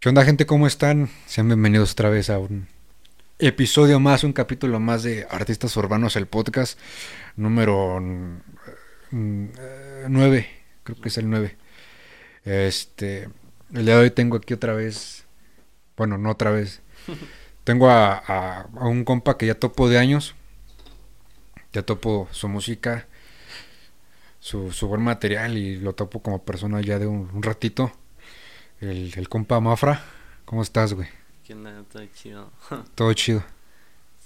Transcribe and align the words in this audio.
¿Qué 0.00 0.08
onda 0.08 0.24
gente? 0.24 0.46
¿Cómo 0.46 0.66
están? 0.66 1.10
Sean 1.26 1.48
bienvenidos 1.48 1.92
otra 1.92 2.08
vez 2.08 2.30
a 2.30 2.38
un 2.38 2.68
episodio 3.38 4.00
más, 4.00 4.24
un 4.24 4.32
capítulo 4.32 4.80
más 4.80 5.02
de 5.02 5.26
Artistas 5.30 5.76
Urbanos, 5.76 6.16
el 6.16 6.26
podcast 6.26 6.78
número 7.36 8.00
9, 9.10 10.48
creo 10.84 11.00
que 11.00 11.08
es 11.08 11.18
el 11.18 11.28
9. 11.28 11.56
Este, 12.44 13.28
el 13.74 13.84
día 13.84 13.96
de 13.96 14.02
hoy 14.04 14.10
tengo 14.10 14.36
aquí 14.38 14.54
otra 14.54 14.72
vez, 14.72 15.24
bueno, 15.96 16.16
no 16.16 16.30
otra 16.30 16.50
vez, 16.50 16.80
tengo 17.64 17.90
a, 17.90 18.14
a- 18.16 18.60
a 18.62 18.86
un 18.88 19.04
compa 19.04 19.36
que 19.36 19.46
ya 19.46 19.54
topo 19.54 19.88
de 19.90 19.98
años, 19.98 20.34
ya 21.74 21.82
topo 21.82 22.26
su 22.30 22.48
música, 22.48 23.06
su, 24.38 24.72
su 24.72 24.88
buen 24.88 25.02
material 25.02 25.58
y 25.58 25.76
lo 25.78 25.94
topo 25.94 26.22
como 26.22 26.42
persona 26.42 26.80
ya 26.80 26.98
de 26.98 27.06
un, 27.06 27.28
un 27.34 27.42
ratito. 27.42 27.92
El, 28.80 29.12
el 29.14 29.28
compa 29.28 29.60
Mafra, 29.60 30.02
¿cómo 30.44 30.62
estás, 30.62 30.94
güey? 30.94 31.08
¿Qué 31.46 31.52
onda? 31.52 31.84
Todo 31.92 32.06
chido. 32.06 32.50
Todo 32.94 33.12
chido. 33.12 33.44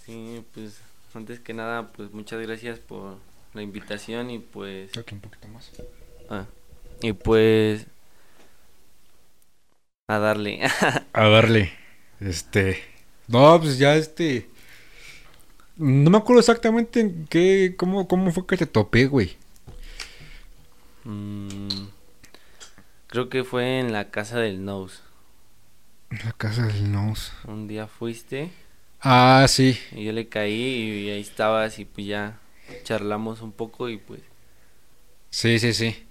Sí, 0.05 0.45
pues 0.55 0.81
antes 1.13 1.41
que 1.41 1.55
nada, 1.55 1.91
pues 1.93 2.13
muchas 2.13 2.41
gracias 2.41 2.79
por 2.79 3.19
la 3.53 3.63
invitación 3.63 4.31
y 4.31 4.39
pues... 4.39 4.97
Aquí 4.97 5.15
un 5.15 5.21
poquito 5.21 5.49
más. 5.49 5.71
ah, 6.31 6.47
y 7.03 7.13
pues... 7.13 7.87
A 10.09 10.19
darle. 10.19 10.61
A 11.13 11.29
darle. 11.29 11.73
Este. 12.21 12.83
No, 13.27 13.59
pues 13.61 13.79
ya 13.79 13.97
este. 13.97 14.49
No 15.77 16.11
me 16.11 16.19
acuerdo 16.19 16.41
exactamente 16.41 17.01
en 17.01 17.27
qué. 17.27 17.75
cómo, 17.77 18.07
cómo 18.07 18.31
fue 18.31 18.47
que 18.47 18.59
te 18.59 18.67
topé, 18.67 19.07
güey. 19.07 19.37
Mm, 21.05 21.87
creo 23.15 23.29
que 23.29 23.45
fue 23.45 23.79
en 23.79 23.93
la 23.93 24.11
casa 24.11 24.41
del 24.41 24.65
Nose. 24.65 24.99
La 26.25 26.33
casa 26.33 26.67
del 26.67 26.91
Nose. 26.91 27.31
Un 27.47 27.69
día 27.69 27.87
fuiste 27.87 28.51
Ah, 29.01 29.47
sí. 29.49 29.79
y 29.93 30.03
yo 30.05 30.11
le 30.13 30.29
caí 30.29 30.53
y 31.07 31.11
ahí 31.11 31.21
estabas 31.21 31.79
y 31.79 31.85
pues 31.85 32.09
ya 32.09 32.41
charlamos 32.83 33.41
un 33.41 33.53
poco 33.53 33.89
y 33.89 33.99
pues... 33.99 34.21
Sí, 35.31 35.61
sí, 35.61 35.73
sí. 35.75 36.05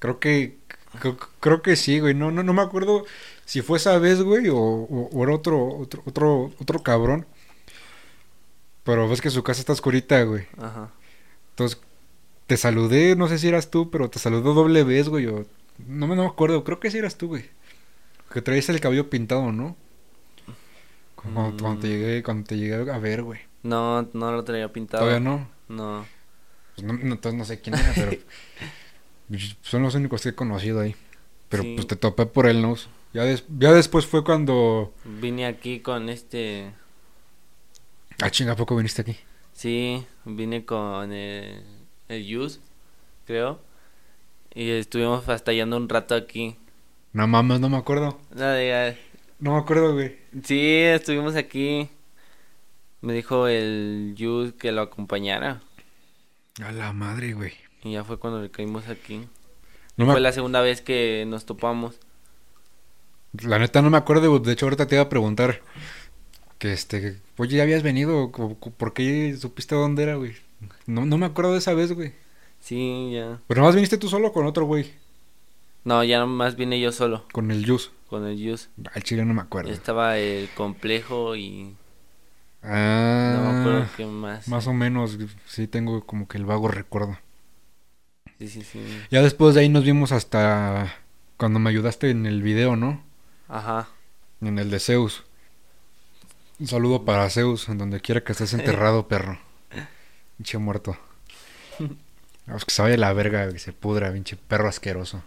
Creo 0.00 0.18
que. 0.18 0.56
Creo, 1.00 1.16
creo 1.38 1.62
que 1.62 1.76
sí, 1.76 2.00
güey. 2.00 2.14
No, 2.14 2.32
no, 2.32 2.42
no 2.42 2.52
me 2.52 2.62
acuerdo 2.62 3.04
si 3.44 3.62
fue 3.62 3.78
esa 3.78 3.96
vez, 3.98 4.22
güey, 4.22 4.48
o, 4.48 4.56
o- 4.56 5.10
o 5.12 5.22
era 5.22 5.34
otro, 5.34 5.66
otro, 5.78 6.02
otro, 6.06 6.52
otro 6.60 6.82
cabrón. 6.82 7.26
Pero 8.84 9.08
ves 9.08 9.20
que 9.20 9.30
su 9.30 9.42
casa 9.42 9.60
está 9.60 9.72
oscurita, 9.72 10.22
güey. 10.22 10.46
Ajá. 10.56 10.90
Entonces, 11.50 11.78
te 12.46 12.56
saludé, 12.56 13.16
no 13.16 13.28
sé 13.28 13.38
si 13.38 13.48
eras 13.48 13.70
tú, 13.70 13.90
pero 13.90 14.08
te 14.08 14.18
saludó 14.18 14.54
doble 14.54 14.82
vez, 14.84 15.08
güey. 15.08 15.26
o- 15.26 15.46
no, 15.86 16.06
me, 16.06 16.16
no 16.16 16.22
me 16.22 16.28
acuerdo, 16.28 16.64
creo 16.64 16.80
que 16.80 16.90
sí 16.90 16.98
eras 16.98 17.16
tú, 17.16 17.28
güey. 17.28 17.44
Que 18.32 18.42
traías 18.42 18.68
el 18.68 18.80
cabello 18.80 19.08
pintado, 19.10 19.52
¿no? 19.52 19.76
Cuando, 21.14 21.56
cuando 21.62 21.80
te 21.80 21.88
Mm. 21.88 21.90
llegué, 21.90 22.22
cuando 22.22 22.46
te 22.46 22.56
llegué 22.56 22.74
a 22.90 22.98
ver, 22.98 23.22
güey. 23.22 23.40
No, 23.62 24.02
no 24.12 24.32
lo 24.32 24.44
traía 24.44 24.72
pintado. 24.72 25.04
Todavía 25.04 25.20
no. 25.20 25.48
No. 25.68 26.06
Pues 26.74 26.86
no, 26.86 26.92
no, 26.92 27.14
entonces 27.14 27.38
no 27.38 27.44
sé 27.44 27.60
quién 27.60 27.74
era, 27.74 27.92
pero 27.94 28.12
son 29.62 29.82
los 29.82 29.94
únicos 29.94 30.22
que 30.22 30.28
he 30.30 30.34
conocido 30.34 30.80
ahí. 30.80 30.94
Pero 31.48 31.62
Sí. 31.62 31.74
pues 31.76 31.86
te 31.86 31.96
topé 31.96 32.26
por 32.26 32.46
él, 32.46 32.60
¿no? 32.62 32.76
Ya, 33.14 33.24
des- 33.24 33.44
ya 33.58 33.72
después 33.72 34.06
fue 34.06 34.22
cuando... 34.22 34.92
Vine 35.04 35.46
aquí 35.46 35.80
con 35.80 36.08
este... 36.08 36.72
Ah, 38.20 38.30
chinga, 38.30 38.52
¿a 38.52 38.56
poco 38.56 38.76
viniste 38.76 39.02
aquí? 39.02 39.16
Sí, 39.54 40.04
vine 40.24 40.64
con 40.64 41.12
el, 41.12 41.64
el 42.08 42.26
Yus, 42.26 42.60
creo. 43.26 43.60
Y 44.58 44.70
estuvimos 44.70 45.24
fastallando 45.24 45.76
un 45.76 45.88
rato 45.88 46.16
aquí. 46.16 46.56
No 47.12 47.28
mames, 47.28 47.60
no 47.60 47.68
me 47.68 47.76
acuerdo. 47.76 48.18
Nada 48.34 48.54
de- 48.54 48.98
No 49.38 49.52
me 49.52 49.58
acuerdo, 49.60 49.92
güey. 49.94 50.16
Sí, 50.42 50.60
estuvimos 50.80 51.36
aquí. 51.36 51.88
Me 53.00 53.12
dijo 53.12 53.46
el 53.46 54.14
Yus 54.16 54.54
que 54.54 54.72
lo 54.72 54.80
acompañara. 54.80 55.62
A 56.60 56.72
la 56.72 56.92
madre, 56.92 57.34
güey. 57.34 57.52
Y 57.84 57.92
ya 57.92 58.02
fue 58.02 58.18
cuando 58.18 58.42
le 58.42 58.50
caímos 58.50 58.88
aquí. 58.88 59.28
No 59.96 60.06
me 60.06 60.12
Fue 60.14 60.20
la 60.20 60.32
segunda 60.32 60.60
vez 60.60 60.80
que 60.80 61.24
nos 61.28 61.46
topamos. 61.46 62.00
La 63.40 63.60
neta 63.60 63.80
no 63.80 63.90
me 63.90 63.96
acuerdo, 63.98 64.40
de 64.40 64.52
hecho 64.52 64.66
ahorita 64.66 64.88
te 64.88 64.96
iba 64.96 65.04
a 65.04 65.08
preguntar 65.08 65.60
que 66.58 66.72
este, 66.72 67.20
oye, 67.36 67.58
ya 67.58 67.62
habías 67.62 67.84
venido, 67.84 68.32
¿por 68.32 68.92
qué 68.92 69.36
supiste 69.40 69.76
dónde 69.76 70.02
era, 70.02 70.16
güey? 70.16 70.34
No, 70.86 71.06
no 71.06 71.16
me 71.16 71.26
acuerdo 71.26 71.52
de 71.52 71.58
esa 71.58 71.74
vez, 71.74 71.92
güey. 71.92 72.12
Sí, 72.68 73.12
ya. 73.14 73.38
Pero 73.46 73.62
más 73.62 73.74
viniste 73.74 73.96
tú 73.96 74.08
solo 74.08 74.30
con 74.32 74.44
otro, 74.44 74.66
güey, 74.66 74.92
No, 75.84 76.04
ya 76.04 76.26
más 76.26 76.54
vine 76.56 76.78
yo 76.78 76.92
solo 76.92 77.24
con 77.32 77.50
el 77.50 77.64
Yus. 77.64 77.90
con 78.10 78.26
el 78.26 78.36
Yus. 78.38 78.68
Al 78.92 79.02
chile 79.02 79.24
no 79.24 79.32
me 79.32 79.40
acuerdo. 79.40 79.70
Estaba 79.70 80.18
el 80.18 80.50
complejo 80.50 81.34
y 81.34 81.74
Ah, 82.62 83.34
no 83.36 83.52
me 83.52 83.60
acuerdo 83.60 83.86
qué 83.96 84.04
más. 84.04 84.48
más 84.48 84.66
o 84.66 84.72
menos, 84.74 85.16
sí 85.46 85.66
tengo 85.66 86.04
como 86.04 86.28
que 86.28 86.36
el 86.36 86.44
vago 86.44 86.68
recuerdo. 86.68 87.16
Sí, 88.38 88.48
sí, 88.48 88.62
sí. 88.62 88.80
Ya 89.10 89.22
después 89.22 89.54
de 89.54 89.62
ahí 89.62 89.68
nos 89.70 89.84
vimos 89.84 90.12
hasta 90.12 90.94
cuando 91.38 91.58
me 91.60 91.70
ayudaste 91.70 92.10
en 92.10 92.26
el 92.26 92.42
video, 92.42 92.76
¿no? 92.76 93.02
Ajá. 93.48 93.88
En 94.42 94.58
el 94.58 94.70
de 94.70 94.78
Zeus. 94.78 95.24
Un 96.60 96.66
saludo 96.66 97.04
para 97.06 97.30
Zeus, 97.30 97.68
en 97.70 97.78
donde 97.78 98.00
quiera 98.00 98.22
que 98.22 98.32
estés 98.32 98.52
enterrado, 98.52 99.08
perro. 99.08 99.38
Pinche 100.36 100.58
muerto. 100.58 100.96
Vamos 102.48 102.64
que 102.64 102.72
se 102.72 102.82
vaya 102.82 102.96
la 102.96 103.12
verga, 103.12 103.52
que 103.52 103.58
se 103.58 103.72
pudra, 103.72 104.12
pinche 104.12 104.36
perro 104.36 104.68
asqueroso. 104.68 105.22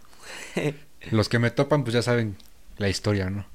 Los 1.12 1.30
que 1.30 1.40
me 1.40 1.52
topan, 1.52 1.84
pues 1.84 1.94
ya 1.94 2.02
saben 2.02 2.36
la 2.78 2.90
historia, 2.90 3.30
¿no? 3.30 3.46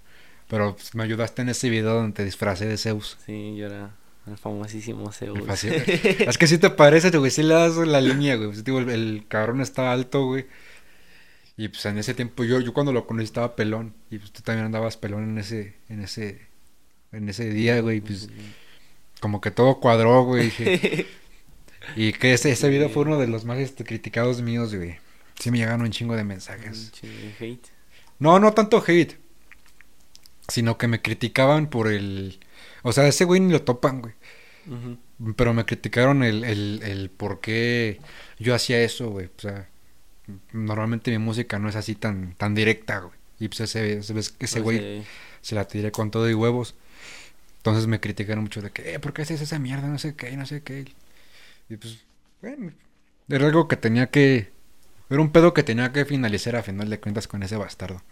Pero 0.48 0.76
pues, 0.76 0.94
me 0.94 1.02
ayudaste 1.02 1.42
en 1.42 1.48
ese 1.48 1.68
video 1.68 1.94
donde 1.94 2.14
te 2.14 2.24
disfracé 2.24 2.66
de 2.66 2.78
Zeus. 2.78 3.18
Sí, 3.26 3.56
yo 3.56 3.66
era 3.66 3.90
el 4.26 4.38
famosísimo 4.38 5.12
Zeus. 5.12 5.40
Es 5.64 6.38
que 6.38 6.46
si 6.46 6.58
te 6.58 6.70
parece, 6.70 7.10
güey, 7.16 7.30
sí 7.30 7.42
le 7.42 7.54
das 7.54 7.76
la 7.76 8.00
línea, 8.00 8.36
güey. 8.36 8.48
Pues, 8.48 8.64
digo, 8.64 8.78
el, 8.78 8.88
el 8.88 9.24
cabrón 9.28 9.60
está 9.60 9.92
alto, 9.92 10.26
güey. 10.26 10.46
Y 11.56 11.68
pues 11.68 11.86
en 11.86 11.98
ese 11.98 12.14
tiempo 12.14 12.44
yo, 12.44 12.60
yo 12.60 12.72
cuando 12.74 12.92
lo 12.92 13.06
conocí 13.06 13.24
estaba 13.24 13.56
pelón. 13.56 13.94
Y 14.10 14.18
pues 14.18 14.30
tú 14.30 14.42
también 14.42 14.66
andabas 14.66 14.96
pelón 14.96 15.24
en 15.24 15.38
ese, 15.38 15.74
en 15.88 16.02
ese, 16.02 16.46
en 17.12 17.28
ese 17.28 17.48
día, 17.50 17.80
güey. 17.80 18.00
Pues 18.00 18.28
como 19.20 19.40
que 19.40 19.50
todo 19.50 19.80
cuadró, 19.80 20.24
güey. 20.24 20.44
dije. 20.58 21.06
Y 21.94 22.12
que 22.12 22.32
ese, 22.32 22.50
ese 22.50 22.68
video 22.68 22.88
fue 22.88 23.04
uno 23.04 23.18
de 23.18 23.26
los 23.26 23.44
más 23.44 23.58
este, 23.58 23.84
criticados 23.84 24.42
míos, 24.42 24.74
güey. 24.74 24.96
Sí 25.38 25.50
me 25.50 25.58
llegaron 25.58 25.82
un 25.82 25.90
chingo 25.90 26.16
de 26.16 26.24
mensajes. 26.24 26.92
Pinche 27.00 27.34
hate. 27.38 27.68
No, 28.18 28.38
no 28.38 28.52
tanto 28.52 28.82
hate. 28.86 29.16
Sino 30.48 30.78
que 30.78 30.88
me 30.88 31.02
criticaban 31.02 31.68
por 31.68 31.88
el... 31.88 32.40
O 32.82 32.92
sea, 32.92 33.06
ese 33.06 33.24
güey 33.24 33.40
ni 33.40 33.52
lo 33.52 33.62
topan, 33.62 34.00
güey. 34.00 34.14
Pero 35.36 35.54
me 35.54 35.64
criticaron 35.64 36.22
el, 36.22 36.44
el, 36.44 36.80
el 36.82 37.10
por 37.10 37.40
qué 37.40 38.00
yo 38.38 38.54
hacía 38.54 38.80
eso, 38.82 39.10
güey. 39.10 39.26
O 39.26 39.40
sea, 39.40 39.68
normalmente 40.52 41.10
mi 41.10 41.18
música 41.18 41.58
no 41.58 41.68
es 41.68 41.76
así 41.76 41.94
tan, 41.94 42.34
tan 42.34 42.54
directa, 42.54 42.98
güey. 43.00 43.14
Y 43.38 43.48
pues 43.48 43.60
ese, 43.60 43.98
ese, 43.98 44.14
ese 44.38 44.60
güey 44.60 45.04
se 45.42 45.54
la 45.54 45.66
tiré 45.66 45.92
con 45.92 46.10
todo 46.10 46.28
y 46.28 46.34
huevos. 46.34 46.74
Entonces 47.58 47.86
me 47.86 48.00
criticaron 48.00 48.44
mucho 48.44 48.62
de 48.62 48.70
que, 48.70 48.94
eh, 48.94 48.98
¿por 48.98 49.12
qué 49.12 49.22
haces 49.22 49.40
esa 49.40 49.58
mierda? 49.58 49.88
No 49.88 49.98
sé 49.98 50.14
qué, 50.14 50.36
no 50.36 50.46
sé 50.46 50.62
qué. 50.62 50.86
Y 51.68 51.76
pues, 51.76 52.04
bueno, 52.42 52.72
era 53.28 53.46
algo 53.46 53.68
que 53.68 53.76
tenía 53.76 54.08
que... 54.10 54.52
Era 55.08 55.20
un 55.20 55.30
pedo 55.30 55.54
que 55.54 55.62
tenía 55.62 55.92
que 55.92 56.04
finalizar 56.04 56.56
a 56.56 56.62
final 56.62 56.90
de 56.90 56.98
cuentas 57.00 57.28
con 57.28 57.42
ese 57.42 57.56
bastardo. 57.56 58.02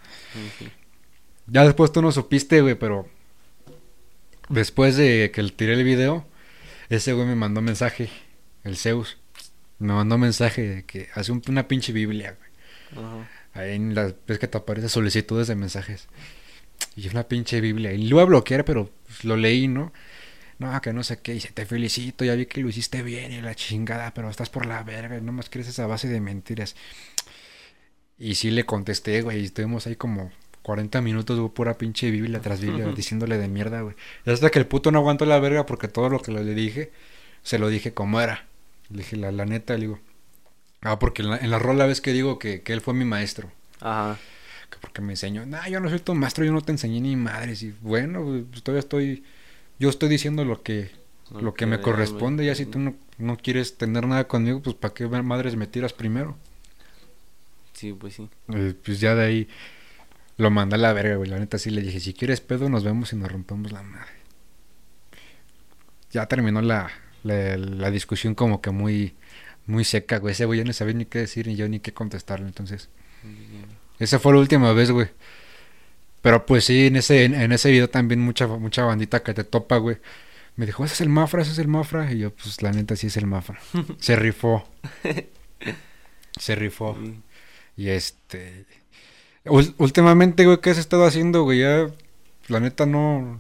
Ya 1.47 1.65
después 1.65 1.92
tú 1.92 2.00
no 2.03 2.12
supiste, 2.12 2.60
güey, 2.60 2.75
pero 2.76 3.09
después 4.48 4.97
de 4.97 5.31
que 5.32 5.42
le 5.42 5.50
tiré 5.50 5.75
el 5.75 5.84
video, 5.84 6.26
ese 6.88 7.12
güey 7.12 7.26
me 7.26 7.34
mandó 7.34 7.60
mensaje, 7.62 8.10
el 8.62 8.76
Zeus. 8.76 9.19
Me 9.78 9.92
mandó 9.92 10.19
mensaje 10.19 10.62
de 10.62 10.82
que 10.84 11.09
hace 11.15 11.32
un- 11.32 11.42
una 11.48 11.66
pinche 11.66 11.92
Biblia, 11.92 12.36
güey. 12.38 13.04
Ajá. 13.04 13.28
Ahí 13.54 13.75
en 13.75 13.94
las 13.94 14.15
ves 14.26 14.38
que 14.38 14.48
te 14.48 14.59
aparece 14.59 14.88
solicitudes 14.88 15.48
de 15.48 15.56
mensajes. 15.56 16.06
Y 16.97 17.09
una 17.09 17.25
pinche 17.25 17.60
Biblia. 17.60 17.92
Y 17.92 17.98
lo 18.07 18.16
iba 18.16 18.22
a 18.22 18.27
bloquear, 18.27 18.65
pero 18.65 18.91
pues, 19.07 19.24
lo 19.24 19.36
leí, 19.36 19.66
¿no? 19.68 19.92
No, 20.59 20.80
que 20.80 20.92
no 20.92 21.03
sé 21.03 21.21
qué. 21.21 21.33
Dice, 21.34 21.51
te 21.53 21.66
felicito, 21.66 22.24
ya 22.24 22.34
vi 22.34 22.47
que 22.47 22.60
lo 22.60 22.68
hiciste 22.68 23.03
bien 23.03 23.33
y 23.33 23.41
la 23.41 23.54
chingada, 23.54 24.15
pero 24.15 24.30
estás 24.30 24.51
por 24.51 24.66
la 24.66 24.83
verga. 24.83 25.16
y 25.16 25.21
No 25.21 25.33
más 25.33 25.51
crees 25.51 25.68
esa 25.68 25.86
base 25.86 26.09
de 26.09 26.21
mentiras. 26.21 26.77
Y 28.18 28.36
sí 28.36 28.51
le 28.51 28.65
contesté, 28.65 29.22
güey. 29.22 29.41
Y 29.41 29.45
estuvimos 29.45 29.86
ahí 29.86 29.97
como 29.97 30.30
40 30.62 31.01
minutos, 31.03 31.39
güey, 31.39 31.53
pura 31.53 31.77
pinche 31.77 32.10
Biblia 32.10 32.41
tras 32.41 32.60
Biblia, 32.60 32.86
diciéndole 32.86 33.39
de 33.39 33.48
mierda, 33.48 33.83
güey. 33.83 33.97
Y 34.24 34.30
hasta 34.30 34.51
que 34.51 34.59
el 34.59 34.66
puto 34.66 34.91
no 34.91 34.98
aguantó 35.01 35.27
la 35.27 35.39
verga 35.41 35.66
porque 35.66 35.89
todo 35.89 36.09
lo 36.09 36.21
que 36.21 36.33
le 36.33 36.42
dije, 36.54 36.92
se 37.42 37.59
lo 37.59 37.68
dije 37.68 37.92
como 37.92 38.21
era. 38.21 38.47
Le 38.91 38.98
dije, 38.98 39.16
la, 39.16 39.33
la 39.33 39.45
neta, 39.45 39.74
le 39.74 39.80
digo. 39.80 40.00
Ah, 40.83 40.98
porque 40.98 41.22
en 41.22 41.30
la, 41.30 41.36
en 41.39 41.50
la 41.50 41.59
rola 41.59 41.86
ves 41.86 42.00
que 42.00 42.12
digo 42.12 42.39
que, 42.39 42.62
que 42.62 42.72
él 42.72 42.80
fue 42.80 42.95
mi 42.95 43.04
maestro. 43.04 43.50
Ajá. 43.80 44.18
Que 44.71 44.78
porque 44.78 45.03
me 45.03 45.12
enseñó. 45.15 45.45
Nah, 45.47 45.66
yo 45.68 45.80
no 45.80 45.89
soy 45.89 45.98
tu 45.98 46.15
maestro, 46.15 46.45
yo 46.45 46.53
no 46.53 46.60
te 46.60 46.72
enseñé 46.72 47.00
ni 47.00 47.16
madres. 47.16 47.62
Y 47.62 47.74
bueno, 47.80 48.45
pues, 48.50 48.62
todavía 48.62 48.80
estoy. 48.80 49.24
Yo 49.78 49.88
estoy 49.88 50.09
diciendo 50.09 50.44
lo 50.44 50.62
que, 50.62 50.91
lo 51.38 51.54
que 51.54 51.66
me 51.66 51.80
corresponde. 51.80 52.44
Ya 52.47 52.54
si 52.54 52.66
tú 52.66 52.78
no, 52.78 52.97
no 53.18 53.36
quieres 53.36 53.76
tener 53.78 54.06
nada 54.06 54.28
conmigo, 54.28 54.62
pues 54.62 54.76
¿para 54.76 54.94
qué 54.94 55.06
madres 55.09 55.56
me 55.56 55.66
tiras 55.66 55.92
primero? 55.92 56.38
Sí, 57.72 57.92
pues 57.92 58.15
sí. 58.15 58.30
Eh, 58.53 58.74
pues 58.84 59.00
ya 59.00 59.15
de 59.15 59.24
ahí 59.24 59.48
Lo 60.38 60.50
mandé 60.50 60.76
a 60.76 60.78
la 60.78 60.92
verga, 60.92 61.16
güey. 61.16 61.30
La 61.30 61.38
neta 61.41 61.59
sí 61.59 61.71
le 61.71 61.82
dije, 61.82 62.00
si 62.00 62.15
quieres 62.15 62.41
pedo, 62.41 62.68
nos 62.68 62.84
vemos 62.84 63.12
y 63.12 63.16
nos 63.16 63.30
rompemos 63.32 63.72
la 63.72 63.82
madre. 63.82 64.12
Ya 66.12 66.26
terminó 66.26 66.62
la, 66.62 66.91
la, 67.22 67.56
la 67.56 67.91
discusión 67.91 68.34
como 68.34 68.60
que 68.60 68.71
muy, 68.71 69.15
muy 69.66 69.84
seca, 69.84 70.18
güey. 70.18 70.32
Ese 70.32 70.44
güey 70.47 70.60
ya 70.60 70.65
no 70.65 70.72
sabía 70.72 70.94
ni 70.94 71.06
qué 71.06 71.21
decir 71.21 71.47
ni 71.47 71.56
yo 71.56 71.68
ni 71.68 71.80
qué 71.80 71.92
contestarle. 71.94 72.47
Entonces, 72.47 72.91
esa 73.98 74.18
fue 74.18 74.32
la 74.32 74.41
última 74.41 74.72
vez, 74.72 74.91
güey. 74.91 75.09
Pero 76.24 76.47
pues 76.47 76.65
sí, 76.65 76.86
en 76.86 76.97
ese, 76.97 77.24
en, 77.26 77.34
en 77.34 77.53
ese 77.53 77.71
video 77.71 77.91
también 77.91 78.18
mucha, 78.18 78.47
mucha 78.47 78.82
bandita 78.82 79.22
que 79.22 79.34
te 79.34 79.44
topa, 79.44 79.76
güey. 79.76 79.98
Me 80.56 80.65
dijo, 80.65 80.82
ese 80.82 80.94
es 80.94 81.00
el 81.03 81.10
Mafra, 81.10 81.42
ese 81.42 81.53
es 81.53 81.59
el 81.59 81.68
Mafra. 81.68 82.10
Y 82.10 82.21
yo, 82.21 82.30
pues 82.34 82.62
la 82.62 82.72
neta 82.72 82.97
sí 82.97 83.09
es 83.09 83.18
el 83.18 83.26
Mafra. 83.26 83.60
Se 83.98 84.16
rifó. 84.16 84.66
Se 86.41 86.54
rifó. 86.54 86.97
Sí. 86.98 87.21
Y 87.76 87.88
este. 87.91 88.65
últimamente, 89.76 90.47
güey, 90.47 90.62
¿qué 90.62 90.71
has 90.71 90.78
estado 90.78 91.04
haciendo, 91.04 91.42
güey? 91.42 91.59
Ya, 91.59 91.91
la 92.48 92.59
neta 92.59 92.86
no. 92.86 93.38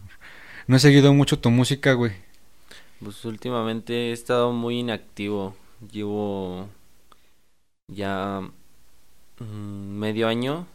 No 0.66 0.76
he 0.76 0.78
seguido 0.78 1.14
mucho 1.14 1.38
tu 1.38 1.50
música, 1.50 1.94
güey. 1.94 2.12
Pues 3.02 3.24
últimamente 3.24 4.10
he 4.10 4.12
estado 4.12 4.52
muy 4.52 4.80
inactivo. 4.80 5.56
Llevo 5.90 6.68
ya 7.88 8.42
mm, 9.38 9.44
medio 9.98 10.28
año 10.28 10.66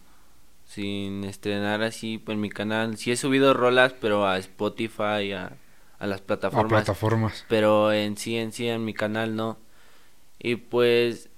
sin 0.70 1.24
estrenar 1.26 1.82
así 1.84 2.24
en 2.28 2.40
mi 2.40 2.50
canal. 2.50 2.98
Sí 2.98 3.12
he 3.12 3.18
subido 3.18 3.54
rolas, 3.56 3.94
pero 4.00 4.28
a 4.28 4.38
Spotify, 4.38 5.34
a, 5.34 5.58
a 6.00 6.08
las 6.08 6.22
A 6.22 6.26
plataformas. 6.26 6.70
plataformas. 6.70 7.46
pero 7.48 7.92
en 7.92 8.18
sí, 8.18 8.38
en 8.38 8.52
sí, 8.54 8.68
en 8.70 8.86
mi 8.86 8.94
canal 8.94 9.36
no. 9.36 9.58
Y 10.40 10.56
pues, 10.58 11.30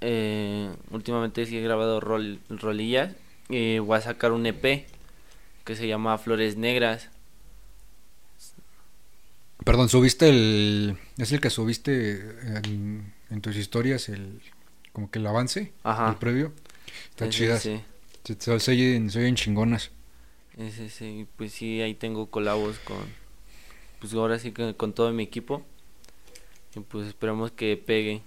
eh, 0.00 0.70
últimamente 0.90 1.46
sí 1.46 1.56
he 1.58 1.62
grabado 1.62 2.00
rol, 2.00 2.40
rolillas 2.50 3.14
y 3.48 3.78
voy 3.78 3.98
a 3.98 4.00
sacar 4.00 4.32
un 4.32 4.46
EP 4.46 4.86
que 5.64 5.76
se 5.76 5.86
llama 5.86 6.18
Flores 6.18 6.56
Negras. 6.56 7.08
Perdón, 9.64 9.88
subiste 9.88 10.28
el. 10.28 10.98
Es 11.18 11.30
el 11.32 11.40
que 11.40 11.50
subiste 11.50 12.18
en, 12.56 13.12
en 13.30 13.40
tus 13.40 13.56
historias, 13.56 14.08
el. 14.08 14.40
Como 14.92 15.10
que 15.10 15.20
el 15.20 15.26
avance, 15.26 15.72
Ajá. 15.84 16.10
el 16.10 16.16
previo. 16.16 16.52
Está 17.10 17.26
Ese, 17.26 17.38
chidas. 17.38 17.62
sí. 17.62 17.80
Se, 18.24 18.34
se, 18.38 18.60
se 18.60 18.70
oyen, 18.70 19.10
se 19.10 19.18
oyen 19.18 19.34
chingonas. 19.34 19.90
Ese, 20.56 20.90
sí, 20.90 21.26
pues 21.36 21.52
sí, 21.52 21.80
ahí 21.80 21.94
tengo 21.94 22.26
colabos 22.30 22.78
con, 22.80 22.98
pues 24.00 24.12
ahora 24.14 24.38
sí 24.38 24.52
que 24.52 24.74
con 24.74 24.92
todo 24.92 25.12
mi 25.12 25.22
equipo. 25.22 25.62
Y 26.74 26.80
pues 26.80 27.08
esperamos 27.08 27.50
que 27.52 27.76
pegue. 27.76 28.22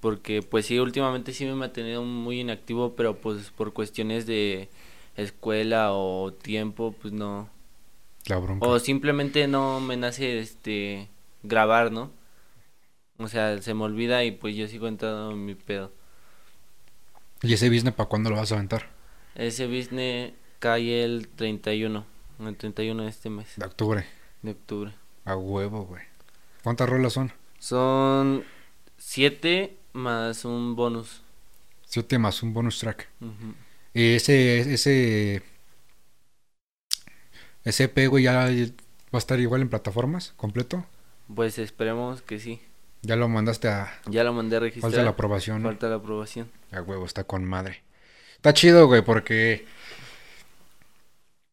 Porque 0.00 0.42
pues 0.42 0.66
sí, 0.66 0.78
últimamente 0.78 1.32
sí 1.32 1.44
me 1.44 1.52
he 1.52 1.54
mantenido 1.54 2.02
muy 2.02 2.40
inactivo, 2.40 2.94
pero 2.96 3.16
pues 3.20 3.50
por 3.50 3.72
cuestiones 3.72 4.26
de 4.26 4.68
escuela 5.16 5.92
o 5.92 6.32
tiempo, 6.32 6.94
pues 7.00 7.12
no. 7.12 7.50
La 8.26 8.38
bronca. 8.38 8.66
O 8.66 8.78
simplemente 8.78 9.46
no 9.46 9.80
me 9.80 9.96
nace 9.96 10.38
este 10.38 11.08
grabar, 11.42 11.92
¿no? 11.92 12.10
O 13.18 13.28
sea, 13.28 13.60
se 13.60 13.74
me 13.74 13.84
olvida 13.84 14.24
y 14.24 14.32
pues 14.32 14.56
yo 14.56 14.66
sigo 14.68 14.88
entrando 14.88 15.32
en 15.32 15.44
mi 15.44 15.54
pedo. 15.54 15.92
¿Y 17.42 17.52
ese 17.52 17.68
business 17.68 17.94
para 17.94 18.08
cuándo 18.08 18.30
lo 18.30 18.36
vas 18.36 18.50
a 18.52 18.56
aventar? 18.56 18.93
Ese 19.34 19.66
business 19.66 20.32
cae 20.58 21.04
el 21.04 21.28
31, 21.28 22.04
el 22.40 22.56
31 22.56 23.02
de 23.02 23.08
este 23.08 23.30
mes, 23.30 23.48
De 23.56 23.66
octubre. 23.66 24.06
de 24.42 24.50
octubre. 24.52 24.92
A 25.24 25.36
huevo, 25.36 25.84
güey. 25.86 26.02
¿Cuántas 26.62 26.88
rolas 26.88 27.12
son? 27.14 27.32
Son 27.58 28.44
siete 28.96 29.76
más 29.92 30.44
un 30.44 30.76
bonus. 30.76 31.22
Siete 31.86 32.18
más 32.18 32.42
un 32.42 32.52
bonus 32.54 32.78
track. 32.78 33.08
Y 33.92 34.14
ese, 34.14 34.60
ese, 34.74 35.42
ese 37.64 37.84
EP, 37.84 38.08
güey, 38.08 38.24
ya 38.24 38.46
va 38.46 38.48
a 39.12 39.18
estar 39.18 39.38
igual 39.40 39.62
en 39.62 39.68
plataformas, 39.68 40.32
completo. 40.36 40.84
Pues 41.34 41.58
esperemos 41.58 42.22
que 42.22 42.38
sí. 42.38 42.60
Ya 43.02 43.16
lo 43.16 43.28
mandaste 43.28 43.68
a... 43.68 43.92
Ya 44.06 44.24
lo 44.24 44.32
mandé 44.32 44.56
a 44.56 44.60
registrar. 44.60 44.90
Falta 44.90 45.04
la 45.04 45.10
aprobación. 45.10 45.62
Falta 45.62 45.88
la 45.88 45.96
aprobación. 45.96 46.50
A 46.72 46.80
huevo, 46.82 47.04
está 47.04 47.24
con 47.24 47.44
madre. 47.44 47.82
Está 48.44 48.52
chido, 48.52 48.86
güey, 48.88 49.00
porque... 49.00 49.64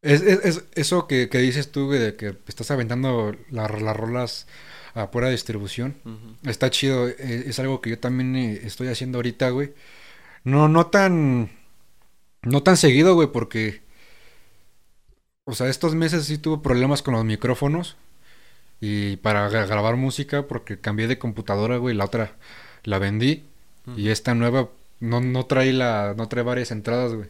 Es, 0.02 0.20
es- 0.20 0.44
es- 0.44 0.64
eso 0.74 1.06
que, 1.06 1.30
que 1.30 1.38
dices 1.38 1.72
tú, 1.72 1.86
güey, 1.86 1.98
de 1.98 2.16
que 2.16 2.36
estás 2.48 2.70
aventando 2.70 3.34
la- 3.50 3.66
las 3.68 3.96
rolas 3.96 4.46
a 4.92 5.10
pura 5.10 5.30
distribución. 5.30 5.96
Está 6.46 6.68
chido, 6.68 7.08
es, 7.08 7.18
es 7.46 7.58
algo 7.60 7.80
que 7.80 7.88
yo 7.88 7.98
también 7.98 8.36
eh, 8.36 8.60
estoy 8.64 8.88
haciendo 8.88 9.16
ahorita, 9.16 9.48
güey. 9.48 9.72
No, 10.44 10.68
no 10.68 10.88
tan, 10.88 11.50
no 12.42 12.62
tan 12.62 12.76
seguido, 12.76 13.14
güey, 13.14 13.28
porque, 13.32 13.80
o 15.44 15.54
sea, 15.54 15.68
estos 15.68 15.94
meses 15.94 16.26
sí 16.26 16.36
tuve 16.36 16.62
problemas 16.62 17.00
con 17.00 17.14
los 17.14 17.24
micrófonos 17.24 17.96
y 18.82 19.16
para 19.16 19.48
gra- 19.48 19.66
grabar 19.66 19.96
música 19.96 20.46
porque 20.46 20.78
cambié 20.78 21.06
de 21.08 21.18
computadora, 21.18 21.78
güey, 21.78 21.96
la 21.96 22.04
otra 22.04 22.36
la 22.84 22.98
vendí 22.98 23.44
y 23.96 24.10
esta 24.10 24.34
nueva 24.34 24.68
no, 25.02 25.20
no 25.20 25.46
trae 25.46 25.72
la, 25.72 26.14
no 26.16 26.28
trae 26.28 26.44
varias 26.44 26.70
entradas, 26.70 27.12
güey. 27.14 27.28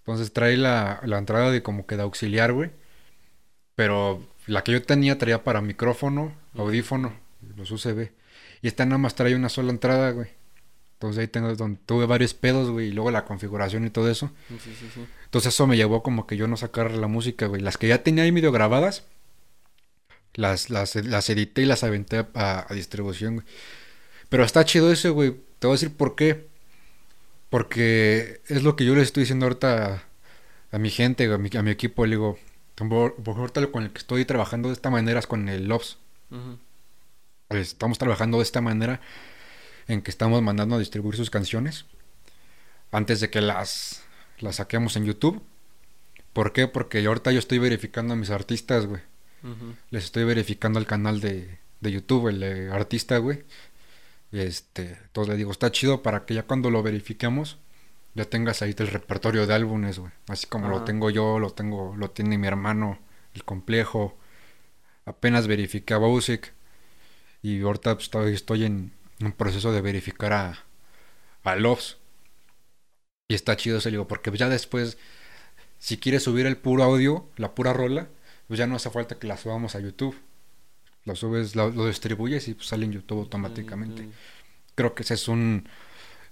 Entonces 0.00 0.32
trae 0.32 0.56
la, 0.56 1.00
la 1.04 1.18
entrada 1.18 1.50
de 1.50 1.62
como 1.62 1.86
que 1.86 1.96
de 1.96 2.02
auxiliar, 2.02 2.52
güey. 2.52 2.70
Pero 3.74 4.22
la 4.46 4.62
que 4.62 4.72
yo 4.72 4.82
tenía 4.82 5.18
traía 5.18 5.42
para 5.44 5.62
micrófono, 5.62 6.34
audífono, 6.54 7.14
los 7.56 7.70
USB. 7.70 8.10
Y 8.60 8.68
esta 8.68 8.84
nada 8.84 8.98
más 8.98 9.14
trae 9.14 9.34
una 9.34 9.48
sola 9.48 9.70
entrada, 9.70 10.10
güey. 10.10 10.28
Entonces 10.94 11.20
ahí 11.20 11.28
tengo 11.28 11.54
donde 11.56 11.80
tuve 11.86 12.06
varios 12.06 12.34
pedos, 12.34 12.70
güey, 12.70 12.88
y 12.88 12.92
luego 12.92 13.10
la 13.10 13.24
configuración 13.24 13.86
y 13.86 13.90
todo 13.90 14.10
eso. 14.10 14.30
Sí, 14.48 14.56
sí, 14.60 14.88
sí. 14.94 15.06
Entonces 15.24 15.54
eso 15.54 15.66
me 15.66 15.76
llevó 15.76 16.02
como 16.02 16.26
que 16.26 16.36
yo 16.36 16.46
no 16.46 16.56
sacar 16.58 16.92
la 16.92 17.08
música, 17.08 17.46
güey. 17.46 17.62
Las 17.62 17.78
que 17.78 17.88
ya 17.88 18.02
tenía 18.02 18.24
ahí 18.24 18.32
medio 18.32 18.52
grabadas, 18.52 19.04
las, 20.34 20.70
las, 20.70 20.94
las 20.96 21.30
edité 21.30 21.62
y 21.62 21.66
las 21.66 21.84
aventé 21.84 22.26
a, 22.34 22.66
a 22.68 22.74
distribución, 22.74 23.36
güey. 23.36 23.46
Pero 24.28 24.44
está 24.44 24.64
chido 24.64 24.92
ese, 24.92 25.10
güey. 25.10 25.36
Te 25.58 25.66
voy 25.66 25.74
a 25.74 25.78
decir 25.78 25.96
por 25.96 26.16
qué. 26.16 26.51
Porque 27.52 28.40
es 28.48 28.62
lo 28.62 28.76
que 28.76 28.86
yo 28.86 28.94
le 28.94 29.02
estoy 29.02 29.24
diciendo 29.24 29.44
ahorita 29.44 29.94
a, 30.72 30.76
a 30.76 30.78
mi 30.78 30.88
gente, 30.88 31.30
a 31.30 31.36
mi, 31.36 31.50
a 31.54 31.62
mi 31.62 31.70
equipo. 31.70 32.06
Le 32.06 32.12
digo, 32.12 32.38
por 32.76 33.14
por 33.16 33.36
ahorita 33.36 33.66
con 33.66 33.82
el 33.82 33.92
que 33.92 33.98
estoy 33.98 34.24
trabajando 34.24 34.70
de 34.70 34.72
esta 34.72 34.88
manera 34.88 35.20
es 35.20 35.26
con 35.26 35.50
el. 35.50 35.70
Ujú. 35.70 36.58
Estamos 37.50 37.98
trabajando 37.98 38.38
de 38.38 38.44
esta 38.44 38.62
manera 38.62 39.02
en 39.86 40.00
que 40.00 40.10
estamos 40.10 40.40
mandando 40.40 40.76
a 40.76 40.78
distribuir 40.78 41.14
sus 41.14 41.28
canciones 41.28 41.84
antes 42.90 43.20
de 43.20 43.28
que 43.28 43.42
las, 43.42 44.02
las 44.38 44.56
saquemos 44.56 44.96
en 44.96 45.04
YouTube. 45.04 45.42
¿Por 46.32 46.54
qué? 46.54 46.68
Porque 46.68 47.04
ahorita 47.04 47.32
yo 47.32 47.38
estoy 47.38 47.58
verificando 47.58 48.14
a 48.14 48.16
mis 48.16 48.30
artistas, 48.30 48.86
güey. 48.86 49.02
Les 49.90 50.04
estoy 50.04 50.24
verificando 50.24 50.78
el 50.78 50.86
canal 50.86 51.20
de, 51.20 51.58
de 51.82 51.92
YouTube, 51.92 52.28
el 52.28 52.40
de 52.40 52.70
artista, 52.70 53.18
güey. 53.18 53.44
Este, 54.32 54.98
entonces 55.04 55.32
le 55.32 55.36
digo, 55.38 55.52
está 55.52 55.70
chido 55.70 56.02
para 56.02 56.24
que 56.24 56.34
ya 56.34 56.44
cuando 56.44 56.70
lo 56.70 56.82
verifiquemos, 56.82 57.58
ya 58.14 58.24
tengas 58.26 58.62
ahí 58.62 58.74
el 58.78 58.88
repertorio 58.88 59.46
de 59.46 59.54
álbumes, 59.54 59.98
güey. 59.98 60.12
Así 60.28 60.46
como 60.46 60.68
lo 60.68 60.78
Ajá. 60.78 60.84
tengo 60.84 61.10
yo, 61.10 61.38
lo 61.38 61.50
tengo, 61.52 61.94
lo 61.96 62.10
tiene 62.10 62.38
mi 62.38 62.46
hermano, 62.46 62.98
el 63.34 63.44
complejo. 63.44 64.18
Apenas 65.06 65.46
verifiqué 65.48 65.94
a. 65.94 66.52
Y 67.42 67.62
ahorita 67.62 67.94
pues, 67.94 68.04
estoy, 68.06 68.34
estoy 68.34 68.64
en 68.64 68.92
un 69.20 69.32
proceso 69.32 69.72
de 69.72 69.80
verificar 69.82 70.32
a, 70.32 70.64
a 71.44 71.56
Loves. 71.56 71.98
Y 73.28 73.34
está 73.34 73.56
chido 73.56 73.78
ese, 73.78 73.90
digo, 73.90 74.06
porque 74.08 74.30
ya 74.36 74.48
después, 74.48 74.98
si 75.78 75.98
quieres 75.98 76.24
subir 76.24 76.46
el 76.46 76.56
puro 76.58 76.84
audio, 76.84 77.28
la 77.36 77.54
pura 77.54 77.72
rola, 77.72 78.08
pues 78.48 78.58
ya 78.58 78.66
no 78.66 78.76
hace 78.76 78.90
falta 78.90 79.18
que 79.18 79.26
la 79.28 79.36
subamos 79.38 79.74
a 79.76 79.80
YouTube. 79.80 80.16
Lo 81.04 81.16
subes, 81.16 81.56
lo, 81.56 81.70
lo 81.70 81.86
distribuyes 81.86 82.46
y 82.48 82.54
pues 82.54 82.68
sale 82.68 82.84
en 82.84 82.92
YouTube 82.92 83.20
automáticamente. 83.20 84.08
Creo 84.74 84.94
que 84.94 85.02
ese 85.02 85.14
es 85.14 85.28
un, 85.28 85.68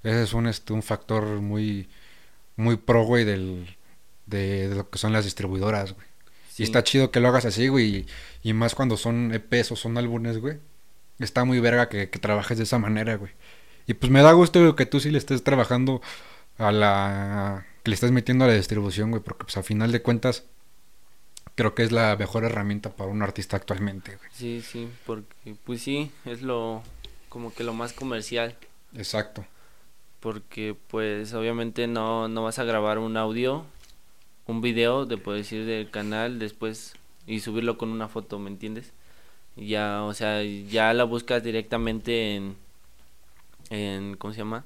ese 0.02 0.22
es 0.22 0.32
un, 0.32 0.46
este, 0.46 0.72
un 0.72 0.82
factor 0.82 1.24
muy, 1.40 1.88
muy 2.56 2.76
pro, 2.76 3.04
güey, 3.04 3.24
del, 3.24 3.76
de, 4.26 4.68
de 4.68 4.74
lo 4.76 4.88
que 4.90 4.98
son 4.98 5.12
las 5.12 5.24
distribuidoras, 5.24 5.94
güey. 5.94 6.06
Sí. 6.50 6.62
Y 6.62 6.64
está 6.64 6.84
chido 6.84 7.10
que 7.10 7.20
lo 7.20 7.28
hagas 7.28 7.44
así, 7.44 7.68
güey. 7.68 8.06
Y, 8.42 8.50
y 8.50 8.52
más 8.52 8.74
cuando 8.74 8.96
son 8.96 9.32
EPs 9.34 9.72
o 9.72 9.76
son 9.76 9.98
álbumes, 9.98 10.38
güey. 10.38 10.58
Está 11.18 11.44
muy 11.44 11.60
verga 11.60 11.88
que, 11.88 12.08
que 12.10 12.18
trabajes 12.18 12.58
de 12.58 12.64
esa 12.64 12.78
manera, 12.78 13.16
güey. 13.16 13.32
Y 13.86 13.94
pues 13.94 14.10
me 14.10 14.22
da 14.22 14.32
gusto 14.32 14.60
güey, 14.60 14.76
que 14.76 14.86
tú 14.86 15.00
sí 15.00 15.10
le 15.10 15.18
estés 15.18 15.42
trabajando 15.42 16.00
a 16.58 16.72
la... 16.72 17.66
que 17.82 17.90
le 17.90 17.94
estés 17.94 18.12
metiendo 18.12 18.44
a 18.44 18.48
la 18.48 18.54
distribución, 18.54 19.10
güey. 19.10 19.22
Porque 19.22 19.44
pues 19.44 19.56
a 19.56 19.62
final 19.62 19.92
de 19.92 20.02
cuentas 20.02 20.44
creo 21.54 21.74
que 21.74 21.82
es 21.82 21.92
la 21.92 22.16
mejor 22.16 22.44
herramienta 22.44 22.90
para 22.90 23.10
un 23.10 23.22
artista 23.22 23.56
actualmente, 23.56 24.16
güey. 24.16 24.30
Sí, 24.32 24.62
sí, 24.62 24.88
porque 25.06 25.54
pues 25.64 25.82
sí, 25.82 26.10
es 26.24 26.42
lo 26.42 26.82
como 27.28 27.54
que 27.54 27.64
lo 27.64 27.74
más 27.74 27.92
comercial, 27.92 28.56
Exacto. 28.94 29.46
porque 30.20 30.76
pues 30.88 31.32
obviamente 31.34 31.86
no 31.86 32.28
no 32.28 32.42
vas 32.44 32.58
a 32.58 32.64
grabar 32.64 32.98
un 32.98 33.16
audio, 33.16 33.64
un 34.46 34.60
video, 34.60 35.06
de 35.06 35.16
puedes 35.18 35.46
decir 35.46 35.64
del 35.66 35.90
canal 35.90 36.38
después 36.38 36.94
y 37.26 37.40
subirlo 37.40 37.78
con 37.78 37.90
una 37.90 38.08
foto, 38.08 38.38
¿me 38.38 38.50
entiendes? 38.50 38.92
Ya, 39.56 40.02
o 40.04 40.14
sea, 40.14 40.42
ya 40.44 40.92
la 40.94 41.04
buscas 41.04 41.42
directamente 41.42 42.36
en 42.36 42.56
en 43.70 44.16
¿cómo 44.16 44.32
se 44.34 44.38
llama? 44.40 44.64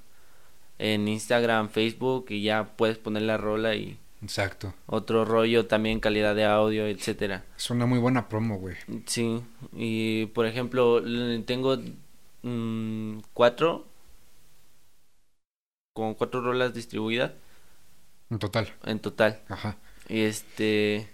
En 0.78 1.08
Instagram, 1.08 1.68
Facebook 1.70 2.26
y 2.30 2.42
ya 2.42 2.64
puedes 2.76 2.98
poner 2.98 3.22
la 3.22 3.36
rola 3.36 3.74
y 3.76 3.98
Exacto. 4.24 4.72
Otro 4.86 5.26
rollo 5.26 5.66
también 5.66 6.00
calidad 6.00 6.34
de 6.34 6.44
audio, 6.46 6.86
etcétera. 6.86 7.44
Es 7.56 7.68
una 7.70 7.84
muy 7.84 7.98
buena 7.98 8.28
promo, 8.28 8.56
güey. 8.58 8.74
Sí, 9.06 9.42
y 9.74 10.26
por 10.26 10.46
ejemplo, 10.46 11.02
tengo 11.44 11.76
mm, 12.42 13.18
cuatro, 13.34 13.86
con 15.92 16.14
cuatro 16.14 16.40
rolas 16.40 16.72
distribuidas 16.72 17.32
En 18.30 18.38
total. 18.38 18.72
en 18.84 18.98
total. 18.98 19.40
Ajá. 19.48 19.76
Y 20.08 20.22
este, 20.22 21.06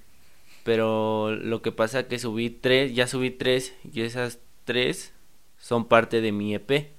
pero 0.62 1.33
lo 1.35 1.62
que 1.62 1.73
pasa 1.73 2.07
que 2.07 2.19
subí 2.21 2.49
tres, 2.49 2.95
ya 2.95 3.09
subí 3.09 3.31
tres 3.31 3.75
y 3.93 4.02
esas 4.02 4.38
tres 4.64 5.12
son 5.59 5.88
parte 5.88 6.21
de 6.21 6.31
mi 6.31 6.55
EP. 6.55 6.93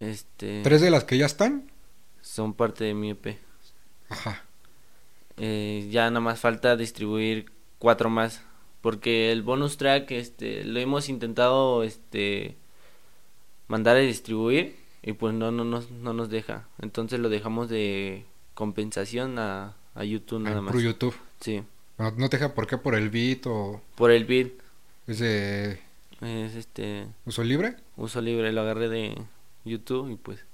Este, 0.00 0.62
¿Tres 0.62 0.80
de 0.82 0.90
las 0.90 1.04
que 1.04 1.16
ya 1.18 1.26
están? 1.26 1.70
son 2.22 2.52
parte 2.54 2.84
de 2.84 2.94
mi 2.94 3.10
EP. 3.10 3.38
Ajá. 4.10 4.44
Eh, 5.38 5.88
ya 5.90 6.10
nada 6.10 6.20
más 6.20 6.38
falta 6.40 6.76
distribuir 6.76 7.50
cuatro 7.78 8.10
más. 8.10 8.42
Porque 8.82 9.30
el 9.32 9.42
bonus 9.42 9.76
track, 9.76 10.10
este, 10.12 10.64
lo 10.64 10.78
hemos 10.80 11.08
intentado, 11.08 11.82
este, 11.82 12.56
mandar 13.68 13.96
a 13.96 14.00
distribuir 14.00 14.76
y 15.02 15.12
pues 15.12 15.34
no, 15.34 15.50
no, 15.50 15.64
nos, 15.64 15.90
no 15.90 16.12
nos 16.14 16.30
deja. 16.30 16.66
Entonces 16.80 17.20
lo 17.20 17.28
dejamos 17.28 17.68
de 17.68 18.24
compensación 18.54 19.38
a, 19.38 19.76
a 19.94 20.04
YouTube 20.04 20.40
nada 20.40 20.58
Ah, 20.58 20.62
más. 20.62 20.72
Por 20.72 20.82
YouTube. 20.82 21.14
Sí, 21.40 21.62
No, 21.98 22.10
no 22.12 22.28
te 22.30 22.38
deja 22.38 22.54
por 22.54 22.66
qué, 22.66 22.78
por 22.78 22.94
el 22.94 23.10
beat 23.10 23.46
o 23.46 23.82
por 23.96 24.10
el 24.10 24.24
beat. 24.24 24.52
es 25.06 25.18
de 25.18 25.78
Es 26.22 26.54
este, 26.54 27.06
uso 27.26 27.44
libre. 27.44 27.76
uso 27.96 28.20
libre, 28.22 28.52
lo 28.52 28.62
agarré 28.62 28.88
de 28.88 29.14
YouTube 29.64 30.10
y 30.10 30.16
pues, 30.16 30.44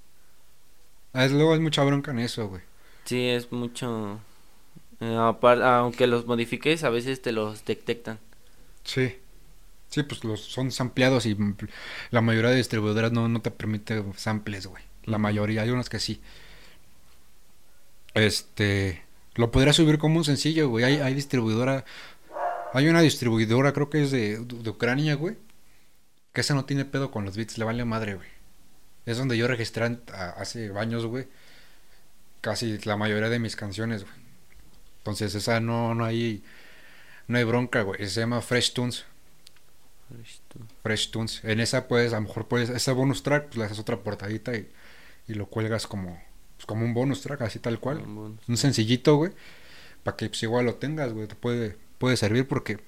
Ah, 1.12 1.24
es, 1.24 1.32
luego 1.32 1.54
es 1.54 1.60
mucha 1.60 1.82
bronca 1.84 2.10
en 2.10 2.18
eso, 2.18 2.48
güey. 2.48 2.62
Sí, 3.06 3.28
es 3.28 3.52
mucho... 3.52 4.20
eh, 5.00 5.16
apar- 5.16 5.62
aunque 5.62 6.06
los 6.08 6.26
modifiques, 6.26 6.84
a 6.84 6.90
veces 6.90 7.22
te 7.22 7.32
los 7.32 7.64
detectan. 7.64 8.20
Sí. 8.84 9.16
Sí, 9.90 10.02
pues 10.04 10.24
los 10.24 10.40
son 10.42 10.72
sampleados 10.72 11.26
y 11.26 11.34
mm, 11.34 11.56
la 12.10 12.20
mayoría 12.22 12.50
de 12.50 12.56
distribuidoras 12.58 13.12
no, 13.12 13.28
no 13.28 13.42
te 13.42 13.50
permite 13.52 14.04
samples, 14.16 14.66
güey. 14.66 14.84
La 15.04 15.18
mayoría, 15.18 15.62
hay 15.62 15.70
unas 15.70 15.88
que 15.90 16.00
sí. 16.00 16.22
Este, 18.14 19.02
lo 19.34 19.50
podría 19.50 19.72
subir 19.72 19.98
como 19.98 20.16
un 20.18 20.24
sencillo, 20.24 20.68
güey. 20.68 20.84
Hay, 20.84 20.96
hay 20.96 21.14
distribuidora, 21.14 21.84
hay 22.72 22.88
una 22.88 23.02
distribuidora, 23.02 23.72
creo 23.72 23.90
que 23.90 24.02
es 24.04 24.10
de, 24.12 24.38
de 24.40 24.70
Ucrania, 24.70 25.16
güey. 25.16 25.36
Que 26.32 26.42
esa 26.42 26.54
no 26.54 26.64
tiene 26.66 26.84
pedo 26.84 27.10
con 27.10 27.24
los 27.24 27.36
beats, 27.36 27.58
le 27.58 27.64
vale 27.64 27.84
madre, 27.84 28.14
güey. 28.14 28.28
Es 29.06 29.18
donde 29.18 29.38
yo 29.38 29.48
registré 29.48 29.98
hace 30.36 30.72
años, 30.78 31.06
güey. 31.06 31.28
Casi 32.46 32.78
la 32.84 32.96
mayoría 32.96 33.28
de 33.28 33.40
mis 33.40 33.56
canciones, 33.56 34.04
güey. 34.04 34.14
Entonces 34.98 35.34
esa 35.34 35.58
no, 35.58 35.96
no 35.96 36.04
hay, 36.04 36.44
no 37.26 37.38
hay 37.38 37.42
bronca, 37.42 37.82
güey. 37.82 38.08
Se 38.08 38.20
llama 38.20 38.40
Fresh 38.40 38.72
Tunes. 38.72 39.04
Fresh 40.84 41.10
Tunes. 41.10 41.40
En 41.42 41.58
esa 41.58 41.88
puedes, 41.88 42.12
a 42.12 42.20
lo 42.20 42.28
mejor 42.28 42.46
puedes, 42.46 42.70
ese 42.70 42.92
bonus 42.92 43.24
track, 43.24 43.46
pues 43.46 43.56
le 43.56 43.64
haces 43.64 43.80
otra 43.80 43.96
portadita 43.96 44.54
y, 44.54 44.70
y 45.26 45.34
lo 45.34 45.46
cuelgas 45.46 45.88
como, 45.88 46.22
pues, 46.56 46.66
como 46.66 46.84
un 46.84 46.94
bonus 46.94 47.20
track, 47.20 47.42
así 47.42 47.58
tal 47.58 47.80
cual. 47.80 48.02
Un 48.06 48.56
sencillito, 48.56 49.16
güey. 49.16 49.32
Para 50.04 50.16
que 50.16 50.28
pues, 50.28 50.40
igual 50.44 50.66
lo 50.66 50.76
tengas, 50.76 51.12
güey. 51.12 51.26
Te 51.26 51.34
puede, 51.34 51.76
puede 51.98 52.16
servir 52.16 52.46
porque 52.46 52.78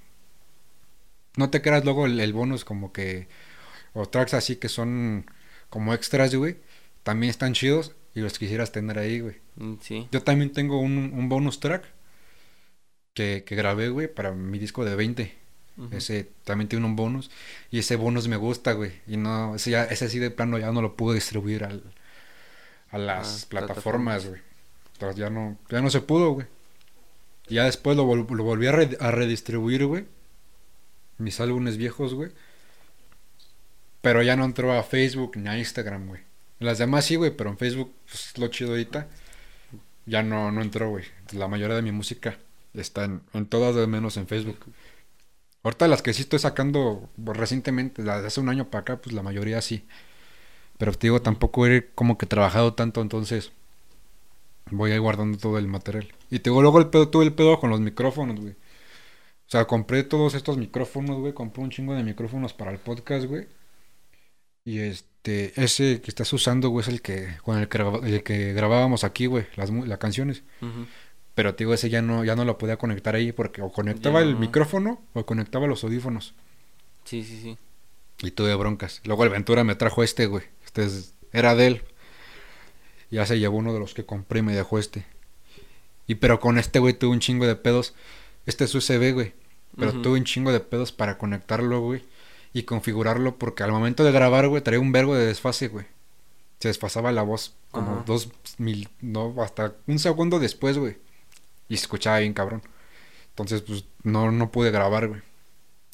no 1.35 1.51
te 1.51 1.63
creas 1.63 1.85
luego 1.85 2.07
el, 2.07 2.21
el 2.21 2.33
bonus 2.33 2.65
como 2.65 2.93
que, 2.93 3.27
o 3.93 4.09
tracks 4.09 4.35
así 4.35 4.55
que 4.55 4.69
son 4.69 5.29
como 5.69 5.95
extras, 5.95 6.33
güey. 6.33 6.59
También 7.03 7.31
están 7.31 7.55
chidos 7.55 7.97
y 8.19 8.23
los 8.23 8.39
quisieras 8.39 8.73
tener 8.73 8.99
ahí, 8.99 9.21
güey. 9.21 9.37
Mm, 9.57 9.75
Sí. 9.81 10.09
Yo 10.13 10.23
también 10.23 10.53
tengo 10.53 10.81
un, 10.81 11.13
un 11.15 11.29
bonus 11.29 11.61
track 11.61 11.85
que, 13.15 13.45
que 13.47 13.57
grabé, 13.57 13.89
güey, 13.89 14.13
para 14.13 14.33
mi 14.33 14.59
disco 14.59 14.85
de 14.85 14.95
20. 14.97 15.35
Ujú. 15.77 15.97
Ese 15.97 16.29
también 16.45 16.69
tiene 16.69 16.85
un 16.87 16.97
bonus. 16.97 17.31
Y 17.71 17.79
ese 17.79 17.97
bonus 17.97 18.27
me 18.29 18.37
gusta, 18.37 18.73
güey. 18.73 18.93
Y 19.07 19.17
no, 19.17 19.55
ese, 19.55 19.71
ya, 19.71 19.85
ese 19.85 20.09
sí 20.09 20.19
de 20.19 20.31
plano 20.31 20.59
ya 20.59 20.73
no 20.73 20.83
lo 20.83 20.97
pude 20.97 21.15
distribuir 21.15 21.65
al, 21.65 21.83
a 22.91 22.99
las 22.99 23.45
Ah, 23.45 23.47
plataformas, 23.49 24.23
plataformas. 24.23 24.27
güey. 24.29 24.41
Entonces 24.95 25.17
ya 25.19 25.31
no, 25.31 25.57
ya 25.71 25.81
no 25.81 25.91
se 25.91 26.01
pudo, 26.01 26.33
güey. 26.33 26.47
Y 27.49 27.55
Ya 27.55 27.65
después 27.65 27.97
lo, 27.97 28.05
vol- 28.07 28.29
lo 28.29 28.45
volví 28.45 28.67
a, 28.67 28.73
re- 28.73 28.97
a 29.01 29.11
redistribuir, 29.11 29.87
güey. 29.87 30.05
Mis 31.19 31.41
álbumes 31.41 31.77
viejos, 31.77 32.15
güey. 32.15 32.31
Pero 34.01 34.23
ya 34.23 34.37
no 34.37 34.45
entró 34.45 34.73
a 34.73 34.83
Facebook 34.83 35.37
ni 35.37 35.49
a 35.49 35.59
Instagram, 35.59 36.09
güey. 36.09 36.21
Las 36.61 36.79
demás 36.79 37.05
sí, 37.05 37.17
güey, 37.17 37.31
pero 37.37 37.51
en 37.51 37.59
Facebook, 37.59 37.93
pues 38.07 38.37
lo 38.39 38.49
chido 38.49 38.71
ahorita. 38.71 39.09
Ya 40.07 40.23
no, 40.23 40.51
no 40.53 40.63
entró, 40.63 40.91
güey. 40.91 41.05
La 41.33 41.49
mayoría 41.49 41.77
de 41.77 41.83
mi 41.83 41.93
música 41.93 42.39
está 42.75 43.05
en, 43.05 43.23
en 43.35 43.47
todas, 43.47 43.89
menos 43.89 44.17
en 44.17 44.27
Facebook. 44.27 44.59
Ahorita 45.63 45.89
las 45.89 46.03
que 46.03 46.15
sí 46.15 46.23
estoy 46.23 46.39
sacando 46.39 47.09
recientemente, 47.19 48.03
las 48.03 48.23
de 48.23 48.29
hace 48.29 48.41
un 48.41 48.49
año 48.49 48.71
para 48.71 48.83
acá, 48.83 48.97
pues 48.99 49.15
la 49.15 49.23
mayoría 49.23 49.61
sí. 49.63 49.87
Pero 50.79 50.93
te 50.93 51.09
digo, 51.09 51.23
tampoco 51.23 51.67
he 51.67 51.91
como 51.95 52.19
que 52.19 52.27
trabajado 52.27 52.75
tanto, 52.75 53.03
entonces 53.03 53.53
voy 54.71 54.93
ahí 54.93 54.99
guardando 54.99 55.39
todo 55.39 55.59
el 55.59 55.69
material. 55.69 56.13
Y 56.31 56.41
te 56.41 56.51
digo, 56.51 56.63
luego 56.63 56.79
el 56.79 56.89
pedo, 56.91 57.09
tuve 57.09 57.25
el 57.25 57.35
pedo 57.35 57.59
con 57.61 57.71
los 57.71 57.81
micrófonos, 57.81 58.41
güey. 58.41 58.53
O 58.53 59.51
sea, 59.51 59.67
compré 59.67 60.05
todos 60.05 60.35
estos 60.35 60.59
micrófonos, 60.59 61.19
güey. 61.21 61.33
Compré 61.35 61.63
un 61.63 61.71
chingo 61.71 61.95
de 61.95 62.03
micrófonos 62.05 62.53
para 62.55 62.71
el 62.73 62.79
podcast, 62.79 63.27
güey. 63.27 63.49
Y 64.65 64.81
este, 64.81 65.09
ese 65.57 66.01
que 66.01 66.11
estás 66.11 66.33
usando, 66.33 66.69
güey, 66.71 66.83
es 66.83 66.89
el 66.89 67.03
que, 67.03 67.37
con 67.43 67.59
el 67.59 67.69
que, 67.69 67.79
el 68.05 68.23
que 68.23 68.53
grabábamos 68.53 69.05
aquí, 69.05 69.27
güey, 69.27 69.47
las, 69.57 69.71
las 69.71 69.99
canciones. 69.99 70.43
Ujú. 70.61 70.87
Pero 71.35 71.55
te 71.55 71.65
digo, 71.65 71.75
ese 71.75 71.89
ya 71.91 72.03
no, 72.03 72.25
ya 72.25 72.35
no 72.37 72.45
lo 72.45 72.59
podía 72.59 72.77
conectar 72.79 73.15
ahí 73.15 73.33
porque 73.33 73.63
o 73.63 73.71
conectaba 73.73 74.21
el 74.23 74.33
no. 74.33 74.39
micrófono 74.41 75.01
o 75.13 75.25
conectaba 75.25 75.67
los 75.67 75.85
audífonos. 75.85 76.35
Sí, 77.05 77.23
sí, 77.25 77.41
sí. 77.41 77.57
Y 78.27 78.33
tuve 78.33 78.55
broncas. 78.57 79.01
Luego 79.05 79.23
el 79.25 79.31
Ventura 79.31 79.63
me 79.65 79.77
trajo 79.77 80.03
este, 80.03 80.27
güey. 80.27 80.45
Este 80.65 80.85
es- 80.85 81.15
era 81.33 81.55
de 81.55 81.67
él. 81.69 81.83
Ya 83.11 83.25
se 83.27 83.39
llevó 83.39 83.57
uno 83.59 83.73
de 83.73 83.79
los 83.81 83.95
que 83.95 84.05
compré 84.05 84.41
y 84.41 84.43
me 84.43 84.55
dejó 84.55 84.79
este. 84.79 85.07
Y 86.07 86.17
pero 86.17 86.41
con 86.41 86.59
este, 86.59 86.79
güey, 86.79 86.95
tuve 86.95 87.13
un 87.13 87.21
chingo 87.21 87.47
de 87.47 87.55
pedos. 87.57 87.95
Este 88.47 88.65
es 88.65 88.75
USB, 88.75 89.13
güey. 89.13 89.33
Pero 89.79 89.93
tuve 90.03 90.19
un 90.19 90.25
chingo 90.25 90.51
de 90.51 90.59
pedos 90.61 90.91
para 90.91 91.19
conectarlo, 91.19 91.81
güey. 91.81 92.03
Y 92.53 92.63
configurarlo 92.63 93.37
porque 93.39 93.63
al 93.63 93.73
momento 93.73 94.05
de 94.05 94.13
grabar, 94.13 94.49
güey, 94.49 94.63
traía 94.63 94.81
un 94.81 94.93
vergo 94.93 95.15
de 95.15 95.27
desfase, 95.27 95.69
güey. 95.69 95.87
Se 96.61 96.69
desfasaba 96.69 97.13
la 97.13 97.23
voz 97.23 97.55
como 97.71 97.93
Ajá. 97.93 98.05
dos 98.07 98.31
mil, 98.57 98.89
no, 99.01 99.35
hasta 99.43 99.75
un 99.87 99.99
segundo 99.99 100.39
después, 100.39 100.79
güey. 100.79 100.97
Y 101.69 101.77
se 101.77 101.83
escuchaba 101.83 102.19
bien 102.19 102.33
cabrón. 102.33 102.63
Entonces, 103.31 103.63
pues, 103.63 103.85
no, 104.03 104.33
no 104.33 104.51
pude 104.51 104.71
grabar, 104.71 105.09
güey. 105.09 105.21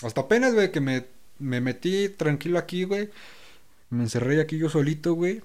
Hasta 0.03 0.23
apenas, 0.23 0.55
güey, 0.55 0.71
que 0.73 0.81
me, 0.81 1.07
me 1.39 1.61
metí 1.61 2.09
tranquilo 2.09 2.59
aquí, 2.59 2.85
güey. 2.85 3.11
Me 3.91 4.05
encerré 4.05 4.41
aquí 4.41 4.57
yo 4.57 4.69
solito, 4.71 5.15
güey. 5.15 5.43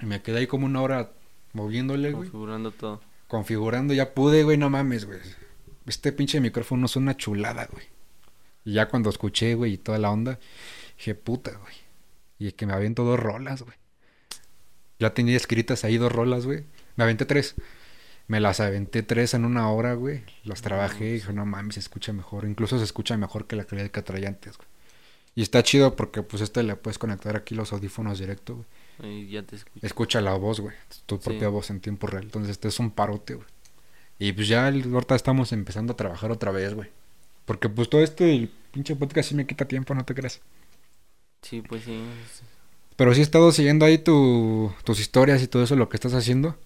Y 0.00 0.06
me 0.06 0.20
quedé 0.20 0.40
ahí 0.40 0.46
como 0.46 0.66
una 0.66 0.82
hora 0.82 1.12
moviéndole, 1.52 2.10
güey. 2.10 2.28
Configurando 2.28 2.70
todo. 2.72 3.00
Configurando, 3.28 3.94
ya 3.94 4.12
pude, 4.12 4.42
güey, 4.42 4.58
no 4.58 4.68
mames, 4.68 5.06
güey. 5.06 5.20
Este 5.86 6.12
pinche 6.12 6.40
micrófono 6.40 6.86
es 6.86 6.96
una 6.96 7.16
chulada, 7.16 7.66
güey. 7.72 7.86
Y 8.64 8.74
ya 8.74 8.88
cuando 8.88 9.10
escuché, 9.10 9.54
güey, 9.54 9.74
y 9.74 9.78
toda 9.78 9.98
la 9.98 10.10
onda, 10.10 10.38
dije, 10.96 11.14
puta, 11.14 11.52
güey. 11.56 11.74
Y 12.38 12.52
que 12.52 12.66
me 12.66 12.72
aviento 12.72 13.04
dos 13.04 13.18
rolas, 13.18 13.62
güey. 13.62 13.76
Ya 14.98 15.14
tenía 15.14 15.36
escritas 15.36 15.84
ahí 15.84 15.96
dos 15.96 16.12
rolas, 16.12 16.46
güey. 16.46 16.64
Me 16.96 17.04
aventé 17.04 17.24
tres. 17.24 17.54
Me 18.28 18.40
las 18.40 18.60
aventé 18.60 19.02
tres 19.02 19.34
en 19.34 19.44
una 19.44 19.68
hora, 19.70 19.94
güey. 19.94 20.22
Las 20.44 20.62
trabajé 20.62 21.06
y 21.08 21.12
dije, 21.14 21.32
no 21.32 21.44
mames, 21.44 21.74
se 21.74 21.80
escucha 21.80 22.12
mejor. 22.12 22.44
Incluso 22.44 22.78
se 22.78 22.84
escucha 22.84 23.16
mejor 23.16 23.46
que 23.46 23.56
la 23.56 23.64
calidad 23.64 23.90
que 23.90 24.02
traía 24.02 24.28
antes, 24.28 24.56
güey. 24.56 24.68
Y 25.34 25.42
está 25.42 25.62
chido 25.62 25.96
porque, 25.96 26.22
pues, 26.22 26.42
este 26.42 26.62
le 26.62 26.76
puedes 26.76 26.98
conectar 26.98 27.36
aquí 27.36 27.54
los 27.54 27.72
audífonos 27.72 28.18
directo, 28.18 28.64
güey. 29.00 29.22
Y 29.24 29.30
ya 29.30 29.42
te 29.42 29.56
escucho. 29.56 29.84
Escucha 29.84 30.20
la 30.20 30.34
voz, 30.34 30.60
güey. 30.60 30.76
Tu 31.06 31.16
Sí. 31.16 31.22
propia 31.24 31.48
voz 31.48 31.70
en 31.70 31.80
tiempo 31.80 32.06
real. 32.06 32.24
Entonces, 32.24 32.50
este 32.52 32.68
es 32.68 32.78
un 32.78 32.90
parote, 32.90 33.34
güey. 33.34 33.48
Y 34.18 34.32
pues 34.32 34.46
ya 34.46 34.66
ahorita 34.68 35.16
estamos 35.16 35.52
empezando 35.52 35.94
a 35.94 35.96
trabajar 35.96 36.30
otra 36.30 36.52
vez, 36.52 36.74
güey. 36.74 36.90
Porque 37.44 37.68
pues 37.68 37.88
todo 37.90 38.02
este 38.02 38.32
el 38.34 38.50
pinche 38.72 38.96
podcast 38.96 39.28
sí 39.30 39.34
me 39.34 39.46
quita 39.46 39.66
tiempo, 39.66 39.94
no 39.94 40.04
te 40.04 40.14
creas. 40.14 40.40
Sí, 41.42 41.60
pues 41.62 41.84
sí. 41.84 42.02
Pero 42.96 43.14
sí 43.14 43.20
he 43.20 43.22
estado 43.22 43.50
siguiendo 43.52 43.84
ahí 43.84 43.98
tu, 43.98 44.72
tus 44.84 45.00
historias 45.00 45.42
y 45.42 45.48
todo 45.48 45.64
eso, 45.64 45.76
lo 45.76 45.88
que 45.88 45.96
estás 45.96 46.14
haciendo. 46.14 46.56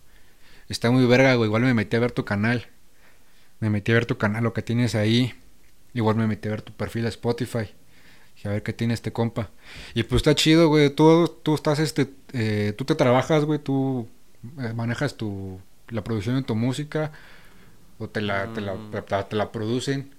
Está 0.69 0.91
muy 0.91 1.07
verga, 1.07 1.35
güey. 1.37 1.49
Igual 1.49 1.63
me 1.63 1.75
metí 1.75 1.97
a 1.97 2.01
ver 2.01 2.13
tu 2.13 2.25
canal. 2.25 2.67
Me 3.61 3.71
metí 3.71 3.93
a 3.93 3.95
ver 3.95 4.07
tu 4.07 4.19
canal, 4.19 4.45
lo 4.45 4.53
que 4.53 4.63
tienes 4.63 4.95
ahí. 4.95 5.33
Igual 5.95 6.17
me 6.17 6.27
metí 6.27 6.49
a 6.49 6.51
ver 6.53 6.63
tu 6.63 6.73
perfil 6.73 7.03
de 7.05 7.09
Spotify. 7.09 7.71
Y 8.45 8.49
a 8.49 8.51
ver 8.51 8.63
qué 8.63 8.73
tiene 8.75 8.93
este 8.93 9.13
compa. 9.13 9.51
Y 9.95 10.03
pues 10.03 10.19
está 10.21 10.35
chido, 10.35 10.69
güey. 10.69 10.91
Tú, 10.91 11.29
tú 11.43 11.55
estás, 11.55 11.79
este, 11.79 12.09
eh, 12.35 12.75
tú 12.77 12.85
te 12.85 12.95
trabajas, 12.97 13.45
güey. 13.45 13.59
Tú 13.61 14.09
eh, 14.61 14.73
manejas 14.75 15.17
tu, 15.17 15.59
la 15.89 16.05
producción 16.05 16.37
de 16.37 16.43
tu 16.43 16.55
música. 16.55 17.13
O 17.99 18.09
te 18.11 18.21
la, 18.21 18.53
te 18.53 18.61
la, 18.61 18.75
Mm. 18.75 18.91
te 18.91 19.03
la- 19.11 19.29
te 19.29 19.37
la 19.37 19.53
producen. 19.53 20.15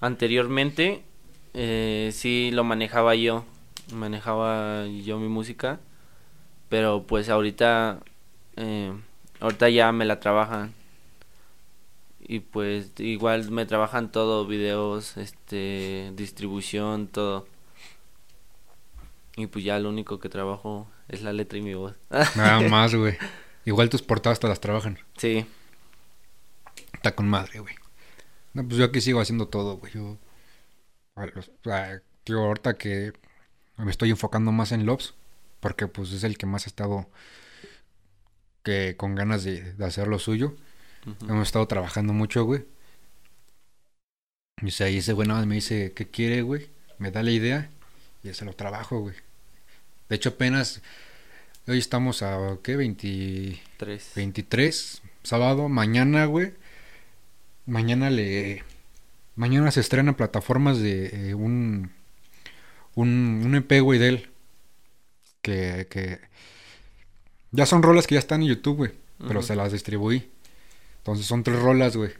Anteriormente, 0.00 1.02
eh, 1.54 2.10
sí 2.12 2.50
lo 2.52 2.64
manejaba 2.64 3.14
yo. 3.14 3.44
Manejaba 3.92 4.86
yo 4.86 5.18
mi 5.18 5.28
música. 5.28 5.80
Pero 6.68 7.04
pues 7.06 7.28
ahorita, 7.28 8.00
eh, 8.56 8.92
ahorita 9.40 9.68
ya 9.68 9.92
me 9.92 10.04
la 10.04 10.20
trabajan. 10.20 10.74
Y 12.26 12.40
pues 12.40 12.92
igual 12.98 13.50
me 13.50 13.66
trabajan 13.66 14.10
todo, 14.10 14.46
videos, 14.46 15.16
este, 15.16 16.10
distribución, 16.14 17.06
todo. 17.06 17.46
Y 19.36 19.46
pues 19.46 19.64
ya 19.64 19.78
lo 19.78 19.90
único 19.90 20.20
que 20.20 20.28
trabajo 20.28 20.88
es 21.08 21.22
la 21.22 21.32
letra 21.32 21.58
y 21.58 21.62
mi 21.62 21.74
voz. 21.74 21.94
Nada 22.36 22.60
más, 22.68 22.94
güey. 22.94 23.16
Igual 23.64 23.88
tus 23.90 24.02
portadas 24.02 24.40
te 24.40 24.48
las 24.48 24.60
trabajan. 24.60 24.98
Sí. 25.16 25.46
Está 26.92 27.14
con 27.14 27.28
madre, 27.28 27.60
güey. 27.60 27.74
No, 28.54 28.66
pues 28.66 28.78
yo 28.78 28.84
aquí 28.84 29.00
sigo 29.00 29.20
haciendo 29.20 29.48
todo, 29.48 29.76
güey. 29.78 29.92
Yo, 29.92 30.16
yo 32.24 32.40
ahorita 32.40 32.74
que 32.74 33.12
me 33.76 33.90
estoy 33.90 34.10
enfocando 34.10 34.52
más 34.52 34.72
en 34.72 34.86
Lobs, 34.86 35.14
porque 35.60 35.88
pues 35.88 36.12
es 36.12 36.24
el 36.24 36.38
que 36.38 36.46
más 36.46 36.64
ha 36.64 36.68
estado 36.68 37.08
que 38.62 38.96
con 38.96 39.14
ganas 39.14 39.44
de, 39.44 39.74
hacer 39.84 40.08
lo 40.08 40.18
suyo. 40.18 40.54
Hemos 41.28 41.48
estado 41.48 41.66
trabajando 41.68 42.12
mucho, 42.12 42.44
güey. 42.44 42.64
Y 44.62 44.66
o 44.66 44.86
ese 44.86 45.12
güey 45.12 45.28
nada 45.28 45.40
más 45.40 45.48
me 45.48 45.56
dice 45.56 45.92
qué 45.94 46.06
quiere, 46.06 46.42
güey. 46.42 46.70
Me 46.98 47.10
da 47.10 47.22
la 47.22 47.32
idea 47.32 47.70
y 48.22 48.32
se 48.32 48.44
lo 48.44 48.54
trabajo, 48.54 49.00
güey. 49.00 49.16
De 50.08 50.16
hecho, 50.16 50.30
apenas 50.30 50.80
hoy 51.66 51.78
estamos 51.78 52.22
a, 52.22 52.58
¿qué? 52.62 52.76
23. 52.76 54.12
23, 54.14 55.02
sábado. 55.22 55.68
Mañana, 55.68 56.24
güey. 56.26 56.54
Mañana 57.66 58.10
le... 58.10 58.62
Mañana 59.36 59.70
se 59.70 59.80
estrena 59.80 60.16
plataformas 60.16 60.78
de 60.78 61.30
eh, 61.30 61.34
un, 61.34 61.90
un, 62.94 63.42
un 63.44 63.54
EP, 63.54 63.80
güey, 63.80 63.98
de 63.98 64.08
él. 64.08 64.30
Que, 65.42 65.86
que 65.90 66.20
ya 67.50 67.66
son 67.66 67.82
rolas 67.82 68.06
que 68.06 68.14
ya 68.14 68.18
están 68.18 68.42
en 68.42 68.48
YouTube, 68.48 68.76
güey. 68.76 68.92
Pero 69.26 69.42
se 69.42 69.56
las 69.56 69.72
distribuí. 69.72 70.30
Entonces 70.98 71.26
son 71.26 71.42
tres 71.44 71.60
rolas, 71.60 71.96
güey. 71.96 72.10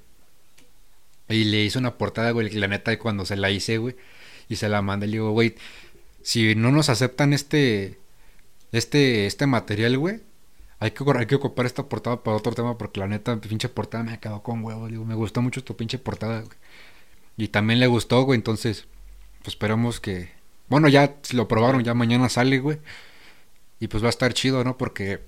Y 1.29 1.45
le 1.45 1.65
hice 1.65 1.79
una 1.79 1.97
portada, 1.99 2.31
güey. 2.31 2.51
La 2.51 2.69
neta, 2.69 2.97
cuando 2.99 3.25
se 3.25 3.37
la 3.37 3.51
hice, 3.51 3.79
güey. 3.79 3.97
Y 4.49 4.57
se 4.57 4.69
la 4.69 4.83
mandé, 4.83 5.07
le 5.07 5.15
digo, 5.15 5.33
güey, 5.33 5.57
si 6.23 6.55
no 6.55 6.71
nos 6.71 6.89
aceptan 6.89 7.33
este. 7.33 7.99
Este, 8.73 9.27
este 9.27 9.47
material, 9.47 9.99
güey. 9.99 10.21
Hay 10.85 10.91
que, 10.91 11.03
hay 11.17 11.25
que 11.26 11.37
ocupar 11.37 11.64
esta 11.64 11.88
portada 11.88 12.23
para 12.23 12.37
otro 12.37 12.53
tema. 12.55 12.76
Porque 12.76 13.00
la 13.00 13.09
neta, 13.09 13.41
pinche 13.41 13.71
portada 13.71 14.05
me 14.05 14.12
ha 14.12 14.21
quedado 14.21 14.43
con 14.43 14.62
huevo. 14.62 14.87
Digo, 14.88 15.05
me 15.07 15.14
gustó 15.14 15.41
mucho 15.41 15.64
tu 15.64 15.76
pinche 15.76 15.99
portada, 15.99 16.41
güey. 16.43 16.59
Y 17.38 17.49
también 17.49 17.81
le 17.81 17.87
gustó, 17.87 18.23
güey. 18.25 18.37
Entonces, 18.37 18.87
pues 19.38 19.55
esperamos 19.55 19.99
que. 20.00 20.31
Bueno, 20.69 20.88
ya 20.88 21.17
lo 21.33 21.49
probaron, 21.49 21.85
ya 21.85 21.95
mañana 21.95 22.29
sale, 22.29 22.59
güey. 22.59 22.81
Y 23.81 23.88
pues 23.88 24.03
va 24.03 24.09
a 24.09 24.11
estar 24.11 24.35
chido, 24.35 24.62
¿no? 24.62 24.76
Porque, 24.76 25.21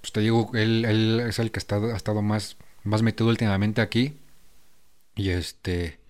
pues 0.00 0.12
te 0.12 0.20
digo, 0.20 0.50
él, 0.54 0.84
él 0.84 1.20
es 1.20 1.38
el 1.38 1.52
que 1.52 1.60
está, 1.60 1.76
ha 1.76 1.96
estado 1.96 2.22
más, 2.22 2.56
más 2.82 3.02
metido 3.02 3.28
últimamente 3.30 3.80
aquí. 3.80 4.18
Y 5.14 5.30
este. 5.30 6.00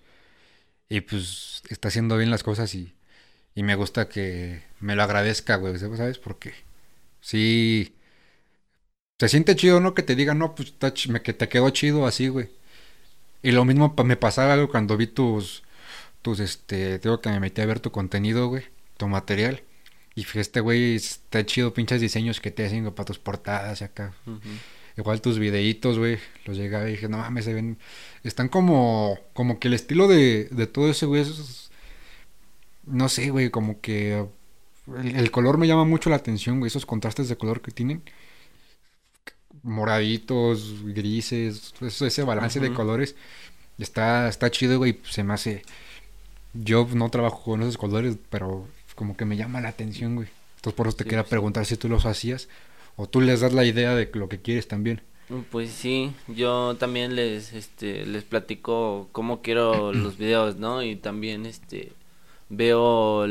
Y 0.89 1.01
pues 1.01 1.61
está 1.69 1.89
haciendo 1.89 2.17
bien 2.17 2.31
las 2.31 2.41
cosas 2.41 2.73
y, 2.73 2.95
y 3.53 3.61
me 3.63 3.75
gusta 3.75 4.09
que 4.09 4.63
me 4.79 4.95
lo 4.95 5.03
agradezca, 5.03 5.57
güey, 5.57 5.77
¿sabes? 5.77 6.17
Porque 6.17 6.53
sí. 7.21 7.95
Se 9.19 9.29
siente 9.29 9.55
chido, 9.55 9.79
¿no? 9.79 9.93
Que 9.93 10.03
te 10.03 10.15
digan, 10.15 10.39
no, 10.39 10.55
pues 10.55 10.73
que 11.23 11.33
te 11.33 11.47
quedó 11.49 11.69
chido 11.69 12.05
así, 12.05 12.27
güey. 12.27 12.49
Y 13.41 13.51
lo 13.51 13.63
mismo 13.63 13.93
me 14.03 14.17
pasaba 14.17 14.53
algo 14.53 14.69
cuando 14.69 14.97
vi 14.97 15.07
tus. 15.07 15.63
Tus, 16.21 16.39
este. 16.39 16.99
Tengo 16.99 17.21
que 17.21 17.29
me 17.29 17.39
metí 17.39 17.61
a 17.61 17.65
ver 17.65 17.79
tu 17.79 17.91
contenido, 17.91 18.47
güey. 18.47 18.63
Tu 18.97 19.07
material. 19.07 19.63
Y 20.15 20.25
este 20.39 20.61
güey 20.61 20.95
está 20.95 21.45
chido, 21.45 21.73
pinches 21.73 22.01
diseños 22.01 22.39
que 22.41 22.51
te 22.51 22.65
hacen 22.65 22.91
para 22.93 23.05
tus 23.05 23.19
portadas 23.19 23.81
acá. 23.81 24.13
Igual 24.97 25.21
tus 25.21 25.39
videitos, 25.39 25.99
güey. 25.99 26.17
Los 26.45 26.57
llegaba 26.57 26.87
y 26.87 26.93
dije, 26.93 27.09
no 27.09 27.17
mames, 27.17 27.45
se 27.45 27.53
ven. 27.53 27.77
Están 28.23 28.49
como. 28.49 29.19
Como 29.33 29.59
que 29.59 29.67
el 29.67 29.75
estilo 29.75 30.07
de, 30.07 30.45
de 30.51 30.67
todo 30.67 30.89
ese 30.89 31.05
güey 31.05 31.21
es. 31.21 31.69
No 32.85 33.09
sé, 33.09 33.29
güey, 33.29 33.49
como 33.49 33.79
que. 33.81 34.25
El, 35.03 35.31
color 35.31 35.57
me 35.57 35.67
llama 35.67 35.85
mucho 35.85 36.09
la 36.09 36.17
atención, 36.17 36.59
güey. 36.59 36.67
Esos 36.67 36.85
contrastes 36.85 37.29
de 37.29 37.37
color 37.37 37.61
que 37.61 37.71
tienen. 37.71 38.03
Moraditos, 39.65 40.83
grises. 40.85 41.73
ese 41.81 42.23
balance 42.23 42.59
de 42.59 42.71
colores. 42.71 43.15
Está, 43.77 44.29
está 44.29 44.49
chido, 44.51 44.77
güey. 44.77 44.99
Se 45.09 45.23
me 45.23 45.33
hace. 45.33 45.63
Yo 46.53 46.87
no 46.93 47.09
trabajo 47.09 47.43
con 47.43 47.61
esos 47.63 47.77
colores, 47.77 48.15
pero 48.29 48.67
como 48.95 49.17
que 49.17 49.25
me 49.25 49.35
llama 49.35 49.59
la 49.59 49.69
atención, 49.69 50.15
güey. 50.15 50.29
Entonces 50.57 50.77
por 50.77 50.87
eso 50.87 50.97
te 50.97 51.03
quería 51.03 51.23
pues 51.23 51.31
preguntar 51.31 51.65
si 51.65 51.77
tú 51.77 51.89
los 51.89 52.05
hacías 52.05 52.47
o 52.95 53.07
tú 53.07 53.21
les 53.21 53.41
das 53.41 53.53
la 53.53 53.65
idea 53.65 53.93
de 53.95 54.09
lo 54.13 54.29
que 54.29 54.39
quieres 54.39 54.67
también. 54.67 55.01
Mm, 55.29 55.41
pues 55.51 55.71
sí, 55.71 56.13
yo 56.27 56.75
también 56.77 57.15
les 57.15 57.53
este 57.53 58.05
les 58.05 58.23
platico 58.23 59.09
cómo 59.11 59.41
quiero 59.41 59.93
los 59.93 60.17
videos, 60.17 60.57
¿no? 60.57 60.83
Y 60.83 60.95
también 60.95 61.45
este 61.45 61.91
veo 62.49 63.27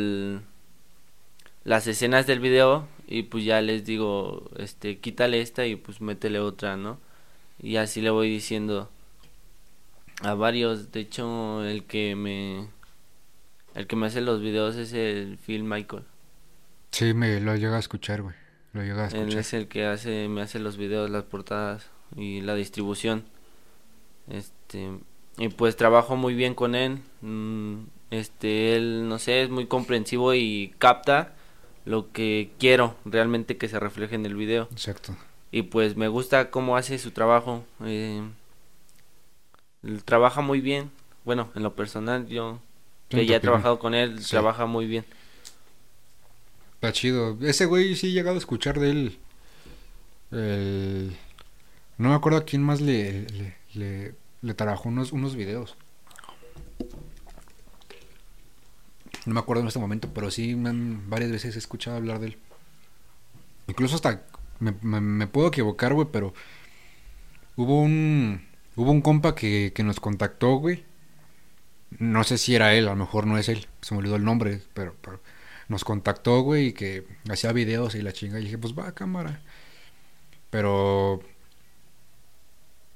las 1.64 1.86
escenas 1.86 2.26
del 2.26 2.40
video 2.40 2.86
y 3.06 3.24
pues 3.24 3.44
ya 3.44 3.60
les 3.60 3.84
digo, 3.84 4.50
este 4.56 4.98
quítale 4.98 5.40
esta 5.40 5.66
y 5.66 5.76
pues 5.76 6.00
métele 6.00 6.40
otra, 6.40 6.76
¿no? 6.76 6.98
Y 7.60 7.76
así 7.76 8.00
le 8.00 8.10
voy 8.10 8.28
diciendo 8.28 8.90
a 10.22 10.34
varios, 10.34 10.92
de 10.92 11.00
hecho 11.00 11.64
el 11.64 11.84
que 11.84 12.16
me 12.16 12.68
el 13.74 13.86
que 13.86 13.96
me 13.96 14.06
hace 14.06 14.20
los 14.20 14.40
videos 14.40 14.76
es 14.76 14.92
el 14.92 15.38
Phil 15.38 15.64
Michael. 15.64 16.04
Sí, 16.92 17.12
me 17.12 17.40
lo 17.40 17.56
llega 17.56 17.76
a 17.76 17.80
escuchar, 17.80 18.22
güey. 18.22 18.36
Lo 18.72 18.82
llega 18.82 19.04
a 19.04 19.06
escuchar. 19.08 19.28
Él 19.28 19.36
es 19.36 19.52
el 19.52 19.66
que 19.66 19.86
hace, 19.86 20.28
me 20.28 20.42
hace 20.42 20.60
los 20.60 20.76
videos, 20.76 21.10
las 21.10 21.24
portadas 21.24 21.90
y 22.16 22.40
la 22.40 22.54
distribución. 22.54 23.24
Este, 24.30 24.90
y 25.38 25.48
pues 25.48 25.76
trabajo 25.76 26.14
muy 26.14 26.34
bien 26.34 26.54
con 26.54 26.76
él. 26.76 27.00
Mm, 27.20 27.86
este, 28.10 28.76
él, 28.76 29.08
no 29.08 29.18
sé, 29.18 29.42
es 29.42 29.50
muy 29.50 29.66
comprensivo 29.66 30.34
y 30.34 30.72
capta 30.78 31.33
lo 31.84 32.10
que 32.12 32.50
quiero 32.58 32.96
realmente 33.04 33.56
que 33.56 33.68
se 33.68 33.78
refleje 33.78 34.14
en 34.14 34.26
el 34.26 34.34
video. 34.34 34.68
Exacto. 34.72 35.16
Y 35.50 35.62
pues 35.62 35.96
me 35.96 36.08
gusta 36.08 36.50
cómo 36.50 36.76
hace 36.76 36.98
su 36.98 37.10
trabajo. 37.10 37.64
Eh, 37.84 38.22
trabaja 40.04 40.40
muy 40.40 40.60
bien. 40.60 40.90
Bueno, 41.24 41.48
en 41.54 41.62
lo 41.62 41.74
personal 41.74 42.26
yo 42.26 42.58
que 43.08 43.26
ya 43.26 43.36
he 43.36 43.40
trabajado 43.40 43.78
con 43.78 43.94
él, 43.94 44.24
trabaja 44.26 44.66
muy 44.66 44.86
bien. 44.86 45.04
Está 46.74 46.92
chido. 46.92 47.38
Ese 47.40 47.66
güey 47.66 47.94
sí 47.94 48.08
he 48.08 48.12
llegado 48.12 48.34
a 48.34 48.38
escuchar 48.38 48.78
de 48.78 48.90
él. 48.90 49.18
No 51.96 52.08
me 52.08 52.14
acuerdo 52.14 52.38
a 52.38 52.44
quién 52.44 52.62
más 52.62 52.80
le, 52.80 53.26
le, 53.74 54.14
le, 54.42 54.54
trabajó 54.54 54.88
unos, 54.88 55.12
unos 55.12 55.36
videos. 55.36 55.76
No 59.26 59.34
me 59.34 59.40
acuerdo 59.40 59.62
en 59.62 59.68
este 59.68 59.78
momento, 59.78 60.12
pero 60.12 60.30
sí 60.30 60.54
varias 60.56 61.30
veces 61.30 61.56
he 61.56 61.58
escuchado 61.58 61.96
hablar 61.96 62.18
de 62.18 62.28
él. 62.28 62.38
Incluso 63.66 63.94
hasta 63.94 64.22
me, 64.60 64.72
me, 64.82 65.26
puedo 65.26 65.48
equivocar, 65.48 65.94
güey, 65.94 66.08
pero 66.12 66.34
hubo 67.56 67.80
un 67.80 68.46
hubo 68.76 68.90
un 68.90 69.00
compa 69.00 69.34
que, 69.34 69.72
que 69.74 69.82
nos 69.82 70.00
contactó, 70.00 70.56
güey 70.56 70.84
no 71.98 72.24
sé 72.24 72.38
si 72.38 72.54
era 72.54 72.74
él, 72.74 72.88
a 72.88 72.90
lo 72.90 72.96
mejor 72.96 73.26
no 73.26 73.38
es 73.38 73.48
él, 73.48 73.66
se 73.80 73.94
me 73.94 73.98
olvidó 74.00 74.16
el 74.16 74.24
nombre, 74.24 74.60
pero, 74.74 74.94
nos 75.68 75.84
contactó, 75.84 76.40
güey, 76.42 76.68
y 76.68 76.72
que 76.72 77.06
hacía 77.30 77.52
videos 77.52 77.94
y 77.94 78.02
la 78.02 78.12
chinga. 78.12 78.38
Y 78.38 78.44
dije, 78.44 78.58
pues 78.58 78.74
va, 78.74 78.92
cámara. 78.92 79.40
Pero. 80.50 81.22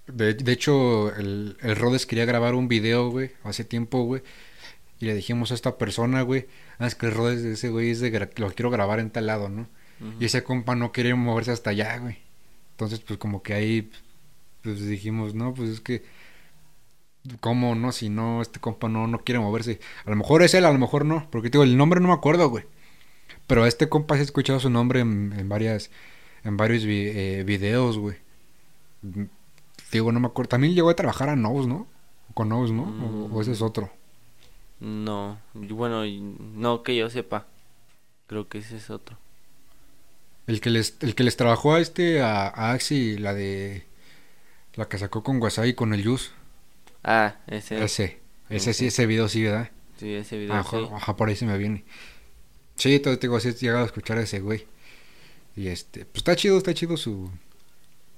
De, 0.07 0.37
hecho, 0.53 1.15
el, 1.17 1.57
el 1.61 1.77
Rodes 1.77 2.07
quería 2.07 2.25
grabar 2.25 2.55
un 2.55 2.69
video, 2.69 3.11
güey, 3.11 3.33
hace 3.45 3.65
tiempo, 3.65 4.05
güey. 4.05 4.23
Y 5.01 5.07
le 5.07 5.15
dijimos 5.15 5.53
a 5.53 5.55
esta 5.55 5.79
persona, 5.79 6.23
güey, 6.23 6.47
ah, 6.79 6.87
es 6.87 6.95
que 6.95 7.07
el 7.07 7.15
Rodes, 7.15 7.45
ese 7.45 7.69
güey, 7.69 7.91
es 7.91 8.01
de, 8.01 8.31
lo 8.37 8.51
quiero 8.53 8.71
grabar 8.71 8.99
en 9.01 9.11
tal 9.11 9.27
lado, 9.27 9.49
¿no? 9.49 9.69
Y 10.21 10.27
ese 10.27 10.45
compa 10.45 10.77
no 10.77 10.93
quería 10.93 11.17
moverse 11.17 11.51
hasta 11.51 11.71
allá, 11.71 11.99
güey. 11.99 12.19
Entonces, 12.73 13.01
pues 13.01 13.19
como 13.19 13.43
que 13.43 13.55
ahí, 13.55 13.91
pues 14.63 14.87
dijimos, 14.87 15.35
no, 15.35 15.55
pues 15.55 15.71
es 15.71 15.81
que 15.81 16.05
¿Cómo 17.41 17.75
no? 17.75 17.93
Si 17.93 18.09
no, 18.09 18.43
este 18.43 18.61
compa 18.61 18.89
no, 18.89 19.07
no 19.07 19.19
quiere 19.19 19.39
moverse. 19.39 19.81
A 20.05 20.11
lo 20.11 20.17
mejor 20.17 20.43
es 20.43 20.55
él, 20.55 20.65
a 20.65 20.73
lo 20.73 20.79
mejor 20.79 21.05
no. 21.05 21.29
Porque 21.31 21.51
digo, 21.51 21.65
el 21.65 21.77
nombre 21.77 22.01
no 22.01 22.09
me 22.09 22.15
acuerdo, 22.15 22.49
güey. 22.49 22.65
Pero 23.47 23.67
este 23.67 23.89
compa 23.89 24.15
se 24.15 24.21
ha 24.21 24.25
escuchado 24.25 24.61
su 24.61 24.71
nombre 24.71 25.01
en, 25.01 25.49
varias. 25.49 25.91
En 26.45 26.57
varios 26.57 26.85
eh, 26.87 27.43
videos, 27.47 27.99
güey. 27.99 28.17
Digo, 29.93 30.13
no 30.13 30.21
me 30.21 30.29
acuerdo. 30.29 30.51
También 30.51 30.75
llegó 30.75 30.91
a 30.91 30.97
trabajar 30.97 31.29
a 31.29 31.37
Nose, 31.37 31.69
¿no? 31.69 31.87
Con 32.35 32.49
Nose, 32.49 32.73
¿no? 32.73 33.29
O, 33.33 33.41
ese 33.41 33.53
es 33.53 33.63
otro. 33.63 33.91
No, 34.81 35.39
bueno, 35.55 36.05
no 36.05 36.83
que 36.83 36.97
yo 36.97 37.11
sepa. 37.11 37.47
Creo 38.27 38.49
que 38.49 38.59
ese 38.59 38.77
es 38.77 38.91
otro. 38.91 39.17
El 40.47 40.61
que 40.61 40.71
les, 40.71 40.97
el 41.01 41.15
que 41.15 41.25
les 41.25 41.37
trabajó 41.37 41.75
a 41.75 41.81
este, 41.81 42.23
a, 42.23 42.49
a 42.49 42.73
Axi, 42.73 43.19
la 43.19 43.35
de. 43.35 43.85
La 44.75 44.89
que 44.89 44.99
sacó 44.99 45.23
con 45.23 45.43
Wasabi 45.43 45.75
con 45.75 45.93
el 45.93 46.05
Juice. 46.05 46.31
Ah, 47.03 47.37
ese. 47.47 47.83
Ese. 47.83 48.21
Ese 48.49 48.73
sí, 48.73 48.87
ese 48.87 49.07
video 49.07 49.29
sí, 49.29 49.43
¿verdad? 49.43 49.71
Sí, 49.99 50.15
ese 50.15 50.39
video 50.39 50.55
ajá, 50.55 50.79
sí. 50.79 50.89
Ajá, 50.95 51.17
por 51.17 51.29
ahí 51.29 51.37
se 51.37 51.47
me 51.47 51.59
viene. 51.59 51.85
Sí, 52.77 52.99
todo 53.01 53.19
te 53.19 53.27
digo, 53.27 53.37
así 53.37 53.49
he 53.49 53.53
llegado 53.53 53.83
a 53.83 53.87
escuchar 53.87 54.19
a 54.19 54.23
ese 54.23 54.41
güey. 54.41 54.67
Y 55.57 55.69
este, 55.69 56.05
pues 56.05 56.19
está 56.19 56.37
chido, 56.37 56.57
está 56.59 56.73
chido 56.73 56.97
su 56.97 57.31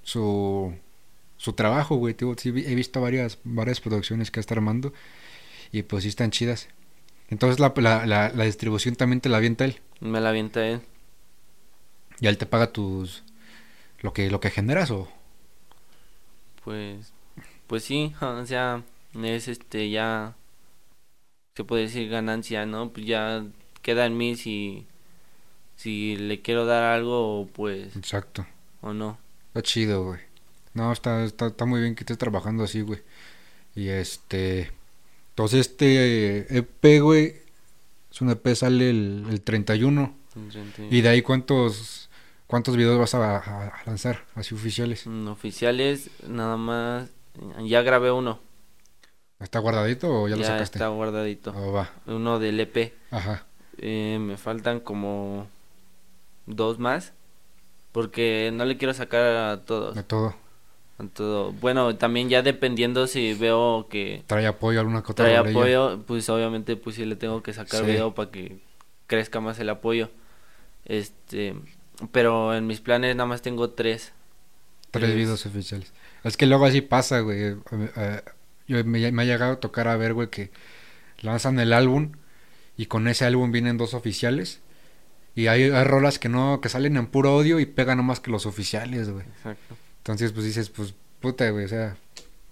su, 0.03 0.75
su 1.37 1.53
trabajo, 1.55 1.97
güey. 1.97 2.15
Tío, 2.15 2.35
sí, 2.37 2.51
he 2.51 2.75
visto 2.75 3.01
varias, 3.01 3.39
varias 3.45 3.81
producciones 3.81 4.31
que 4.31 4.41
está 4.41 4.55
armando 4.55 4.93
y 5.73 5.83
pues 5.83 6.03
sí 6.03 6.09
están 6.09 6.31
chidas. 6.31 6.69
Entonces 7.29 7.61
la, 7.61 7.73
la, 7.77 8.07
la, 8.07 8.31
la 8.31 8.45
distribución 8.45 8.97
también 8.97 9.21
te 9.21 9.29
la 9.29 9.37
avienta 9.39 9.65
él. 9.65 9.81
Me 10.01 10.21
la 10.21 10.31
avienta 10.31 10.67
él. 10.67 10.81
Y 12.21 12.27
él 12.27 12.39
te 12.39 12.47
paga 12.47 12.73
tus... 12.73 13.23
Lo 14.01 14.13
que, 14.13 14.31
lo 14.31 14.41
que 14.41 14.51
generas 14.51 14.91
o... 14.91 15.09
Pues, 16.65 17.13
pues 17.67 17.85
sí, 17.85 18.15
o 18.21 18.47
sea, 18.47 18.83
es 19.23 19.49
este 19.49 19.91
ya 19.91 20.35
se 21.55 21.65
puede 21.65 21.83
decir 21.83 22.09
ganancia, 22.09 22.67
¿no? 22.67 22.91
Pues 22.91 23.07
ya 23.07 23.45
queda 23.83 24.07
en 24.07 24.17
mí 24.17 24.37
si 24.37 24.87
si 25.77 26.17
le 26.17 26.43
quiero 26.43 26.67
dar 26.67 26.83
algo 26.83 27.49
pues 27.55 27.97
Exacto. 27.97 28.47
o 28.83 28.93
no. 28.93 29.19
Está 29.49 29.63
chido, 29.63 30.05
güey. 30.05 30.21
No, 30.75 30.93
está, 30.93 31.25
está, 31.25 31.47
está 31.47 31.65
muy 31.65 31.81
bien 31.81 31.95
que 31.95 32.03
estés 32.03 32.19
trabajando 32.19 32.65
así, 32.65 32.83
güey. 32.83 33.01
Y 33.75 33.89
este... 33.89 34.71
Entonces 35.41 35.69
este 35.69 36.55
EP, 36.59 37.01
güey, 37.01 37.35
es 38.11 38.21
un 38.21 38.29
EP, 38.29 38.55
sale 38.55 38.91
el, 38.91 39.25
el 39.31 39.41
31. 39.41 40.15
Y 40.91 41.01
de 41.01 41.09
ahí 41.09 41.23
cuántos... 41.23 42.09
¿Cuántos 42.47 42.77
videos 42.77 42.99
vas 42.99 43.15
a, 43.15 43.37
a- 43.39 43.69
a 43.69 43.83
lanzar 43.87 44.25
así 44.35 44.55
oficiales? 44.55 45.07
Mm, 45.07 45.29
Oficiales, 45.29 46.11
nada 46.29 46.57
más, 46.59 47.09
ya 47.65 47.81
grabé 47.83 48.11
uno, 48.11 48.41
¿Está 49.39 49.61
guardadito 49.61 50.11
o 50.23 50.29
ya, 50.29 50.35
lo 50.37 50.43
sacaste? 50.45 50.77
está 50.79 50.89
guardadito, 50.89 51.55
Oh, 51.57 51.71
va. 51.73 51.91
uno 52.07 52.39
del 52.41 52.59
EP, 52.61 52.93
Ajá. 53.13 53.47
Eh, 53.79 54.19
me 54.21 54.37
faltan 54.37 54.81
como 54.81 55.47
dos 56.47 56.81
más, 56.81 57.13
porque 57.93 58.51
no 58.53 58.65
le 58.65 58.77
quiero 58.77 58.93
sacar 58.95 59.23
a 59.37 59.65
todos, 59.65 59.95
De 59.95 60.03
todo. 60.03 60.35
Bueno, 61.61 61.97
también 61.97 62.29
ya 62.29 62.43
dependiendo 62.43 63.07
si 63.07 63.35
veo 63.35 63.87
que 63.89 64.23
Trae 64.27 64.47
apoyo 64.47 64.81
alguna 64.81 65.01
otra 65.01 65.15
trae 65.15 65.37
apoyo, 65.37 66.03
pues 66.07 66.29
obviamente 66.29 66.77
pues 66.77 66.97
sí 66.97 67.05
le 67.05 67.17
tengo 67.17 67.43
que 67.43 67.53
sacar 67.53 67.81
Sí. 67.81 67.87
video 67.87 68.15
para 68.15 68.31
que 68.31 68.59
crezca 69.07 69.41
más 69.41 69.59
el 69.59 69.69
apoyo. 69.69 70.11
Este, 70.85 71.55
pero 72.13 72.55
en 72.55 72.67
mis 72.67 72.81
planes 72.81 73.15
nada 73.17 73.27
más 73.27 73.43
tengo 73.43 73.71
tres. 73.71 74.13
Tres 74.91 75.15
videos 75.15 75.47
oficiales. 75.47 75.93
Es 76.25 76.37
que 76.37 76.47
luego 76.47 76.67
así 76.67 76.81
pasa, 76.81 77.21
güey. 77.21 77.43
Eh, 77.43 77.57
eh, 77.97 78.23
yo 78.67 78.85
me, 78.85 79.13
me 79.13 79.23
ha 79.23 79.25
llegado 79.25 79.53
a 79.53 79.61
tocar 79.61 79.89
a 79.89 79.97
ver, 79.97 80.15
güey, 80.15 80.29
que 80.29 80.51
lanzan 81.21 81.59
el 81.61 81.73
álbum 81.73 82.13
y 82.77 82.87
con 82.87 83.07
ese 83.09 83.25
álbum 83.25 83.53
vienen 83.53 83.77
dos 83.79 83.95
oficiales. 83.95 84.61
Y 85.37 85.47
hay, 85.47 85.65
hay 85.65 85.85
rolas 85.85 86.19
que 86.19 86.29
no, 86.29 86.61
que 86.61 86.69
salen 86.69 86.97
en 86.97 87.07
puro 87.07 87.31
audio 87.31 87.61
y 87.61 87.67
pegan 87.67 87.99
nomás 87.99 88.19
que 88.21 88.31
los 88.33 88.47
oficiales, 88.47 89.11
güey. 89.11 89.25
Exacto. 89.27 89.77
Entonces, 90.01 90.33
pues 90.33 90.45
dices, 90.47 90.71
pues, 90.71 90.95
puta, 91.21 91.49
güey, 91.51 91.65
o 91.65 91.69
sea, 91.69 91.97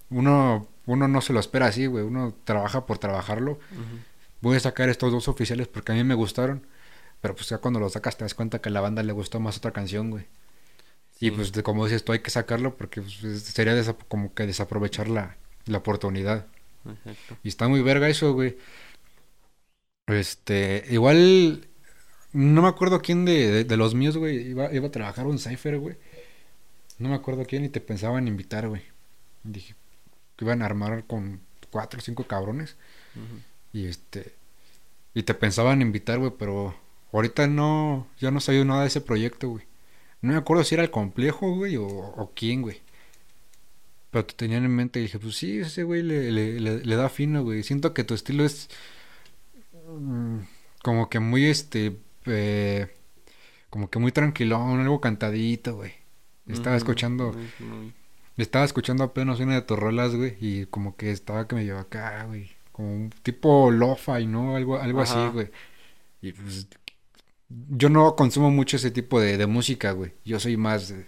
uno, 0.09 0.67
uno 0.85 1.07
no 1.07 1.21
se 1.21 1.33
lo 1.33 1.39
espera 1.39 1.67
así, 1.67 1.85
güey. 1.87 2.03
Uno 2.03 2.33
trabaja 2.45 2.85
por 2.85 2.97
trabajarlo. 2.97 3.59
Voy 4.41 4.55
a 4.55 4.59
sacar 4.59 4.89
estos 4.89 5.11
dos 5.11 5.27
oficiales 5.27 5.67
porque 5.67 5.91
a 5.91 5.95
mí 5.95 6.03
me 6.03 6.15
gustaron. 6.15 6.65
Pero 7.21 7.35
pues 7.35 7.49
ya 7.49 7.57
cuando 7.57 7.79
los 7.81 7.93
sacas 7.93 8.15
te 8.17 8.23
das 8.23 8.33
cuenta 8.33 8.59
que 8.61 8.69
a 8.69 8.71
la 8.71 8.79
banda 8.81 9.03
le 9.03 9.11
gustó 9.11 9.39
más 9.41 9.57
otra 9.57 9.71
canción, 9.71 10.09
güey. 10.09 10.25
Y 11.19 11.25
Sí. 11.29 11.31
pues 11.31 11.51
de- 11.51 11.63
como 11.63 11.83
dices 11.85 12.05
tú 12.05 12.13
hay 12.13 12.19
que 12.19 12.29
sacarlo 12.31 12.77
porque 12.77 13.01
pues, 13.01 13.21
es- 13.23 13.43
sería 13.43 13.75
como 14.07 14.33
que 14.33 14.45
desaprovechar 14.47 15.09
la, 15.09 15.35
la 15.65 15.79
oportunidad. 15.79 16.45
Exacto. 16.87 17.35
Y 17.43 17.49
está 17.49 17.67
muy 17.67 17.81
verga 17.81 18.07
eso, 18.07 18.31
güey. 18.33 18.55
Este, 20.07 20.85
igual, 20.89 21.67
no 22.33 22.61
me 22.63 22.67
acuerdo 22.67 23.01
quién 23.01 23.25
de, 23.25 23.51
de, 23.51 23.63
de 23.65 23.77
los 23.77 23.93
míos, 23.95 24.17
güey, 24.17 24.37
iba, 24.51 24.73
iba 24.73 24.87
a 24.87 24.91
trabajar 24.91 25.27
un 25.27 25.37
cipher, 25.39 25.77
güey. 25.77 25.97
No 26.99 27.09
me 27.09 27.15
acuerdo 27.15 27.45
quién 27.45 27.65
y 27.65 27.69
te 27.69 27.81
pensaban 27.81 28.27
invitar, 28.27 28.67
güey. 28.67 28.83
Dije 29.43 29.75
que 30.37 30.45
iban 30.45 30.61
a 30.63 30.65
armar 30.67 31.05
con 31.07 31.41
cuatro 31.71 31.99
o 31.99 32.03
cinco 32.03 32.25
cabrones. 32.27 32.77
Y 33.73 33.87
este. 33.87 34.33
Y 35.13 35.23
te 35.23 35.33
pensaban 35.35 35.81
invitar, 35.81 36.19
güey, 36.19 36.33
pero 36.37 36.75
ahorita 37.13 37.47
no. 37.47 38.07
Ya 38.19 38.31
no 38.31 38.39
sabía 38.41 38.65
nada 38.65 38.83
de 38.83 38.87
ese 38.89 39.01
proyecto, 39.01 39.49
güey. 39.49 39.65
No 40.21 40.33
me 40.33 40.39
acuerdo 40.39 40.63
si 40.65 40.75
era 40.75 40.83
el 40.85 40.91
complejo, 40.91 41.55
güey, 41.55 41.77
o, 41.77 41.87
o 41.87 42.33
quién, 42.35 42.61
güey. 42.63 42.81
Pero 44.11 44.25
te 44.25 44.33
tenían 44.33 44.65
en 44.65 44.75
mente 44.75 44.99
y 44.99 45.03
dije, 45.03 45.19
pues 45.19 45.35
sí, 45.35 45.59
ese 45.59 45.83
güey 45.83 46.01
le, 46.01 46.31
le, 46.31 46.59
le, 46.59 46.83
le 46.83 46.95
da 46.95 47.09
fino, 47.09 47.43
güey. 47.43 47.61
Siento 47.63 47.93
que 47.93 48.03
tu 48.03 48.13
estilo 48.15 48.43
es. 48.43 48.69
mm, 49.87 50.39
como 50.83 51.09
que 51.09 51.19
muy, 51.19 51.45
este. 51.45 51.97
eh, 52.25 52.87
como 53.69 53.89
que 53.89 53.99
muy 53.99 54.11
tranquilón, 54.13 54.81
algo 54.81 55.01
cantadito, 55.01 55.75
güey. 55.77 55.93
Estaba 56.49 56.75
escuchando. 56.75 57.31
Estaba 58.37 58.65
escuchando 58.65 59.03
apenas 59.03 59.39
una 59.39 59.55
de 59.55 59.61
tus 59.61 59.77
rolas, 59.77 60.15
güey, 60.15 60.37
y 60.39 60.65
como 60.67 60.95
que 60.95 61.11
estaba 61.11 61.47
que 61.47 61.55
me 61.55 61.63
llevaba 61.65 61.83
acá, 61.83 62.23
güey. 62.25 62.49
Como 62.71 62.93
un 62.93 63.09
tipo 63.23 63.69
lo-fi, 63.71 64.25
¿no? 64.25 64.55
Algo, 64.55 64.79
algo 64.79 65.01
así, 65.01 65.15
güey. 65.33 65.49
Y 66.21 66.31
pues 66.33 66.67
yo 67.69 67.89
no 67.89 68.15
consumo 68.15 68.51
mucho 68.51 68.77
ese 68.77 68.91
tipo 68.91 69.19
de, 69.19 69.37
de 69.37 69.47
música, 69.47 69.91
güey. 69.91 70.13
Yo 70.25 70.39
soy 70.39 70.55
más, 70.57 70.89
de- 70.89 71.07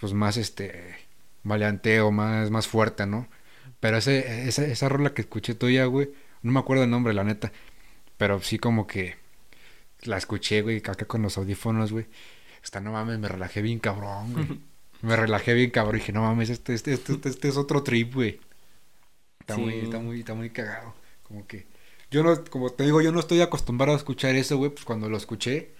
pues 0.00 0.12
más 0.12 0.36
este, 0.36 0.96
maleanteo, 1.42 2.10
más, 2.12 2.50
más 2.50 2.68
fuerte, 2.68 3.06
¿no? 3.06 3.28
Pero 3.80 3.96
ese, 3.98 4.48
esa, 4.48 4.64
esa 4.66 4.88
rola 4.88 5.14
que 5.14 5.22
escuché 5.22 5.54
tuya, 5.54 5.86
güey, 5.86 6.10
no 6.42 6.52
me 6.52 6.60
acuerdo 6.60 6.84
el 6.84 6.90
nombre, 6.90 7.14
la 7.14 7.24
neta. 7.24 7.52
Pero 8.18 8.40
sí 8.42 8.58
como 8.58 8.86
que 8.86 9.16
la 10.04 10.16
escuché, 10.18 10.62
güey, 10.62 10.78
acá 10.78 11.06
con 11.06 11.22
los 11.22 11.38
audífonos, 11.38 11.92
güey. 11.92 12.06
Esta 12.66 12.80
no 12.80 12.90
mames, 12.90 13.20
me 13.20 13.28
relajé 13.28 13.62
bien 13.62 13.78
cabrón, 13.78 14.32
güey. 14.32 14.60
Me 15.00 15.14
relajé 15.14 15.54
bien 15.54 15.70
cabrón 15.70 15.96
y 15.96 15.98
dije, 16.00 16.12
no 16.12 16.22
mames, 16.22 16.50
este, 16.50 16.74
este, 16.74 16.94
este, 16.94 17.12
este, 17.12 17.28
este 17.28 17.48
es 17.48 17.56
otro 17.56 17.84
trip, 17.84 18.12
güey. 18.12 18.40
Está 19.38 19.56
muy, 19.56 19.74
está 19.74 20.00
muy, 20.00 20.18
está 20.18 20.34
muy 20.34 20.50
cagado. 20.50 20.92
Como 21.22 21.46
que. 21.46 21.64
Yo 22.10 22.24
no, 22.24 22.44
como 22.46 22.70
te 22.70 22.82
digo, 22.82 23.00
yo 23.02 23.12
no 23.12 23.20
estoy 23.20 23.40
acostumbrado 23.40 23.92
a 23.92 23.98
escuchar 23.98 24.34
eso, 24.34 24.56
güey. 24.56 24.72
Pues 24.72 24.84
cuando 24.84 25.08
lo 25.08 25.16
escuché, 25.16 25.74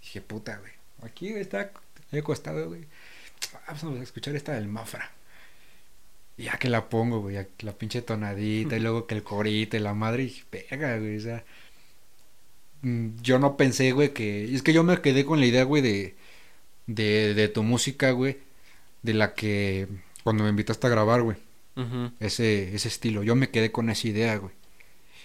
dije, 0.00 0.20
puta, 0.20 0.58
güey. 0.58 0.70
Aquí 1.02 1.30
está, 1.30 1.72
he 2.12 2.20
acostado, 2.20 2.68
güey. 2.68 2.86
Ah, 3.66 3.74
Vamos 3.82 3.98
a 3.98 4.02
escuchar 4.04 4.36
esta 4.36 4.52
del 4.52 4.68
Mafra. 4.68 5.10
Y 6.36 6.44
ya 6.44 6.58
que 6.58 6.68
la 6.68 6.88
pongo, 6.88 7.22
güey, 7.22 7.34
ya 7.34 7.44
que 7.46 7.66
la 7.66 7.72
pinche 7.72 8.02
tonadita, 8.02 8.76
y 8.76 8.80
luego 8.80 9.08
que 9.08 9.16
el 9.16 9.24
corito 9.24 9.76
y 9.76 9.80
la 9.80 9.94
madre, 9.94 10.22
y 10.22 10.44
pega, 10.48 10.96
güey, 10.96 11.16
o 11.16 11.20
sea. 11.20 11.44
Mm, 12.84 13.22
Yo 13.22 13.38
no 13.38 13.56
pensé, 13.56 13.92
güey, 13.92 14.12
que. 14.12 14.54
Es 14.54 14.62
que 14.62 14.72
yo 14.72 14.84
me 14.84 15.00
quedé 15.00 15.24
con 15.24 15.40
la 15.40 15.46
idea, 15.46 15.64
güey, 15.64 15.82
de. 15.82 16.14
De, 16.86 17.34
de 17.34 17.48
tu 17.48 17.62
música, 17.62 18.10
güey. 18.12 18.38
De 19.02 19.14
la 19.14 19.34
que. 19.34 19.88
Cuando 20.22 20.44
me 20.44 20.50
invitaste 20.50 20.86
a 20.86 20.90
grabar, 20.90 21.22
güey. 21.22 21.36
Ese, 22.20 22.74
ese 22.74 22.86
estilo. 22.88 23.22
Yo 23.24 23.34
me 23.34 23.50
quedé 23.50 23.72
con 23.72 23.90
esa 23.90 24.06
idea, 24.06 24.36
güey. 24.36 24.52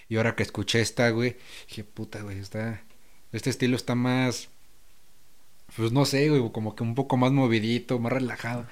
Y 0.09 0.17
ahora 0.17 0.35
que 0.35 0.41
escuché 0.41 0.81
esta, 0.81 1.11
güey, 1.11 1.37
dije, 1.67 1.83
puta, 1.83 2.21
güey, 2.23 2.39
está. 2.39 2.81
Este 3.31 3.51
estilo 3.51 3.75
está 3.75 3.93
más. 3.93 4.49
Pues 5.77 5.91
no 5.91 6.05
sé, 6.05 6.27
güey, 6.29 6.51
como 6.51 6.75
que 6.75 6.81
un 6.83 6.95
poco 6.95 7.17
más 7.17 7.31
movidito, 7.31 7.99
más 7.99 8.11
relajado. 8.11 8.65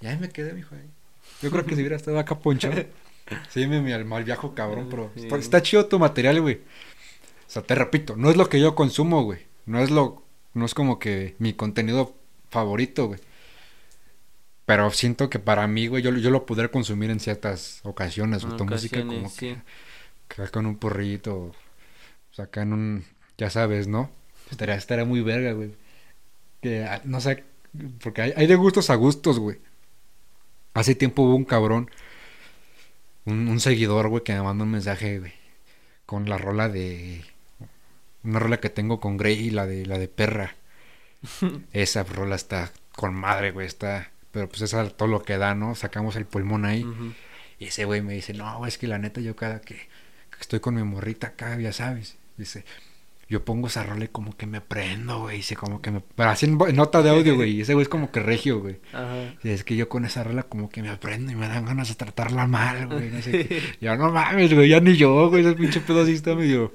Y 0.00 0.06
ahí 0.06 0.16
me 0.18 0.30
quedé, 0.30 0.54
mijo. 0.54 0.74
ahí. 0.74 0.88
Yo 1.42 1.50
creo 1.50 1.66
que 1.66 1.74
si 1.74 1.82
hubiera 1.82 1.96
estado 1.96 2.18
acá 2.18 2.38
ponchado. 2.38 2.84
Sí, 3.50 3.66
me, 3.66 3.82
me 3.82 4.04
mal 4.04 4.24
viajo, 4.24 4.54
cabrón, 4.54 4.86
pero 4.90 5.10
Sí. 5.14 5.24
está, 5.24 5.36
está 5.36 5.62
chido 5.62 5.84
tu 5.84 5.98
material, 5.98 6.40
güey. 6.40 6.62
O 7.48 7.50
sea, 7.50 7.62
te 7.62 7.74
repito, 7.74 8.14
no 8.14 8.28
es 8.28 8.36
lo 8.36 8.50
que 8.50 8.60
yo 8.60 8.74
consumo, 8.74 9.22
güey. 9.22 9.40
No 9.64 9.80
es 9.80 9.90
lo. 9.90 10.22
No 10.52 10.66
es 10.66 10.74
como 10.74 10.98
que 10.98 11.34
mi 11.38 11.54
contenido 11.54 12.14
favorito, 12.50 13.06
güey. 13.08 13.20
Pero 14.66 14.90
siento 14.90 15.30
que 15.30 15.38
para 15.38 15.66
mí, 15.66 15.86
güey, 15.86 16.02
yo, 16.02 16.14
yo 16.14 16.30
lo 16.30 16.44
podré 16.44 16.70
consumir 16.70 17.10
en 17.10 17.20
ciertas 17.20 17.80
ocasiones, 17.84 18.44
güey. 18.44 18.58
Tu 18.58 18.66
música 18.66 19.00
como 19.00 19.30
sí. 19.30 19.38
que, 19.38 19.56
que 20.28 20.48
con 20.48 20.66
un 20.66 20.76
porrito, 20.76 21.36
o 21.36 21.54
sea, 22.32 22.50
en 22.52 22.74
un, 22.74 23.04
ya 23.38 23.48
sabes, 23.48 23.88
¿no? 23.88 24.10
Estaría, 24.50 24.74
estaría 24.74 25.06
muy 25.06 25.22
verga, 25.22 25.52
güey. 25.52 25.70
Que, 26.60 26.84
ah, 26.84 27.00
no 27.04 27.18
sé, 27.22 27.44
porque 28.02 28.20
hay, 28.20 28.32
hay 28.36 28.46
de 28.46 28.56
gustos 28.56 28.90
a 28.90 28.94
gustos, 28.96 29.38
güey. 29.38 29.58
Hace 30.74 30.94
tiempo 30.94 31.22
hubo 31.22 31.34
un 31.34 31.46
cabrón, 31.46 31.90
un, 33.24 33.48
un 33.48 33.60
seguidor, 33.60 34.08
güey, 34.08 34.22
que 34.22 34.34
me 34.34 34.42
mandó 34.42 34.64
un 34.64 34.70
mensaje, 34.70 35.18
güey, 35.18 35.32
con 36.04 36.28
la 36.28 36.36
rola 36.36 36.68
de, 36.68 37.24
una 38.24 38.38
rola 38.38 38.60
que 38.60 38.70
tengo 38.70 39.00
con 39.00 39.16
Grey, 39.16 39.50
la 39.50 39.66
de, 39.66 39.86
la 39.86 39.98
de 39.98 40.08
perra. 40.08 40.56
Esa 41.72 42.04
rola 42.04 42.36
está 42.36 42.72
con 42.94 43.14
madre, 43.14 43.52
güey, 43.52 43.66
está, 43.66 44.10
pero 44.32 44.48
pues 44.48 44.62
esa 44.62 44.88
todo 44.90 45.08
lo 45.08 45.22
que 45.22 45.38
da, 45.38 45.54
¿no? 45.54 45.74
Sacamos 45.76 46.16
el 46.16 46.26
pulmón 46.26 46.64
ahí. 46.64 46.84
Y 47.60 47.66
ese 47.66 47.84
güey 47.84 48.02
me 48.02 48.12
dice, 48.12 48.34
no, 48.34 48.66
es 48.66 48.76
que 48.76 48.88
la 48.88 48.98
neta 48.98 49.20
yo 49.20 49.36
cada 49.36 49.60
que, 49.60 49.74
que 49.74 50.40
estoy 50.40 50.60
con 50.60 50.74
mi 50.74 50.82
morrita 50.82 51.28
acá, 51.28 51.56
ya 51.58 51.72
sabes, 51.72 52.16
dice, 52.36 52.64
yo 53.28 53.44
pongo 53.44 53.66
esa 53.66 53.84
rola 53.84 54.06
y 54.06 54.08
como 54.08 54.36
que 54.36 54.46
me 54.46 54.60
prendo, 54.60 55.20
güey, 55.20 55.38
dice, 55.38 55.54
como 55.54 55.82
que 55.82 55.90
me... 55.90 56.00
Pero 56.00 56.30
así 56.30 56.46
en 56.46 56.56
nota 56.74 57.02
de 57.02 57.10
audio, 57.10 57.36
güey, 57.36 57.52
y 57.52 57.60
ese 57.60 57.74
güey 57.74 57.82
es 57.82 57.88
como 57.88 58.10
que 58.10 58.20
regio, 58.20 58.60
güey. 58.60 58.80
Ajá. 58.92 59.34
Y 59.42 59.50
es 59.50 59.64
que 59.64 59.76
yo 59.76 59.88
con 59.88 60.04
esa 60.04 60.24
rola 60.24 60.44
como 60.44 60.70
que 60.70 60.82
me 60.82 60.96
prendo 60.96 61.30
y 61.30 61.34
me 61.36 61.46
dan 61.46 61.66
ganas 61.66 61.88
de 61.88 61.94
tratarla 61.94 62.46
mal, 62.46 62.86
güey, 62.86 63.10
no 63.10 63.20
sé 63.22 63.46
qué. 63.46 63.62
Y 63.80 63.84
yo, 63.84 63.96
no 63.96 64.10
mames, 64.10 64.54
güey, 64.54 64.68
ya 64.68 64.80
ni 64.80 64.96
yo, 64.96 65.28
güey, 65.28 65.44
ese 65.44 65.54
pinche 65.54 65.80
pedo 65.80 66.02
así 66.02 66.12
está 66.12 66.34
medio... 66.34 66.72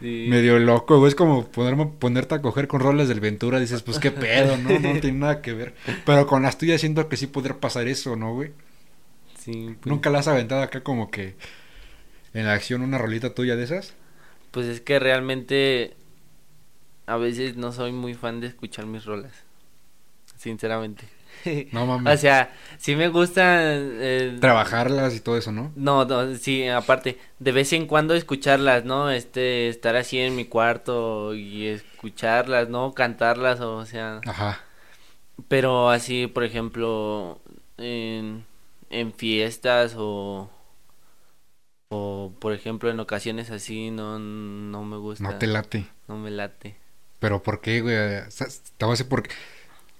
Sí. 0.00 0.28
medio 0.28 0.58
loco, 0.58 0.98
güey. 0.98 1.08
Es 1.08 1.14
como 1.14 1.46
ponerme, 1.48 1.86
ponerte 1.86 2.34
a 2.36 2.42
coger 2.42 2.68
con 2.68 2.80
roles 2.80 3.08
del 3.08 3.20
Ventura. 3.20 3.58
Dices, 3.60 3.82
pues 3.82 3.98
qué 3.98 4.10
pedo, 4.12 4.56
¿no? 4.56 4.78
No 4.78 4.96
tiene 5.00 5.18
nada 5.18 5.42
que 5.42 5.52
ver. 5.54 5.74
Pero 6.04 6.26
con 6.26 6.42
las 6.42 6.58
tuyas 6.58 6.80
siento 6.80 7.08
que 7.08 7.16
sí 7.16 7.26
podría 7.26 7.58
pasar 7.60 7.88
eso, 7.88 8.16
¿no, 8.16 8.32
güey? 8.34 8.52
Sí, 9.38 9.76
pues, 9.80 9.90
¿Nunca 9.90 10.10
la 10.10 10.18
has 10.20 10.28
aventado 10.28 10.62
acá 10.62 10.82
como 10.82 11.10
que 11.10 11.36
en 12.34 12.46
la 12.46 12.54
acción 12.54 12.82
una 12.82 12.98
rolita 12.98 13.34
tuya 13.34 13.56
de 13.56 13.64
esas? 13.64 13.94
pues 14.50 14.66
es 14.66 14.80
que 14.80 14.98
realmente 14.98 15.96
a 17.06 17.16
veces 17.16 17.56
no 17.56 17.72
soy 17.72 17.92
muy 17.92 18.14
fan 18.14 18.40
de 18.40 18.46
escuchar 18.48 18.86
mis 18.86 19.04
rolas. 19.04 19.32
Sinceramente. 20.36 21.04
No 21.72 21.86
mames. 21.86 22.14
O 22.14 22.20
sea, 22.20 22.52
sí 22.78 22.96
me 22.96 23.08
gusta... 23.08 23.42
eh, 23.74 24.36
Trabajarlas 24.40 25.14
y 25.14 25.20
todo 25.20 25.36
eso, 25.38 25.52
¿no? 25.52 25.72
No, 25.76 26.04
no, 26.04 26.34
sí, 26.36 26.66
aparte, 26.68 27.18
de 27.38 27.52
vez 27.52 27.72
en 27.72 27.86
cuando 27.86 28.14
escucharlas, 28.14 28.84
¿no? 28.84 29.10
Este, 29.10 29.68
estar 29.68 29.96
así 29.96 30.18
en 30.18 30.36
mi 30.36 30.44
cuarto 30.46 31.34
y 31.34 31.66
escucharlas, 31.66 32.68
¿no? 32.68 32.92
Cantarlas, 32.94 33.60
o 33.60 33.84
sea, 33.86 34.20
Ajá. 34.26 34.60
pero 35.48 35.90
así, 35.90 36.26
por 36.26 36.44
ejemplo, 36.44 37.40
en, 37.76 38.44
en 38.90 39.12
fiestas 39.12 39.94
o, 39.96 40.50
o, 41.90 42.32
por 42.38 42.52
ejemplo, 42.52 42.90
en 42.90 43.00
ocasiones 43.00 43.50
así, 43.50 43.90
no, 43.90 44.18
no 44.18 44.84
me 44.84 44.96
gusta, 44.96 45.24
No 45.24 45.36
te 45.38 45.46
late. 45.46 45.86
no 46.06 46.18
me 46.18 46.30
late. 46.30 46.76
Pero 47.18 47.42
¿por 47.42 47.60
qué, 47.60 47.80
güey? 47.80 47.94
Te 47.96 48.84
voy 48.84 48.88
a 48.88 48.90
decir 48.92 49.08
porque 49.08 49.30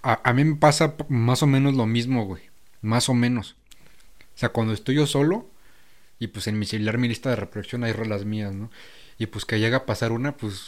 a, 0.03 0.21
a 0.29 0.33
mí 0.33 0.45
me 0.45 0.57
pasa 0.57 0.95
más 1.09 1.43
o 1.43 1.47
menos 1.47 1.75
lo 1.75 1.87
mismo, 1.87 2.25
güey. 2.27 2.43
Más 2.83 3.09
o 3.09 3.15
menos. 3.15 3.57
O 4.35 4.39
sea, 4.39 4.51
cuando 4.51 4.73
estoy 4.73 4.95
yo 4.97 5.07
solo 5.07 5.49
y 6.19 6.29
pues 6.29 6.47
en 6.47 6.59
mi 6.59 6.67
celular, 6.67 6.99
mi 6.99 7.09
lista 7.09 7.31
de 7.31 7.37
reproducción 7.37 7.85
hay 7.85 7.93
rolas 7.93 8.25
mías, 8.25 8.55
¿no? 8.55 8.71
Y 9.19 9.27
pues 9.27 9.45
que 9.45 9.59
llega 9.59 9.79
a 9.79 9.87
pasar 9.87 10.13
una, 10.13 10.37
pues 10.37 10.63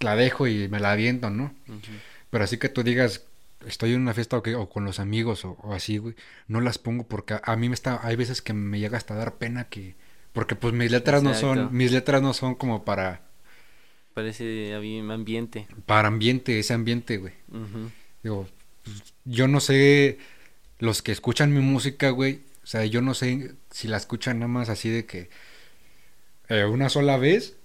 la 0.00 0.16
dejo 0.16 0.46
y 0.46 0.68
me 0.68 0.80
la 0.80 0.92
aviento, 0.92 1.30
¿no? 1.30 1.54
Pero 2.30 2.44
así 2.44 2.58
que 2.58 2.68
tú 2.68 2.82
digas, 2.82 3.24
estoy 3.66 3.94
en 3.94 4.02
una 4.02 4.12
fiesta 4.14 4.36
o, 4.36 4.42
que- 4.42 4.54
o 4.54 4.68
con 4.68 4.84
los 4.84 5.00
amigos 5.00 5.44
o, 5.46 5.56
o 5.62 5.72
así, 5.72 5.96
güey, 5.98 6.14
no 6.48 6.60
las 6.60 6.76
pongo 6.78 7.04
porque 7.04 7.34
a, 7.34 7.40
a 7.44 7.56
mí 7.56 7.68
me 7.70 7.74
está, 7.74 8.00
hay 8.06 8.16
veces 8.16 8.42
que 8.42 8.52
me 8.52 8.78
llega 8.78 8.98
hasta 8.98 9.14
dar 9.14 9.36
pena 9.36 9.64
que, 9.64 9.94
porque 10.34 10.54
pues 10.56 10.74
mis 10.74 10.90
letras 10.90 11.22
no 11.22 11.30
son, 11.40 11.58
mis 11.72 11.92
letras 11.92 12.20
no 12.20 12.34
son 12.34 12.54
como 12.54 12.84
para, 12.84 13.22
Parece 14.14 14.74
había 14.74 15.02
ambiente. 15.12 15.66
para 15.86 16.08
ambiente, 16.08 16.58
ese 16.58 16.72
ambiente, 16.74 17.16
güey. 17.18 17.32
Digo, 18.22 18.48
yo 19.24 19.48
no 19.48 19.60
sé 19.60 20.18
los 20.78 21.02
que 21.02 21.12
escuchan 21.12 21.52
mi 21.52 21.60
música, 21.60 22.10
güey. 22.10 22.40
O 22.62 22.66
sea, 22.66 22.84
yo 22.84 23.00
no 23.00 23.14
sé 23.14 23.54
si 23.70 23.88
la 23.88 23.96
escuchan 23.96 24.38
nada 24.38 24.48
más 24.48 24.68
así 24.68 24.90
de 24.90 25.06
que 25.06 25.30
eh, 26.48 26.64
una 26.64 26.88
sola 26.88 27.16
vez 27.16 27.56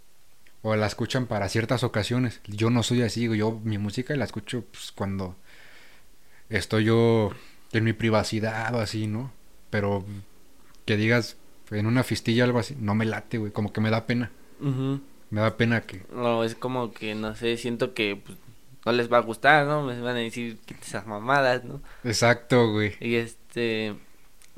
o 0.61 0.75
la 0.75 0.87
escuchan 0.87 1.25
para 1.25 1.49
ciertas 1.49 1.83
ocasiones. 1.83 2.39
Yo 2.45 2.69
no 2.69 2.83
soy 2.83 3.01
así, 3.01 3.27
güey. 3.27 3.39
Yo 3.39 3.59
mi 3.63 3.77
música 3.77 4.15
la 4.15 4.25
escucho 4.25 4.63
pues, 4.71 4.91
cuando 4.91 5.35
estoy 6.49 6.85
yo 6.85 7.31
en 7.71 7.83
mi 7.83 7.93
privacidad 7.93 8.73
o 8.75 8.79
así, 8.79 9.07
¿no? 9.07 9.31
Pero 9.69 10.05
que 10.85 10.97
digas 10.97 11.37
en 11.71 11.85
una 11.85 12.03
fistilla 12.03 12.43
algo 12.43 12.59
así, 12.59 12.75
no 12.79 12.95
me 12.95 13.05
late, 13.05 13.37
güey. 13.37 13.51
Como 13.51 13.73
que 13.73 13.81
me 13.81 13.89
da 13.89 14.05
pena. 14.05 14.31
Me 15.31 15.41
da 15.41 15.57
pena 15.57 15.81
que... 15.81 16.03
No, 16.13 16.43
es 16.43 16.53
como 16.55 16.91
que, 16.91 17.15
no 17.15 17.35
sé, 17.35 17.57
siento 17.57 17.93
que 17.93 18.17
pues, 18.23 18.37
no 18.85 18.91
les 18.91 19.11
va 19.11 19.17
a 19.17 19.21
gustar, 19.21 19.65
¿no? 19.67 19.83
Me 19.83 19.99
van 20.01 20.15
a 20.15 20.19
decir, 20.19 20.57
quita 20.65 20.81
esas 20.85 21.07
mamadas, 21.07 21.63
¿no? 21.63 21.81
Exacto, 22.03 22.71
güey. 22.71 22.93
Y 22.99 23.15
este, 23.15 23.95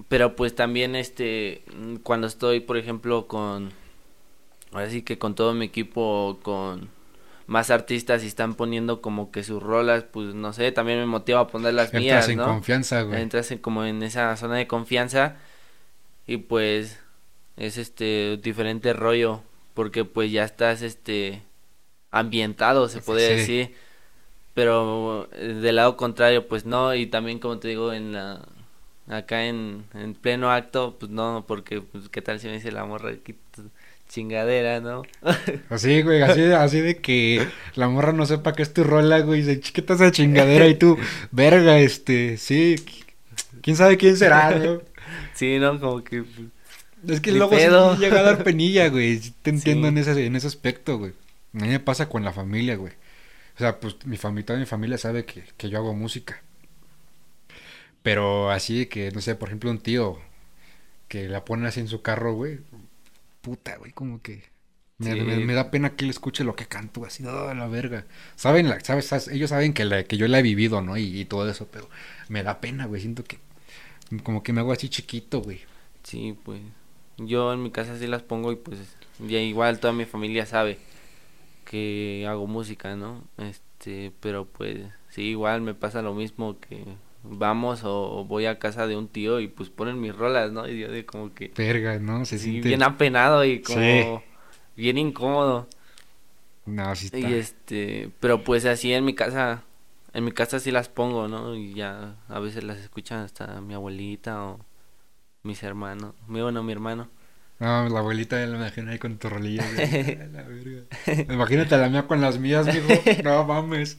pero 0.08 0.36
pues 0.36 0.56
también 0.56 0.96
este, 0.96 1.64
cuando 2.04 2.28
estoy, 2.28 2.60
por 2.62 2.78
ejemplo, 2.78 3.28
con, 3.28 3.72
ahora 4.72 4.90
sí 4.90 5.02
que 5.02 5.18
con 5.18 5.36
todo 5.36 5.54
mi 5.54 5.66
equipo, 5.66 6.40
con 6.44 6.90
más 7.46 7.70
artistas 7.70 8.24
y 8.24 8.28
están 8.28 8.56
poniendo 8.56 9.02
como 9.02 9.30
que 9.32 9.44
sus 9.44 9.62
rolas, 9.62 10.04
pues 10.06 10.34
no 10.34 10.54
sé, 10.54 10.72
también 10.72 11.00
me 11.00 11.06
motiva 11.06 11.42
a 11.42 11.48
poner 11.48 11.74
las 11.74 11.88
Entras 11.94 12.02
mías, 12.02 12.30
en 12.30 12.38
¿no? 12.38 12.46
confianza, 12.46 13.02
güey. 13.04 13.22
Entras 13.22 13.52
en- 13.52 13.58
como 13.60 13.84
en 13.86 14.02
esa 14.04 14.36
zona 14.38 14.56
de 14.56 14.68
confianza 14.68 15.36
y 16.26 16.38
pues 16.38 17.00
es 17.58 17.78
este 17.78 18.38
diferente 18.42 18.94
rollo 18.94 19.42
porque 19.74 20.06
pues 20.06 20.32
ya 20.32 20.44
estás 20.46 20.82
este 20.82 21.42
ambientado 22.12 22.90
se 22.90 23.02
puede 23.02 23.28
Sí. 23.28 23.36
decir 23.36 23.76
pero 24.54 25.30
eh, 25.34 25.48
del 25.62 25.76
lado 25.78 25.98
contrario 25.98 26.48
pues 26.48 26.66
no 26.66 26.94
y 26.96 27.08
también 27.08 27.40
como 27.40 27.58
te 27.60 27.70
digo 27.70 27.94
en 27.94 28.14
la 28.14 28.42
acá 29.08 29.46
en, 29.46 29.84
en 29.94 30.14
pleno 30.14 30.52
acto 30.52 30.96
pues 31.00 31.12
no 31.12 31.44
porque 31.48 31.82
pues 31.82 32.10
qué 32.10 32.22
tal 32.22 32.40
si 32.40 32.48
me 32.48 32.54
dice 32.54 32.72
la 32.72 32.86
morra 32.86 33.12
"Quita 33.24 33.40
tu 33.56 33.64
chingadera 34.10 34.80
no 34.80 35.04
Así, 35.70 36.02
güey, 36.04 36.22
así, 36.22 36.42
de- 36.42 36.56
así 36.56 36.80
de 36.82 36.98
que 36.98 37.46
la 37.76 37.90
morra 37.90 38.14
no 38.14 38.26
sepa 38.26 38.54
que 38.54 38.62
es 38.64 38.74
tu 38.74 38.84
rola, 38.84 39.20
güey, 39.22 39.40
y 39.40 39.44
dice, 39.44 39.60
chiquita 39.60 39.96
esa 39.96 40.12
chingadera 40.12 40.68
y 40.68 40.76
tú, 40.76 40.98
verga, 41.32 41.80
este, 41.80 42.38
sí, 42.38 42.76
quién 43.62 43.76
sabe 43.76 43.98
quién 43.98 44.16
será, 44.18 44.52
¿no? 44.52 44.82
sí 45.34 45.58
no 45.60 45.80
como 45.80 46.04
que 46.04 46.24
pues, 46.24 46.48
Es 47.10 47.22
que 47.22 47.32
luego 47.32 47.54
sí 47.56 47.62
llega 48.00 48.20
a 48.20 48.24
dar 48.24 48.44
penilla, 48.44 48.90
güey, 48.90 49.20
te 49.42 49.50
entiendo 49.50 49.88
Sí. 49.88 49.90
en 49.90 49.98
ese, 49.98 50.26
en 50.26 50.36
ese 50.36 50.48
aspecto, 50.48 50.98
güey. 51.00 51.12
A 51.56 51.58
mí 51.62 51.68
me 51.68 51.80
pasa 51.80 52.08
con 52.10 52.24
la 52.24 52.34
familia, 52.34 52.76
güey. 52.76 52.94
O 53.56 53.60
sea, 53.60 53.80
pues 53.80 54.06
mi 54.06 54.18
familia, 54.18 54.46
toda 54.48 54.60
mi 54.60 54.66
familia 54.66 54.98
sabe 54.98 55.26
que, 55.26 55.44
que 55.58 55.70
yo 55.70 55.78
hago 55.80 55.94
música. 55.94 56.42
Pero 58.02 58.52
así 58.52 58.80
de 58.80 58.90
que, 58.90 59.12
no 59.12 59.22
sé, 59.22 59.36
por 59.36 59.50
ejemplo, 59.50 59.72
un 59.72 59.80
tío 59.80 60.20
que 61.08 61.30
la 61.30 61.46
pone 61.46 61.68
así 61.68 61.82
en 61.82 61.88
su 61.90 62.02
carro, 62.04 62.36
güey. 62.36 62.60
Puta, 63.42 63.78
güey, 63.78 63.92
como 63.94 64.22
que 64.22 64.44
me, 65.00 65.16
Sí. 65.16 65.22
me- 65.22 65.40
me 65.40 65.54
da 65.56 65.72
pena 65.72 65.96
que 65.96 66.06
él 66.06 66.12
escuche 66.12 66.44
lo 66.46 66.56
que 66.56 66.68
canto, 66.68 67.06
así, 67.06 67.26
oh, 67.26 67.54
la 67.54 67.68
verga. 67.68 68.06
Saben, 68.36 68.70
la, 68.70 68.80
sabes, 68.82 69.08
sabes- 69.08 69.30
ellos 69.30 69.50
saben 69.52 69.74
que, 69.74 69.86
la, 69.86 70.04
que 70.06 70.18
yo 70.18 70.28
la 70.28 70.40
he 70.40 70.44
vivido, 70.44 70.82
¿no? 70.82 70.98
Y, 70.98 71.20
y 71.22 71.26
todo 71.26 71.50
eso, 71.50 71.68
pero 71.72 71.90
me 72.30 72.44
da 72.44 72.62
pena, 72.62 72.86
güey. 72.88 73.02
Siento 73.02 73.24
que 73.26 73.40
como 74.24 74.44
que 74.44 74.54
me 74.54 74.62
hago 74.62 74.74
así 74.74 74.90
chiquito, 74.90 75.42
güey. 75.42 75.62
Sí, 76.04 76.38
pues 76.44 76.62
yo 77.18 77.54
en 77.54 77.64
mi 77.64 77.72
casa 77.72 77.98
sí 77.98 78.08
las 78.08 78.24
pongo 78.24 78.52
y 78.52 78.56
pues 78.56 78.80
ya 79.20 79.40
igual 79.40 79.80
toda 79.80 79.94
mi 79.94 80.06
familia 80.06 80.46
sabe 80.46 80.78
que 81.64 82.26
hago 82.28 82.48
música, 82.48 82.96
¿no? 82.96 83.24
Este, 83.38 84.12
pero 84.20 84.46
pues 84.46 84.80
sí, 85.10 85.24
igual 85.24 85.62
me 85.62 85.74
pasa 85.76 86.02
lo 86.02 86.14
mismo 86.14 86.60
que 86.60 86.86
vamos 87.24 87.82
o 87.84 88.26
voy 88.26 88.46
a 88.46 88.60
casa 88.60 88.88
de 88.88 88.96
un 88.98 89.08
tío 89.08 89.40
y 89.40 89.48
pues 89.48 89.70
ponen 89.70 90.00
mis 90.02 90.16
rolas, 90.16 90.52
¿no? 90.52 90.68
Y 90.68 90.80
yo 90.80 90.92
de 90.92 91.06
como 91.06 91.34
que 91.34 91.52
Verga, 91.56 92.00
¿no? 92.00 92.26
Se 92.26 92.38
sí, 92.38 92.52
siente... 92.52 92.70
bien 92.70 92.84
apenado 92.84 93.46
y 93.46 93.62
como 93.62 94.24
Sí. 94.24 94.24
bien 94.76 94.98
incómodo. 94.98 95.68
No, 96.66 96.96
sí 96.96 97.08
está. 97.08 97.20
Y 97.20 97.34
este, 97.34 98.12
pero 98.20 98.44
pues 98.44 98.66
así 98.66 98.92
en 98.94 99.06
mi 99.06 99.14
casa, 99.14 99.64
en 100.14 100.26
mi 100.26 100.32
casa 100.32 100.60
sí 100.60 100.72
las 100.72 100.90
pongo, 100.90 101.28
¿no? 101.28 101.56
Y 101.56 101.74
ya 101.74 102.16
a 102.28 102.40
veces 102.40 102.64
las 102.64 102.80
escuchan 102.80 103.20
hasta 103.20 103.62
mi 103.62 103.74
abuelita 103.76 104.44
o 104.46 104.60
mis 105.44 105.64
hermanos, 105.64 106.16
mi 106.28 106.42
bueno, 106.42 106.64
mi 106.64 106.74
hermano. 106.74 107.10
No, 107.64 107.88
la 107.88 108.00
abuelita 108.00 108.40
ya 108.40 108.48
la 108.48 108.58
imagino 108.58 108.92
ahí 108.92 109.00
con 109.00 109.18
tu 109.18 109.30
verga. 109.30 110.84
Imagínate 111.34 111.78
la 111.78 111.90
mía 111.90 112.08
con 112.08 112.20
las 112.20 112.38
mías, 112.38 112.66
mijo. 112.68 112.88
No 113.24 113.46
mames. 113.46 113.98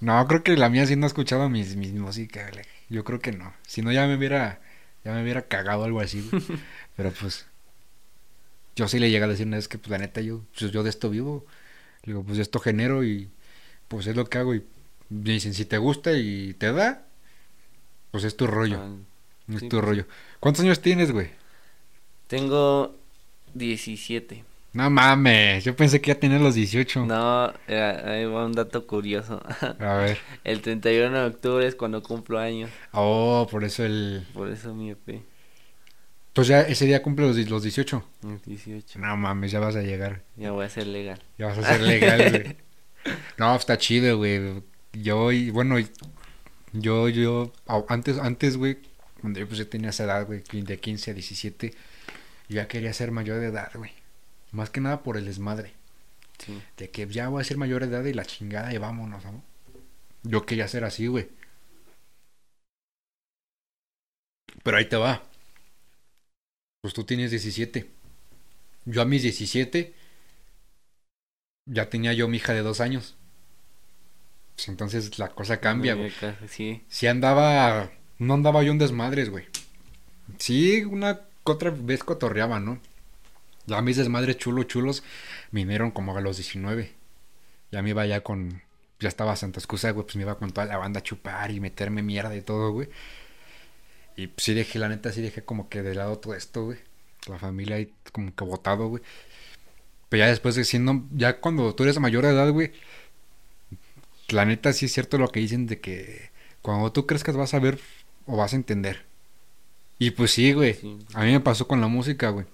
No, 0.00 0.26
creo 0.26 0.42
que 0.42 0.56
la 0.56 0.68
mía 0.70 0.86
sí 0.86 0.96
no 0.96 1.04
ha 1.04 1.08
escuchado 1.08 1.48
mis, 1.50 1.76
mis 1.76 1.92
música. 1.92 2.48
güey. 2.52 2.64
Yo 2.88 3.04
creo 3.04 3.20
que 3.20 3.32
no. 3.32 3.52
Si 3.66 3.82
no, 3.82 3.92
ya 3.92 4.06
me 4.06 4.16
hubiera, 4.16 4.60
ya 5.04 5.12
me 5.12 5.22
hubiera 5.22 5.42
cagado 5.42 5.84
algo 5.84 6.00
así. 6.00 6.28
Pero 6.96 7.12
pues, 7.12 7.46
yo 8.76 8.88
sí 8.88 8.98
le 8.98 9.10
llegué 9.10 9.24
a 9.24 9.28
decir 9.28 9.46
una 9.46 9.56
vez 9.56 9.68
que, 9.68 9.78
pues, 9.78 9.90
la 9.90 9.98
neta, 9.98 10.20
yo, 10.20 10.42
pues, 10.58 10.70
yo 10.72 10.82
de 10.82 10.90
esto 10.90 11.10
vivo. 11.10 11.46
Le 12.04 12.12
digo, 12.12 12.24
pues, 12.24 12.36
de 12.36 12.42
esto 12.42 12.60
genero 12.60 13.04
y, 13.04 13.30
pues, 13.88 14.06
es 14.06 14.16
lo 14.16 14.26
que 14.26 14.38
hago. 14.38 14.54
Y 14.54 14.64
me 15.10 15.32
dicen, 15.32 15.54
si 15.54 15.64
te 15.64 15.78
gusta 15.78 16.12
y 16.14 16.54
te 16.54 16.72
da, 16.72 17.06
pues, 18.10 18.24
es 18.24 18.36
tu 18.36 18.46
rollo. 18.46 18.80
Ah, 18.80 19.54
Es 19.54 19.60
sí, 19.60 19.68
tu 19.68 19.76
pues. 19.76 19.84
rollo. 19.84 20.06
¿Cuántos 20.40 20.64
años 20.64 20.80
tienes, 20.80 21.12
güey? 21.12 21.30
Tengo 22.28 22.94
17. 23.54 24.44
No 24.74 24.90
mames, 24.90 25.64
yo 25.64 25.74
pensé 25.74 26.00
que 26.00 26.08
ya 26.08 26.14
tenía 26.20 26.38
los 26.38 26.54
18. 26.54 27.06
No, 27.06 27.52
eh, 27.66 28.02
ahí 28.04 28.24
va 28.26 28.44
un 28.44 28.52
dato 28.52 28.86
curioso. 28.86 29.42
A 29.80 29.94
ver. 29.94 30.18
El 30.44 30.60
31 30.60 31.18
de 31.18 31.26
octubre 31.26 31.66
es 31.66 31.74
cuando 31.74 32.02
cumplo 32.02 32.38
años. 32.38 32.70
Oh, 32.92 33.48
por 33.50 33.64
eso 33.64 33.84
el... 33.84 34.24
Por 34.34 34.50
eso 34.50 34.74
mi 34.74 34.90
EP. 34.90 35.22
Pues 36.34 36.46
ya 36.46 36.60
ese 36.60 36.84
día 36.84 37.02
cumple 37.02 37.26
los, 37.26 37.36
los 37.50 37.62
18. 37.62 38.04
el 38.24 38.40
18. 38.42 38.98
No 39.00 39.16
mames, 39.16 39.50
ya 39.50 39.58
vas 39.58 39.74
a 39.74 39.82
llegar. 39.82 40.22
Ya 40.36 40.52
voy 40.52 40.66
a 40.66 40.68
ser 40.68 40.86
legal. 40.86 41.18
Ya 41.38 41.46
vas 41.46 41.58
a 41.58 41.62
ser 41.64 41.80
legal, 41.80 42.30
güey. 42.30 42.56
No, 43.38 43.56
está 43.56 43.78
chido, 43.78 44.18
güey. 44.18 44.62
Yo, 44.92 45.32
y- 45.32 45.50
bueno, 45.50 45.76
yo, 46.72 47.08
yo, 47.08 47.52
antes, 47.88 48.18
antes, 48.18 48.56
güey, 48.58 48.78
cuando 49.20 49.40
yo 49.40 49.46
pues 49.48 49.58
ya 49.58 49.64
tenía 49.64 49.90
esa 49.90 50.04
edad, 50.04 50.26
güey, 50.26 50.42
de 50.52 50.78
15 50.78 51.10
a 51.10 51.14
17, 51.14 51.74
yo 52.48 52.56
ya 52.56 52.68
quería 52.68 52.92
ser 52.92 53.10
mayor 53.10 53.40
de 53.40 53.46
edad, 53.46 53.70
güey. 53.74 53.92
Más 54.52 54.70
que 54.70 54.80
nada 54.80 55.02
por 55.02 55.16
el 55.16 55.26
desmadre. 55.26 55.74
Sí. 56.38 56.62
De 56.76 56.90
que 56.90 57.06
ya 57.06 57.28
voy 57.28 57.40
a 57.40 57.44
ser 57.44 57.56
mayor 57.56 57.82
de 57.82 57.88
edad 57.88 58.04
y 58.04 58.14
la 58.14 58.24
chingada 58.24 58.72
y 58.72 58.78
vámonos, 58.78 59.24
¿no? 59.24 59.42
Yo 60.22 60.46
quería 60.46 60.68
ser 60.68 60.84
así, 60.84 61.06
güey. 61.06 61.28
Pero 64.62 64.76
ahí 64.76 64.88
te 64.88 64.96
va. 64.96 65.22
Pues 66.80 66.94
tú 66.94 67.04
tienes 67.04 67.30
17. 67.30 67.90
Yo 68.84 69.02
a 69.02 69.04
mis 69.04 69.22
17 69.22 69.94
ya 71.66 71.90
tenía 71.90 72.12
yo 72.14 72.28
mi 72.28 72.38
hija 72.38 72.54
de 72.54 72.62
dos 72.62 72.80
años. 72.80 73.16
Pues 74.56 74.68
entonces 74.68 75.18
la 75.18 75.28
cosa 75.28 75.60
cambia, 75.60 75.94
güey. 75.94 76.12
Sí. 76.48 76.82
Si 76.88 77.06
andaba, 77.06 77.90
no 78.18 78.34
andaba 78.34 78.62
yo 78.62 78.72
en 78.72 78.78
desmadres, 78.78 79.30
güey. 79.30 79.46
Sí, 80.38 80.84
una 80.84 81.27
otra 81.52 81.70
vez 81.70 82.04
cotorreaba, 82.04 82.60
¿no? 82.60 82.78
Ya 83.66 83.82
mis 83.82 83.96
desmadres 83.96 84.38
chulos, 84.38 84.66
chulos, 84.66 85.02
vinieron 85.50 85.90
como 85.90 86.16
a 86.16 86.20
los 86.20 86.36
19. 86.36 86.92
Ya 87.70 87.82
me 87.82 87.90
iba 87.90 88.06
ya 88.06 88.22
con, 88.22 88.62
ya 89.00 89.08
estaba 89.08 89.36
Santa 89.36 89.60
Excusa, 89.60 89.90
güey, 89.90 90.06
pues 90.06 90.16
me 90.16 90.22
iba 90.22 90.38
con 90.38 90.52
toda 90.52 90.66
la 90.66 90.78
banda 90.78 91.00
a 91.00 91.02
chupar 91.02 91.50
y 91.50 91.60
meterme 91.60 92.02
mierda 92.02 92.34
y 92.36 92.42
todo, 92.42 92.72
güey. 92.72 92.88
Y 94.16 94.28
pues 94.28 94.44
sí 94.44 94.54
dejé, 94.54 94.78
la 94.78 94.88
neta, 94.88 95.12
sí 95.12 95.20
dejé 95.22 95.44
como 95.44 95.68
que 95.68 95.82
de 95.82 95.94
lado 95.94 96.18
todo 96.18 96.34
esto, 96.34 96.64
güey. 96.64 96.78
La 97.28 97.38
familia 97.38 97.76
ahí 97.76 97.92
como 98.12 98.34
que 98.34 98.44
botado, 98.44 98.88
güey. 98.88 99.02
Pero 100.08 100.24
ya 100.24 100.28
después 100.28 100.54
de 100.54 100.64
siendo, 100.64 101.04
ya 101.12 101.40
cuando 101.40 101.74
tú 101.74 101.84
eres 101.84 101.98
mayor 102.00 102.24
de 102.24 102.30
edad, 102.30 102.50
güey, 102.50 102.72
la 104.28 104.44
neta 104.44 104.72
sí 104.72 104.86
es 104.86 104.92
cierto 104.92 105.18
lo 105.18 105.28
que 105.28 105.40
dicen 105.40 105.66
de 105.66 105.80
que 105.80 106.30
cuando 106.62 106.92
tú 106.92 107.06
crezcas 107.06 107.36
vas 107.36 107.54
a 107.54 107.60
ver 107.60 107.78
o 108.26 108.36
vas 108.36 108.52
a 108.54 108.56
entender. 108.56 109.07
Y 109.98 110.10
pues 110.12 110.32
sí, 110.32 110.52
güey. 110.52 110.74
Sí. 110.74 110.98
A 111.14 111.24
mí 111.24 111.32
me 111.32 111.40
pasó 111.40 111.66
con 111.66 111.80
la 111.80 111.88
música, 111.88 112.30
güey. 112.30 112.46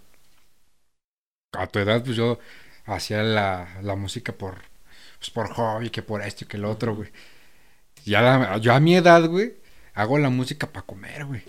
A 1.52 1.66
tu 1.66 1.78
edad, 1.78 2.02
pues 2.04 2.16
yo 2.16 2.38
hacía 2.84 3.22
la, 3.22 3.78
la 3.82 3.94
música 3.94 4.32
por, 4.32 4.56
pues 5.18 5.30
por 5.30 5.48
hobby, 5.54 5.90
que 5.90 6.02
por 6.02 6.22
esto 6.22 6.44
y 6.44 6.48
que 6.48 6.58
lo 6.58 6.70
otro, 6.70 6.94
güey. 6.96 7.10
Ya 8.04 8.22
la- 8.22 8.58
yo 8.58 8.74
a 8.74 8.80
mi 8.80 8.96
edad, 8.96 9.26
güey, 9.28 9.54
hago 9.94 10.18
la 10.18 10.30
música 10.30 10.66
para 10.72 10.86
comer, 10.86 11.26
güey. 11.26 11.42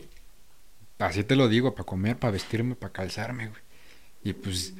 Así 1.00 1.24
te 1.24 1.36
lo 1.36 1.50
digo, 1.50 1.76
para 1.76 1.86
comer, 1.86 2.18
para 2.18 2.32
vestirme, 2.32 2.76
para 2.76 2.94
calzarme, 2.94 3.48
güey. 3.50 3.62
Y 4.24 4.34
pues 4.34 4.74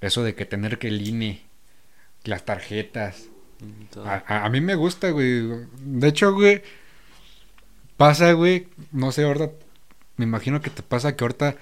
eso 0.00 0.22
de 0.24 0.34
que 0.34 0.46
tener 0.46 0.78
que 0.78 0.88
el 0.88 1.06
INE, 1.06 1.42
las 2.24 2.44
tarjetas, 2.44 3.26
a- 4.26 4.44
a 4.46 4.48
mí 4.50 4.60
me 4.60 4.74
gusta, 4.76 5.10
güey. 5.10 5.42
De 5.80 6.08
hecho, 6.08 6.32
güey, 6.32 6.62
pasa, 7.96 8.32
güey, 8.32 8.68
no 8.92 9.12
sé, 9.12 9.24
ahorita, 9.24 9.50
me 10.16 10.24
imagino 10.24 10.60
que 10.60 10.70
te 10.70 10.82
pasa 10.82 11.16
que 11.16 11.24
ahorita 11.24 11.56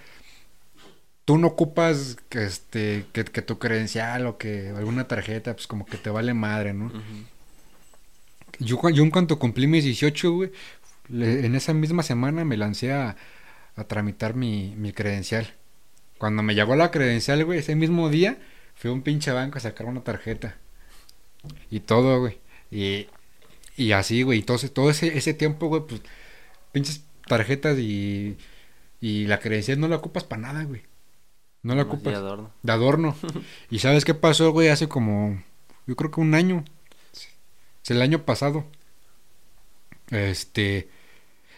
tú 1.24 1.38
no 1.38 1.48
ocupas 1.48 2.16
que, 2.28 2.44
este, 2.44 3.06
que, 3.12 3.24
que 3.24 3.42
tu 3.42 3.58
credencial 3.58 4.26
o 4.26 4.38
que 4.38 4.70
alguna 4.76 5.06
tarjeta, 5.08 5.54
pues 5.54 5.66
como 5.66 5.86
que 5.86 5.96
te 5.96 6.10
vale 6.10 6.34
madre, 6.34 6.72
¿no? 6.74 6.90
Yo, 8.58 8.76
cu- 8.78 8.90
yo 8.90 9.02
en 9.02 9.10
cuanto 9.10 9.38
cumplí 9.38 9.66
mis 9.66 9.84
18, 9.84 10.32
güey, 10.32 10.50
le- 11.08 11.46
en 11.46 11.54
esa 11.54 11.72
misma 11.74 12.02
semana 12.02 12.44
me 12.44 12.56
lancé 12.56 12.92
a, 12.92 13.16
a 13.76 13.84
tramitar 13.84 14.34
mi, 14.34 14.74
mi 14.76 14.92
credencial. 14.92 15.54
Cuando 16.18 16.42
me 16.42 16.54
llegó 16.54 16.76
la 16.76 16.90
credencial, 16.90 17.44
güey, 17.44 17.60
ese 17.60 17.74
mismo 17.76 18.10
día, 18.10 18.38
fui 18.74 18.90
a 18.90 18.92
un 18.94 19.02
pinche 19.02 19.30
banco 19.32 19.58
a 19.58 19.60
sacar 19.60 19.86
una 19.86 20.02
tarjeta. 20.02 20.56
Y 21.70 21.80
todo, 21.80 22.20
güey. 22.20 22.38
Y, 22.70 23.06
y 23.76 23.92
así, 23.92 24.22
güey. 24.22 24.40
Y 24.40 24.42
todo, 24.42 24.56
ese- 24.58 24.68
todo 24.68 24.90
ese, 24.90 25.16
ese 25.16 25.32
tiempo, 25.32 25.68
güey, 25.68 25.82
pues, 25.88 26.02
pinches 26.72 27.02
tarjetas 27.30 27.78
y, 27.78 28.36
y 29.00 29.26
la 29.26 29.38
credencial 29.38 29.78
no 29.78 29.86
la 29.86 29.96
ocupas 29.96 30.24
para 30.24 30.42
nada, 30.42 30.64
güey. 30.64 30.82
No 31.62 31.76
la 31.76 31.84
Nomás 31.84 32.02
de 32.02 32.10
ocupas 32.10 32.14
adorno. 32.16 32.50
de 32.62 32.72
adorno. 32.72 33.16
¿Y 33.70 33.78
sabes 33.78 34.04
qué 34.04 34.14
pasó, 34.14 34.50
güey? 34.50 34.68
Hace 34.68 34.88
como, 34.88 35.40
yo 35.86 35.94
creo 35.94 36.10
que 36.10 36.20
un 36.20 36.34
año. 36.34 36.64
Es 37.84 37.90
el 37.92 38.02
año 38.02 38.24
pasado. 38.24 38.64
Este, 40.10 40.88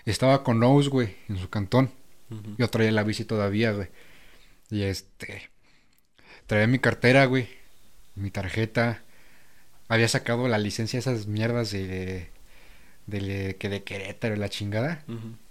estaba 0.05 0.45
con 0.45 0.61
Nose, 0.61 0.91
güey, 0.91 1.17
en 1.29 1.39
su 1.39 1.49
cantón. 1.49 1.91
Yo 2.59 2.69
traía 2.69 2.93
la 2.93 3.03
bici 3.03 3.25
todavía, 3.25 3.73
güey. 3.73 3.89
Y 4.71 4.83
este, 4.83 5.51
traía 6.47 6.67
mi 6.67 6.79
cartera, 6.81 7.25
güey, 7.25 7.49
mi 8.15 8.31
tarjeta. 8.31 9.03
Había 9.89 10.09
sacado 10.09 10.49
la 10.49 10.59
licencia, 10.59 10.99
esas 10.99 11.27
mierdas 11.27 11.71
de, 11.73 12.29
de, 13.07 13.57
que 13.59 13.69
de 13.69 13.83
Querétaro, 13.83 14.37
la 14.37 14.49
chingada. 14.49 15.05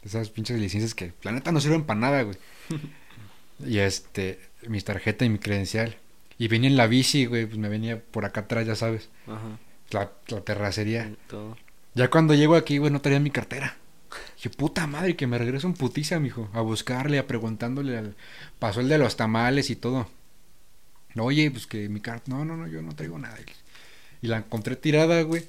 Esas 0.03 0.29
pinches 0.29 0.59
licencias 0.59 0.95
que, 0.95 1.13
la 1.23 1.31
neta, 1.31 1.51
no 1.51 1.61
sirven 1.61 1.83
para 1.83 1.99
nada, 1.99 2.21
güey. 2.23 2.37
y 3.65 3.79
este, 3.79 4.39
mi 4.67 4.81
tarjeta 4.81 5.25
y 5.25 5.29
mi 5.29 5.39
credencial. 5.39 5.97
Y 6.37 6.47
venía 6.47 6.69
en 6.69 6.77
la 6.77 6.87
bici, 6.87 7.25
güey, 7.25 7.45
pues 7.45 7.57
me 7.57 7.69
venía 7.69 8.01
por 8.01 8.25
acá 8.25 8.41
atrás, 8.41 8.65
ya 8.65 8.75
sabes, 8.75 9.09
Ajá. 9.27 9.59
la, 9.91 10.11
la 10.27 10.41
terracería. 10.41 11.07
y 11.07 11.17
Todo. 11.29 11.57
Ya 11.93 12.09
cuando 12.09 12.33
llego 12.33 12.55
aquí, 12.55 12.77
güey, 12.77 12.91
no 12.91 13.01
traía 13.01 13.19
mi 13.19 13.31
cartera. 13.31 13.77
Dije, 14.35 14.49
puta 14.49 14.87
madre, 14.87 15.15
que 15.15 15.27
me 15.27 15.37
regreso 15.37 15.67
en 15.67 15.73
putiza, 15.73 16.19
mijo, 16.19 16.49
a 16.53 16.61
buscarle, 16.61 17.19
a 17.19 17.27
preguntándole 17.27 17.97
al... 17.97 18.15
Pasó 18.59 18.79
el 18.81 18.89
de 18.89 18.97
los 18.97 19.15
tamales 19.15 19.69
y 19.69 19.75
todo. 19.75 20.09
Oye, 21.15 21.51
pues 21.51 21.67
que 21.67 21.89
mi 21.89 21.99
carta... 21.99 22.31
No, 22.31 22.43
no, 22.45 22.57
no, 22.57 22.67
yo 22.67 22.81
no 22.81 22.95
traigo 22.95 23.19
nada. 23.19 23.37
Y 24.21 24.27
la 24.27 24.37
encontré 24.37 24.75
tirada, 24.75 25.21
güey. 25.21 25.45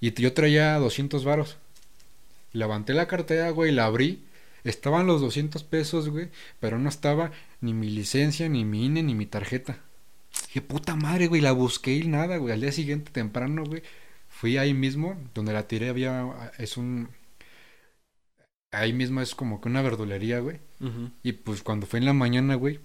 Y 0.00 0.12
yo 0.12 0.32
traía 0.32 0.78
200 0.78 1.24
varos. 1.24 1.56
Levanté 2.52 2.94
la 2.94 3.08
cartera, 3.08 3.50
güey, 3.50 3.72
la 3.72 3.86
abrí. 3.86 4.22
Estaban 4.64 5.06
los 5.06 5.20
200 5.20 5.62
pesos, 5.64 6.08
güey, 6.08 6.28
pero 6.58 6.78
no 6.78 6.88
estaba 6.88 7.30
ni 7.60 7.72
mi 7.72 7.88
licencia, 7.88 8.48
ni 8.48 8.64
mi 8.64 8.86
INE, 8.86 9.02
ni 9.02 9.14
mi 9.14 9.26
tarjeta. 9.26 9.78
Dije, 10.48 10.60
puta 10.60 10.96
madre, 10.96 11.28
güey, 11.28 11.40
la 11.40 11.52
busqué 11.52 11.94
y 11.94 12.08
nada, 12.08 12.36
güey. 12.38 12.52
Al 12.52 12.60
día 12.60 12.72
siguiente, 12.72 13.12
temprano, 13.12 13.64
güey, 13.64 13.82
fui 14.28 14.58
ahí 14.58 14.74
mismo, 14.74 15.16
donde 15.34 15.52
la 15.52 15.68
tiré 15.68 15.88
había, 15.88 16.52
es 16.58 16.76
un... 16.76 17.08
Ahí 18.72 18.92
mismo 18.92 19.20
es 19.20 19.34
como 19.34 19.60
que 19.60 19.68
una 19.68 19.82
verdulería, 19.82 20.40
güey. 20.40 20.58
Y 21.22 21.32
pues 21.32 21.62
cuando 21.62 21.86
fue 21.86 22.00
en 22.00 22.04
la 22.04 22.12
mañana, 22.12 22.56
güey, 22.56 22.80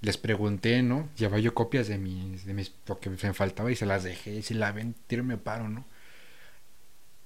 les 0.00 0.18
pregunté, 0.18 0.82
¿no? 0.82 1.08
Llevaba 1.16 1.40
yo 1.40 1.54
copias 1.54 1.88
de 1.88 1.98
mis, 1.98 2.44
de 2.44 2.54
mis, 2.54 2.72
lo 2.86 3.00
que 3.00 3.10
me 3.10 3.16
faltaba 3.16 3.72
y 3.72 3.76
se 3.76 3.86
las 3.86 4.04
dejé. 4.04 4.36
Y 4.36 4.42
si 4.42 4.54
la 4.54 4.70
ven, 4.72 4.94
tírenme 5.06 5.36
paro, 5.38 5.68
¿no? 5.68 5.84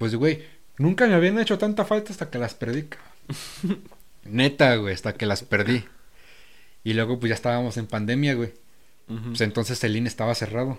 Pues, 0.01 0.15
güey, 0.15 0.43
nunca 0.79 1.07
me 1.07 1.13
habían 1.13 1.39
hecho 1.39 1.59
tanta 1.59 1.85
falta 1.85 2.11
hasta 2.11 2.31
que 2.31 2.39
las 2.39 2.55
perdí, 2.55 2.85
cabrón. 2.85 3.83
Neta, 4.25 4.75
güey, 4.77 4.95
hasta 4.95 5.13
que 5.13 5.27
las 5.27 5.43
perdí. 5.43 5.85
Y 6.83 6.95
luego, 6.95 7.21
pues 7.21 7.29
ya 7.29 7.35
estábamos 7.35 7.77
en 7.77 7.87
pandemia, 7.87 8.33
güey. 8.33 8.55
Pues 9.07 9.43
entonces 9.43 9.85
el 9.85 9.95
INE 9.95 10.09
estaba 10.09 10.35
cerrado. 10.35 10.79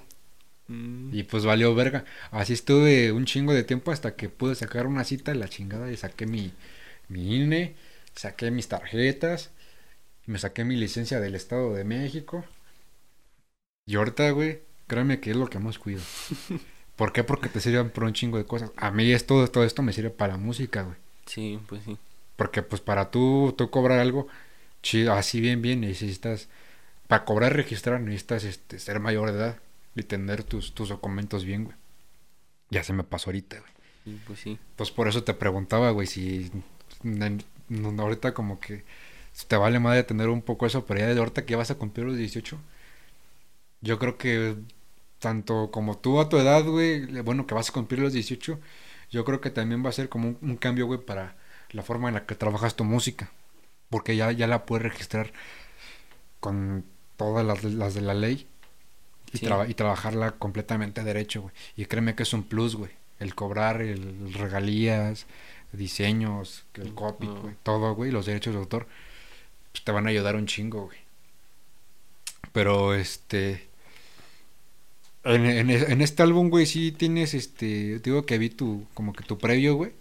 Mm. 0.69 1.13
Y 1.13 1.21
pues 1.21 1.45
valió 1.45 1.75
verga. 1.75 2.03
Así 2.31 2.53
estuve 2.53 3.11
un 3.11 3.25
chingo 3.25 3.53
de 3.53 3.63
tiempo 3.63 3.91
hasta 3.91 4.15
que 4.15 4.27
pude 4.27 4.55
sacar 4.55 4.87
una 4.87 5.03
cita, 5.03 5.35
la 5.35 5.47
chingada, 5.47 5.91
y 5.91 5.97
saqué 5.97 6.25
mi, 6.25 6.51
mi 7.07 7.35
INE, 7.35 7.75
saqué 8.15 8.49
mis 8.49 8.69
tarjetas, 8.69 9.51
me 10.25 10.39
saqué 10.39 10.63
mi 10.63 10.77
licencia 10.77 11.19
del 11.19 11.35
Estado 11.35 11.75
de 11.75 11.83
México. 11.83 12.43
Y 13.85 13.97
ahorita, 13.97 14.31
güey, 14.31 14.61
créeme 14.87 15.19
que 15.19 15.29
es 15.29 15.37
lo 15.37 15.47
que 15.47 15.59
más 15.59 15.77
cuido. 15.77 16.01
¿Por 17.01 17.13
qué? 17.13 17.23
Porque 17.23 17.49
te 17.49 17.59
sirven 17.59 17.89
por 17.89 18.03
un 18.03 18.13
chingo 18.13 18.37
de 18.37 18.45
cosas. 18.45 18.69
A 18.75 18.91
mí 18.91 19.11
esto, 19.11 19.47
todo 19.47 19.63
esto 19.63 19.81
me 19.81 19.91
sirve 19.91 20.11
para 20.11 20.33
la 20.33 20.37
música, 20.37 20.83
güey. 20.83 20.97
Sí, 21.25 21.59
pues 21.67 21.81
sí. 21.83 21.97
Porque 22.35 22.61
pues 22.61 22.79
para 22.79 23.09
tú, 23.09 23.55
tú 23.57 23.71
cobrar 23.71 23.97
algo, 23.97 24.27
chido, 24.83 25.13
así 25.13 25.41
bien, 25.41 25.63
bien, 25.63 25.81
necesitas, 25.81 26.47
para 27.07 27.25
cobrar, 27.25 27.55
registrar, 27.55 27.99
necesitas 28.01 28.43
este, 28.43 28.77
ser 28.77 28.99
mayor 28.99 29.31
de 29.31 29.37
edad 29.39 29.59
y 29.95 30.03
tener 30.03 30.43
tus, 30.43 30.75
tus 30.75 30.89
documentos 30.89 31.43
bien, 31.43 31.63
güey. 31.63 31.75
Ya 32.69 32.83
se 32.83 32.93
me 32.93 33.03
pasó 33.03 33.31
ahorita, 33.31 33.59
güey. 33.59 33.71
Sí, 34.03 34.21
pues 34.27 34.39
sí. 34.39 34.59
Pues 34.75 34.91
por 34.91 35.07
eso 35.07 35.23
te 35.23 35.33
preguntaba, 35.33 35.89
güey, 35.89 36.05
si 36.05 36.51
ahorita 37.97 38.35
como 38.35 38.59
que 38.59 38.83
te 39.47 39.57
vale 39.57 39.79
madre 39.79 40.03
tener 40.03 40.29
un 40.29 40.43
poco 40.43 40.67
eso, 40.67 40.85
pero 40.85 40.99
ya 40.99 41.07
de 41.07 41.17
ahorita 41.19 41.45
que 41.45 41.53
ya 41.53 41.57
vas 41.57 41.71
a 41.71 41.79
cumplir 41.79 42.05
los 42.05 42.15
18, 42.15 42.59
yo 43.81 43.97
creo 43.97 44.19
que 44.19 44.55
tanto 45.21 45.71
como 45.71 45.97
tú 45.97 46.19
a 46.19 46.27
tu 46.27 46.37
edad, 46.37 46.65
güey, 46.65 47.05
bueno, 47.21 47.47
que 47.47 47.53
vas 47.55 47.69
a 47.69 47.73
cumplir 47.73 48.01
los 48.01 48.11
18, 48.11 48.59
yo 49.11 49.23
creo 49.25 49.39
que 49.39 49.49
también 49.51 49.85
va 49.85 49.89
a 49.89 49.93
ser 49.93 50.09
como 50.09 50.27
un, 50.29 50.37
un 50.41 50.57
cambio, 50.57 50.87
güey, 50.87 50.99
para 50.99 51.35
la 51.71 51.83
forma 51.83 52.09
en 52.09 52.15
la 52.15 52.25
que 52.25 52.35
trabajas 52.35 52.75
tu 52.75 52.83
música, 52.83 53.31
porque 53.89 54.17
ya, 54.17 54.31
ya 54.33 54.47
la 54.47 54.65
puedes 54.65 54.83
registrar 54.83 55.31
con 56.41 56.83
todas 57.17 57.45
las, 57.45 57.63
las 57.63 57.93
de 57.93 58.01
la 58.01 58.13
ley 58.13 58.47
y, 59.31 59.37
Sí. 59.37 59.45
traba- 59.45 59.67
y 59.69 59.73
trabajarla 59.75 60.31
completamente 60.31 61.03
derecho, 61.03 61.43
güey. 61.43 61.53
Y 61.77 61.85
créeme 61.85 62.15
que 62.15 62.23
es 62.23 62.33
un 62.33 62.43
plus, 62.43 62.75
güey. 62.75 62.91
El 63.19 63.35
cobrar, 63.35 63.81
el 63.81 64.33
regalías, 64.33 65.27
diseños, 65.71 66.65
el 66.73 66.93
copy, 66.95 67.27
Ujú. 67.27 67.41
güey, 67.41 67.55
todo, 67.63 67.93
güey, 67.95 68.11
los 68.11 68.25
derechos 68.25 68.53
de 68.53 68.59
autor, 68.59 68.87
pues 69.71 69.83
te 69.83 69.91
van 69.91 70.07
a 70.07 70.09
ayudar 70.09 70.35
un 70.35 70.47
chingo, 70.47 70.85
güey. 70.87 70.97
Pero 72.51 72.93
este. 72.93 73.67
En, 75.23 75.45
en, 75.45 75.69
en 75.69 76.01
este 76.01 76.23
álbum, 76.23 76.49
güey, 76.49 76.65
sí 76.65 76.91
tienes 76.91 77.33
este. 77.33 77.99
Te 77.99 78.09
digo 78.09 78.25
que 78.25 78.37
vi 78.37 78.49
tu. 78.49 78.87
Como 78.93 79.13
que 79.13 79.23
tu 79.23 79.37
previo, 79.37 79.75
güey. 79.75 79.93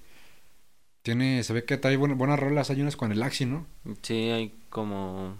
Tiene. 1.02 1.42
Se 1.44 1.52
ve 1.52 1.64
que 1.64 1.76
trae 1.76 1.96
buena- 1.96 2.14
buenas 2.14 2.38
rolas. 2.40 2.70
Hay 2.70 2.80
unas 2.80 2.96
con 2.96 3.12
el 3.12 3.22
Axi, 3.22 3.44
¿no? 3.46 3.66
Sí, 4.02 4.30
hay 4.30 4.54
como 4.70 5.36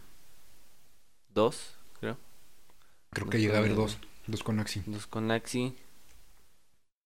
dos, 1.32 1.74
creo. 2.00 2.18
Creo 3.10 3.28
que 3.28 3.40
llega 3.40 3.56
a 3.56 3.58
haber 3.58 3.74
dos. 3.74 3.98
Dos 4.26 4.42
con 4.42 4.60
Axi. 4.60 4.82
Dos 4.86 5.06
con 5.06 5.30
Axi. 5.30 5.74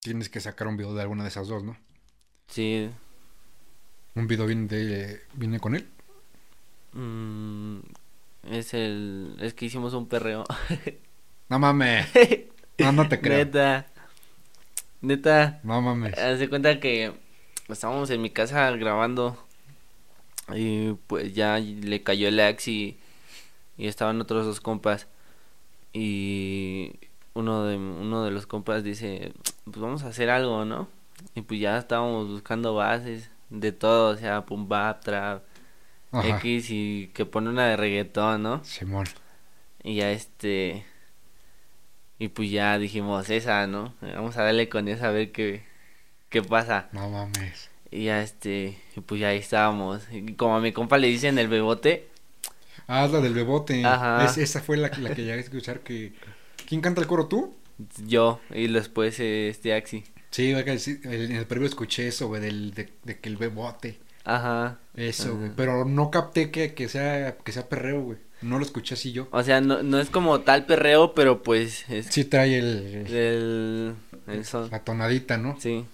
Tienes 0.01 0.29
que 0.29 0.41
sacar 0.41 0.67
un 0.67 0.77
video 0.77 0.95
de 0.95 1.03
alguna 1.03 1.23
de 1.23 1.29
esas 1.31 1.49
dos, 1.49 1.63
¿no? 1.63 1.77
Sí. 2.49 2.91
Un 4.17 4.27
video 4.27 4.47
viene, 4.47 4.67
de, 4.67 5.23
viene 5.35 5.59
con 5.61 5.75
él. 5.75 5.89
mm, 6.93 7.79
es 8.51 8.75
el. 8.75 9.37
Es 9.41 9.55
que 9.55 9.67
hicimos 9.67 9.95
un 9.95 10.09
perreo. 10.09 10.45
No 11.49 11.59
mames. 11.59 12.09
No, 12.79 12.93
no 12.93 13.09
te 13.09 13.21
creo. 13.23 13.39
Neta. 13.39 13.87
Neta. 15.01 15.61
No 15.63 15.81
mames. 15.83 16.17
Haz 16.19 16.39
de 16.39 16.49
cuenta 16.49 16.81
que 16.81 17.13
estábamos 17.69 18.11
en 18.11 18.23
mi 18.23 18.31
casa 18.31 18.71
grabando. 18.73 19.39
Y 20.55 20.93
pues 21.07 21.35
ya 21.35 21.59
le 21.59 22.03
cayó 22.03 22.29
el 22.29 22.41
axe 22.41 22.71
y, 22.71 22.99
y 23.79 23.87
estaban 23.87 24.21
otros 24.21 24.47
dos 24.47 24.61
compas. 24.61 25.07
Y 25.93 26.93
uno 27.35 27.65
de, 27.65 27.77
uno 27.77 28.25
de 28.25 28.31
los 28.31 28.47
compas 28.47 28.85
dice, 28.85 29.33
pues 29.65 29.79
vamos 29.79 30.03
a 30.03 30.09
hacer 30.09 30.31
algo, 30.31 30.65
¿no? 30.65 30.89
Y 31.35 31.43
pues 31.43 31.61
ya 31.61 31.79
estábamos 31.79 32.29
buscando 32.29 32.75
bases 32.75 33.31
de 33.51 33.73
todo, 33.73 34.11
o 34.15 34.17
sea, 34.17 34.45
pum, 34.45 34.69
bap, 34.69 35.03
trap, 35.03 35.43
Ajá. 36.13 36.29
X 36.39 36.71
y 36.71 37.11
que 37.15 37.27
pone 37.27 37.49
una 37.51 37.67
de 37.69 37.77
reggaetón, 37.77 38.43
¿no? 38.43 38.65
Simón. 38.65 39.07
Y 39.83 39.97
ya 39.97 40.11
este... 40.11 40.85
Y 42.19 42.29
pues 42.29 42.51
ya 42.51 42.79
dijimos 42.79 43.29
esa, 43.31 43.67
¿no? 43.67 43.95
Vamos 44.01 44.37
a 44.37 44.45
darle 44.45 44.69
con 44.69 44.89
esa 44.89 45.09
a 45.09 45.11
ver 45.11 45.33
qué, 45.33 45.63
qué 46.31 46.43
pasa. 46.43 46.89
No 46.93 47.09
mames. 47.11 47.71
Y 47.91 48.05
ya 48.05 48.23
este... 48.23 48.79
Y 48.97 49.01
pues 49.01 49.21
ya 49.21 49.29
ahí 49.29 49.39
estábamos. 49.39 50.03
Y 50.13 50.35
como 50.35 50.57
a 50.57 50.61
mi 50.61 50.73
compa 50.73 50.99
le 50.99 51.09
dicen 51.09 51.39
el 51.39 51.49
bebote, 51.49 52.09
Ah, 52.87 53.05
es 53.07 53.13
la 53.13 53.21
del 53.21 53.35
bebote. 53.35 53.85
Ajá. 53.85 54.25
Es- 54.25 54.39
esa 54.39 54.61
fue 54.61 54.77
la, 54.77 54.91
que- 54.91 55.01
la 55.01 55.11
que 55.15 55.23
llegué 55.23 55.33
a 55.35 55.37
escuchar 55.37 55.81
que... 55.81 56.13
¿Quién 56.69 56.81
canta 56.81 57.01
el 57.01 57.07
coro 57.07 57.27
tú? 57.27 57.55
yo 58.07 58.41
y 58.51 58.69
después 58.69 59.19
eh, 59.19 59.49
este 59.49 59.75
Axi. 59.75 60.05
Sí, 60.31 60.51
en 60.53 61.33
el 61.33 61.47
previo 61.47 61.67
escuché 61.67 62.07
eso, 62.09 62.29
güey, 62.29 62.41
del, 62.41 62.73
de, 62.73 62.89
de 63.03 63.19
que 63.19 63.29
el 63.29 63.37
bebote. 63.37 63.99
Ajá. 64.25 64.79
Eso, 64.95 65.37
güey. 65.37 65.51
Pero 65.57 65.85
no 65.85 66.11
capté 66.11 66.51
que, 66.51 66.75
que 66.75 66.89
sea 66.89 67.37
que 67.39 67.53
sea 67.53 67.69
perreo, 67.69 68.03
güey. 68.03 68.19
No 68.45 68.59
lo 68.59 68.65
escuché 68.67 68.93
así 68.93 69.11
yo. 69.11 69.27
O 69.31 69.43
sea, 69.43 69.63
no, 69.63 69.83
no 69.83 69.99
es 69.99 70.11
como 70.11 70.43
tal 70.43 70.67
perreo, 70.67 71.15
pero 71.15 71.43
pues 71.43 71.89
es 71.89 72.07
Sí 72.07 72.27
trae 72.27 72.59
el, 72.59 73.07
el, 73.09 73.95
la 74.71 74.85
tonadita, 74.85 75.39
¿no? 75.39 75.59
Sí, 75.59 75.87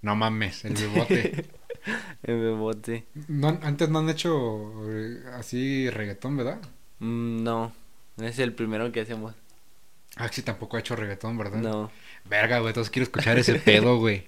No 0.00 0.14
mames, 0.14 0.64
el 0.64 0.74
bebote. 0.74 1.46
el 2.22 2.38
bebote. 2.38 3.06
no, 3.26 3.58
antes 3.62 3.88
no 3.88 3.98
han 3.98 4.08
hecho 4.08 4.88
eh, 4.88 5.24
así 5.32 5.90
reggaetón, 5.90 6.36
¿verdad? 6.36 6.60
Mm, 7.00 7.42
no, 7.42 7.72
es 8.18 8.38
el 8.38 8.52
primero 8.52 8.92
que 8.92 9.00
hacemos. 9.00 9.34
Axi 10.14 10.42
tampoco 10.42 10.76
ha 10.76 10.80
hecho 10.80 10.94
reggaetón, 10.94 11.36
¿verdad? 11.36 11.58
No. 11.58 11.90
Verga, 12.24 12.60
güey, 12.60 12.68
entonces 12.68 12.92
quiero 12.92 13.02
escuchar 13.02 13.36
ese 13.36 13.56
pedo, 13.56 13.98
güey. 13.98 14.26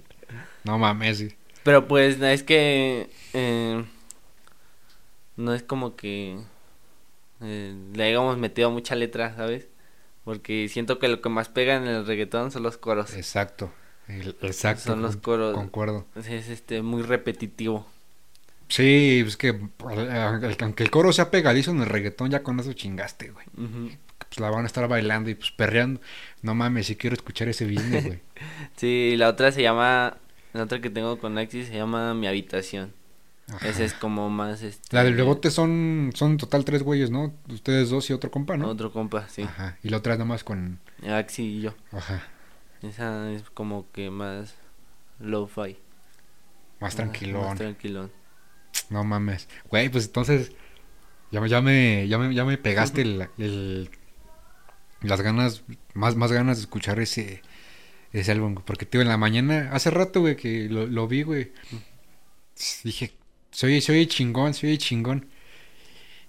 No 0.64 0.78
mames, 0.78 1.20
güey. 1.22 1.36
Pero 1.62 1.86
pues 1.86 2.20
es 2.20 2.42
que 2.42 3.08
eh, 3.34 3.84
no 5.36 5.54
es 5.54 5.62
como 5.62 5.94
que 5.94 6.40
eh, 7.40 7.74
le 7.94 8.04
hayamos 8.04 8.38
metido 8.38 8.70
mucha 8.70 8.94
letra, 8.94 9.34
¿sabes? 9.36 9.68
Porque 10.24 10.68
siento 10.68 10.98
que 10.98 11.08
lo 11.08 11.20
que 11.20 11.28
más 11.28 11.48
pega 11.48 11.76
en 11.76 11.86
el 11.86 12.06
reggaetón 12.06 12.50
son 12.50 12.62
los 12.62 12.78
coros. 12.78 13.14
Exacto. 13.14 13.72
El- 14.08 14.36
exacto. 14.42 14.82
Son 14.84 15.02
los 15.02 15.16
coros. 15.16 15.54
Concuerdo. 15.54 16.06
Es, 16.16 16.28
es, 16.28 16.48
este 16.48 16.82
muy 16.82 17.02
repetitivo. 17.02 17.86
Sí, 18.68 19.22
es 19.26 19.36
que 19.36 19.48
eh, 19.50 20.54
aunque 20.60 20.82
el 20.82 20.90
coro 20.90 21.12
sea 21.12 21.30
pegadizo 21.30 21.70
en 21.70 21.80
el 21.82 21.88
reggaetón, 21.88 22.30
ya 22.30 22.42
con 22.42 22.58
eso 22.58 22.72
chingaste, 22.72 23.30
güey. 23.30 23.46
Pues 24.18 24.40
la 24.40 24.50
van 24.50 24.64
a 24.64 24.66
estar 24.66 24.88
bailando 24.88 25.30
y 25.30 25.36
pues 25.36 25.52
perreando. 25.52 26.00
No 26.42 26.54
mames, 26.56 26.86
si 26.86 26.96
quiero 26.96 27.14
escuchar 27.14 27.48
ese 27.48 27.64
business, 27.64 28.04
güey. 28.06 28.20
Sí, 28.76 29.14
la 29.16 29.28
otra 29.28 29.52
se 29.52 29.62
llama, 29.62 30.16
la 30.52 30.64
otra 30.64 30.80
que 30.80 30.90
tengo 30.90 31.18
con 31.18 31.38
Axis 31.38 31.68
se 31.68 31.74
llama 31.74 32.12
Mi 32.14 32.26
Habitación. 32.26 32.92
Ajá. 33.48 33.68
Ese 33.68 33.84
es 33.84 33.94
como 33.94 34.28
más 34.28 34.62
este 34.62 34.94
La 34.96 35.04
del 35.04 35.16
rebote 35.16 35.50
son, 35.52 36.10
son 36.14 36.32
en 36.32 36.36
total 36.36 36.64
tres 36.64 36.82
güeyes, 36.82 37.10
¿no? 37.10 37.32
Ustedes 37.48 37.90
dos 37.90 38.10
y 38.10 38.12
otro 38.12 38.30
compa, 38.30 38.56
¿no? 38.56 38.68
Otro 38.68 38.92
compa, 38.92 39.28
sí. 39.28 39.42
Ajá. 39.42 39.78
Y 39.84 39.88
la 39.90 39.98
otra 39.98 40.14
es 40.14 40.18
nomás 40.18 40.42
con... 40.42 40.80
Axi 41.08 41.42
y 41.42 41.60
yo. 41.60 41.74
Ajá. 41.92 42.22
Esa 42.82 43.30
es 43.30 43.42
como 43.50 43.90
que 43.92 44.10
más 44.10 44.56
lo-fi. 45.20 45.76
Más 46.80 46.94
Ah, 46.94 46.96
tranquilón. 46.96 47.44
Más 47.44 47.58
tranquilón. 47.58 48.10
No 48.90 49.04
mames. 49.04 49.48
Güey, 49.70 49.88
pues 49.90 50.06
entonces... 50.06 50.52
Ya, 51.32 51.40
me- 51.40 51.48
ya 51.48 51.60
me, 51.60 52.06
ya 52.08 52.18
me, 52.18 52.34
ya 52.34 52.44
me 52.44 52.56
pegaste 52.58 53.02
el, 53.02 53.28
el- 53.38 53.90
las 55.02 55.20
ganas, 55.20 55.62
más, 55.94 56.14
más 56.16 56.30
ganas 56.32 56.56
de 56.58 56.62
escuchar 56.62 56.98
ese, 57.00 57.42
ese 58.12 58.32
álbum. 58.32 58.54
Porque, 58.64 58.86
tío, 58.86 59.00
en 59.02 59.08
la 59.08 59.16
mañana, 59.16 59.70
hace 59.72 59.90
rato, 59.90 60.20
güey, 60.20 60.36
que 60.36 60.68
lo, 60.68 60.86
lo 60.86 61.06
vi, 61.08 61.22
güey. 61.22 61.52
Dije, 62.84 63.12
soy, 63.50 63.80
soy 63.80 64.06
chingón, 64.06 64.54
soy 64.54 64.78
chingón. 64.78 65.28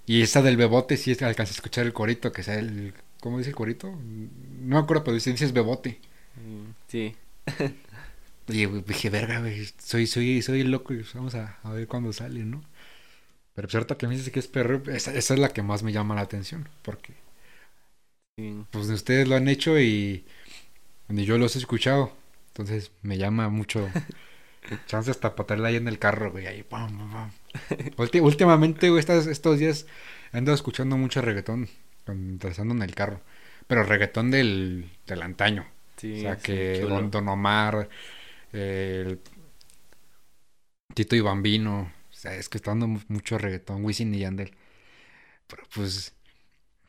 Y 0.06 0.22
esa 0.22 0.42
del 0.42 0.58
bebote 0.58 0.98
sí 0.98 1.12
alcancé 1.12 1.52
a 1.52 1.56
escuchar 1.56 1.86
el 1.86 1.94
corito, 1.94 2.32
que 2.32 2.44
sea 2.44 2.56
el... 2.60 2.94
¿Cómo 3.20 3.38
dice 3.40 3.50
el 3.50 3.56
corito? 3.56 3.88
No 3.92 4.76
me 4.76 4.78
acuerdo, 4.78 5.04
pero 5.04 5.16
dice, 5.16 5.32
dices 5.32 5.54
bebote. 5.54 6.00
Mm, 6.36 6.74
Sí. 6.88 7.16
Y 8.48 8.66
dije, 8.66 9.10
verga, 9.10 9.40
güey, 9.42 9.66
soy, 9.78 10.08
soy, 10.08 10.42
soy 10.42 10.64
loco, 10.64 10.94
pues 10.94 11.14
vamos 11.14 11.36
a, 11.36 11.58
a 11.64 11.72
ver 11.72 11.88
cuándo 11.88 12.14
sale, 12.14 12.44
¿no? 12.46 12.64
Pero 13.56 13.68
pues 13.68 13.76
ahorita 13.76 13.98
que 13.98 14.08
me 14.08 14.16
dices 14.18 14.32
que 14.34 14.40
es 14.40 14.48
perro, 14.48 14.82
esa, 14.92 15.14
esa 15.16 15.34
es 15.36 15.40
la 15.40 15.50
que 15.54 15.64
más 15.64 15.84
me 15.84 15.94
llama 15.94 16.16
la 16.16 16.22
atención, 16.22 16.70
porque 16.84 17.14
sí. 18.38 18.68
pues 18.72 18.90
ustedes 18.90 19.28
lo 19.28 19.36
han 19.36 19.48
hecho 19.48 19.80
y 19.80 20.26
ni 21.10 21.26
yo 21.26 21.38
los 21.38 21.56
he 21.58 21.60
escuchado, 21.60 22.14
entonces 22.50 22.92
me 23.04 23.18
llama 23.20 23.50
mucho 23.50 23.94
chance 24.86 25.12
hasta 25.12 25.36
para 25.36 25.48
traerla 25.48 25.70
ahí 25.70 25.76
en 25.78 25.88
el 25.88 26.00
carro, 26.00 26.32
güey, 26.32 26.48
ahí, 26.48 26.64
pam, 26.64 26.98
pam, 26.98 27.12
pam. 27.12 27.32
Ulti- 27.98 28.22
últimamente, 28.22 28.90
güey, 28.90 29.00
estas- 29.00 29.28
estos 29.28 29.60
días 29.60 29.86
he 30.34 30.38
andado 30.38 30.56
escuchando 30.56 30.98
mucho 30.98 31.22
reggaetón, 31.22 31.70
estando 32.44 32.74
en 32.76 32.82
el 32.82 32.96
carro, 32.96 33.22
pero 33.68 33.84
reggaetón 33.84 34.32
del, 34.32 34.90
del 35.06 35.22
antaño. 35.22 35.66
Sí, 35.98 36.20
O 36.20 36.22
sea, 36.22 36.36
sí, 36.36 36.42
que. 36.44 36.82
Don, 36.82 37.10
Don 37.12 37.28
Omar, 37.30 37.90
el 38.54 39.20
Tito 40.94 41.16
y 41.16 41.22
Bambino, 41.22 41.92
o 42.10 42.14
sea, 42.14 42.36
es 42.36 42.50
que 42.50 42.58
está 42.58 42.72
dando 42.72 42.88
mu- 42.88 43.02
mucho 43.08 43.38
reggaetón, 43.38 43.84
Wisin 43.86 44.14
y 44.16 44.20
Yandel. 44.20 44.52
Pero 45.48 45.64
pues, 45.74 46.14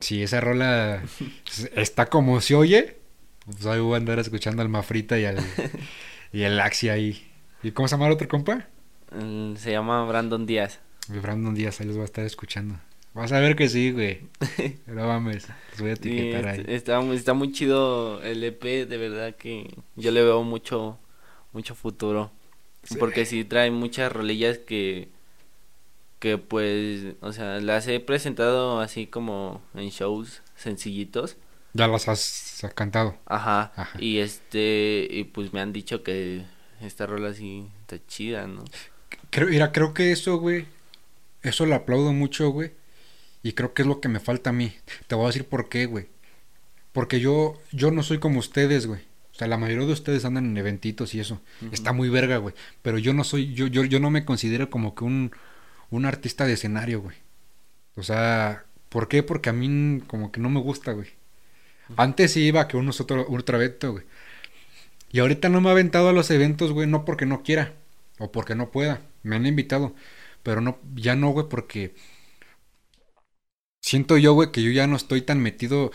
si 0.00 0.22
esa 0.22 0.40
rola 0.40 1.02
está 1.76 2.06
como 2.06 2.40
se 2.40 2.54
oye, 2.54 2.98
pues 3.46 3.66
ahí 3.66 3.80
voy 3.80 3.94
a 3.94 3.98
andar 3.98 4.18
escuchando 4.18 4.62
al 4.62 4.68
Mafrita 4.68 5.18
y 5.18 5.26
al, 5.26 5.38
y 6.32 6.42
el 6.42 6.60
Axi 6.60 6.88
ahí. 6.88 7.27
¿Y 7.62 7.72
cómo 7.72 7.88
se 7.88 7.94
llama 7.94 8.06
el 8.06 8.12
otro 8.12 8.28
compa? 8.28 8.66
El- 9.12 9.56
se 9.58 9.72
llama 9.72 10.04
Brandon 10.06 10.46
Díaz. 10.46 10.80
Brandon 11.08 11.54
Díaz, 11.54 11.80
ahí 11.80 11.86
los 11.86 11.96
voy 11.96 12.02
a 12.02 12.06
estar 12.06 12.24
escuchando. 12.24 12.76
Vas 13.14 13.32
a 13.32 13.40
ver 13.40 13.56
que 13.56 13.68
sí, 13.68 13.90
güey. 13.92 14.20
No 14.86 15.06
mames, 15.06 15.46
los 15.72 15.80
voy 15.80 15.90
a 15.90 15.96
Sí, 15.96 16.02
etiquetar 16.08 16.48
ahí. 16.48 16.60
est- 16.60 16.68
está, 16.68 17.00
muy- 17.00 17.16
está 17.16 17.34
muy 17.34 17.52
chido 17.52 18.22
el 18.22 18.44
EP, 18.44 18.86
de 18.86 18.96
verdad 18.98 19.34
que 19.34 19.74
yo 19.96 20.10
le 20.10 20.22
veo 20.22 20.42
mucho, 20.42 20.98
mucho 21.52 21.74
futuro. 21.74 22.30
Sí. 22.84 22.96
Porque 22.98 23.26
sí 23.26 23.44
trae 23.44 23.70
muchas 23.70 24.12
rolillas 24.12 24.58
que, 24.58 25.08
que 26.20 26.38
pues, 26.38 27.14
o 27.20 27.32
sea, 27.32 27.60
las 27.60 27.86
he 27.88 28.00
presentado 28.00 28.80
así 28.80 29.06
como 29.06 29.62
en 29.74 29.88
shows 29.90 30.42
sencillitos. 30.56 31.36
Ya 31.74 31.86
las 31.88 32.08
has, 32.08 32.62
has 32.64 32.74
cantado. 32.74 33.16
Ajá. 33.26 33.72
Ajá. 33.76 33.98
Y 34.00 34.18
este, 34.18 35.06
y 35.10 35.24
pues 35.24 35.52
me 35.52 35.60
han 35.60 35.72
dicho 35.72 36.02
que 36.02 36.44
esta 36.80 37.06
rola 37.06 37.34
sí 37.34 37.68
está 37.80 38.04
chida, 38.06 38.46
¿no? 38.46 38.64
Creo, 39.30 39.48
mira, 39.48 39.72
creo 39.72 39.94
que 39.94 40.12
eso, 40.12 40.38
güey, 40.38 40.66
eso 41.42 41.66
lo 41.66 41.74
aplaudo 41.74 42.12
mucho, 42.12 42.50
güey. 42.50 42.72
Y 43.42 43.52
creo 43.52 43.72
que 43.72 43.82
es 43.82 43.88
lo 43.88 44.00
que 44.00 44.08
me 44.08 44.20
falta 44.20 44.50
a 44.50 44.52
mí. 44.52 44.72
Te 45.06 45.14
voy 45.14 45.24
a 45.24 45.28
decir 45.28 45.44
por 45.44 45.68
qué, 45.68 45.86
güey. 45.86 46.08
Porque 46.92 47.20
yo, 47.20 47.60
yo 47.72 47.90
no 47.90 48.02
soy 48.02 48.18
como 48.18 48.40
ustedes, 48.40 48.86
güey. 48.86 49.00
O 49.32 49.38
sea, 49.38 49.46
la 49.46 49.56
mayoría 49.56 49.86
de 49.86 49.92
ustedes 49.92 50.24
andan 50.24 50.46
en 50.46 50.56
eventitos 50.56 51.14
y 51.14 51.20
eso. 51.20 51.40
Está 51.70 51.92
muy 51.92 52.08
verga, 52.08 52.38
güey. 52.38 52.54
Pero 52.82 52.98
yo 52.98 53.14
no 53.14 53.22
soy, 53.22 53.54
yo, 53.54 53.68
yo, 53.68 53.84
yo 53.84 54.00
no 54.00 54.10
me 54.10 54.24
considero 54.24 54.68
como 54.68 54.94
que 54.96 55.04
un, 55.04 55.30
un 55.90 56.06
artista 56.06 56.44
de 56.44 56.54
escenario, 56.54 57.00
güey. 57.00 57.16
O 57.94 58.02
sea, 58.02 58.64
¿por 58.88 59.06
qué? 59.06 59.22
Porque 59.22 59.50
a 59.50 59.52
mí 59.52 60.02
como 60.08 60.32
que 60.32 60.40
no 60.40 60.50
me 60.50 60.60
gusta, 60.60 60.92
güey. 60.92 61.08
Antes 61.96 62.32
sí 62.32 62.40
iba 62.42 62.68
que 62.68 62.76
uno 62.76 62.90
es 62.90 63.00
otro, 63.00 63.26
evento, 63.56 63.92
güey. 63.92 64.04
Y 65.10 65.20
ahorita 65.20 65.48
no 65.48 65.60
me 65.60 65.68
ha 65.68 65.72
aventado 65.72 66.08
a 66.08 66.12
los 66.12 66.30
eventos, 66.30 66.72
güey, 66.72 66.86
no 66.88 67.04
porque 67.04 67.26
no 67.26 67.42
quiera 67.42 67.74
o 68.18 68.30
porque 68.32 68.54
no 68.54 68.70
pueda. 68.70 69.02
Me 69.22 69.36
han 69.36 69.46
invitado, 69.46 69.94
pero 70.42 70.60
no, 70.60 70.78
ya 70.94 71.16
no, 71.16 71.30
güey, 71.30 71.48
porque 71.48 71.94
siento 73.80 74.16
yo, 74.18 74.34
güey, 74.34 74.52
que 74.52 74.62
yo 74.62 74.70
ya 74.70 74.86
no 74.86 74.96
estoy 74.96 75.22
tan 75.22 75.40
metido 75.40 75.90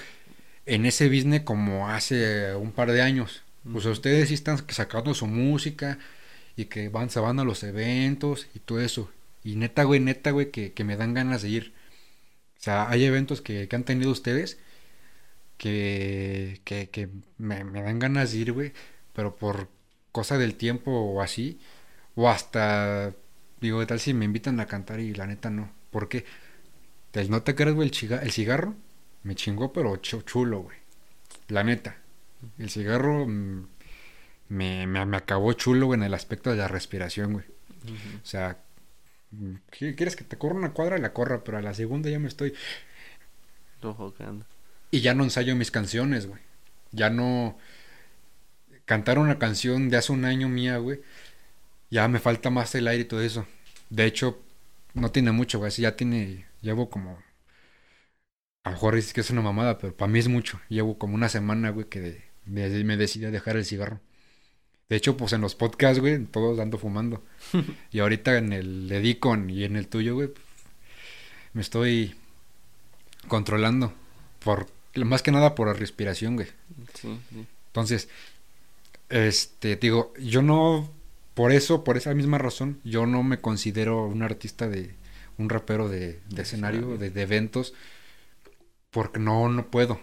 en 0.65 0.87
ese 0.87 1.09
business 1.09 1.43
como 1.43 1.89
hace 1.89 2.55
un 2.55 2.71
par 2.71 2.91
de 2.91 3.01
años. 3.01 3.43
O 3.73 3.81
sea, 3.81 3.91
ustedes 3.91 4.29
sí 4.29 4.35
están 4.35 4.59
sacando 4.69 5.13
su 5.13 5.27
música 5.27 5.99
y 6.57 6.65
que 6.67 6.89
van, 6.89 7.09
se 7.09 7.19
van 7.19 7.39
a 7.39 7.43
los 7.45 7.63
eventos 7.63 8.47
y 8.55 8.59
todo 8.59 8.81
eso. 8.81 9.11
Y 9.43 9.55
neta, 9.57 9.83
güey, 9.85 9.99
neta, 10.01 10.31
güey, 10.31 10.51
que, 10.51 10.73
que 10.73 10.83
me 10.83 10.97
dan 10.97 11.13
ganas 11.13 11.41
de 11.43 11.49
ir. 11.49 11.73
O 12.59 12.63
sea, 12.63 12.89
hay 12.89 13.05
eventos 13.05 13.41
que, 13.41 13.67
que 13.67 13.75
han 13.77 13.85
tenido 13.85 14.11
ustedes 14.11 14.59
que, 15.57 16.61
que, 16.65 16.89
que 16.89 17.09
me, 17.37 17.63
me 17.63 17.81
dan 17.81 17.99
ganas 17.99 18.31
de 18.31 18.37
ir, 18.39 18.51
güey, 18.53 18.73
pero 19.13 19.35
por 19.35 19.69
cosa 20.11 20.37
del 20.37 20.55
tiempo 20.55 20.91
o 20.91 21.21
así, 21.21 21.59
o 22.15 22.29
hasta, 22.29 23.13
digo, 23.61 23.79
¿qué 23.79 23.85
tal 23.87 23.99
si 23.99 24.13
me 24.13 24.25
invitan 24.25 24.59
a 24.59 24.67
cantar 24.67 24.99
y 24.99 25.13
la 25.13 25.27
neta 25.27 25.49
no? 25.49 25.71
¿Por 25.91 26.09
qué? 26.09 26.25
El 27.13 27.29
no 27.29 27.43
te 27.43 27.55
creas, 27.55 27.75
güey, 27.75 27.87
el, 27.89 27.93
chiga- 27.93 28.21
el 28.23 28.31
cigarro 28.31 28.75
me 29.23 29.35
chingó, 29.35 29.73
pero 29.73 29.95
chu- 29.97 30.23
chulo, 30.25 30.61
güey. 30.61 30.77
La 31.49 31.63
neta. 31.63 31.97
El 32.59 32.69
cigarro 32.69 33.27
mm, 33.27 33.67
me, 34.49 34.87
me, 34.87 35.05
me 35.05 35.17
acabó 35.17 35.53
chulo, 35.53 35.87
güey, 35.87 35.99
en 35.99 36.05
el 36.05 36.13
aspecto 36.13 36.51
de 36.51 36.57
la 36.57 36.67
respiración, 36.67 37.33
güey. 37.33 37.45
O 38.23 38.25
sea, 38.25 38.59
¿qui- 39.71 39.95
¿quieres 39.95 40.15
que 40.15 40.23
te 40.23 40.37
corra 40.37 40.55
una 40.55 40.73
cuadra? 40.73 40.97
La 40.97 41.13
corra, 41.13 41.43
pero 41.43 41.57
a 41.57 41.61
la 41.61 41.73
segunda 41.73 42.09
ya 42.09 42.19
me 42.19 42.27
estoy... 42.27 42.53
Y 44.91 45.01
ya 45.01 45.13
no 45.13 45.23
ensayo 45.23 45.55
mis 45.55 45.71
canciones, 45.71 46.27
güey. 46.27 46.41
Ya 46.91 47.09
no... 47.09 47.57
Cantar 48.85 49.19
una 49.19 49.39
canción 49.39 49.89
de 49.89 49.97
hace 49.97 50.11
un 50.11 50.25
año 50.25 50.49
mía, 50.49 50.77
güey. 50.77 51.01
Ya 51.91 52.07
me 52.09 52.19
falta 52.19 52.49
más 52.51 52.75
el 52.75 52.87
aire 52.87 53.03
y 53.03 53.07
todo 53.07 53.21
eso. 53.21 53.47
De 53.89 54.05
hecho, 54.05 54.39
no 54.95 55.11
tiene 55.11 55.31
mucho, 55.33 55.59
güey. 55.59 55.69
así 55.69 55.83
Ya 55.83 55.95
tiene... 55.97 56.45
Llevo 56.61 56.89
como... 56.89 57.19
A 58.63 58.69
lo 58.69 58.75
mejor 58.75 58.95
dices 58.95 59.13
que 59.13 59.21
es 59.21 59.29
una 59.29 59.41
mamada, 59.41 59.77
pero 59.77 59.95
para 59.95 60.11
mí 60.11 60.19
es 60.19 60.27
mucho. 60.27 60.59
Llevo 60.69 60.97
como 60.97 61.15
una 61.15 61.29
semana, 61.29 61.69
güey, 61.69 61.87
que 61.89 61.99
de- 62.01 62.23
me, 62.45 62.67
me 62.83 62.97
decidí 62.97 63.25
a 63.25 63.31
dejar 63.31 63.57
el 63.57 63.65
cigarro. 63.65 63.99
De 64.89 64.95
hecho, 64.97 65.17
pues 65.17 65.33
en 65.33 65.41
los 65.41 65.55
podcasts, 65.55 65.99
güey, 66.01 66.25
todos 66.25 66.59
ando 66.59 66.77
fumando. 66.79 67.23
y 67.91 67.99
ahorita 67.99 68.37
en 68.37 68.53
el 68.53 68.89
de 68.89 69.01
Dicon 69.01 69.49
y 69.49 69.63
en 69.65 69.75
el 69.77 69.87
tuyo, 69.89 70.15
güey, 70.15 70.31
me 71.53 71.61
estoy 71.61 72.15
controlando. 73.27 73.93
Por, 74.43 74.67
más 75.05 75.21
que 75.23 75.31
nada 75.31 75.55
por 75.55 75.67
la 75.67 75.73
respiración, 75.73 76.35
güey. 76.35 76.47
Sí, 76.93 77.19
sí. 77.29 77.47
Entonces, 77.67 78.09
este, 79.13 79.75
digo, 79.75 80.11
yo 80.19 80.41
no, 80.41 80.89
por 81.35 81.51
eso, 81.51 81.83
por 81.83 81.97
esa 81.97 82.15
misma 82.15 82.39
razón, 82.39 82.79
yo 82.83 83.05
no 83.05 83.21
me 83.21 83.39
considero 83.39 84.05
un 84.07 84.23
artista 84.23 84.67
de, 84.67 84.95
un 85.37 85.49
rapero 85.49 85.87
de, 85.87 86.19
de 86.29 86.41
escenario, 86.41 86.97
de, 86.97 87.11
de 87.11 87.21
eventos, 87.21 87.75
porque 88.89 89.19
no, 89.19 89.49
no 89.49 89.67
puedo, 89.67 89.99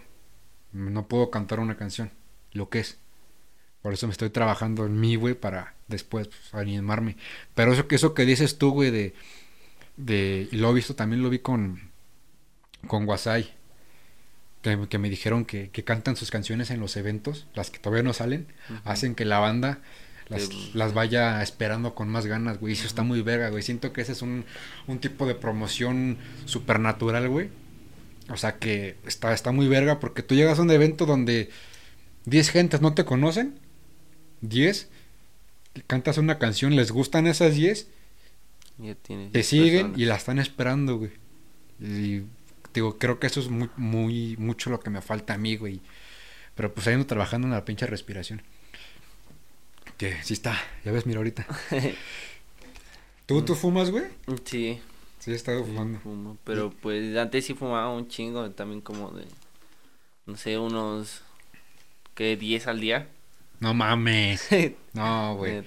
no 0.71 1.07
puedo 1.09 1.29
cantar 1.29 1.59
una 1.59 1.75
canción, 1.75 2.11
lo 2.53 2.69
que 2.69 2.79
es. 2.79 2.99
Por 3.81 3.93
eso 3.93 4.07
me 4.07 4.13
estoy 4.13 4.29
trabajando 4.29 4.85
en 4.85 4.99
mí, 4.99 5.15
güey, 5.17 5.33
para 5.33 5.75
después 5.87 6.29
pues, 6.29 6.53
animarme. 6.53 7.17
Pero 7.53 7.73
eso 7.73 7.87
que, 7.89 7.95
eso 7.95 8.13
que 8.13 8.25
dices 8.25 8.57
tú, 8.57 8.71
güey, 8.71 8.91
de, 8.91 9.13
de, 9.97 10.47
y 10.51 10.57
lo 10.57 10.71
he 10.71 10.73
visto, 10.73 10.95
también 10.95 11.23
lo 11.23 11.29
vi 11.29 11.39
con, 11.39 11.91
con 12.87 13.07
Wasai, 13.07 13.53
que, 14.61 14.87
que 14.89 14.97
me 14.97 15.09
dijeron 15.09 15.45
que, 15.45 15.69
que 15.69 15.83
cantan 15.83 16.15
sus 16.15 16.31
canciones 16.31 16.69
en 16.71 16.79
los 16.79 16.95
eventos, 16.97 17.47
las 17.55 17.69
que 17.71 17.79
todavía 17.79 18.03
no 18.03 18.13
salen, 18.13 18.47
hacen 18.85 19.15
que 19.15 19.25
la 19.25 19.39
banda 19.39 19.79
las, 20.29 20.47
Que- 20.47 20.69
las 20.73 20.93
vaya 20.93 21.41
esperando 21.43 21.93
con 21.93 22.07
más 22.07 22.25
ganas, 22.25 22.57
güey. 22.59 22.73
Eso 22.73 22.87
está 22.87 23.03
muy 23.03 23.21
verga, 23.21 23.49
güey. 23.49 23.63
Siento 23.63 23.91
que 23.91 23.99
ese 24.01 24.13
es 24.13 24.21
un, 24.21 24.45
un 24.87 24.99
tipo 24.99 25.25
de 25.25 25.35
promoción 25.35 26.17
supernatural, 26.45 27.27
güey. 27.27 27.49
O 28.29 28.37
sea 28.37 28.57
que 28.57 28.95
está, 29.05 29.33
está 29.33 29.51
muy 29.51 29.67
verga 29.67 29.99
porque 29.99 30.23
tú 30.23 30.35
llegas 30.35 30.57
a 30.57 30.61
un 30.61 30.71
evento 30.71 31.05
donde 31.05 31.49
10 32.25 32.49
gentes 32.49 32.79
no 32.81 32.93
te 32.93 33.03
conocen, 33.03 33.59
10, 34.41 34.87
cantas 35.87 36.17
una 36.17 36.39
canción, 36.39 36.75
les 36.77 36.91
gustan 36.91 37.27
esas 37.27 37.55
10, 37.55 37.87
Ya 38.77 38.95
tienes 38.95 39.33
te 39.33 39.43
siguen 39.43 39.73
personas. 39.87 39.99
y 39.99 40.05
la 40.05 40.15
están 40.15 40.39
esperando, 40.39 40.97
güey. 40.97 41.11
Y 41.81 42.21
digo, 42.73 42.97
creo 42.97 43.19
que 43.19 43.27
eso 43.27 43.39
es 43.39 43.49
muy, 43.49 43.69
muy, 43.77 44.35
mucho 44.37 44.69
lo 44.69 44.79
que 44.79 44.89
me 44.89 45.01
falta 45.01 45.33
a 45.33 45.37
mí, 45.37 45.55
güey. 45.57 45.81
Pero 46.55 46.73
pues 46.73 46.87
ahí 46.87 46.93
ando 46.93 47.07
trabajando 47.07 47.47
en 47.47 47.53
la 47.53 47.65
pinche 47.65 47.85
respiración. 47.87 48.41
Que 49.97 50.21
sí 50.23 50.33
está, 50.33 50.57
ya 50.83 50.91
ves, 50.91 51.05
mira 51.05 51.19
ahorita. 51.19 51.45
¿Tú, 53.25 53.41
tú 53.43 53.55
fumas, 53.55 53.91
güey? 53.91 54.05
Sí, 54.45 54.81
Sí, 55.19 55.31
he 55.31 55.35
estado 55.35 55.63
fumando. 55.63 55.99
fumo. 55.99 56.37
Pero 56.43 56.71
pues 56.81 57.15
antes 57.15 57.45
sí 57.45 57.53
fumaba 57.53 57.93
un 57.93 58.07
chingo, 58.07 58.49
también 58.51 58.81
como 58.81 59.11
de, 59.11 59.25
no 60.25 60.35
sé, 60.35 60.57
unos, 60.57 61.21
¿qué? 62.15 62.35
10 62.35 62.65
al 62.65 62.79
día. 62.81 63.07
No 63.59 63.73
mames. 63.75 64.47
No, 64.93 65.35
güey. 65.35 65.61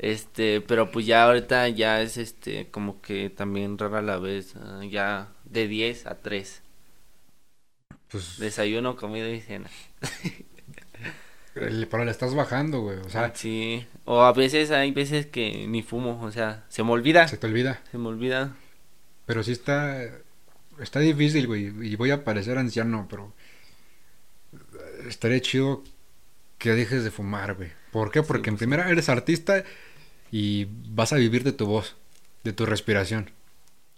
Este, 0.00 0.62
pero 0.62 0.90
pues 0.90 1.04
ya 1.06 1.24
ahorita 1.24 1.68
ya 1.68 2.00
es 2.00 2.16
este, 2.16 2.68
como 2.70 3.02
que 3.02 3.28
también 3.30 3.76
rara 3.78 4.00
la 4.02 4.18
vez, 4.18 4.56
ah, 4.56 4.80
ya 4.88 5.28
de 5.44 5.68
10 5.68 6.06
a 6.06 6.16
3. 6.16 6.62
Pues, 8.10 8.38
Desayuno, 8.38 8.96
comida 8.96 9.28
y 9.28 9.40
cena. 9.42 9.68
el- 11.54 11.86
pero 11.88 12.04
le 12.04 12.10
estás 12.10 12.34
bajando, 12.34 12.80
güey. 12.80 12.98
O 12.98 13.10
sea, 13.10 13.32
Sí, 13.34 13.86
o 14.04 14.22
a 14.22 14.32
veces 14.32 14.70
hay 14.70 14.90
veces 14.92 15.26
que 15.26 15.66
ni 15.68 15.82
fumo, 15.82 16.20
o 16.22 16.32
sea, 16.32 16.64
se 16.68 16.82
me 16.82 16.90
olvida, 16.92 17.28
se 17.28 17.36
te 17.36 17.46
olvida. 17.46 17.82
se 17.90 17.98
me 17.98 18.08
olvida. 18.08 18.56
Pero 19.26 19.42
sí 19.42 19.52
está. 19.52 20.02
Está 20.80 21.00
difícil, 21.00 21.46
güey. 21.46 21.66
Y 21.86 21.96
voy 21.96 22.10
a 22.10 22.24
parecer 22.24 22.56
anciano, 22.58 23.06
pero. 23.08 23.32
Estaría 25.06 25.40
chido 25.40 25.82
que 26.58 26.70
dejes 26.70 27.04
de 27.04 27.10
fumar, 27.10 27.54
güey. 27.54 27.70
¿Por 27.92 28.10
qué? 28.10 28.20
Sí, 28.20 28.26
Porque 28.26 28.50
en 28.50 28.54
pues, 28.54 28.60
primera 28.60 28.88
eres 28.90 29.08
artista 29.08 29.62
y 30.30 30.66
vas 30.90 31.12
a 31.12 31.16
vivir 31.16 31.44
de 31.44 31.52
tu 31.52 31.66
voz, 31.66 31.96
de 32.44 32.52
tu 32.52 32.66
respiración. 32.66 33.30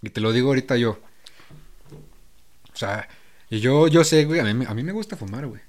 Y 0.02 0.10
te 0.10 0.20
lo 0.22 0.32
digo 0.32 0.48
ahorita 0.50 0.76
yo. 0.76 1.00
O 2.72 2.76
sea, 2.76 3.08
y 3.50 3.60
yo, 3.60 3.88
yo 3.88 4.04
sé, 4.04 4.24
güey, 4.24 4.40
a 4.40 4.44
mí, 4.44 4.54
me- 4.54 4.66
a 4.66 4.74
mí 4.74 4.82
me 4.82 4.92
gusta 4.92 5.16
fumar, 5.16 5.46
güey. 5.46 5.60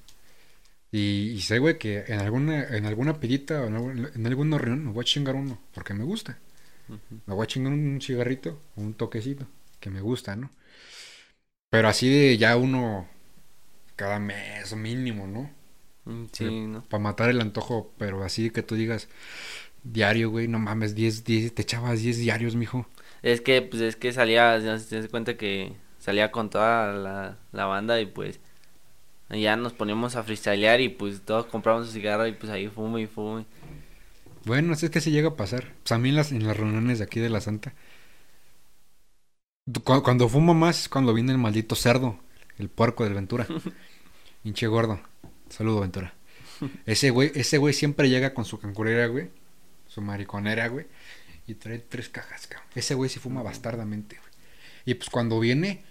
Y, 0.92 1.32
y 1.32 1.42
sé, 1.42 1.60
güey, 1.60 1.78
que 1.80 2.04
en 2.08 2.20
alguna, 2.20 2.64
en 2.78 2.86
alguna 2.86 3.12
o 3.14 3.66
en, 3.68 3.76
algún- 3.76 4.10
en 4.16 4.28
alguna 4.28 4.58
reunión 4.58 4.86
me 4.86 4.92
voy 4.92 5.02
a 5.02 5.06
chingar 5.06 5.36
uno, 5.36 5.60
porque 5.74 5.94
me 5.94 6.04
gusta. 6.04 6.38
Me 7.28 7.34
voy 7.36 7.44
a 7.46 7.48
chingar 7.48 7.74
un 7.74 8.02
cigarrito, 8.02 8.62
un 8.78 8.94
toquecito, 8.96 9.48
que 9.80 9.90
me 9.92 10.02
gusta, 10.02 10.36
¿no? 10.36 10.52
Pero 11.70 11.88
así 11.88 12.10
de 12.10 12.38
ya 12.38 12.56
uno 12.58 13.08
cada 13.96 14.20
mes 14.20 14.76
mínimo, 14.76 15.28
¿no? 15.28 15.52
Mm, 16.06 16.26
Sí, 16.34 16.68
¿no? 16.68 16.84
Para 16.86 17.04
matar 17.04 17.30
el 17.30 17.42
antojo, 17.42 17.94
pero 17.98 18.24
así 18.24 18.50
que 18.52 18.64
tú 18.64 18.76
digas 18.76 19.10
diario, 19.84 20.30
güey, 20.30 20.48
no 20.48 20.60
mames, 20.60 20.96
10, 20.96 21.24
10, 21.24 21.54
te 21.56 21.62
echabas 21.64 22.02
10 22.02 22.18
diarios, 22.18 22.56
mijo. 22.56 22.88
Es 23.22 23.42
que, 23.42 23.62
pues 23.62 23.82
es 23.82 23.96
que 23.96 24.12
salía, 24.14 24.58
ya 24.60 24.78
se 24.80 24.98
das 25.02 25.10
cuenta 25.10 25.38
que 25.38 25.74
salía 26.00 26.32
con 26.32 26.50
toda 26.50 26.94
la, 26.94 27.38
la 27.52 27.66
banda 27.66 28.00
y 28.02 28.06
pues 28.06 28.40
ya 29.30 29.56
nos 29.56 29.74
poníamos 29.74 30.16
a 30.16 30.24
freestylear 30.24 30.82
y 30.82 30.90
pues 30.90 31.22
todos 31.22 31.46
compramos 31.48 31.88
su 31.88 31.94
cigarro 31.94 32.28
y 32.28 32.34
pues 32.34 32.52
ahí 32.52 32.68
fumo 32.70 33.00
y 33.00 33.08
fumo. 33.08 33.46
Bueno, 34.46 34.74
es 34.74 34.90
que 34.90 35.02
se 35.02 35.12
llega 35.12 35.30
a 35.30 35.36
pasar. 35.36 35.74
Pues 35.84 35.92
a 35.92 35.98
mí 35.98 36.10
en 36.10 36.16
las, 36.16 36.32
en 36.32 36.46
las 36.46 36.58
reuniones 36.58 37.00
de 37.00 37.06
aquí 37.06 37.20
de 37.20 37.30
la 37.30 37.42
Santa. 37.42 37.74
Cu- 39.84 40.04
Cuando 40.04 40.28
fumo 40.30 40.54
más 40.54 40.82
es 40.82 40.90
cuando 40.90 41.14
viene 41.14 41.32
el 41.32 41.38
maldito 41.38 41.76
cerdo, 41.76 42.20
el 42.58 42.70
puerco 42.70 43.04
del 43.04 43.14
Ventura. 43.14 43.48
Hinche 44.44 44.68
gordo. 44.68 45.00
Saludo, 45.50 45.82
Ventura. 45.82 46.14
Ese 46.86 47.10
güey, 47.12 47.32
ese 47.36 47.58
güey 47.58 47.74
siempre 47.74 48.10
llega 48.10 48.34
con 48.34 48.46
su 48.46 48.60
cancurera, 48.60 49.08
güey. 49.08 49.30
Su 49.94 50.02
mariconera, 50.02 50.68
güey. 50.68 50.88
Y 51.48 51.56
trae 51.56 51.80
tres 51.80 52.10
cajas, 52.10 52.48
cabrón. 52.48 52.70
Ese 52.74 52.94
güey 52.96 53.10
sí 53.10 53.20
fuma 53.20 53.44
bastardamente, 53.44 54.16
güey. 54.18 54.32
Y 54.86 54.94
pues 54.96 55.10
cuando 55.10 55.40
viene, 55.40 55.84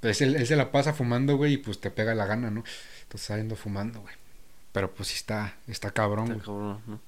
pues 0.00 0.20
él, 0.22 0.36
él 0.36 0.46
se 0.46 0.56
la 0.56 0.72
pasa 0.72 0.92
fumando, 0.94 1.36
güey, 1.36 1.54
y 1.54 1.56
pues 1.58 1.80
te 1.80 1.90
pega 1.90 2.14
la 2.14 2.26
gana, 2.26 2.50
¿no? 2.50 2.64
Entonces 3.02 3.26
saliendo 3.26 3.56
fumando, 3.56 4.00
güey. 4.00 4.14
Pero 4.72 4.92
pues 4.94 5.08
sí 5.10 5.14
está, 5.16 5.56
está 5.66 5.90
cabrón, 5.90 6.32
Está 6.32 6.34
güey. 6.34 6.46
cabrón, 6.46 6.82
¿no? 6.86 7.00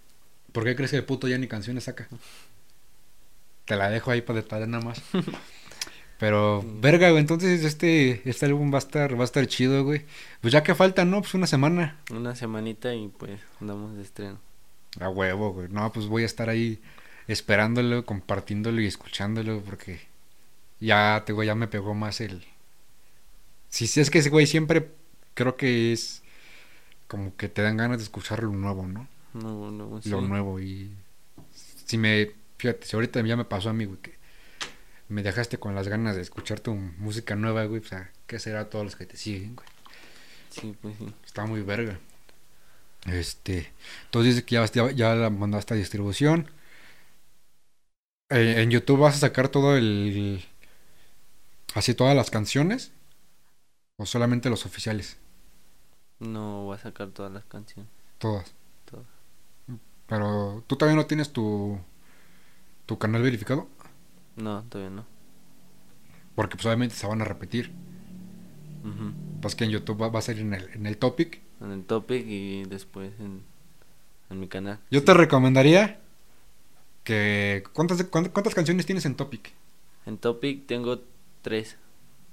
¿Por 0.53 0.65
qué 0.65 0.77
crees 0.77 0.91
que 0.91 0.99
el 0.99 1.05
puto 1.05 1.29
ya 1.29 1.39
ni 1.39 1.49
canciones 1.49 1.85
saca? 1.85 2.09
Te 3.65 3.77
la 3.77 3.89
dejo 3.91 4.11
ahí 4.11 4.21
para 4.23 4.41
detallar 4.43 4.69
nada 4.69 4.85
más. 4.85 5.01
Pero, 6.19 6.63
verga, 6.81 7.11
güey, 7.11 7.21
entonces 7.21 7.65
este, 7.65 8.23
este 8.29 8.47
álbum 8.47 8.71
va 8.73 8.77
a 8.77 8.79
estar, 8.79 9.17
va 9.17 9.23
a 9.23 9.25
estar 9.25 9.45
chido, 9.47 9.83
güey. 9.85 10.05
Pues 10.41 10.53
ya 10.53 10.63
que 10.63 10.75
falta, 10.75 11.05
¿no? 11.05 11.21
Pues 11.21 11.35
una 11.35 11.47
semana. 11.49 11.99
Una 12.11 12.37
semanita 12.37 12.95
y 12.95 13.09
pues 13.09 13.41
andamos 13.61 13.97
de 13.97 14.03
estreno. 14.03 14.39
A 15.01 15.09
huevo, 15.09 15.53
güey. 15.53 15.69
No, 15.69 15.93
pues 15.93 16.07
voy 16.07 16.23
a 16.23 16.27
estar 16.27 16.49
ahí 16.49 16.81
esperándolo, 17.29 18.05
compartiéndolo 18.05 18.81
y 18.81 18.87
escuchándolo 18.87 19.61
porque 19.63 20.01
ya, 20.81 21.23
te, 21.27 21.35
ya 21.45 21.55
me 21.55 21.69
pegó 21.69 21.95
más 21.95 22.21
el... 22.21 22.45
Si 23.69 23.87
sí, 23.87 24.01
es 24.01 24.11
que 24.11 24.19
ese 24.19 24.29
güey 24.31 24.47
siempre 24.47 24.91
creo 25.35 25.57
que 25.57 25.93
es 25.93 26.23
como 27.09 27.35
que 27.37 27.49
te 27.49 27.63
dan 27.63 27.77
ganas 27.77 27.99
de 27.99 28.05
escuchar 28.05 28.43
lo 28.43 28.51
nuevo, 28.51 28.87
¿no? 28.87 29.09
No, 29.35 29.71
no, 29.71 30.03
sí. 30.03 30.11
lo 30.11 30.21
nuevo 30.21 30.61
y 30.61 30.91
si 31.87 31.97
me 31.97 32.31
fíjate 32.59 32.87
si 32.87 32.97
ahorita 32.97 33.23
ya 33.23 33.37
me 33.37 33.45
pasó 33.47 33.71
a 33.71 33.73
mí 33.73 33.87
güey 33.87 33.99
que 34.01 34.15
me 35.09 35.23
dejaste 35.23 35.59
con 35.59 35.75
las 35.75 35.89
ganas 35.89 36.17
de 36.17 36.23
escuchar 36.23 36.61
tu 36.61 36.75
música 36.75 37.35
nueva 37.35 37.65
güey 37.65 37.81
o 37.81 37.85
sea 37.85 38.11
qué 38.27 38.39
será 38.39 38.69
todos 38.69 38.85
los 38.85 38.97
que 38.97 39.07
te 39.07 39.17
siguen 39.17 39.57
güey 39.57 39.67
Sí, 40.51 40.77
pues 40.83 40.97
sí. 40.99 41.07
está 41.25 41.47
muy 41.47 41.63
verga 41.63 41.99
este 43.07 43.73
entonces 44.07 44.35
dices 44.37 44.45
que 44.45 44.55
ya, 44.57 44.67
ya, 44.67 44.91
ya 44.93 45.15
la 45.15 45.31
mandaste 45.31 45.75
a 45.75 45.77
distribución 45.77 46.49
Eh, 48.31 48.63
en 48.63 48.71
YouTube 48.71 49.01
vas 49.01 49.15
a 49.17 49.19
sacar 49.19 49.49
todo 49.49 49.77
el 49.77 50.43
así 51.75 51.95
todas 51.95 52.17
las 52.17 52.31
canciones 52.31 52.93
o 53.97 54.05
solamente 54.05 54.51
los 54.51 54.67
oficiales 54.67 55.17
No 56.21 56.65
voy 56.65 56.77
a 56.77 56.79
sacar 56.79 57.11
todas 57.11 57.31
las 57.33 57.45
canciones. 57.45 57.93
todas 58.19 58.55
Todas. 58.87 59.07
pero 60.07 60.65
tú 60.67 60.77
también 60.77 60.97
no 60.97 61.07
tienes 61.07 61.33
tu 61.33 61.79
tu 62.87 62.99
canal 62.99 63.23
verificado 63.23 63.69
No, 64.37 64.63
todavía 64.69 64.91
no. 64.91 65.07
Porque 66.35 66.57
pues 66.57 66.67
obviamente 66.67 66.95
se 66.95 67.07
van 67.07 67.23
a 67.23 67.25
repetir. 67.25 67.73
Ujú. 68.85 69.15
Pues 69.41 69.55
que 69.55 69.65
en 69.65 69.71
YouTube 69.71 70.01
va, 70.01 70.09
va 70.09 70.21
a 70.21 70.23
salir 70.23 70.43
en 70.43 70.55
el, 70.55 70.71
en 70.75 70.87
el 70.87 70.97
topic 70.99 71.42
en 71.63 71.73
el 71.73 71.85
topic 71.85 72.25
y 72.27 72.65
después 72.65 73.13
en, 73.21 73.43
en 74.31 74.41
mi 74.41 74.49
canal. 74.49 74.79
Yo 74.91 75.03
te 75.05 75.13
recomendaría 75.15 75.99
que... 77.05 77.65
¿cuántas, 77.73 77.99
cuánt- 78.11 78.31
¿Cuántas 78.33 78.55
canciones 78.55 78.87
tienes 78.87 79.05
en 79.07 79.17
Topic? 79.17 79.53
En 80.07 80.17
topic 80.19 80.67
tengo 80.69 81.01
tres, 81.43 81.77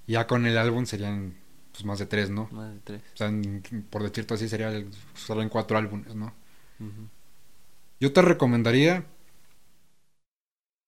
Ya 0.07 0.27
con 0.27 0.45
el 0.45 0.57
álbum 0.57 0.85
serían 0.85 1.35
pues, 1.71 1.85
más 1.85 1.99
de 1.99 2.05
tres, 2.05 2.29
¿no? 2.29 2.49
más 2.51 2.73
de 2.73 2.79
tres. 2.83 3.01
O 3.13 3.17
sea, 3.17 3.27
en- 3.27 3.61
por 3.89 4.03
decirte 4.03 4.33
así, 4.33 4.47
sería 4.49 4.69
el- 4.69 4.89
solo 5.15 5.41
en 5.41 5.49
cuatro 5.49 5.77
álbumes, 5.77 6.15
¿no? 6.15 6.33
Yo 7.99 8.11
te 8.13 8.21
recomendaría 8.21 9.05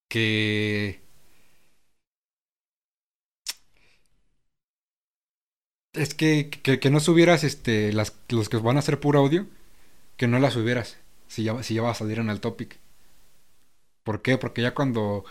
que... 0.08 1.02
Es 5.94 6.14
que, 6.14 6.50
que, 6.50 6.80
que 6.80 6.90
no 6.90 7.00
subieras 7.00 7.44
este, 7.44 7.92
las, 7.92 8.16
los 8.30 8.48
que 8.50 8.58
van 8.58 8.78
a 8.78 8.82
ser 8.82 9.00
puro 9.00 9.20
audio, 9.20 9.48
que 10.18 10.28
no 10.28 10.40
las 10.40 10.54
subieras 10.54 10.98
si 11.28 11.44
ya, 11.44 11.62
si 11.64 11.76
ya 11.76 11.82
va 11.82 11.92
a 11.92 11.96
salir 11.96 12.20
en 12.20 12.30
el 12.30 12.40
topic. 12.40 12.78
¿Por 14.04 14.22
qué? 14.22 14.38
Porque 14.38 14.62
ya 14.62 14.74
cuando 14.74 15.26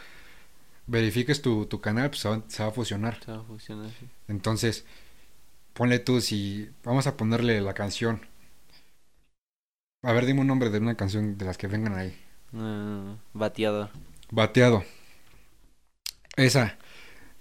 verifiques 0.87 1.43
tu, 1.43 1.67
tu 1.67 1.81
canal, 1.81 2.11
pues 2.11 2.21
se 2.21 2.29
va, 2.29 2.43
se 2.49 2.63
va 2.63 2.69
a 2.69 2.73
fusionar. 2.73 3.23
Se 3.25 3.33
va 3.33 3.39
a 3.39 3.45
funcionar 3.45 3.87
así. 3.87 4.07
Entonces, 4.29 4.85
ponle 5.73 5.99
tú 5.99 6.21
si... 6.21 6.71
Vamos 6.85 7.07
a 7.07 7.17
ponerle 7.17 7.61
la 7.61 7.75
canción. 7.75 8.27
A 10.03 10.13
ver, 10.13 10.25
dime 10.25 10.41
un 10.41 10.47
nombre 10.47 10.71
de 10.71 10.79
una 10.79 10.97
canción 10.97 11.37
de 11.37 11.45
las 11.45 11.59
que 11.59 11.67
vengan 11.67 11.97
ahí. 11.99 12.19
Ah, 12.55 13.17
bateador. 13.35 13.91
Bateado. 14.31 14.85
Esa. 16.37 16.79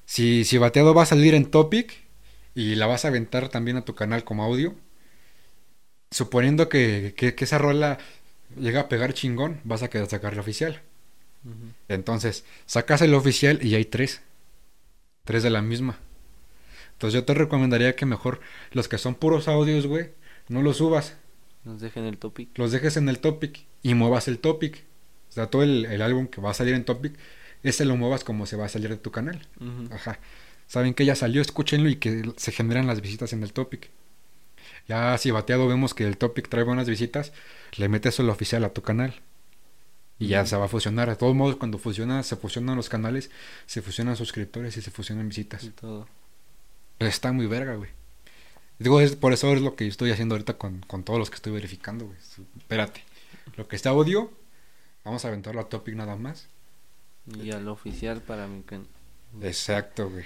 Si, 0.06 0.44
si 0.44 0.58
bateado 0.58 0.94
va 0.94 1.04
a 1.04 1.06
salir 1.06 1.34
en 1.34 1.50
topic 1.50 2.09
y 2.56 2.76
la 2.76 2.88
vas 2.88 3.06
a 3.06 3.10
aventar 3.10 3.50
también 3.50 3.78
a 3.78 3.86
tu 3.86 3.96
canal 3.96 4.24
como 4.24 4.44
audio, 4.44 4.76
suponiendo 6.12 6.70
que, 6.70 7.14
que, 7.16 7.36
que 7.36 7.44
esa 7.46 7.58
rola 7.58 8.00
llega 8.58 8.82
a 8.82 8.90
pegar 8.90 9.14
chingón, 9.14 9.62
vas 9.64 9.84
a 9.84 9.90
querer 9.90 10.08
sacar 10.10 10.36
la 10.36 10.42
oficial. 10.42 10.82
Entonces, 11.88 12.46
sacas 12.66 13.02
el 13.02 13.14
oficial 13.14 13.64
y 13.66 13.76
hay 13.76 13.86
tres. 13.86 14.22
Tres 15.24 15.44
de 15.44 15.50
la 15.50 15.62
misma. 15.62 15.98
Entonces 16.94 17.14
yo 17.14 17.24
te 17.24 17.34
recomendaría 17.34 17.96
que 17.96 18.06
mejor 18.06 18.42
los 18.72 18.88
que 18.90 18.98
son 18.98 19.16
puros 19.16 19.48
audios, 19.48 19.88
güey, 19.88 20.12
no 20.50 20.62
los 20.62 20.78
subas. 20.78 21.16
Nos 21.64 21.80
dejen 21.80 22.06
el 22.06 22.18
topic. 22.18 22.58
Los 22.58 22.72
dejes 22.72 22.98
en 22.98 23.08
el 23.08 23.20
topic 23.20 23.66
y 23.82 23.94
muevas 23.94 24.28
el 24.28 24.40
topic. 24.40 24.84
O 25.30 25.32
sea, 25.32 25.48
todo 25.48 25.64
el, 25.64 25.86
el 25.86 26.02
álbum 26.02 26.28
que 26.28 26.42
va 26.42 26.52
a 26.52 26.54
salir 26.54 26.74
en 26.74 26.84
topic, 26.84 27.14
ese 27.64 27.86
lo 27.86 27.96
muevas 27.96 28.24
como 28.24 28.46
se 28.46 28.58
va 28.58 28.66
a 28.66 28.70
salir 28.70 28.90
de 28.90 28.98
tu 28.98 29.12
canal. 29.12 29.48
Ajá. 29.92 30.20
Saben 30.70 30.94
que 30.94 31.04
ya 31.04 31.16
salió, 31.16 31.42
escúchenlo 31.42 31.90
y 31.90 31.96
que 31.96 32.32
se 32.38 32.52
generan 32.52 32.86
las 32.86 33.02
visitas 33.02 33.34
en 33.34 33.42
el 33.42 33.54
topic. 33.54 33.90
Ya 34.88 35.18
si 35.18 35.32
bateado 35.32 35.68
vemos 35.68 35.96
que 35.96 36.06
el 36.06 36.16
topic 36.16 36.48
trae 36.48 36.64
buenas 36.64 36.88
visitas, 36.88 37.34
le 37.76 37.90
metes 37.90 38.20
el 38.20 38.30
oficial 38.30 38.64
a 38.64 38.70
tu 38.70 38.84
canal. 38.84 39.20
Y 40.20 40.28
ya 40.28 40.46
se 40.46 40.56
va 40.56 40.66
a 40.66 40.68
fusionar. 40.68 41.10
De 41.10 41.16
todos 41.16 41.34
modos, 41.34 41.56
cuando 41.56 41.80
fusiona, 41.80 42.22
se 42.22 42.36
fusionan 42.36 42.76
los 42.76 42.88
canales, 42.88 43.32
se 43.66 43.82
fusionan 43.82 44.16
suscriptores 44.16 44.78
y 44.78 44.84
se 44.84 44.92
fusionan 44.92 45.28
visitas. 45.28 45.64
Y 45.64 45.72
todo. 45.72 46.08
Está 47.00 47.32
muy 47.32 47.48
verga, 47.48 47.74
güey. 47.74 47.90
Digo, 48.78 49.02
es, 49.02 49.16
por 49.16 49.34
eso 49.34 49.52
es 49.54 49.62
lo 49.62 49.76
que 49.76 49.88
estoy 49.88 50.12
haciendo 50.12 50.36
ahorita 50.36 50.60
con, 50.60 50.82
con 50.82 51.04
todos 51.04 51.18
los 51.18 51.32
que 51.32 51.38
estoy 51.38 51.52
verificando, 51.52 52.06
güey. 52.06 52.18
Espérate. 52.60 53.04
Lo 53.58 53.68
que 53.68 53.76
está 53.76 53.90
audio, 53.90 54.32
vamos 55.04 55.26
a 55.26 55.30
aventarlo 55.30 55.62
a 55.62 55.68
topic 55.68 55.96
nada 55.96 56.16
más. 56.16 56.48
Y 57.42 57.50
al 57.50 57.68
oficial 57.70 58.22
para 58.22 58.46
mi 58.48 58.62
canal. 58.62 58.86
Exacto, 59.42 60.12
güey. 60.12 60.26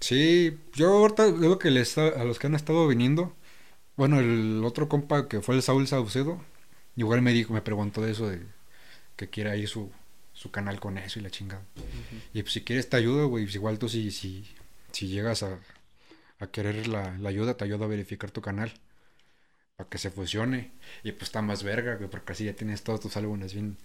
Sí, 0.00 0.58
yo 0.74 0.90
ahorita 0.98 1.30
veo 1.32 1.58
que 1.58 1.70
les, 1.70 1.98
a 1.98 2.24
los 2.24 2.38
que 2.38 2.46
han 2.46 2.54
estado 2.54 2.86
viniendo, 2.86 3.34
bueno, 3.96 4.20
el 4.20 4.62
otro 4.64 4.88
compa 4.88 5.28
que 5.28 5.42
fue 5.42 5.56
el 5.56 5.62
Saúl 5.62 5.88
Saucedo, 5.88 6.42
igual 6.96 7.22
me 7.22 7.32
dijo, 7.32 7.54
me 7.54 7.62
preguntó 7.62 8.02
de 8.02 8.12
eso 8.12 8.28
de 8.28 8.42
que 9.16 9.30
quiera 9.30 9.56
ir 9.56 9.68
su, 9.68 9.92
su 10.34 10.50
canal 10.52 10.80
con 10.80 10.98
eso 10.98 11.18
y 11.20 11.22
la 11.22 11.30
chingada. 11.30 11.64
Y 12.34 12.42
pues 12.42 12.54
si 12.54 12.62
quieres 12.64 12.90
te 12.90 12.96
ayudo, 12.98 13.28
güey, 13.28 13.44
pues 13.46 13.56
igual 13.56 13.78
tú 13.78 13.88
si, 13.88 14.10
si, 14.12 14.46
si 14.92 15.08
llegas 15.08 15.42
a, 15.44 15.58
a 16.40 16.48
querer 16.48 16.88
la, 16.88 17.18
la 17.18 17.30
ayuda, 17.30 17.56
te 17.56 17.64
ayudo 17.64 17.84
a 17.86 17.88
verificar 17.88 18.30
tu 18.32 18.42
canal. 18.42 18.72
Para 19.76 19.88
que 19.88 19.98
se 19.98 20.10
fusione. 20.10 20.72
Y 21.04 21.12
pues 21.12 21.24
está 21.24 21.40
más 21.42 21.62
verga, 21.62 21.94
güey, 21.96 22.10
porque 22.10 22.32
así 22.32 22.44
ya 22.44 22.54
tienes 22.54 22.82
todos 22.84 23.00
tus 23.00 23.16
álbumes 23.16 23.54
bien, 23.54 23.76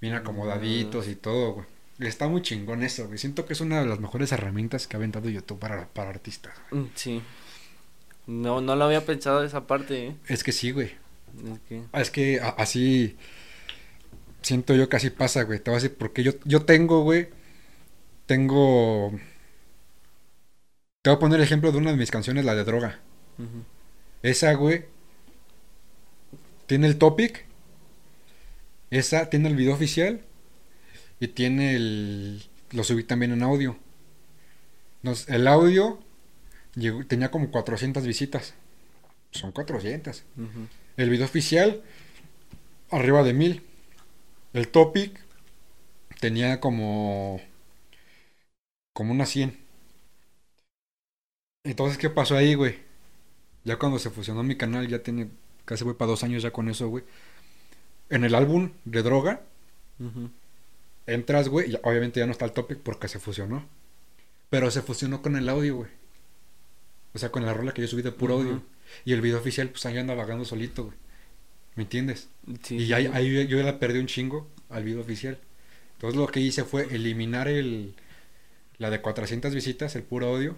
bien 0.00 0.14
acomodaditos 0.14 1.08
y 1.08 1.16
todo, 1.16 1.54
güey. 1.54 1.66
Está 1.98 2.28
muy 2.28 2.42
chingón 2.42 2.82
eso, 2.82 3.06
güey. 3.06 3.18
Siento 3.18 3.46
que 3.46 3.52
es 3.52 3.60
una 3.60 3.80
de 3.80 3.86
las 3.86 4.00
mejores 4.00 4.32
herramientas 4.32 4.86
que 4.88 4.96
ha 4.96 4.98
aventado 4.98 5.28
YouTube 5.30 5.58
para, 5.60 5.86
para 5.88 6.10
artistas. 6.10 6.52
güey. 6.70 6.82
Mm, 6.84 6.90
Sí. 6.94 7.22
No, 8.26 8.60
no 8.62 8.74
lo 8.74 8.84
había 8.86 9.04
pensado 9.04 9.44
esa 9.44 9.66
parte, 9.66 10.06
¿eh? 10.08 10.16
Es 10.28 10.42
que 10.42 10.52
sí, 10.52 10.70
güey. 10.70 10.92
Es 11.52 11.58
que... 11.68 11.82
Ah, 11.92 12.00
Es 12.00 12.10
que 12.10 12.40
a- 12.40 12.48
así 12.50 13.16
siento 14.42 14.74
yo 14.74 14.88
que 14.88 14.96
así 14.96 15.10
pasa, 15.10 15.42
güey. 15.42 15.58
Te 15.60 15.70
voy 15.70 15.78
a 15.78 15.82
decir 15.82 15.96
porque 15.98 16.22
yo, 16.22 16.32
yo 16.44 16.64
tengo, 16.64 17.02
güey. 17.02 17.28
Tengo. 18.26 19.12
Te 21.02 21.10
voy 21.10 21.16
a 21.16 21.20
poner 21.20 21.38
el 21.38 21.44
ejemplo 21.44 21.70
de 21.70 21.76
una 21.78 21.90
de 21.90 21.98
mis 21.98 22.10
canciones, 22.10 22.44
la 22.46 22.54
de 22.54 22.64
droga. 22.64 22.98
Esa, 24.22 24.54
güey. 24.54 24.86
Tiene 26.66 26.86
el 26.86 26.96
topic. 26.96 27.44
Esa 28.90 29.28
tiene 29.28 29.48
el 29.50 29.56
video 29.56 29.74
oficial. 29.74 30.22
Y 31.20 31.28
tiene 31.28 31.74
el. 31.76 32.42
Lo 32.72 32.84
subí 32.84 33.04
también 33.04 33.32
en 33.32 33.42
audio. 33.42 33.76
Nos, 35.02 35.28
el 35.28 35.46
audio 35.46 36.00
llegó- 36.74 37.04
tenía 37.06 37.30
como 37.30 37.50
400 37.50 38.06
visitas. 38.06 38.54
Son 39.30 39.52
400. 39.52 40.24
Ujú. 40.36 40.68
El 40.96 41.10
video 41.10 41.24
oficial, 41.26 41.82
arriba 42.90 43.22
de 43.22 43.32
1000. 43.32 43.62
El 44.52 44.68
topic 44.68 45.18
tenía 46.20 46.60
como. 46.60 47.40
como 48.92 49.12
unas 49.12 49.28
100. 49.30 49.58
Entonces, 51.64 51.98
¿qué 51.98 52.10
pasó 52.10 52.36
ahí, 52.36 52.54
güey? 52.54 52.78
Ya 53.64 53.78
cuando 53.78 53.98
se 53.98 54.10
fusionó 54.10 54.42
mi 54.42 54.56
canal, 54.56 54.86
ya 54.88 55.02
tiene. 55.02 55.28
casi 55.64 55.84
voy 55.84 55.94
para 55.94 56.10
dos 56.10 56.22
años 56.22 56.42
ya 56.42 56.50
con 56.52 56.68
eso, 56.68 56.88
güey. 56.88 57.04
En 58.10 58.24
el 58.24 58.34
álbum 58.34 58.72
de 58.84 59.02
droga, 59.02 59.40
Ujú. 59.98 60.28
Entras, 61.06 61.48
güey, 61.48 61.72
y 61.72 61.78
obviamente 61.82 62.20
ya 62.20 62.26
no 62.26 62.32
está 62.32 62.44
el 62.46 62.52
topic 62.52 62.78
porque 62.78 63.08
se 63.08 63.18
fusionó. 63.20 63.68
Pero 64.50 64.70
se 64.70 64.82
fusionó 64.82 65.22
con 65.22 65.36
el 65.36 65.48
audio, 65.48 65.76
güey. 65.76 65.90
O 67.14 67.18
sea, 67.18 67.30
con 67.30 67.44
la 67.46 67.54
rola 67.54 67.72
que 67.72 67.82
yo 67.82 67.88
subí 67.88 68.02
de 68.02 68.12
puro 68.12 68.36
Ujú. 68.36 68.42
audio. 68.42 68.62
Y 69.04 69.12
el 69.12 69.20
video 69.20 69.38
oficial, 69.38 69.68
pues 69.70 69.86
ahí 69.86 69.98
anda 69.98 70.14
vagando 70.14 70.44
solito, 70.44 70.84
güey. 70.84 70.96
¿Me 71.76 71.84
entiendes? 71.84 72.28
Sí, 72.62 72.76
y 72.76 72.92
ahí, 72.92 73.08
ahí 73.12 73.46
yo 73.48 73.62
la 73.62 73.78
perdí 73.80 73.98
un 74.00 74.06
chingo 74.06 74.48
al 74.70 74.84
video 74.84 75.00
oficial. 75.02 75.38
Entonces 75.94 76.18
lo 76.18 76.26
que 76.28 76.40
hice 76.40 76.64
fue 76.64 76.84
eliminar 76.94 77.48
el 77.48 77.94
la 78.78 78.90
de 78.90 79.02
400 79.02 79.54
visitas, 79.54 79.96
el 79.96 80.04
puro 80.04 80.28
audio. 80.28 80.56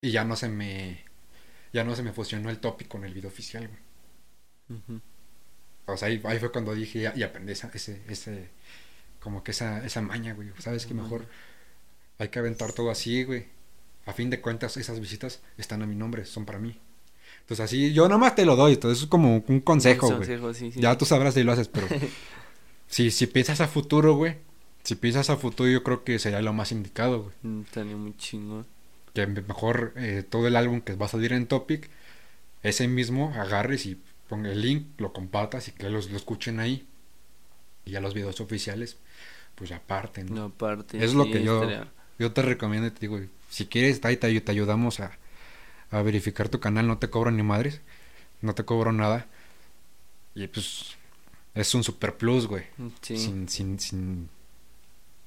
Y 0.00 0.10
ya 0.10 0.24
no 0.24 0.36
se 0.36 0.48
me 0.48 1.04
ya 1.72 1.84
no 1.84 1.96
se 1.96 2.02
me 2.02 2.12
fusionó 2.12 2.50
el 2.50 2.60
topic 2.60 2.88
con 2.88 3.04
el 3.04 3.14
video 3.14 3.28
oficial, 3.30 3.68
güey. 3.68 3.80
O 5.86 5.96
sea, 5.96 6.08
ahí, 6.08 6.20
ahí 6.24 6.38
fue 6.38 6.50
cuando 6.52 6.74
dije 6.74 7.12
y 7.14 7.22
aprendí 7.22 7.52
esa, 7.52 7.70
ese, 7.74 8.02
ese, 8.08 8.48
como 9.20 9.42
que 9.44 9.50
esa, 9.52 9.84
esa 9.84 10.00
maña, 10.02 10.34
güey. 10.34 10.50
Sabes 10.58 10.86
que 10.86 10.94
mejor 10.94 11.26
hay 12.18 12.28
que 12.28 12.38
aventar 12.38 12.72
todo 12.72 12.90
así, 12.90 13.24
güey. 13.24 13.46
A 14.06 14.12
fin 14.12 14.30
de 14.30 14.40
cuentas, 14.40 14.76
esas 14.76 15.00
visitas 15.00 15.40
están 15.58 15.82
a 15.82 15.86
mi 15.86 15.96
nombre, 15.96 16.24
son 16.24 16.44
para 16.44 16.58
mí. 16.58 16.78
Entonces 17.40 17.64
así, 17.64 17.92
yo 17.92 18.04
nada 18.08 18.18
más 18.18 18.34
te 18.34 18.44
lo 18.46 18.56
doy, 18.56 18.74
entonces 18.74 19.02
es 19.04 19.08
como 19.08 19.44
un 19.46 19.60
consejo, 19.60 20.06
güey. 20.06 20.18
Consejo, 20.18 20.54
sí, 20.54 20.72
sí. 20.72 20.80
Ya 20.80 20.96
tú 20.98 21.04
sabrás 21.04 21.34
si 21.34 21.42
lo 21.42 21.52
haces, 21.52 21.68
pero 21.68 21.86
si, 22.88 23.10
si 23.10 23.26
piensas 23.26 23.60
a 23.60 23.68
futuro, 23.68 24.14
güey. 24.14 24.36
Si 24.84 24.94
piensas 24.94 25.30
a 25.30 25.36
futuro, 25.36 25.68
yo 25.68 25.82
creo 25.82 26.04
que 26.04 26.18
sería 26.20 26.40
lo 26.42 26.52
más 26.52 26.70
indicado, 26.72 27.22
güey. 27.24 27.34
Mm, 27.42 27.60
Estaría 27.62 27.96
muy 27.96 28.16
chingón. 28.16 28.66
Que 29.14 29.26
me- 29.26 29.42
mejor 29.42 29.92
eh, 29.96 30.24
todo 30.28 30.46
el 30.46 30.54
álbum 30.56 30.80
que 30.80 30.94
va 30.94 31.06
a 31.06 31.08
salir 31.08 31.32
en 31.32 31.46
Topic, 31.46 31.88
ese 32.62 32.86
mismo 32.86 33.32
agarres 33.34 33.86
y 33.86 34.00
ponga 34.28 34.50
el 34.52 34.60
link, 34.62 34.86
lo 34.98 35.12
compartas 35.12 35.68
y 35.68 35.72
que 35.72 35.88
los, 35.90 36.10
lo 36.10 36.16
escuchen 36.16 36.60
ahí. 36.60 36.86
Y 37.84 37.92
ya 37.92 38.00
los 38.00 38.14
videos 38.14 38.40
oficiales, 38.40 38.96
pues 39.56 39.72
aparte, 39.72 40.22
¿no? 40.24 40.34
No, 40.34 40.44
aparte. 40.44 41.04
Es 41.04 41.12
lo 41.14 41.24
que 41.24 41.42
yo- 41.42 41.62
estaría- 41.64 41.92
Yo 42.18 42.32
te 42.32 42.40
recomiendo 42.42 42.86
y 42.86 42.90
te 42.92 43.00
digo, 43.00 43.20
si 43.50 43.66
quieres, 43.66 44.02
ahí 44.04 44.16
te, 44.16 44.40
te 44.40 44.50
ayudamos 44.52 45.00
a, 45.00 45.18
a 45.90 46.00
verificar 46.02 46.48
tu 46.48 46.60
canal, 46.60 46.86
no 46.86 46.96
te 46.98 47.10
cobro 47.10 47.30
ni 47.30 47.42
madres, 47.42 47.80
no 48.40 48.54
te 48.54 48.64
cobro 48.64 48.92
nada. 48.92 49.26
Y 50.34 50.46
pues 50.46 50.94
es 51.54 51.74
un 51.74 51.82
super 51.84 52.16
plus, 52.16 52.46
güey. 52.46 52.64
Sí. 53.02 53.16
Sin, 53.18 53.48
sin, 53.48 53.78
sin. 53.80 54.28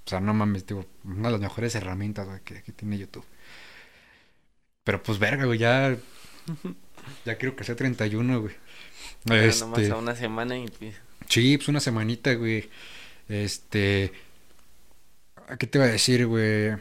O 0.06 0.10
sea, 0.10 0.20
no 0.20 0.34
mames, 0.34 0.66
digo, 0.66 0.86
una 1.04 1.28
de 1.28 1.34
las 1.34 1.42
mejores 1.42 1.76
herramientas, 1.76 2.28
güey, 2.28 2.40
que, 2.42 2.64
que 2.64 2.72
tiene 2.72 2.98
YouTube. 2.98 3.26
Pero 4.84 5.04
pues 5.04 5.20
verga, 5.20 5.46
güey, 5.46 5.60
ya. 5.60 5.96
Ya 7.26 7.38
quiero 7.38 7.56
que 7.56 7.64
sea 7.64 7.76
31, 7.76 8.42
güey. 8.42 8.54
Nomás 9.26 9.62
Este. 9.62 9.90
a 9.92 9.96
una 9.96 10.16
semana 10.16 10.58
y 10.58 10.68
pues. 10.68 10.96
Sí, 11.28 11.58
pues 11.58 11.68
una 11.70 11.80
semanita, 11.80 12.34
güey. 12.34 12.70
Este. 13.30 14.12
¿Qué 15.58 15.68
te 15.68 15.78
iba 15.78 15.86
a 15.86 15.92
decir, 15.92 16.28
güey? 16.28 16.74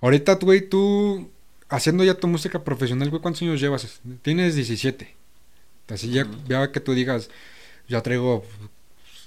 Ahorita, 0.00 0.34
güey, 0.36 0.68
tú. 0.68 1.30
haciendo 1.68 2.04
ya 2.04 2.14
tu 2.14 2.26
música 2.28 2.64
profesional, 2.64 3.10
güey, 3.10 3.20
¿cuántos 3.20 3.42
años 3.42 3.60
llevas? 3.60 4.00
Tienes 4.22 4.54
17. 4.54 5.14
Así 5.88 6.10
ya, 6.10 6.26
ya 6.48 6.70
que 6.72 6.80
tú 6.80 6.94
digas, 6.94 7.30
ya 7.88 8.00
traigo 8.02 8.44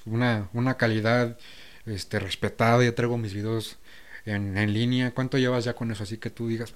una, 0.06 0.50
una 0.54 0.78
calidad 0.78 1.38
este, 1.86 2.20
respetada, 2.20 2.84
ya 2.84 2.96
traigo 2.96 3.18
mis 3.18 3.34
videos 3.34 3.78
en, 4.26 4.58
en 4.58 4.74
línea. 4.74 5.12
¿Cuánto 5.14 5.38
llevas 5.38 5.66
ya 5.66 5.74
con 5.74 5.92
eso? 5.92 6.04
Así 6.04 6.18
que 6.18 6.30
tú 6.30 6.48
digas, 6.48 6.74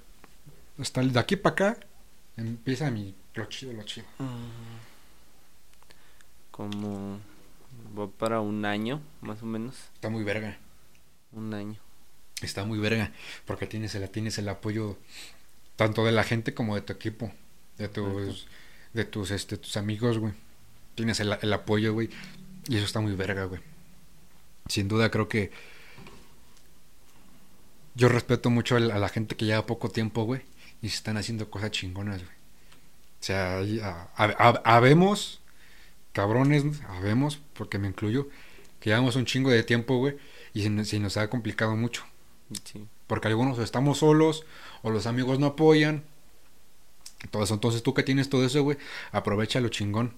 hasta 0.78 1.02
de 1.02 1.18
aquí 1.18 1.36
para 1.36 1.52
acá 1.52 1.76
empieza 2.36 2.90
mi, 2.90 3.14
lo 3.34 3.46
chido, 3.46 3.72
lo 3.72 3.82
chido. 3.82 4.06
Como 6.50 7.20
va 7.98 8.10
para 8.10 8.40
un 8.40 8.64
año, 8.64 9.02
más 9.20 9.42
o 9.42 9.46
menos. 9.46 9.76
Está 9.94 10.08
muy 10.08 10.24
verga. 10.24 10.58
Un 11.32 11.52
año. 11.54 11.76
Está 12.42 12.64
muy 12.64 12.78
verga. 12.78 13.12
Porque 13.44 13.66
tienes 13.66 13.94
el, 13.94 14.08
tienes 14.10 14.38
el 14.38 14.48
apoyo 14.48 14.96
tanto 15.76 16.04
de 16.04 16.12
la 16.12 16.24
gente 16.24 16.54
como 16.54 16.74
de 16.74 16.82
tu 16.82 16.92
equipo. 16.92 17.32
De 17.76 17.88
tus, 17.88 18.46
de 18.92 19.04
tus, 19.04 19.30
este, 19.30 19.56
tus 19.56 19.76
amigos, 19.76 20.18
güey. 20.18 20.32
Tienes 20.94 21.20
el, 21.20 21.36
el 21.40 21.52
apoyo, 21.52 21.92
güey. 21.92 22.10
Y 22.68 22.76
eso 22.76 22.86
está 22.86 23.00
muy 23.00 23.14
verga, 23.14 23.44
güey. 23.44 23.60
Sin 24.68 24.88
duda 24.88 25.10
creo 25.10 25.28
que 25.28 25.50
yo 27.94 28.08
respeto 28.08 28.50
mucho 28.50 28.76
a 28.76 28.80
la 28.80 29.08
gente 29.08 29.36
que 29.36 29.44
lleva 29.44 29.66
poco 29.66 29.90
tiempo, 29.90 30.24
güey. 30.24 30.42
Y 30.82 30.88
se 30.90 30.96
están 30.96 31.16
haciendo 31.16 31.50
cosas 31.50 31.72
chingonas, 31.72 32.22
güey. 32.22 32.38
O 33.20 33.24
sea, 33.24 34.08
habemos, 34.64 35.40
cabrones, 36.12 36.64
habemos, 36.88 37.40
porque 37.54 37.78
me 37.78 37.88
incluyo, 37.88 38.28
que 38.80 38.90
llevamos 38.90 39.16
un 39.16 39.26
chingo 39.26 39.50
de 39.50 39.62
tiempo, 39.62 39.98
güey. 39.98 40.16
Y 40.54 40.62
se, 40.62 40.70
nos- 40.70 40.88
se 40.88 40.98
nos 41.00 41.16
ha 41.16 41.28
complicado 41.30 41.76
mucho. 41.76 42.04
Sí. 42.64 42.86
Porque 43.06 43.28
algunos 43.28 43.58
estamos 43.58 43.98
solos, 43.98 44.44
o 44.82 44.90
los 44.90 45.06
amigos 45.06 45.38
no 45.38 45.46
apoyan. 45.46 46.04
Todo 47.30 47.42
eso. 47.44 47.54
Entonces 47.54 47.82
tú 47.82 47.94
que 47.94 48.02
tienes 48.02 48.28
todo 48.28 48.44
eso, 48.44 48.62
güey, 48.62 48.78
aprovecha 49.12 49.60
lo 49.60 49.68
chingón. 49.68 50.14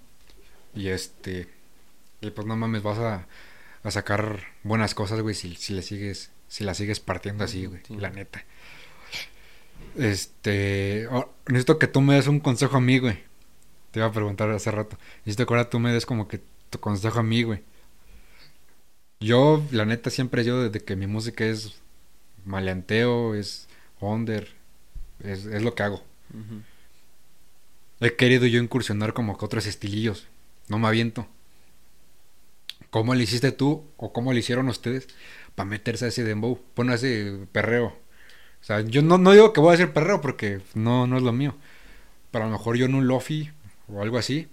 Y 0.74 0.88
este. 0.88 1.48
Y 2.20 2.30
pues 2.30 2.46
no 2.46 2.56
mames, 2.56 2.82
vas 2.82 2.98
a, 2.98 3.26
a 3.82 3.90
sacar 3.90 4.40
buenas 4.62 4.94
cosas, 4.94 5.20
güey, 5.22 5.34
si, 5.34 5.54
si 5.56 5.72
le 5.74 5.82
sigues, 5.82 6.30
si 6.48 6.64
la 6.64 6.74
sigues 6.74 7.00
partiendo 7.00 7.44
así, 7.44 7.66
güey. 7.66 7.80
Sí. 7.86 7.96
La 7.96 8.10
neta. 8.10 8.44
Este. 9.96 11.06
oh, 11.10 11.30
necesito 11.46 11.78
que 11.78 11.86
tú 11.86 12.00
me 12.00 12.14
des 12.14 12.26
un 12.28 12.40
consejo 12.40 12.76
a 12.76 12.80
mí, 12.80 12.98
güey. 12.98 13.18
Te 13.90 14.00
iba 14.00 14.06
a 14.06 14.12
preguntar 14.12 14.50
hace 14.50 14.70
rato. 14.70 14.96
Necesito 15.20 15.46
que 15.46 15.54
ahora 15.54 15.70
tú 15.70 15.78
me 15.78 15.92
des 15.92 16.06
como 16.06 16.28
que 16.28 16.40
tu 16.70 16.78
consejo 16.78 17.18
a 17.18 17.22
mí, 17.22 17.42
güey. 17.42 17.62
Yo, 19.20 19.62
la 19.70 19.84
neta, 19.84 20.10
siempre 20.10 20.44
yo 20.44 20.62
desde 20.62 20.84
que 20.84 20.96
mi 20.96 21.06
música 21.06 21.44
es 21.44 21.80
maleanteo, 22.44 23.34
es 23.34 23.68
under, 24.00 24.48
es, 25.22 25.44
es 25.46 25.62
lo 25.62 25.74
que 25.74 25.82
hago. 25.82 26.02
He 28.00 28.16
querido 28.16 28.46
yo 28.46 28.62
incursionar 28.62 29.12
como 29.12 29.36
que 29.36 29.44
otros 29.44 29.66
estilillos. 29.66 30.26
No 30.68 30.78
me 30.78 30.88
aviento. 30.88 31.26
¿Cómo 32.90 33.14
le 33.14 33.24
hiciste 33.24 33.52
tú 33.52 33.84
o 33.96 34.12
cómo 34.12 34.32
le 34.32 34.40
hicieron 34.40 34.68
ustedes 34.68 35.08
para 35.54 35.68
meterse 35.68 36.06
a 36.06 36.08
ese 36.08 36.24
dembow? 36.24 36.60
Pon 36.74 36.90
ese 36.90 37.46
perreo. 37.52 37.86
O 37.88 38.64
sea, 38.64 38.80
yo 38.80 39.02
no, 39.02 39.18
no 39.18 39.32
digo 39.32 39.52
que 39.52 39.60
voy 39.60 39.72
a 39.72 39.74
hacer 39.74 39.92
perreo 39.92 40.20
porque 40.20 40.60
no, 40.74 41.06
no 41.06 41.16
es 41.16 41.22
lo 41.22 41.32
mío. 41.32 41.54
Pero 42.30 42.44
a 42.44 42.46
lo 42.48 42.52
mejor 42.52 42.76
yo 42.76 42.86
en 42.86 42.94
un 42.94 43.06
lofi 43.06 43.50
o 43.92 44.02
algo 44.02 44.18
así. 44.18 44.48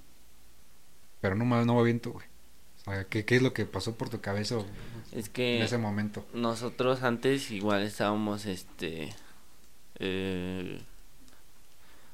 Pero 1.21 1.35
no 1.35 1.45
no 1.45 1.73
me 1.73 1.79
aviento, 1.79 2.11
güey. 2.11 2.25
O 2.85 2.91
sea, 2.91 3.03
¿qué, 3.05 3.25
¿qué 3.25 3.35
es 3.35 3.41
lo 3.41 3.53
que 3.53 3.65
pasó 3.65 3.95
por 3.95 4.09
tu 4.09 4.21
cabeza 4.21 4.57
Es 5.11 5.27
en 5.27 5.31
que 5.33 5.63
ese 5.63 5.77
momento? 5.77 6.25
nosotros 6.33 7.03
antes 7.03 7.51
igual 7.51 7.83
estábamos 7.83 8.45
este 8.45 9.13
eh, 9.99 10.79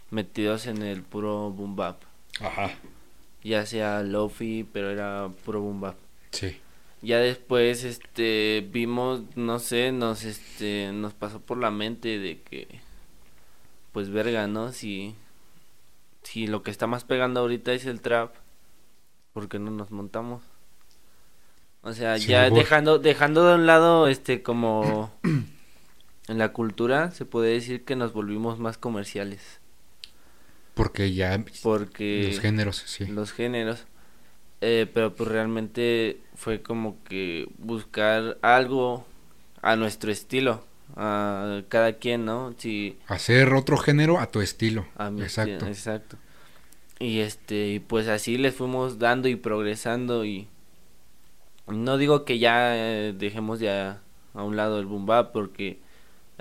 metidos 0.09 0.65
en 0.67 0.81
el 0.81 1.01
puro 1.03 1.51
boom 1.51 1.75
bap. 1.75 2.01
Ajá. 2.39 2.71
Ya 3.43 3.65
sea 3.65 4.01
lofi, 4.03 4.65
pero 4.71 4.89
era 4.89 5.29
puro 5.45 5.61
boom 5.61 5.81
bap. 5.81 5.97
Sí. 6.31 6.57
Ya 7.01 7.17
después 7.19 7.83
este 7.83 8.67
vimos, 8.71 9.23
no 9.35 9.59
sé, 9.59 9.91
nos 9.91 10.23
este 10.23 10.91
nos 10.93 11.13
pasó 11.13 11.41
por 11.41 11.57
la 11.57 11.69
mente 11.69 12.17
de 12.17 12.41
que 12.41 12.79
pues 13.91 14.09
verga, 14.09 14.47
¿no? 14.47 14.71
Si 14.71 15.13
si 16.23 16.47
lo 16.47 16.63
que 16.63 16.71
está 16.71 16.87
más 16.87 17.03
pegando 17.03 17.39
ahorita 17.41 17.73
es 17.73 17.85
el 17.85 18.01
trap, 18.01 18.33
¿por 19.33 19.49
qué 19.49 19.59
no 19.59 19.71
nos 19.71 19.91
montamos? 19.91 20.41
O 21.81 21.93
sea, 21.93 22.17
ya 22.17 22.49
dejando 22.49 22.97
dejando 22.97 23.45
de 23.47 23.55
un 23.55 23.65
lado 23.65 24.07
este 24.07 24.41
como 24.41 25.11
en 26.27 26.37
la 26.37 26.53
cultura 26.53 27.11
se 27.11 27.25
puede 27.25 27.51
decir 27.51 27.83
que 27.83 27.95
nos 27.95 28.13
volvimos 28.13 28.57
más 28.59 28.77
comerciales, 28.77 29.59
Porque 30.73 31.13
ya 31.13 31.43
porque 31.61 32.29
los 32.29 32.39
géneros, 32.39 32.83
sí. 32.85 33.05
los 33.05 33.31
géneros. 33.33 33.85
Eh, 34.61 34.89
pero 34.93 35.13
pues 35.13 35.29
realmente 35.29 36.21
fue 36.35 36.61
como 36.61 37.03
que 37.03 37.49
buscar 37.57 38.37
algo 38.41 39.05
a 39.61 39.75
nuestro 39.75 40.09
estilo, 40.09 40.63
a 40.95 41.61
cada 41.69 41.93
quien, 41.93 42.25
¿no? 42.25 42.53
Si 42.57 42.97
Hacer 43.07 43.53
otro 43.53 43.77
género 43.77 44.19
a 44.19 44.27
tu 44.27 44.41
estilo. 44.41 44.85
a 44.95 45.09
mi 45.09 45.21
Exacto. 45.21 45.65
exacto. 45.67 46.17
Y 46.99 47.19
este, 47.19 47.69
y 47.69 47.79
pues 47.79 48.07
así 48.07 48.37
les 48.37 48.55
fuimos 48.55 48.99
dando 48.99 49.27
y 49.27 49.35
progresando 49.35 50.25
y 50.25 50.47
no 51.67 51.97
digo 51.97 52.25
que 52.25 52.39
ya 52.39 52.75
eh, 52.75 53.13
dejemos 53.17 53.59
ya 53.59 54.01
a 54.33 54.43
un 54.43 54.55
lado 54.55 54.79
el 54.79 54.85
boom 54.85 55.05
bap 55.05 55.31
porque 55.31 55.79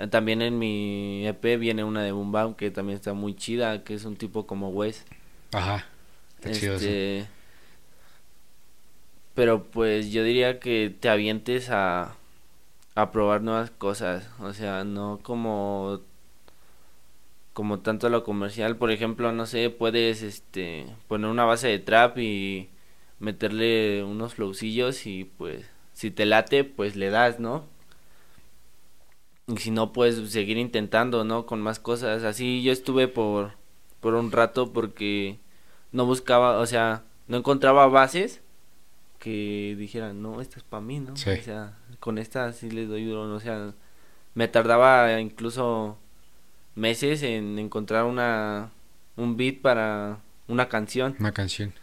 también 0.09 0.41
en 0.41 0.57
mi 0.59 1.27
EP 1.27 1.59
viene 1.59 1.83
una 1.83 2.03
de 2.03 2.11
boom 2.11 2.31
bap 2.31 2.55
que 2.55 2.71
también 2.71 2.95
está 2.95 3.13
muy 3.13 3.35
chida, 3.35 3.83
que 3.83 3.93
es 3.93 4.05
un 4.05 4.15
tipo 4.15 4.45
como 4.45 4.69
Wes. 4.69 5.05
Ajá. 5.51 5.85
Está 6.39 6.51
chido 6.51 6.75
eso. 6.75 6.85
Este, 6.85 7.27
pero 9.33 9.63
pues 9.63 10.11
yo 10.11 10.23
diría 10.23 10.59
que 10.59 10.95
te 10.99 11.09
avientes 11.09 11.69
a, 11.69 12.15
a 12.95 13.11
probar 13.11 13.41
nuevas 13.41 13.71
cosas, 13.71 14.29
o 14.39 14.53
sea, 14.53 14.83
no 14.83 15.19
como 15.23 16.01
como 17.53 17.79
tanto 17.79 18.09
lo 18.09 18.23
comercial, 18.23 18.77
por 18.77 18.91
ejemplo, 18.91 19.31
no 19.31 19.45
sé, 19.45 19.69
puedes 19.69 20.23
este 20.23 20.87
poner 21.07 21.29
una 21.29 21.45
base 21.45 21.67
de 21.67 21.79
trap 21.79 22.17
y 22.17 22.69
meterle 23.19 24.03
unos 24.03 24.35
flowcillos 24.35 25.05
y 25.05 25.25
pues 25.25 25.65
si 25.93 26.11
te 26.11 26.25
late, 26.25 26.63
pues 26.63 26.95
le 26.95 27.09
das, 27.09 27.39
¿no? 27.39 27.65
Y 29.47 29.57
si 29.57 29.71
no, 29.71 29.93
puedes 29.93 30.31
seguir 30.31 30.57
intentando, 30.57 31.23
¿no? 31.23 31.45
Con 31.45 31.61
más 31.61 31.79
cosas. 31.79 32.23
Así 32.23 32.63
yo 32.63 32.71
estuve 32.71 33.07
por 33.07 33.53
por 33.99 34.15
un 34.15 34.31
rato 34.31 34.73
porque 34.73 35.39
no 35.93 36.05
buscaba, 36.05 36.59
o 36.59 36.65
sea, 36.65 37.03
no 37.27 37.37
encontraba 37.37 37.87
bases 37.87 38.41
que 39.19 39.75
dijeran, 39.77 40.21
no, 40.21 40.41
esta 40.41 40.57
es 40.57 40.63
para 40.63 40.81
mí, 40.81 40.99
¿no? 40.99 41.15
Sí. 41.15 41.29
O 41.29 41.41
sea, 41.41 41.77
con 42.03 42.17
esta 42.17 42.51
sí 42.51 42.69
les 42.69 42.89
doy 42.89 43.05
duro, 43.05 43.33
o 43.33 43.39
sea, 43.39 43.73
me 44.35 44.49
tardaba 44.49 45.21
incluso 45.21 45.97
meses 46.75 47.23
en 47.23 47.59
encontrar 47.59 48.03
una 48.05 48.71
un 49.15 49.37
beat 49.37 49.61
para 49.61 50.19
una 50.49 50.67
canción, 50.67 51.15
Una 51.19 51.31
canción. 51.31 51.73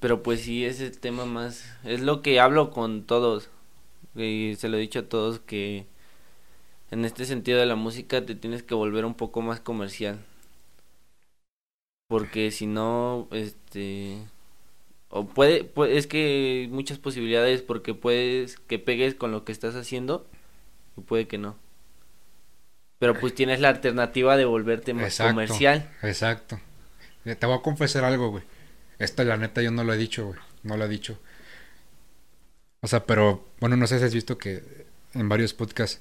pero 0.00 0.22
pues 0.22 0.40
sí 0.42 0.64
es 0.64 0.80
el 0.80 0.98
tema 0.98 1.26
más, 1.26 1.64
es 1.84 2.00
lo 2.00 2.22
que 2.22 2.40
hablo 2.40 2.70
con 2.70 3.04
todos 3.04 3.50
y 4.14 4.54
se 4.58 4.68
lo 4.68 4.76
he 4.76 4.80
dicho 4.80 5.00
a 5.00 5.08
todos 5.08 5.40
que 5.40 5.86
en 6.90 7.04
este 7.04 7.26
sentido 7.26 7.58
de 7.58 7.66
la 7.66 7.76
música 7.76 8.24
te 8.24 8.34
tienes 8.34 8.62
que 8.62 8.74
volver 8.74 9.04
un 9.04 9.14
poco 9.14 9.42
más 9.42 9.60
comercial. 9.60 10.24
Porque 12.08 12.50
si 12.50 12.66
no, 12.66 13.28
este 13.32 14.18
o 15.08 15.26
puede, 15.26 15.64
puede- 15.64 15.96
es 15.96 16.06
que 16.06 16.62
hay 16.64 16.68
muchas 16.68 16.98
posibilidades 16.98 17.62
porque 17.62 17.94
puedes 17.94 18.56
que 18.58 18.78
pegues 18.78 19.14
con 19.14 19.30
lo 19.32 19.44
que 19.44 19.52
estás 19.52 19.74
haciendo 19.76 20.26
y 20.96 21.02
puede 21.02 21.26
que 21.26 21.38
no. 21.38 21.56
Pero 22.98 23.18
pues 23.18 23.34
tienes 23.34 23.60
la 23.60 23.68
alternativa 23.68 24.36
de 24.36 24.44
volverte 24.44 24.94
más 24.94 25.04
Exacto. 25.06 25.32
comercial. 25.34 25.90
Exacto. 26.02 26.60
Eh, 27.24 27.34
Te 27.34 27.46
voy 27.46 27.56
a 27.58 27.62
confesar 27.62 28.04
algo, 28.04 28.30
güey. 28.30 28.44
Esta, 28.98 29.24
la 29.24 29.36
neta, 29.36 29.60
yo 29.62 29.70
no 29.70 29.84
lo 29.84 29.92
he 29.92 29.96
dicho, 29.96 30.26
güey. 30.26 30.38
No 30.62 30.76
lo 30.76 30.84
he 30.84 30.88
dicho. 30.88 31.18
O 32.80 32.86
sea, 32.86 33.04
pero, 33.06 33.46
bueno, 33.60 33.76
no 33.76 33.86
sé 33.86 33.98
si 33.98 34.04
has 34.04 34.14
visto 34.14 34.38
que 34.38 34.62
en 35.14 35.28
varios 35.28 35.54
podcasts 35.54 36.00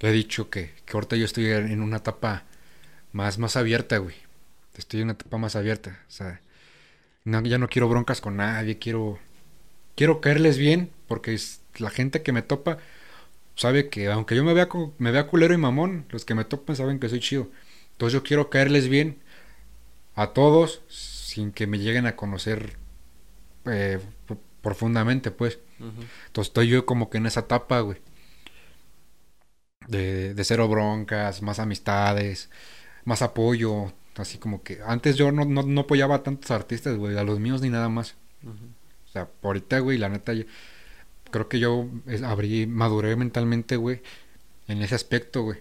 he 0.00 0.10
dicho 0.10 0.48
que, 0.50 0.72
que 0.84 0.92
ahorita 0.94 1.16
yo 1.16 1.24
estoy 1.24 1.46
en 1.46 1.82
una 1.82 1.98
etapa 1.98 2.44
más, 3.12 3.38
más 3.38 3.56
abierta, 3.56 3.98
güey. 3.98 4.14
Estoy 4.76 5.00
en 5.00 5.04
una 5.06 5.12
etapa 5.14 5.38
más 5.38 5.54
abierta. 5.56 6.02
O 6.08 6.10
sea, 6.10 6.40
no, 7.24 7.40
ya 7.42 7.58
no 7.58 7.68
quiero 7.68 7.88
broncas 7.88 8.20
con 8.20 8.36
nadie. 8.36 8.78
Quiero, 8.78 9.18
quiero 9.96 10.20
caerles 10.20 10.58
bien 10.58 10.90
porque 11.08 11.34
es 11.34 11.62
la 11.78 11.90
gente 11.90 12.22
que 12.22 12.32
me 12.32 12.42
topa 12.42 12.78
sabe 13.56 13.90
que 13.90 14.08
aunque 14.08 14.36
yo 14.36 14.44
me 14.44 14.54
vea, 14.54 14.68
me 14.98 15.12
vea 15.12 15.26
culero 15.28 15.54
y 15.54 15.58
mamón, 15.58 16.06
los 16.10 16.24
que 16.24 16.34
me 16.34 16.44
topan 16.44 16.76
saben 16.76 17.00
que 17.00 17.08
soy 17.08 17.20
chido. 17.20 17.50
Entonces 17.92 18.14
yo 18.14 18.22
quiero 18.24 18.50
caerles 18.50 18.88
bien 18.88 19.20
a 20.14 20.28
todos 20.32 20.82
sin 20.88 21.52
que 21.52 21.66
me 21.66 21.78
lleguen 21.78 22.06
a 22.06 22.16
conocer 22.16 22.78
eh, 23.66 24.00
profundamente, 24.62 25.30
pues. 25.30 25.60
Entonces 26.28 26.50
estoy 26.50 26.68
yo 26.68 26.86
como 26.86 27.10
que 27.10 27.18
en 27.18 27.26
esa 27.26 27.40
etapa, 27.42 27.80
güey. 27.80 27.98
de, 29.86 30.34
de 30.34 30.44
cero 30.44 30.68
broncas, 30.68 31.42
más 31.42 31.58
amistades, 31.58 32.50
más 33.04 33.22
apoyo. 33.22 33.92
Así 34.18 34.38
como 34.38 34.62
que 34.62 34.80
antes 34.84 35.16
yo 35.16 35.32
no, 35.32 35.44
no, 35.44 35.62
no 35.62 35.80
apoyaba 35.82 36.16
a 36.16 36.22
tantos 36.22 36.50
artistas, 36.50 36.96
güey, 36.96 37.16
a 37.16 37.24
los 37.24 37.38
míos 37.40 37.60
ni 37.62 37.70
nada 37.70 37.88
más. 37.88 38.16
O 39.06 39.10
sea, 39.12 39.28
ahorita, 39.42 39.78
güey, 39.80 39.98
la 39.98 40.08
neta, 40.08 40.32
yo- 40.34 40.44
creo 41.30 41.48
que 41.48 41.60
yo 41.60 41.88
abrí, 42.24 42.66
maduré 42.66 43.16
mentalmente, 43.16 43.76
güey, 43.76 44.02
en 44.68 44.82
ese 44.82 44.94
aspecto, 44.94 45.42
güey. 45.42 45.60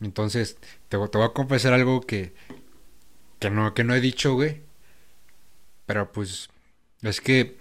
Entonces, 0.00 0.56
te, 0.88 0.98
te 0.98 1.18
voy 1.18 1.26
a 1.26 1.32
confesar 1.32 1.72
algo 1.72 2.00
que, 2.00 2.32
que, 3.38 3.50
no, 3.50 3.74
que 3.74 3.84
no 3.84 3.94
he 3.94 4.00
dicho, 4.00 4.34
güey. 4.34 4.62
Pero 5.86 6.10
pues, 6.12 6.48
es 7.02 7.20
que 7.20 7.58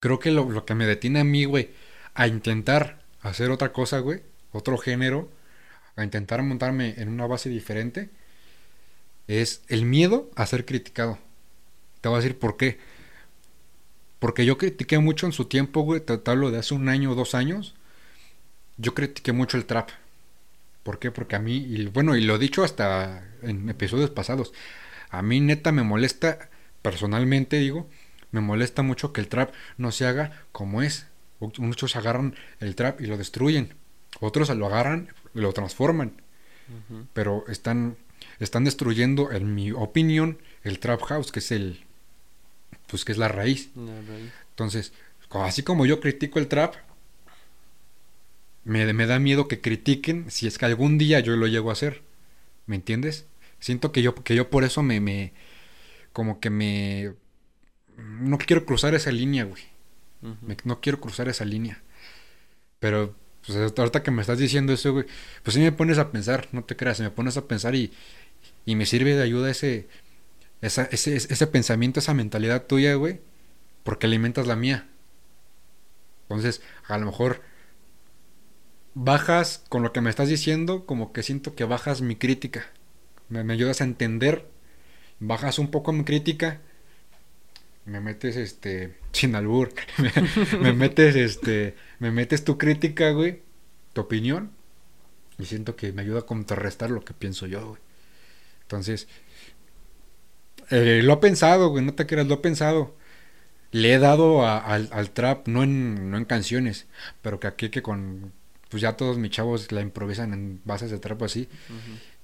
creo 0.00 0.18
que 0.18 0.30
lo, 0.30 0.50
lo 0.50 0.64
que 0.64 0.74
me 0.74 0.86
detiene 0.86 1.20
a 1.20 1.24
mí, 1.24 1.44
güey, 1.44 1.70
a 2.14 2.26
intentar 2.26 3.02
hacer 3.20 3.50
otra 3.50 3.72
cosa, 3.72 3.98
güey, 4.00 4.22
otro 4.52 4.78
género, 4.78 5.30
a 5.96 6.04
intentar 6.04 6.42
montarme 6.42 6.94
en 6.98 7.08
una 7.08 7.26
base 7.26 7.48
diferente, 7.48 8.10
es 9.28 9.62
el 9.68 9.84
miedo 9.84 10.30
a 10.36 10.46
ser 10.46 10.64
criticado. 10.64 11.18
Te 12.00 12.08
voy 12.08 12.16
a 12.16 12.20
decir 12.20 12.38
por 12.38 12.56
qué. 12.56 12.78
Porque 14.18 14.46
yo 14.46 14.58
critiqué 14.58 14.98
mucho 14.98 15.26
en 15.26 15.32
su 15.32 15.46
tiempo, 15.46 15.82
güey. 15.82 16.00
Te, 16.00 16.16
te 16.18 16.30
hablo 16.30 16.50
de 16.50 16.58
hace 16.58 16.74
un 16.74 16.88
año 16.88 17.12
o 17.12 17.14
dos 17.14 17.34
años. 17.34 17.74
Yo 18.76 18.94
critiqué 18.94 19.32
mucho 19.32 19.56
el 19.56 19.66
trap. 19.66 19.90
¿Por 20.82 20.98
qué? 20.98 21.10
Porque 21.10 21.34
a 21.36 21.40
mí, 21.40 21.56
y 21.56 21.86
bueno, 21.86 22.16
y 22.16 22.20
lo 22.22 22.36
he 22.36 22.38
dicho 22.38 22.62
hasta 22.62 23.24
en 23.42 23.68
episodios 23.68 24.10
pasados. 24.10 24.52
A 25.10 25.20
mí 25.22 25.40
neta 25.40 25.72
me 25.72 25.82
molesta, 25.82 26.48
personalmente 26.82 27.58
digo, 27.58 27.88
me 28.30 28.40
molesta 28.40 28.82
mucho 28.82 29.12
que 29.12 29.20
el 29.20 29.28
trap 29.28 29.52
no 29.78 29.90
se 29.90 30.06
haga 30.06 30.44
como 30.52 30.82
es. 30.82 31.06
Muchos 31.58 31.96
agarran 31.96 32.34
el 32.60 32.76
trap 32.76 33.00
y 33.00 33.06
lo 33.06 33.16
destruyen. 33.16 33.74
Otros 34.20 34.48
lo 34.50 34.66
agarran 34.66 35.08
y 35.34 35.40
lo 35.40 35.52
transforman. 35.52 36.22
Pero 37.12 37.44
están, 37.48 37.96
están 38.40 38.64
destruyendo, 38.64 39.32
en 39.32 39.54
mi 39.54 39.72
opinión, 39.72 40.38
el 40.62 40.78
trap 40.78 41.02
house, 41.02 41.32
que 41.32 41.40
es 41.40 41.52
el, 41.52 41.84
pues 42.88 43.04
que 43.04 43.12
es 43.12 43.18
la 43.18 43.28
raíz. 43.28 43.70
La 43.74 44.00
raíz. 44.02 44.32
Entonces, 44.50 44.92
así 45.30 45.62
como 45.62 45.86
yo 45.86 46.00
critico 46.00 46.38
el 46.38 46.48
trap, 46.48 46.76
me, 48.64 48.92
me 48.92 49.06
da 49.06 49.18
miedo 49.18 49.48
que 49.48 49.60
critiquen 49.60 50.30
si 50.30 50.46
es 50.46 50.58
que 50.58 50.64
algún 50.66 50.98
día 50.98 51.20
yo 51.20 51.36
lo 51.36 51.46
llego 51.46 51.70
a 51.70 51.74
hacer. 51.74 52.02
¿Me 52.66 52.76
entiendes? 52.76 53.26
Siento 53.60 53.92
que 53.92 54.02
yo, 54.02 54.14
que 54.16 54.34
yo 54.36 54.50
por 54.50 54.64
eso 54.64 54.82
me, 54.82 55.00
me, 55.00 55.32
como 56.12 56.40
que 56.40 56.50
me, 56.50 57.14
no 57.98 58.38
quiero 58.38 58.66
cruzar 58.66 58.94
esa 58.94 59.12
línea, 59.12 59.44
güey. 59.44 59.62
Me- 60.46 60.56
no 60.64 60.80
quiero 60.80 61.00
cruzar 61.00 61.28
esa 61.28 61.44
línea. 61.44 61.82
Pero, 62.80 63.14
pues 63.46 63.58
ahorita 63.78 64.02
que 64.02 64.10
me 64.10 64.22
estás 64.22 64.38
diciendo 64.38 64.72
eso, 64.72 64.92
güey, 64.92 65.06
pues 65.42 65.54
sí 65.54 65.60
me 65.60 65.72
pones 65.72 65.98
a 65.98 66.10
pensar, 66.12 66.48
no 66.52 66.64
te 66.64 66.76
creas, 66.76 67.00
me 67.00 67.10
pones 67.10 67.36
a 67.36 67.46
pensar 67.48 67.74
y, 67.74 67.92
y 68.66 68.74
me 68.74 68.84
sirve 68.84 69.14
de 69.14 69.22
ayuda 69.22 69.48
ese, 69.48 69.88
esa, 70.60 70.82
ese, 70.90 71.16
ese 71.16 71.46
pensamiento, 71.46 72.00
esa 72.00 72.12
mentalidad 72.12 72.66
tuya, 72.66 72.94
güey, 72.94 73.20
porque 73.84 74.06
alimentas 74.06 74.46
la 74.46 74.56
mía. 74.56 74.88
Entonces, 76.28 76.60
a 76.88 76.98
lo 76.98 77.06
mejor 77.06 77.40
bajas 78.94 79.64
con 79.68 79.82
lo 79.82 79.92
que 79.92 80.00
me 80.00 80.10
estás 80.10 80.28
diciendo, 80.28 80.84
como 80.84 81.12
que 81.12 81.22
siento 81.22 81.54
que 81.54 81.64
bajas 81.64 82.02
mi 82.02 82.16
crítica. 82.16 82.66
Me, 83.28 83.44
me 83.44 83.52
ayudas 83.52 83.80
a 83.80 83.84
entender, 83.84 84.50
bajas 85.20 85.60
un 85.60 85.70
poco 85.70 85.92
mi 85.92 86.04
crítica, 86.04 86.60
me 87.84 88.00
metes 88.00 88.36
este, 88.36 88.96
sin 89.12 89.36
albur, 89.36 89.72
me, 89.98 90.58
me 90.58 90.72
metes 90.72 91.14
este, 91.14 91.76
me 92.00 92.10
metes 92.10 92.44
tu 92.44 92.58
crítica, 92.58 93.10
güey, 93.12 93.42
tu 93.92 94.00
opinión, 94.00 94.50
y 95.38 95.44
siento 95.44 95.76
que 95.76 95.92
me 95.92 96.02
ayuda 96.02 96.20
a 96.20 96.26
contrarrestar 96.26 96.90
lo 96.90 97.04
que 97.04 97.14
pienso 97.14 97.46
yo, 97.46 97.68
güey. 97.68 97.85
Entonces, 98.66 99.08
eh, 100.70 101.00
lo 101.04 101.14
he 101.14 101.16
pensado, 101.18 101.68
güey, 101.68 101.84
no 101.84 101.94
te 101.94 102.06
creas, 102.06 102.26
lo 102.26 102.34
he 102.34 102.38
pensado. 102.38 102.94
Le 103.72 103.94
he 103.94 103.98
dado 103.98 104.46
a- 104.46 104.58
al, 104.58 104.88
al 104.92 105.10
trap, 105.10 105.48
no 105.48 105.62
en, 105.64 106.10
no 106.10 106.18
en 106.18 106.24
canciones, 106.26 106.86
pero 107.22 107.40
que 107.40 107.46
aquí 107.48 107.70
que 107.70 107.82
con, 107.82 108.32
pues 108.70 108.82
ya 108.82 108.96
todos 108.96 109.18
mis 109.18 109.32
chavos 109.32 109.72
la 109.72 109.82
improvisan 109.82 110.32
en 110.34 110.60
bases 110.64 110.90
de 110.90 110.98
trap 110.98 111.22
así, 111.24 111.48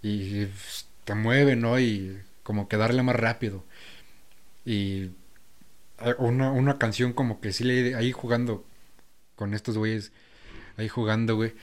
y 0.03 0.47
pues, 0.47 0.87
te 1.05 1.15
mueve, 1.15 1.57
¿no? 1.57 1.79
Y 1.81 2.19
como 2.45 2.69
que 2.69 2.77
darle 2.79 3.03
más 3.03 3.17
rápido. 3.17 3.65
Y 4.65 5.11
una, 6.19 6.51
una 6.53 6.79
canción 6.79 7.13
como 7.13 7.41
que 7.41 7.53
sí 7.53 7.65
le 7.65 7.95
ahí 7.95 8.13
jugando 8.13 8.65
con 9.37 9.55
estos 9.55 9.79
güeyes, 9.79 10.13
ahí 10.77 10.89
jugando, 10.89 11.37
güey. 11.37 11.55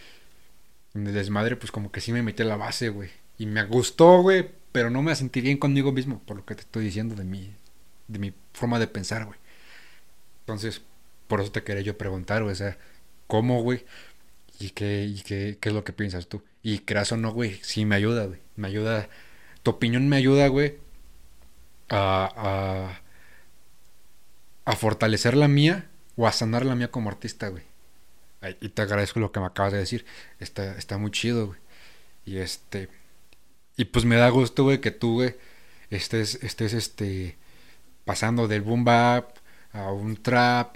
En 0.93 1.07
el 1.07 1.13
desmadre, 1.13 1.55
pues 1.55 1.71
como 1.71 1.91
que 1.91 2.01
sí 2.01 2.11
me 2.11 2.23
metí 2.23 2.43
a 2.43 2.45
la 2.45 2.57
base, 2.57 2.89
güey. 2.89 3.09
Y 3.38 3.45
me 3.45 3.63
gustó, 3.65 4.21
güey, 4.21 4.49
pero 4.72 4.89
no 4.89 5.01
me 5.01 5.15
sentí 5.15 5.41
bien 5.41 5.57
conmigo 5.57 5.91
mismo, 5.91 6.22
por 6.26 6.38
lo 6.38 6.45
que 6.45 6.55
te 6.55 6.61
estoy 6.61 6.86
diciendo 6.86 7.15
de 7.15 7.24
mi, 7.24 7.53
de 8.07 8.20
mi 8.20 8.34
forma 8.53 8.80
de 8.80 8.88
pensar, 8.88 9.26
güey. 9.26 9.39
Entonces, 10.41 10.82
por 11.28 11.41
eso 11.41 11.51
te 11.51 11.63
quería 11.63 11.84
yo 11.84 11.97
preguntar, 11.97 12.43
güey, 12.43 12.53
o 12.53 12.55
sea, 12.55 12.78
¿cómo, 13.28 13.61
güey? 13.63 13.86
¿Y 14.59 14.72
qué, 14.72 15.05
y 15.05 15.22
qué, 15.22 15.57
qué 15.61 15.70
es 15.70 15.76
lo 15.76 15.84
que 15.84 15.93
piensas 15.93 16.28
tú? 16.28 16.43
Y 16.63 16.80
creas 16.80 17.11
o 17.11 17.17
no, 17.17 17.32
güey, 17.34 17.59
sí 17.63 17.86
me 17.86 17.95
ayuda, 17.95 18.26
güey. 18.26 18.39
Me 18.55 18.67
ayuda, 18.67 19.09
tu 19.63 19.72
opinión 19.72 20.09
me 20.09 20.17
ayuda, 20.17 20.47
güey, 20.47 20.78
a, 21.89 23.01
a, 24.65 24.72
a 24.72 24.76
fortalecer 24.76 25.36
la 25.36 25.47
mía 25.47 25.89
o 26.15 26.28
a 26.28 26.32
sanar 26.32 26.65
la 26.65 26.76
mía 26.76 26.91
como 26.91 27.09
artista, 27.09 27.49
güey. 27.49 27.63
Y 28.61 28.70
te 28.70 28.82
agradezco 28.82 29.20
lo 29.20 29.32
que 29.32 29.39
me 29.39 29.47
acabas 29.47 29.74
de 29.74 29.80
decir. 29.80 30.05
Está, 30.39 30.78
está 30.78 30.97
muy 30.97 31.11
chido, 31.11 31.47
güey. 31.47 31.59
Y 32.26 32.38
este. 32.38 32.89
Y 33.80 33.86
pues 33.86 34.03
me 34.03 34.17
da 34.17 34.27
gusto, 34.27 34.65
güey, 34.65 34.82
que 34.82 34.91
tú, 34.91 35.13
güey, 35.13 35.36
estés, 35.89 36.43
estés, 36.43 36.73
este. 36.73 37.38
Pasando 38.03 38.49
del 38.49 38.61
boom 38.61 38.84
bap 38.84 39.38
a 39.71 39.93
un 39.93 40.21
trap 40.21 40.75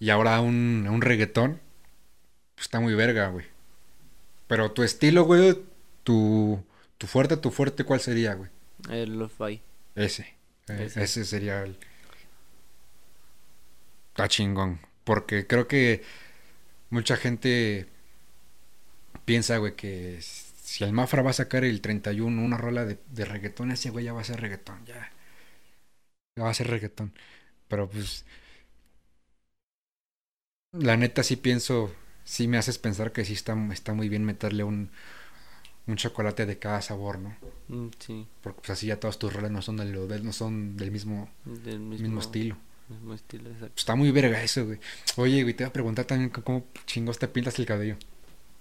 y 0.00 0.10
ahora 0.10 0.34
a 0.34 0.40
un, 0.40 0.84
a 0.88 0.90
un 0.90 1.00
reggaetón. 1.00 1.60
Pues 2.56 2.64
está 2.66 2.80
muy 2.80 2.94
verga, 2.94 3.28
güey. 3.28 3.46
Pero 4.48 4.72
tu 4.72 4.82
estilo, 4.82 5.22
güey, 5.22 5.58
tu, 6.02 6.60
tu 6.98 7.06
fuerte, 7.06 7.36
tu 7.36 7.52
fuerte, 7.52 7.84
¿cuál 7.84 8.00
sería, 8.00 8.34
güey? 8.34 8.50
El 8.90 9.16
lo-fi. 9.16 9.62
Ese. 9.94 10.34
Eh, 10.66 10.86
Ese. 10.86 11.04
Ese 11.04 11.24
sería 11.26 11.62
el. 11.62 11.78
Está 14.08 14.26
chingón. 14.26 14.80
Porque 15.04 15.46
creo 15.46 15.68
que 15.68 16.02
mucha 16.88 17.16
gente 17.16 17.86
piensa, 19.24 19.58
güey, 19.58 19.76
que 19.76 20.18
si 20.70 20.84
el 20.84 20.92
Mafra 20.92 21.22
va 21.22 21.30
a 21.30 21.40
sacar 21.42 21.64
el 21.64 21.80
31 21.80 22.42
una 22.42 22.56
rola 22.58 22.84
de, 22.84 22.98
de 23.08 23.24
reggaetón, 23.24 23.72
ese 23.72 23.90
güey 23.90 24.04
ya 24.06 24.12
va 24.14 24.20
a 24.22 24.24
ser 24.24 24.40
reggaetón, 24.40 24.84
ya. 24.86 25.10
Ya 26.36 26.44
va 26.44 26.50
a 26.50 26.54
ser 26.54 26.68
reggaetón. 26.68 27.12
Pero 27.68 27.88
pues. 27.90 28.24
La 30.72 30.96
neta 30.96 31.22
sí 31.22 31.36
pienso. 31.36 31.94
Sí 32.24 32.48
me 32.48 32.58
haces 32.58 32.78
pensar 32.78 33.12
que 33.12 33.24
sí 33.24 33.32
está, 33.34 33.56
está 33.72 33.92
muy 33.94 34.08
bien 34.08 34.24
meterle 34.24 34.64
un, 34.64 34.90
un 35.86 35.96
chocolate 35.96 36.46
de 36.46 36.58
cada 36.58 36.82
sabor, 36.82 37.18
¿no? 37.20 37.36
Mm, 37.68 37.90
Sí, 37.98 38.26
Porque 38.42 38.60
pues 38.60 38.70
así 38.70 38.86
ya 38.88 39.00
todas 39.00 39.18
tus 39.18 39.32
rolas 39.32 39.50
no 39.50 39.62
son 39.62 39.76
del, 39.78 40.08
del- 40.08 40.24
no 40.24 40.32
son 40.32 40.76
del 40.76 40.90
mismo, 40.90 41.30
del 41.44 41.80
mismo, 41.80 42.20
mismo, 42.20 42.20
estilo. 42.20 42.56
mismo 42.88 43.14
estilo, 43.14 43.50
exacto. 43.50 43.74
Pues 43.74 43.82
está 43.82 43.94
muy 43.96 44.10
verga 44.10 44.42
eso, 44.42 44.66
güey. 44.66 44.78
Oye, 45.16 45.42
güey, 45.42 45.54
te 45.54 45.64
voy 45.64 45.70
a 45.70 45.72
preguntar 45.72 46.04
también 46.04 46.30
cómo 46.30 46.66
chingos 46.86 47.18
te 47.18 47.28
pintas 47.28 47.58
el 47.58 47.66
cabello. 47.66 47.96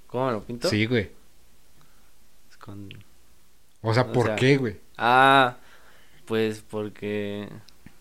¿Cómo 0.07 0.31
lo 0.31 0.43
pinto? 0.45 0.69
Sí, 0.69 0.85
güey. 0.85 1.11
Con- 2.59 2.89
O 3.81 3.93
sea, 3.93 4.03
O 4.03 4.11
¿por 4.11 4.27
sea, 4.27 4.35
qué, 4.35 4.57
güey? 4.57 4.77
Ah, 4.97 5.57
pues 6.25 6.63
porque... 6.69 7.47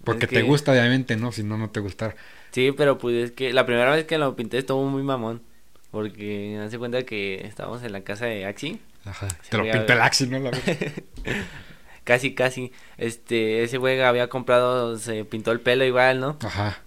Porque 0.04 0.24
es 0.26 0.30
te 0.30 0.36
que- 0.36 0.42
gusta, 0.42 0.72
obviamente, 0.72 1.16
¿no? 1.16 1.32
Si 1.32 1.42
no, 1.42 1.56
no 1.58 1.70
te 1.70 1.80
gustar. 1.80 2.16
Sí, 2.50 2.72
pero 2.72 2.98
pues 2.98 3.14
es 3.16 3.30
que 3.32 3.52
la 3.52 3.66
primera 3.66 3.90
vez 3.90 4.04
que 4.06 4.18
lo 4.18 4.34
pinté 4.36 4.58
estuvo 4.58 4.84
muy 4.84 5.02
mamón. 5.02 5.42
Porque 5.90 6.58
hace 6.64 6.78
cuenta 6.78 7.02
que 7.04 7.46
estábamos 7.46 7.82
en 7.82 7.92
la 7.92 8.02
casa 8.02 8.26
de 8.26 8.44
Axi. 8.46 8.80
Ajá. 9.04 9.28
Te 9.48 9.56
lo 9.56 9.64
a 9.64 9.70
el. 9.70 10.00
Axi, 10.00 10.26
¿no? 10.26 10.38
La. 10.38 10.50
Casi, 12.04 12.34
casi. 12.34 12.72
Este, 12.96 13.62
ese 13.62 13.76
güey 13.76 14.00
había 14.00 14.28
comprado, 14.28 14.96
se 14.98 15.24
pintó 15.26 15.52
el 15.52 15.60
pelo 15.60 15.84
igual, 15.84 16.20
¿no? 16.20 16.38
Ajá. 16.42 16.78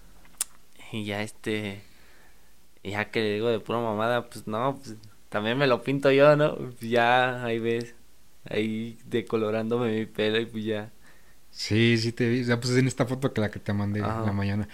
Y 0.92 1.06
ya 1.06 1.22
este, 1.22 1.82
ya 2.84 3.06
que 3.12 3.20
le 3.22 3.34
digo 3.36 3.50
de 3.50 3.60
pura 3.60 3.80
mamada, 3.80 4.28
pues 4.30 4.48
no, 4.48 4.80
pues 4.84 4.96
también 5.32 5.58
me 5.58 5.68
lo 5.68 5.84
pinto 5.84 6.12
yo, 6.12 6.36
¿no? 6.38 6.58
Pues 6.58 6.82
ya, 6.82 7.44
ahí 7.46 7.60
ves, 7.60 7.96
ahí 8.50 9.00
decolorándome 9.06 9.92
mi 10.00 10.06
pelo 10.08 10.40
y 10.40 10.46
pues 10.48 10.66
ya. 10.66 10.92
Sí, 11.50 11.98
sí 11.98 12.12
te 12.14 12.30
vi. 12.30 12.44
Ya 12.46 12.60
pues 12.60 12.76
en 12.78 12.88
esta 12.88 13.06
foto 13.06 13.34
que 13.34 13.42
la 13.42 13.52
que 13.52 13.60
te 13.60 13.74
mandé 13.74 14.02
Ajá. 14.02 14.20
en 14.20 14.26
la 14.26 14.32
mañana. 14.34 14.70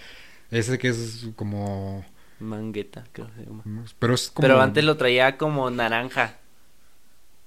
Ese 0.52 0.78
que 0.80 0.90
es 0.90 1.28
como... 1.36 2.06
Mangueta, 2.40 3.04
creo 3.12 3.28
que 3.28 3.34
se 3.34 3.46
llama. 3.46 3.64
Pero 4.00 4.14
es 4.16 4.30
como... 4.30 4.48
Pero 4.48 4.62
antes 4.62 4.84
lo 4.84 4.98
traía 4.98 5.38
como 5.38 5.70
naranja. 5.72 6.38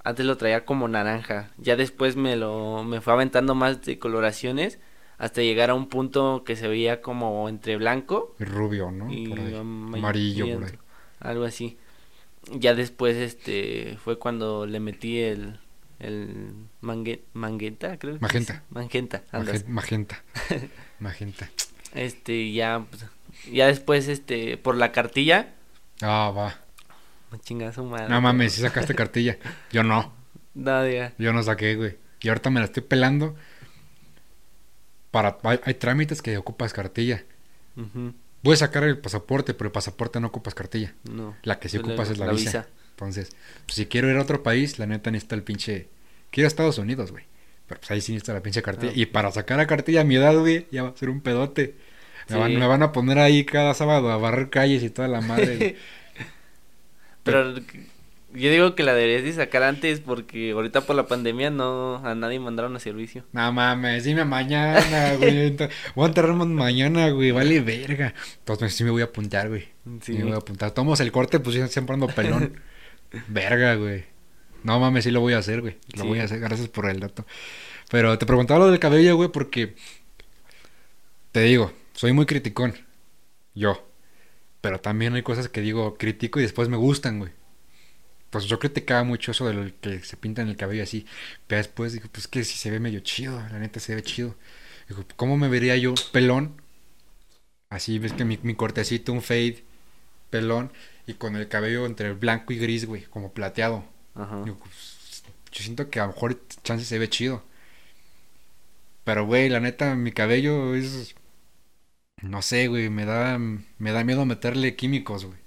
Antes 0.03 0.25
lo 0.27 0.37
traía 0.37 0.65
como 0.65 0.89
naranja. 0.89 1.51
Ya 1.59 1.77
después 1.77 2.17
me 2.17 2.37
lo 2.37 2.83
me 2.85 3.01
fue 3.01 3.13
aventando 3.13 3.55
más 3.55 3.83
de 3.83 3.99
coloraciones 3.99 4.79
hasta 5.19 5.43
llegar 5.43 5.69
a 5.71 5.75
un 5.75 5.89
punto 5.89 6.43
que 6.45 6.57
se 6.57 6.69
veía 6.69 7.03
como 7.03 7.49
entre 7.49 7.77
blanco 7.77 8.35
Rubio, 8.39 8.91
¿no? 8.91 9.11
y 9.13 9.29
Por 9.29 9.39
ahí. 9.41 9.55
ama- 9.57 9.99
Amarillo, 9.99 10.47
por 10.55 10.65
ahí. 10.65 10.79
algo 11.21 11.45
así. 11.45 11.79
Ya 12.53 12.75
después, 12.75 13.17
este, 13.17 13.97
fue 14.03 14.19
cuando 14.19 14.67
le 14.67 14.81
metí 14.81 15.19
el, 15.19 15.59
el 15.99 16.53
mangue, 16.81 17.23
mangueta, 17.33 17.99
creo. 17.99 18.15
que 18.15 18.21
Magenta. 18.21 18.63
Magenta, 18.71 19.23
andas. 19.33 19.65
Magen- 19.67 19.73
Magenta. 19.73 20.23
Magenta. 21.01 21.51
Este, 21.95 22.53
ya, 22.53 22.85
pues, 22.89 23.05
ya 23.53 23.67
después, 23.67 24.09
este, 24.09 24.57
por 24.57 24.77
la 24.77 24.93
cartilla, 24.93 25.55
Ah, 26.03 26.33
va. 26.35 26.59
chinga 27.43 27.73
su 27.73 27.85
madre. 27.85 28.09
No 28.09 28.21
mames, 28.21 28.53
si 28.55 28.61
sacaste 28.63 28.95
cartilla. 28.95 29.37
Yo 29.71 29.83
no. 29.85 30.13
No, 30.55 30.83
diga. 30.83 31.13
Yo 31.19 31.33
no 31.33 31.43
saqué, 31.43 31.77
güey. 31.77 31.97
Y 32.21 32.29
ahorita 32.29 32.51
me 32.51 32.61
la 32.61 32.67
estoy 32.67 32.83
pelando. 32.83 33.37
Para, 35.11 35.39
hay, 35.43 35.61
hay 35.65 35.75
trámites 35.75 36.23
que 36.23 36.37
ocupas 36.39 36.73
cartilla. 36.73 37.25
Ujú, 38.41 38.45
Puedes 38.45 38.61
sacar 38.61 38.85
el 38.85 38.99
pasaporte, 38.99 39.55
pero 39.55 39.69
el 39.69 39.73
pasaporte 39.73 40.21
no 40.21 40.29
ocupas 40.29 40.55
cartilla. 40.55 40.95
No. 41.11 41.37
La 41.43 41.59
que 41.59 41.69
sí 41.69 41.79
Pues 41.79 41.89
ocupas 41.91 42.11
es 42.11 42.19
la, 42.19 42.33
visa. 42.33 42.67
Entonces, 42.91 43.31
pues, 43.67 43.77
si 43.77 43.87
quiero 43.87 44.11
ir 44.11 44.17
a 44.17 44.23
otro 44.23 44.43
país, 44.43 44.79
la 44.79 44.87
neta 44.87 45.11
necesita 45.11 45.35
el 45.35 45.43
pinche. 45.43 45.89
Quiero 46.31 46.45
ir 46.45 46.47
a 46.47 46.49
Estados 46.49 46.79
Unidos, 46.79 47.13
güey. 47.13 47.25
Pero 47.67 47.81
pues 47.81 47.91
ahí 47.91 48.01
sí 48.01 48.13
necesita 48.13 48.33
la 48.35 48.43
pinche 48.43 48.63
cartilla. 48.63 48.93
Ah. 48.93 48.99
Y 48.99 49.07
para 49.07 49.31
sacar 49.31 49.59
la 49.59 49.67
cartilla 49.67 50.01
a 50.01 50.05
mi 50.05 50.17
edad, 50.17 50.37
güey, 50.37 50.67
ya 50.71 50.83
va 50.83 50.89
a 50.89 50.97
ser 50.97 51.09
un 51.09 51.21
pedote. 51.21 51.77
Me, 52.29 52.37
van, 52.37 52.55
me 52.57 52.67
van 52.67 52.83
a 52.83 52.93
poner 52.93 53.19
ahí 53.19 53.45
cada 53.45 53.75
sábado 53.75 54.11
a 54.11 54.17
barrer 54.17 54.51
calles 54.51 54.83
y 54.83 54.91
toda 54.91 55.09
la 55.09 55.21
madre. 55.21 55.57
güey. 55.57 55.77
Pero 57.23 57.55
yo 58.35 58.51
digo 58.51 58.75
que 58.75 58.83
la 58.83 58.95
deberías 58.95 59.23
de 59.25 59.33
sacar 59.33 59.63
antes 59.63 60.01
porque 60.01 60.53
ahorita 60.53 60.83
por 60.83 60.95
la 60.97 61.07
pandemia 61.07 61.51
no 61.51 61.97
a 62.07 62.15
nadie 62.15 62.39
mandaron 62.41 62.75
a 62.77 62.81
servicio. 62.81 63.25
no 63.33 63.53
mames, 63.53 64.05
dime 64.05 64.25
mañana, 64.25 65.15
güey. 65.17 65.57
Voy 65.95 66.05
a 66.05 66.09
enterrarme 66.09 66.45
mañana, 66.47 67.11
güey. 67.11 67.31
Vale 67.33 67.61
verga. 67.61 68.15
Entonces 68.39 68.75
sí 68.75 68.85
me 68.85 68.91
voy 68.91 69.03
a 69.03 69.07
apuntar, 69.07 69.49
güey. 69.49 69.69
Sí. 70.03 70.13
me 70.13 70.25
voy 70.25 70.33
a 70.33 70.37
apuntar. 70.37 70.71
Tomamos 70.73 71.01
el 71.01 71.11
corte, 71.13 71.41
pues 71.41 71.57
siempre 71.73 71.95
ando 71.95 72.07
pelón. 72.09 72.61
verga, 73.29 73.75
güey. 73.75 74.05
No 74.63 74.79
mames, 74.79 75.05
sí 75.05 75.11
lo 75.11 75.21
voy 75.21 75.33
a 75.33 75.39
hacer, 75.39 75.61
güey. 75.63 75.77
Lo 75.95 76.03
Sí. 76.03 76.09
voy 76.09 76.19
a 76.21 76.25
hacer. 76.25 76.39
Gracias 76.41 76.69
por 76.69 76.89
el 76.89 77.01
dato. 77.01 77.25
Pero 77.91 78.17
te 78.19 78.27
preguntaba 78.27 78.61
lo 78.61 78.71
del 78.71 78.79
cabello, 78.79 79.17
güey, 79.17 79.31
porque 79.31 79.75
te 81.33 81.41
digo, 81.41 81.73
soy 81.95 82.13
muy 82.13 82.27
criticón. 82.27 82.75
Yo. 83.55 83.87
Pero 84.61 84.79
también 84.81 85.15
hay 85.15 85.23
cosas 85.23 85.49
que 85.49 85.61
digo, 85.61 85.97
critico 85.97 86.39
y 86.39 86.43
después 86.43 86.69
me 86.69 86.77
gustan, 86.77 87.19
güey. 87.19 87.33
Pues 88.31 88.45
yo 88.47 88.59
criticaba 88.59 89.03
mucho 89.05 89.33
eso 89.33 89.47
de 89.47 89.55
lo 89.55 89.81
que 89.81 90.01
se 90.01 90.17
pintan 90.17 90.49
el 90.49 90.57
cabello 90.57 90.83
así. 90.85 91.07
Pero 91.47 91.59
después 91.59 91.93
digo, 91.93 92.09
pues 92.13 92.29
que 92.29 92.45
si 92.45 92.57
se 92.57 92.71
ve 92.71 92.81
medio 92.81 93.01
chido, 93.01 93.41
la 93.51 93.59
neta 93.59 93.81
se 93.81 93.95
ve 93.95 94.03
chido. 94.03 94.37
Digo, 94.89 95.05
¿cómo 95.17 95.37
me 95.37 95.49
vería 95.49 95.77
yo 95.77 95.95
pelón? 96.13 96.61
Así 97.69 97.99
ves 97.99 98.13
que 98.13 98.25
mi, 98.25 98.39
mi 98.43 98.55
cortecito, 98.55 99.13
un 99.13 99.23
fade, 99.23 99.63
pelón, 100.31 100.73
y 101.07 101.15
con 101.15 101.37
el 101.37 101.49
cabello 101.49 101.87
entre 101.87 102.13
blanco 102.15 102.53
y 102.53 102.59
gris, 102.59 102.87
güey, 102.87 103.05
como 103.05 103.33
plateado. 103.33 103.85
Ajá. 104.15 104.43
Digo, 104.45 104.59
pues, 104.59 105.23
yo 105.53 105.63
siento 105.63 105.91
que 105.91 106.01
a 106.01 106.07
lo 106.07 106.13
mejor 106.13 106.41
chance 106.63 106.85
se 106.85 106.99
ve 106.99 107.09
chido. 107.09 107.45
Pero, 109.05 109.27
güey, 109.27 109.49
la 109.49 109.61
neta, 109.61 109.95
mi 109.95 110.13
cabello 110.13 110.75
es... 110.75 111.15
No 112.23 112.43
sé, 112.43 112.69
güey, 112.69 112.91
me 112.91 113.07
da, 113.07 113.39
me 113.39 113.93
da 113.93 114.05
miedo 114.05 114.25
meterle 114.27 114.77
químicos, 114.77 115.25
güey. 115.25 115.39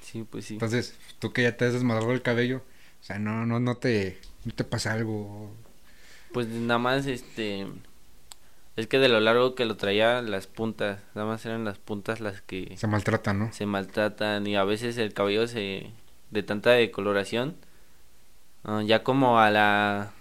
Sí, 0.00 0.24
pues 0.30 0.44
sí. 0.46 0.54
Entonces, 0.54 0.94
tú 1.22 1.32
que 1.32 1.44
ya 1.44 1.56
te 1.56 1.64
has 1.64 1.72
desmadrado 1.72 2.10
el 2.12 2.20
cabello, 2.20 2.58
o 3.00 3.04
sea, 3.04 3.18
no, 3.20 3.46
no, 3.46 3.60
no 3.60 3.76
te, 3.76 4.18
no 4.44 4.52
te 4.52 4.64
pasa 4.64 4.92
algo. 4.92 5.54
Pues 6.32 6.48
nada 6.48 6.78
más 6.78 7.06
este 7.06 7.66
es 8.74 8.86
que 8.88 8.98
de 8.98 9.08
lo 9.08 9.20
largo 9.20 9.54
que 9.54 9.64
lo 9.66 9.76
traía 9.76 10.20
las 10.20 10.46
puntas, 10.48 10.98
nada 11.14 11.28
más 11.28 11.46
eran 11.46 11.64
las 11.64 11.78
puntas 11.78 12.20
las 12.20 12.42
que 12.42 12.74
Se 12.76 12.86
maltrata, 12.88 13.32
¿no? 13.32 13.52
se 13.52 13.66
maltratan 13.66 14.46
y 14.48 14.56
a 14.56 14.64
veces 14.64 14.98
el 14.98 15.14
cabello 15.14 15.46
se 15.46 15.90
de 16.30 16.42
tanta 16.42 16.70
decoloración 16.70 17.56
ah, 18.64 18.82
ya 18.84 19.02
como 19.04 19.38
a 19.38 19.50
la 19.50 20.12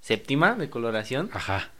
séptima 0.00 0.54
decoloración 0.54 1.30
Ajá. 1.32 1.70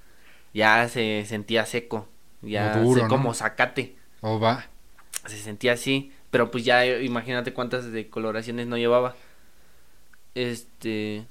ya 0.52 0.88
se 0.88 1.24
sentía 1.26 1.66
seco, 1.66 2.08
ya 2.42 2.76
duro, 2.82 3.00
se- 3.00 3.02
¿no? 3.02 3.08
como 3.08 3.34
zacate, 3.34 3.96
O 4.20 4.38
va. 4.38 4.66
se 5.26 5.38
sentía 5.38 5.72
así, 5.72 6.12
pero 6.34 6.50
pues 6.50 6.64
ya 6.64 6.84
eh, 6.84 7.04
imagínate 7.04 7.52
cuántas 7.52 7.92
decoloraciones 7.92 8.66
no 8.66 8.76
llevaba. 8.76 9.14
Este, 10.34 11.24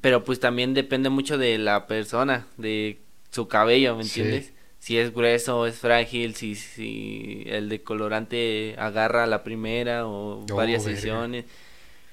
pero 0.00 0.24
pues 0.24 0.40
también 0.40 0.74
depende 0.74 1.08
mucho 1.10 1.38
de 1.38 1.58
la 1.58 1.86
persona, 1.88 2.46
de 2.56 2.98
su 3.30 3.48
cabello, 3.48 3.96
¿me 3.96 4.04
Sí. 4.04 4.20
entiendes? 4.20 4.52
Si 4.78 4.98
es 4.98 5.12
grueso, 5.12 5.66
es 5.66 5.76
frágil, 5.78 6.36
si, 6.36 6.54
si 6.54 7.42
el 7.46 7.68
decolorante 7.68 8.76
agarra 8.78 9.24
a 9.24 9.26
la 9.26 9.42
primera 9.42 10.06
o 10.06 10.46
Oh, 10.50 10.54
varias 10.54 10.84
verga. 10.84 11.00
sesiones, 11.00 11.44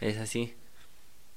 es 0.02 0.18
así. 0.18 0.54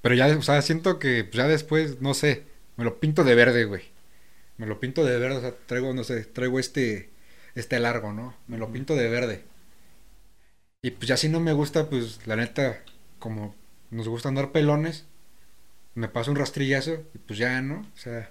Pero 0.02 0.14
ya, 0.14 0.28
o 0.36 0.42
sea, 0.42 0.62
siento 0.62 0.98
que 0.98 1.24
pues, 1.24 1.36
ya 1.36 1.48
después, 1.48 2.00
no 2.00 2.14
sé, 2.14 2.44
me 2.76 2.84
lo 2.84 3.00
pinto 3.00 3.24
de 3.24 3.34
verde, 3.34 3.64
güey. 3.64 3.82
Me 4.58 4.66
lo 4.66 4.80
pinto 4.80 5.04
de 5.04 5.18
verde, 5.18 5.36
o 5.38 5.40
sea, 5.40 5.54
traigo, 5.66 5.92
no 5.94 6.04
sé, 6.04 6.24
traigo 6.26 6.58
este, 6.60 7.10
este 7.54 7.80
largo, 7.80 8.12
¿no? 8.12 8.36
Me 8.48 8.58
lo 8.58 8.72
pinto 8.72 8.96
de 8.96 9.08
verde. 9.08 9.44
Y 10.86 10.90
pues 10.92 11.08
ya 11.08 11.16
si 11.16 11.28
no 11.28 11.40
me 11.40 11.52
gusta, 11.52 11.88
pues 11.90 12.20
la 12.26 12.36
neta, 12.36 12.82
como 13.18 13.54
nos 13.90 14.08
gusta 14.08 14.28
andar 14.28 14.52
pelones, 14.52 15.04
me 15.94 16.08
paso 16.08 16.30
un 16.32 16.36
rastrillazo 16.38 16.94
y 17.14 17.18
pues 17.18 17.38
ya, 17.38 17.60
¿no? 17.62 17.80
O 17.80 17.98
sea, 17.98 18.30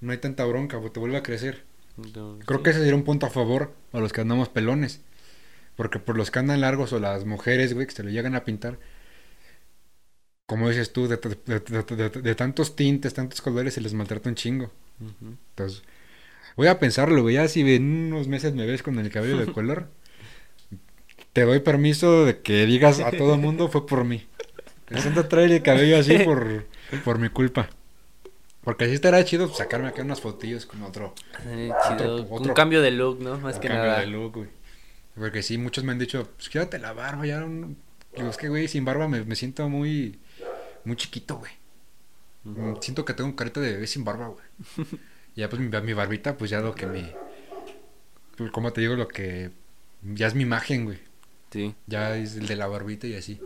no 0.00 0.12
hay 0.12 0.18
tanta 0.18 0.44
bronca, 0.46 0.80
pues 0.80 0.92
te 0.92 1.00
vuelve 1.00 1.18
a 1.18 1.22
crecer. 1.22 1.64
No, 1.96 2.38
Creo 2.46 2.58
sí. 2.58 2.64
que 2.64 2.70
ese 2.70 2.80
sería 2.80 2.94
un 2.96 3.04
punto 3.04 3.26
a 3.26 3.30
favor 3.30 3.74
a 3.92 4.00
los 4.00 4.12
que 4.12 4.22
andamos 4.22 4.48
pelones. 4.48 5.02
Porque 5.76 5.98
por 6.00 6.16
los 6.18 6.30
que 6.30 6.40
andan 6.40 6.60
largos 6.62 6.92
o 6.92 7.00
las 7.00 7.24
mujeres, 7.26 7.74
güey, 7.74 7.86
que 7.88 7.94
se 7.94 8.04
lo 8.04 8.10
llegan 8.10 8.34
a 8.36 8.44
pintar, 8.44 8.78
como 10.46 10.68
dices 10.68 10.92
tú, 10.92 11.08
de, 11.08 11.16
de- 11.16 11.60
de- 11.60 11.96
de- 12.10 12.22
de 12.22 12.34
tantos 12.34 12.76
tintes, 12.76 13.14
tantos 13.14 13.40
colores, 13.40 13.74
se 13.74 13.80
les 13.80 13.94
maltrata 13.94 14.28
un 14.28 14.34
chingo. 14.34 14.70
Entonces, 15.00 15.82
voy 16.56 16.68
a 16.68 16.78
pensarlo, 16.80 17.22
güey. 17.22 17.36
Ya 17.36 17.48
si 17.48 17.60
en 17.74 17.84
unos 18.12 18.28
meses 18.28 18.54
me 18.54 18.66
ves 18.66 18.82
con 18.82 18.98
el 19.00 19.10
cabello 19.10 19.38
de 19.38 19.52
color, 19.52 19.90
te 21.34 21.42
doy 21.42 21.60
permiso 21.60 22.24
de 22.24 22.40
que 22.40 22.64
digas 22.64 23.00
a 23.00 23.10
todo 23.10 23.36
mundo 23.36 23.68
fue 23.68 23.86
por 23.86 24.04
mí. 24.04 24.26
El 24.88 25.00
santo 25.00 25.26
trae 25.28 25.44
el 25.46 25.62
cabello 25.62 25.98
así 25.98 26.18
por, 26.20 26.66
por 27.04 27.18
mi 27.18 27.28
culpa. 27.28 27.68
Porque 28.62 28.84
así 28.86 28.94
estará 28.94 29.22
chido 29.24 29.52
sacarme 29.52 29.88
acá 29.88 30.00
unas 30.02 30.22
fotillos 30.22 30.64
con 30.64 30.82
otro, 30.82 31.14
Eh, 31.46 31.70
Otro- 31.70 31.96
chido, 31.98 32.26
otro- 32.30 32.48
Un 32.50 32.54
cambio 32.54 32.80
de 32.80 32.92
look, 32.92 33.20
¿no? 33.20 33.36
Más 33.38 33.56
un 33.56 33.60
que 33.60 33.68
cambio 33.68 33.84
nada. 33.86 34.00
de 34.00 34.06
look, 34.06 34.32
güey. 34.36 34.48
Porque 35.14 35.42
sí, 35.42 35.58
muchos 35.58 35.84
me 35.84 35.92
han 35.92 35.98
dicho, 35.98 36.26
pues 36.36 36.48
quédate 36.48 36.78
la 36.78 36.92
barba, 36.94 37.26
ya 37.26 37.40
no... 37.40 37.74
Digo, 38.16 38.28
es 38.30 38.36
que, 38.38 38.48
güey, 38.48 38.66
sin 38.68 38.84
barba 38.86 39.06
me, 39.06 39.22
me 39.24 39.36
siento 39.36 39.68
muy, 39.68 40.18
muy 40.84 40.96
chiquito, 40.96 41.36
güey. 41.36 41.52
Mm, 42.44 42.76
Siento 42.80 43.04
que 43.04 43.12
tengo 43.14 43.28
un 43.30 43.36
carita 43.36 43.60
de 43.60 43.72
bebé 43.72 43.86
sin 43.86 44.04
barba, 44.04 44.28
güey. 44.28 44.86
Ya 45.36 45.48
pues 45.50 45.60
mi, 45.60 45.68
mi 45.68 45.92
barbita, 45.94 46.36
pues 46.36 46.48
ya 46.50 46.60
lo 46.60 46.74
que 46.76 46.86
me... 46.86 47.12
Pues, 48.36 48.50
como 48.52 48.72
te 48.72 48.80
digo, 48.82 48.94
lo 48.94 49.08
que... 49.08 49.50
Ya 50.02 50.26
es 50.28 50.34
mi 50.34 50.42
imagen, 50.44 50.84
güey. 50.84 50.98
Sí. 51.54 51.72
Ya 51.86 52.16
es 52.16 52.34
el 52.34 52.48
de 52.48 52.56
la 52.56 52.66
barbita 52.66 53.06
y 53.06 53.14
así. 53.14 53.40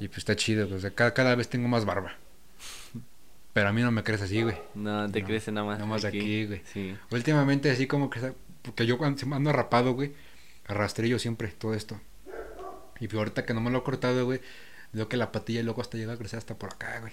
Y 0.00 0.08
pues 0.08 0.18
está 0.18 0.34
chido, 0.34 0.66
pues, 0.66 0.78
o 0.78 0.80
sea, 0.80 0.90
cada, 0.90 1.14
cada 1.14 1.36
vez 1.36 1.48
tengo 1.48 1.68
más 1.68 1.84
barba. 1.84 2.16
Pero 3.52 3.68
a 3.68 3.72
mí 3.72 3.82
no 3.82 3.92
me 3.92 4.02
crees 4.02 4.20
así, 4.20 4.42
güey. 4.42 4.56
No, 4.74 5.08
te 5.08 5.20
No, 5.20 5.28
crece 5.28 5.52
nada 5.52 5.64
más. 5.64 5.78
nada 5.78 5.88
más 5.88 6.04
aquí, 6.04 6.44
güey. 6.46 6.62
Sí. 6.72 6.96
Últimamente 7.12 7.70
así 7.70 7.86
como 7.86 8.10
que... 8.10 8.32
Porque 8.62 8.84
yo 8.84 8.98
cuando 8.98 9.32
ando 9.32 9.52
rapado, 9.52 9.92
güey, 9.92 10.12
arrastrillo 10.66 11.20
siempre 11.20 11.46
todo 11.46 11.74
esto. 11.74 12.00
Y 12.98 13.06
pues, 13.06 13.16
ahorita 13.16 13.46
que 13.46 13.54
no 13.54 13.60
me 13.60 13.70
lo 13.70 13.78
he 13.78 13.82
cortado, 13.84 14.24
güey, 14.24 14.40
veo 14.92 15.08
que 15.08 15.16
la 15.16 15.30
patilla 15.30 15.62
luego 15.62 15.82
hasta 15.82 15.98
llega 15.98 16.14
a 16.14 16.18
crecer 16.18 16.38
hasta 16.38 16.56
por 16.56 16.72
acá, 16.72 16.98
güey. 16.98 17.12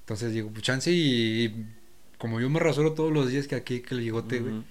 Entonces 0.00 0.32
digo, 0.32 0.50
pues 0.50 0.64
chance 0.64 0.90
y... 0.90 1.44
y 1.44 1.66
como 2.18 2.40
yo 2.40 2.50
me 2.50 2.58
rasuro 2.58 2.94
todos 2.94 3.12
los 3.12 3.30
días 3.30 3.46
que 3.46 3.54
aquí, 3.54 3.82
que 3.82 3.94
el 3.94 4.00
bigote, 4.00 4.40
güey. 4.40 4.64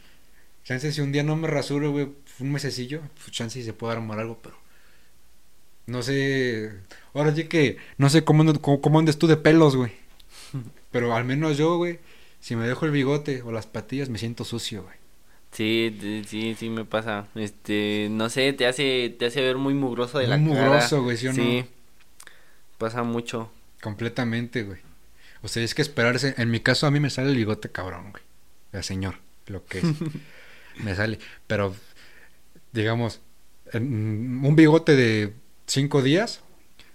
Chance 0.65 0.91
si 0.91 0.99
un 0.99 1.13
día 1.13 1.23
no 1.23 1.37
me 1.37 1.47
rasuro, 1.47 1.91
güey, 1.91 2.09
un 2.41 2.51
mesecillo, 2.51 2.99
pues 3.15 3.31
chance 3.31 3.57
y 3.57 3.63
se 3.63 3.71
puede 3.71 3.93
armar 3.93 4.19
algo, 4.19 4.39
pero... 4.43 4.62
No 5.85 6.01
sé... 6.01 6.71
Ahora 7.13 7.33
sí 7.35 7.45
que... 7.45 7.77
No 7.97 8.09
sé 8.09 8.23
cómo, 8.23 8.59
cómo, 8.59 8.81
cómo 8.81 8.99
andes 8.99 9.17
tú 9.17 9.27
de 9.27 9.37
pelos, 9.37 9.75
güey. 9.75 9.91
Pero 10.91 11.15
al 11.15 11.25
menos 11.25 11.57
yo, 11.57 11.77
güey, 11.77 11.99
si 12.39 12.55
me 12.55 12.67
dejo 12.67 12.85
el 12.85 12.91
bigote 12.91 13.41
o 13.41 13.51
las 13.51 13.67
patillas 13.67 14.09
me 14.09 14.17
siento 14.19 14.43
sucio, 14.45 14.83
güey. 14.83 14.95
Sí, 15.51 16.23
sí, 16.27 16.55
sí 16.57 16.69
me 16.69 16.83
pasa. 16.83 17.27
Este, 17.35 18.07
no 18.09 18.29
sé, 18.29 18.53
te 18.53 18.65
hace, 18.65 19.15
te 19.17 19.27
hace 19.27 19.41
ver 19.41 19.57
muy 19.57 19.75
mugroso 19.75 20.17
de 20.17 20.27
Muy 20.27 20.49
la 20.49 20.55
cara. 20.55 20.69
mugroso, 20.69 21.03
güey, 21.03 21.15
¿sí 21.17 21.27
o 21.27 21.33
no? 21.33 21.35
Sí, 21.35 21.65
pasa 22.79 23.03
mucho. 23.03 23.51
Completamente, 23.81 24.63
güey. 24.63 24.79
O 25.43 25.47
sea, 25.47 25.63
es 25.63 25.75
que 25.75 25.83
esperarse. 25.83 26.33
En 26.37 26.49
mi 26.49 26.59
caso, 26.59 26.87
a 26.87 26.91
mí 26.91 26.99
me 26.99 27.09
sale 27.11 27.29
el 27.29 27.35
bigote 27.35 27.69
cabrón, 27.69 28.11
güey. 28.11 28.23
El 28.71 28.83
señor, 28.83 29.15
lo 29.45 29.63
que 29.65 29.79
es. 29.79 29.85
me 30.83 30.95
sale. 30.95 31.19
Pero, 31.45 31.75
digamos, 32.71 33.19
un 33.73 34.55
bigote 34.55 34.95
de 34.95 35.33
cinco 35.73 36.01
días, 36.01 36.41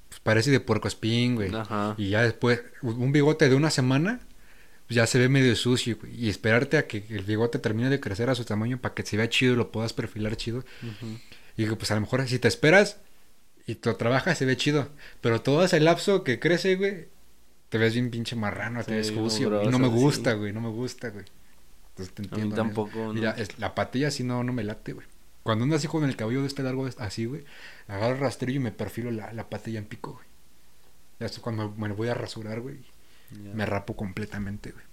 pues 0.09 0.21
parece 0.21 0.51
de 0.51 0.61
puerco 0.61 0.89
espín, 0.89 1.35
güey. 1.35 1.55
Ajá. 1.55 1.95
Y 1.99 2.11
ya 2.11 2.23
después, 2.23 2.63
un 2.83 3.13
bigote 3.13 3.49
de 3.49 3.55
una 3.55 3.71
semana, 3.71 4.21
pues 4.87 4.97
ya 4.97 5.07
se 5.07 5.19
ve 5.19 5.29
medio 5.29 5.55
sucio, 5.57 5.97
güey. 6.01 6.15
Y 6.25 6.29
esperarte 6.31 6.79
a 6.79 6.87
que 6.87 7.05
el 7.11 7.25
bigote 7.25 7.59
termine 7.59 7.91
de 7.91 8.01
crecer 8.01 8.31
a 8.31 8.35
su 8.35 8.45
tamaño 8.45 8.79
para 8.81 8.95
que 8.95 9.05
se 9.05 9.17
vea 9.17 9.29
chido 9.29 9.53
y 9.55 9.57
lo 9.57 9.71
puedas 9.71 9.93
perfilar 9.93 10.37
chido. 10.37 10.59
Ujú. 10.83 11.19
Y 11.57 11.63
digo, 11.63 11.77
pues 11.77 11.91
a 11.91 11.95
lo 11.97 12.01
mejor 12.01 12.27
si 12.29 12.39
te 12.39 12.49
esperas 12.49 12.99
y 13.67 13.75
tú 13.75 13.93
trabajas, 13.95 14.39
se 14.39 14.47
ve 14.47 14.57
chido. 14.57 14.89
Pero 15.21 15.43
todo 15.43 15.65
ese 15.65 15.79
lapso 15.81 16.25
que 16.25 16.39
crece, 16.39 16.77
güey, 16.77 17.09
te 17.69 17.77
ves 17.77 17.93
bien 17.93 18.11
pinche 18.11 18.35
marrano, 18.37 18.83
te 18.85 18.95
ves 18.95 19.09
sucio. 19.09 19.63
Y 19.63 19.69
no 19.69 19.79
me 19.79 19.89
sí. 19.89 19.95
gusta, 19.95 20.33
güey, 20.35 20.53
no 20.53 20.61
me 20.63 20.71
gusta, 20.71 21.11
güey. 21.11 21.27
Entonces 21.91 22.15
te 22.15 22.23
A 22.23 22.25
mí 22.25 22.29
entiendo. 22.43 22.47
en 22.47 22.53
eso. 22.53 22.63
tampoco. 22.63 22.99
¿no? 22.99 23.13
Mira, 23.13 23.37
la 23.59 23.75
patilla 23.75 24.11
sí 24.11 24.23
no, 24.25 24.43
no 24.45 24.53
me 24.53 24.63
late, 24.65 24.93
güey. 24.93 25.07
Cuando 25.49 25.63
ando 25.65 25.77
así 25.77 25.89
con 25.89 26.05
el 26.05 26.15
cabello 26.15 26.43
de 26.43 26.47
este 26.47 26.63
largo 26.63 26.87
así, 26.99 27.25
güey, 27.25 27.43
agarro 27.87 28.17
el 28.17 28.21
rastrillo 28.21 28.61
y 28.61 28.63
me 28.65 28.71
perfilo 28.71 29.11
la, 29.11 29.33
la 29.33 29.49
patilla 29.49 29.79
en 29.79 29.87
pico, 29.87 30.13
güey. 30.13 30.27
Ya 31.21 31.25
esto 31.25 31.41
cuando 31.41 31.71
me 31.71 31.89
lo 31.89 31.97
voy 31.97 32.09
a 32.09 32.13
rasurar, 32.15 32.61
güey, 32.61 32.77
Ya. 33.33 33.55
me 33.55 33.65
rapo 33.65 33.97
completamente, 33.97 34.73
güey. 34.73 34.85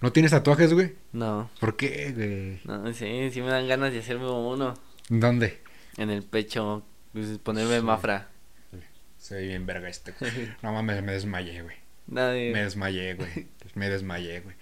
¿No 0.00 0.10
tienes 0.10 0.30
tatuajes, 0.30 0.72
güey? 0.72 0.94
No, 1.12 1.50
¿Por 1.60 1.76
qué, 1.76 2.12
güey? 2.16 2.60
no, 2.64 2.90
sí, 2.94 3.30
sí 3.30 3.42
me 3.42 3.48
dan 3.48 3.68
ganas 3.68 3.92
de 3.92 3.98
hacerme 3.98 4.26
uno. 4.30 4.72
¿Dónde? 5.10 5.60
En 5.98 6.08
el 6.08 6.22
pecho, 6.22 6.82
pues, 7.12 7.36
ponerme 7.40 7.80
Sí. 7.80 7.84
mafra. 7.84 8.28
Se 9.18 9.34
ve 9.34 9.48
bien 9.48 9.66
verga 9.66 9.90
este, 9.90 10.14
güey. 10.18 10.32
No 10.62 10.72
mames, 10.72 11.02
me 11.02 11.12
desmayé, 11.12 11.60
güey. 11.60 11.76
Nadie. 12.06 12.52
Me 12.54 12.62
desmayé, 12.62 13.16
güey. 13.16 13.48
Me 13.74 13.90
desmayé, 13.90 14.40
güey. 14.40 14.56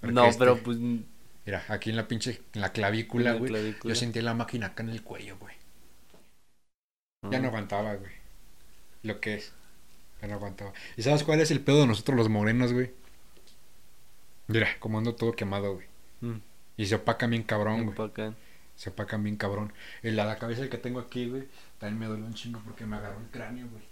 Porque 0.00 0.14
No, 0.14 0.24
este- 0.24 0.38
pero 0.38 0.56
pues. 0.62 0.78
Mira, 1.46 1.64
aquí 1.68 1.90
en 1.90 1.96
la 1.96 2.08
pinche, 2.08 2.42
en 2.54 2.60
la 2.60 2.72
clavícula, 2.72 3.32
güey. 3.34 3.52
Yo 3.84 3.94
sentía 3.94 4.22
la 4.22 4.34
máquina 4.34 4.66
acá 4.68 4.82
en 4.82 4.90
el 4.90 5.02
cuello, 5.02 5.38
güey. 5.38 5.54
Ya 7.30 7.40
no 7.40 7.48
aguantaba, 7.48 7.94
güey. 7.94 8.12
Lo 9.02 9.20
que 9.20 9.34
es. 9.34 9.52
Ya 10.22 10.28
no 10.28 10.34
aguantaba. 10.34 10.72
¿Y 10.96 11.02
sabes 11.02 11.24
cuál 11.24 11.40
es 11.40 11.50
el 11.50 11.60
pedo 11.60 11.80
de 11.82 11.86
nosotros 11.86 12.16
los 12.16 12.28
morenos, 12.28 12.72
güey? 12.72 12.92
Mira, 14.48 14.68
como 14.80 14.98
ando 14.98 15.14
todo 15.14 15.32
quemado, 15.32 15.74
güey. 15.74 15.86
Mm, 16.20 16.40
Y 16.76 16.86
se 16.86 16.96
opaca 16.96 17.26
bien 17.26 17.42
cabrón, 17.44 17.84
güey. 17.84 17.88
empacan. 17.90 18.36
Se 18.76 18.90
opaca 18.90 19.16
bien 19.16 19.36
cabrón. 19.36 19.72
El, 20.02 20.16
la, 20.16 20.24
la 20.24 20.38
cabeza 20.38 20.68
que 20.68 20.78
tengo 20.78 21.00
aquí, 21.00 21.28
güey, 21.28 21.48
también 21.78 21.98
me 21.98 22.06
duele 22.06 22.24
un 22.24 22.34
chingo 22.34 22.60
porque 22.64 22.86
me 22.86 22.96
agarró 22.96 23.20
el 23.20 23.28
cráneo, 23.30 23.68
güey. 23.70 23.82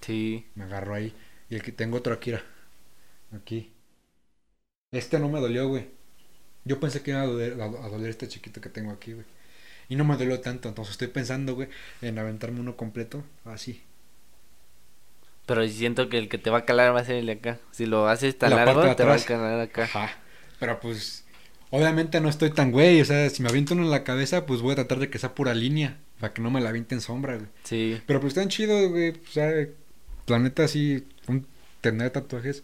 Sí. 0.00 0.46
Me 0.54 0.64
agarró 0.64 0.94
ahí. 0.94 1.14
Y 1.48 1.54
el 1.54 1.62
que 1.62 1.72
tengo 1.72 1.98
otro 1.98 2.14
aquí. 2.14 2.32
Aquí. 3.32 3.72
Este 4.92 5.18
no 5.18 5.28
me 5.28 5.40
dolió, 5.40 5.68
güey. 5.68 5.90
Yo 6.64 6.78
pensé 6.80 7.02
que 7.02 7.10
iba 7.10 7.22
a 7.22 7.26
doler, 7.26 7.60
a, 7.60 7.64
a 7.64 7.88
doler 7.88 8.10
este 8.10 8.28
chiquito 8.28 8.60
que 8.60 8.68
tengo 8.68 8.92
aquí, 8.92 9.12
güey. 9.12 9.26
Y 9.88 9.96
no 9.96 10.04
me 10.04 10.16
dolió 10.16 10.40
tanto. 10.40 10.68
Entonces 10.68 10.92
estoy 10.92 11.08
pensando, 11.08 11.54
güey, 11.54 11.68
en 12.00 12.18
aventarme 12.18 12.60
uno 12.60 12.76
completo. 12.76 13.24
Así. 13.44 13.82
Pero 15.46 15.66
siento 15.68 16.08
que 16.08 16.18
el 16.18 16.28
que 16.28 16.38
te 16.38 16.50
va 16.50 16.58
a 16.58 16.64
calar 16.64 16.94
va 16.94 17.00
a 17.00 17.04
ser 17.04 17.16
el 17.16 17.26
de 17.26 17.32
acá. 17.32 17.58
Si 17.72 17.86
lo 17.86 18.08
haces 18.08 18.38
tan 18.38 18.50
La 18.50 18.64
largo, 18.64 18.94
te 18.94 19.04
va 19.04 19.14
a 19.14 19.18
calar 19.18 19.60
acá. 19.60 19.84
Ajá. 19.84 20.10
Pero 20.58 20.80
pues. 20.80 21.24
Obviamente 21.70 22.20
no 22.20 22.28
estoy 22.28 22.50
tan 22.50 22.70
güey. 22.70 23.00
O 23.00 23.04
sea, 23.04 23.28
si 23.30 23.42
me 23.42 23.48
aviento 23.48 23.74
uno 23.74 23.82
en 23.82 23.90
la 23.90 24.04
cabeza, 24.04 24.46
pues 24.46 24.60
voy 24.60 24.72
a 24.72 24.76
tratar 24.76 24.98
de 24.98 25.10
que 25.10 25.18
sea 25.18 25.34
pura 25.34 25.54
línea. 25.54 25.98
Para 26.20 26.32
que 26.32 26.42
no 26.42 26.50
me 26.50 26.60
la 26.60 26.68
aviente 26.68 26.94
en 26.94 27.00
sombra, 27.00 27.36
güey. 27.36 27.48
Sí. 27.64 28.00
Pero 28.06 28.20
pues 28.20 28.32
están 28.32 28.48
chidos, 28.48 28.90
güey. 28.90 29.10
O 29.10 29.30
sea, 29.30 29.50
la 30.26 30.38
neta 30.38 30.68
sí, 30.68 31.06
un, 31.26 31.46
tener 31.80 32.10
tatuajes 32.10 32.62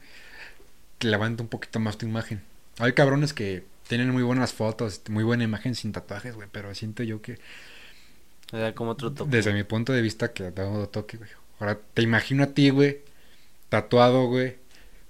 te 0.98 1.08
levanta 1.08 1.42
un 1.42 1.48
poquito 1.48 1.80
más 1.80 1.98
tu 1.98 2.06
imagen. 2.06 2.42
Hay 2.78 2.92
cabrones 2.92 3.32
que 3.32 3.64
tienen 3.88 4.10
muy 4.10 4.22
buenas 4.22 4.52
fotos, 4.52 5.02
muy 5.08 5.24
buena 5.24 5.44
imagen 5.44 5.74
sin 5.74 5.92
tatuajes, 5.92 6.34
güey. 6.36 6.48
Pero 6.52 6.74
siento 6.74 7.02
yo 7.02 7.20
que, 7.22 7.38
Me 8.52 8.60
da 8.60 8.74
como 8.74 8.92
otro 8.92 9.12
toque. 9.12 9.30
desde 9.30 9.52
mi 9.52 9.64
punto 9.64 9.92
de 9.92 10.02
vista, 10.02 10.32
que 10.32 10.50
da 10.50 10.68
otro 10.68 10.88
toque, 10.88 11.16
güey. 11.16 11.30
Ahora 11.60 11.78
te 11.94 12.02
imagino 12.02 12.44
a 12.44 12.48
ti, 12.48 12.70
güey, 12.70 12.98
tatuado, 13.68 14.26
güey, 14.26 14.56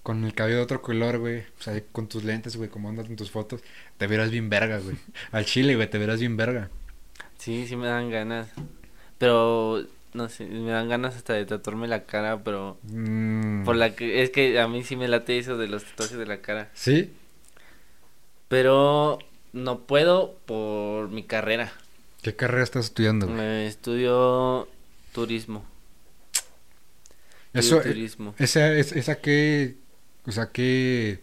con 0.02 0.24
el 0.24 0.32
cabello 0.34 0.56
de 0.58 0.62
otro 0.62 0.80
color, 0.82 1.18
güey. 1.18 1.40
O 1.58 1.62
sea, 1.62 1.80
con 1.92 2.08
tus 2.08 2.24
lentes, 2.24 2.56
güey, 2.56 2.70
como 2.70 2.88
andas 2.88 3.06
en 3.08 3.16
tus 3.16 3.30
fotos. 3.30 3.62
Te 3.98 4.06
verás 4.06 4.30
bien 4.30 4.48
verga, 4.48 4.78
güey. 4.78 4.96
Al 5.32 5.44
chile, 5.44 5.76
güey, 5.76 5.90
te 5.90 5.98
verás 5.98 6.20
bien 6.20 6.36
verga. 6.36 6.70
Sí, 7.38 7.66
sí 7.68 7.76
me 7.76 7.86
dan 7.86 8.10
ganas. 8.10 8.48
Pero, 9.18 9.84
no 10.14 10.28
sé, 10.28 10.46
me 10.46 10.70
dan 10.70 10.88
ganas 10.88 11.16
hasta 11.16 11.34
de 11.34 11.44
tatuarme 11.44 11.86
la 11.88 12.04
cara, 12.04 12.42
pero... 12.42 12.78
Mm, 12.84 13.64
Por 13.64 13.76
la 13.76 13.94
que... 13.94 14.22
Es 14.22 14.30
que 14.30 14.58
a 14.60 14.68
mí 14.68 14.82
sí 14.84 14.96
me 14.96 15.08
late 15.08 15.38
eso 15.38 15.56
de 15.58 15.68
los 15.68 15.84
tatuajes 15.84 16.16
de 16.18 16.26
la 16.26 16.40
cara. 16.40 16.70
¿Sí? 16.74 17.12
Pero 18.48 19.18
no 19.52 19.80
puedo 19.80 20.34
por 20.46 21.08
mi 21.08 21.22
carrera. 21.22 21.72
¿Qué 22.22 22.34
carrera 22.34 22.64
estás 22.64 22.86
estudiando, 22.86 23.26
güey? 23.28 23.66
Estudio 23.66 24.68
turismo. 25.12 25.64
Eso, 27.52 27.76
Estudio 27.76 27.82
turismo. 27.94 28.34
Esa, 28.38 28.72
es, 28.74 28.92
esa 28.92 29.16
que, 29.20 29.76
o 30.26 30.32
sea, 30.32 30.50
que, 30.50 31.20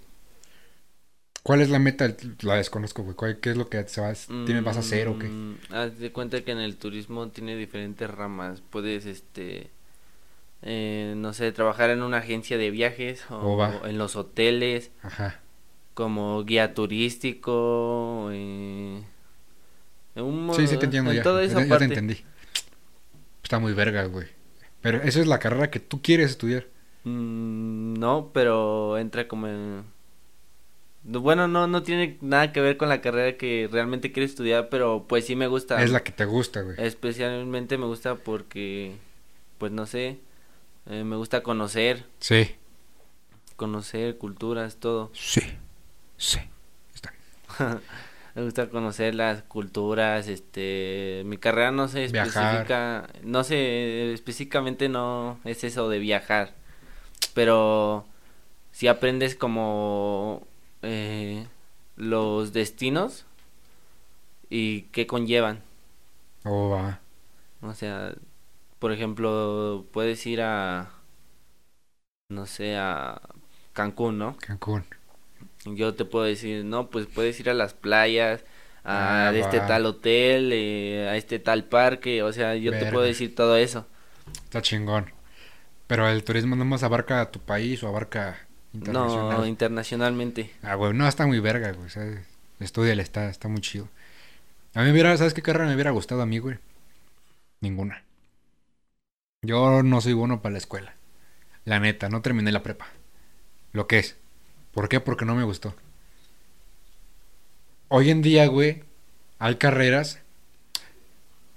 ¿cuál 1.44 1.62
es 1.62 1.70
la 1.70 1.80
meta? 1.80 2.16
La 2.42 2.56
desconozco, 2.56 3.04
güey. 3.04 3.16
¿Cuál- 3.16 3.40
¿Qué 3.40 3.52
es 3.52 3.58
lo 3.58 3.70
que 3.70 3.88
se 3.88 4.02
vas, 4.02 4.28
tiene- 4.46 4.62
vas 4.62 4.78
a 4.78 4.80
hacer 4.82 5.08
o 5.08 5.20
qué? 5.20 5.28
Mm, 5.28 5.58
Haz 5.72 5.98
de 6.00 6.12
cuenta 6.12 6.42
que 6.44 6.52
en 6.52 6.60
el 6.60 6.78
turismo 6.78 7.28
tiene 7.30 7.56
diferentes 7.56 8.10
ramas. 8.10 8.62
Puedes, 8.70 9.06
este, 9.06 9.70
eh, 10.64 11.14
no 11.18 11.34
sé, 11.34 11.52
trabajar 11.52 11.90
en 11.92 12.02
una 12.02 12.18
agencia 12.18 12.58
de 12.58 12.72
viajes 12.72 13.24
o, 13.30 13.56
va. 13.58 13.80
o 13.84 13.88
en 13.88 13.98
los 13.98 14.16
hoteles 14.16 14.90
Ajá. 15.04 15.40
Como 15.96 16.44
guía 16.44 16.76
turístico. 16.76 18.30
eh, 18.32 19.02
en 20.14 20.24
un 20.24 20.54
Sí, 20.54 20.68
sí 20.68 20.78
te 20.78 20.86
entiendo 20.86 21.10
en 21.10 21.18
ya. 21.18 21.24
toda 21.24 21.44
Ya- 21.44 21.78
te 21.80 21.84
entendí. 21.86 22.24
Está 23.44 23.58
muy 23.60 23.74
verga, 23.74 24.06
güey. 24.06 24.28
Pero 24.82 25.02
esa 25.02 25.20
es 25.20 25.26
la 25.28 25.40
carrera 25.40 25.72
que 25.72 25.80
tú 25.80 26.02
quieres 26.04 26.30
estudiar. 26.32 26.68
Mm, 27.06 27.94
no, 27.96 28.30
pero 28.34 28.98
entra 28.98 29.28
como 29.28 29.48
en... 29.48 29.84
no, 31.04 31.20
Bueno, 31.22 31.48
no, 31.48 31.68
no 31.68 31.84
tiene 31.84 32.18
nada 32.22 32.52
que 32.52 32.62
ver 32.62 32.78
con 32.78 32.90
la 32.90 33.02
carrera 33.02 33.38
que 33.38 33.68
realmente 33.72 34.12
quiero 34.12 34.26
estudiar, 34.26 34.70
pero 34.70 35.06
pues 35.08 35.26
sí 35.26 35.36
me 35.36 35.48
gusta. 35.48 35.82
Es 35.84 35.92
la 35.92 36.04
que 36.04 36.12
te 36.12 36.26
gusta, 36.26 36.62
güey. 36.62 36.76
Especialmente 36.80 37.78
me 37.78 37.86
gusta 37.86 38.16
porque, 38.16 38.96
pues 39.58 39.72
no 39.72 39.86
sé, 39.86 40.20
eh, 40.88 41.04
me 41.04 41.16
gusta 41.16 41.44
conocer, 41.44 42.06
Sí. 42.20 42.56
conocer 43.56 44.18
culturas, 44.18 44.78
todo. 44.78 45.12
Sí. 45.14 45.42
Sí. 46.18 46.40
Está. 46.94 47.14
Me 48.36 48.44
gusta 48.44 48.70
conocer 48.70 49.16
las 49.16 49.44
culturas, 49.44 50.28
este, 50.28 51.24
mi 51.26 51.38
carrera 51.38 51.72
no 51.72 51.88
se 51.88 52.04
especifica, 52.04 53.08
no 53.24 53.46
sé, 53.46 54.12
específicamente 54.14 54.90
no 54.90 55.40
es 55.46 55.64
eso 55.64 55.88
de 55.88 56.00
viajar, 56.00 56.54
pero 57.34 58.06
si 58.72 58.88
aprendes 58.88 59.36
como 59.36 60.48
eh, 60.84 61.48
los 61.98 62.54
destinos 62.54 63.26
y 64.50 64.84
qué 64.92 65.08
conllevan, 65.08 65.62
Oh, 66.46 66.70
va. 66.70 67.00
o 67.62 67.74
sea, 67.74 68.14
por 68.80 68.92
ejemplo, 68.92 69.86
puedes 69.92 70.26
ir 70.28 70.42
a, 70.42 70.92
no 72.30 72.46
sé, 72.46 72.76
a 72.78 73.22
Cancún, 73.74 74.18
¿no? 74.18 74.38
Cancún. 74.40 74.86
Yo 75.66 75.96
te 75.96 76.06
puedo 76.06 76.26
decir, 76.26 76.64
no, 76.66 76.90
pues 76.90 77.08
puedes 77.08 77.40
ir 77.40 77.50
a 77.50 77.54
las 77.54 77.74
playas, 77.74 78.44
a 78.84 79.30
Ah, 79.30 79.34
este 79.36 79.60
va. 79.60 79.68
tal 79.68 79.86
hotel, 79.86 80.52
eh, 80.54 81.08
a 81.10 81.18
este 81.18 81.40
tal 81.40 81.66
parque, 81.66 82.22
o 82.24 82.32
sea, 82.34 82.56
yo 82.56 82.76
te 82.78 82.86
puedo 82.86 83.04
decir 83.04 83.34
todo 83.36 83.58
eso. 83.58 83.88
Está 84.44 84.62
chingón. 84.62 85.12
Pero 85.88 86.08
el 86.10 86.24
turismo 86.24 86.56
no 86.56 86.66
más 86.66 86.84
abarca 86.84 87.22
a 87.22 87.32
tu 87.32 87.40
país 87.40 87.84
o 87.84 87.88
abarca 87.88 88.48
internacional. 88.74 89.40
No, 89.40 89.46
internacionalmente. 89.46 90.52
Ah, 90.64 90.76
güey, 90.76 90.94
no, 90.94 91.08
está 91.08 91.26
muy 91.28 91.40
verga, 91.40 91.72
güey. 91.74 91.90
Sea, 91.90 92.24
estudiale, 92.60 93.02
está, 93.04 93.30
está 93.30 93.48
muy 93.48 93.62
chido. 93.62 93.88
A 94.74 94.80
mí 94.82 94.86
me 94.88 94.92
hubiera, 94.94 95.16
¿sabes 95.18 95.34
qué 95.34 95.42
carrera 95.42 95.68
me 95.68 95.76
hubiera 95.76 95.92
gustado 95.92 96.22
a 96.22 96.26
mí, 96.26 96.40
güey? 96.40 96.58
Ninguna. 97.62 98.04
Yo 99.42 99.84
no 99.84 100.02
soy 100.02 100.14
bueno 100.14 100.42
para 100.42 100.54
la 100.54 100.58
escuela. 100.60 100.96
La 101.66 101.80
neta, 101.80 102.10
no 102.10 102.22
terminé 102.22 102.52
la 102.52 102.64
prepa. 102.64 102.88
Lo 103.74 103.88
que 103.88 104.00
es. 104.00 104.18
¿Por 104.76 104.90
qué? 104.90 105.00
Porque 105.00 105.26
no 105.26 105.34
me 105.34 105.44
gustó. 105.44 105.74
Hoy 107.88 108.12
en 108.12 108.22
día, 108.22 108.46
güey, 108.48 108.84
hay 109.40 109.56
carreras 109.56 110.20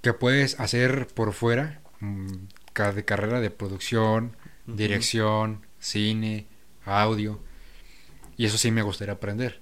que 0.01 0.13
puedes 0.13 0.59
hacer 0.59 1.07
por 1.07 1.33
fuera. 1.33 1.81
mm, 1.99 2.47
de 2.95 3.03
carrera 3.03 3.41
de 3.41 3.51
producción, 3.51 4.37
dirección, 4.65 5.65
cine, 5.79 6.47
audio. 6.85 7.41
Y 8.37 8.45
eso 8.45 8.57
sí 8.57 8.71
me 8.71 8.83
gustaría 8.83 9.15
aprender. 9.15 9.59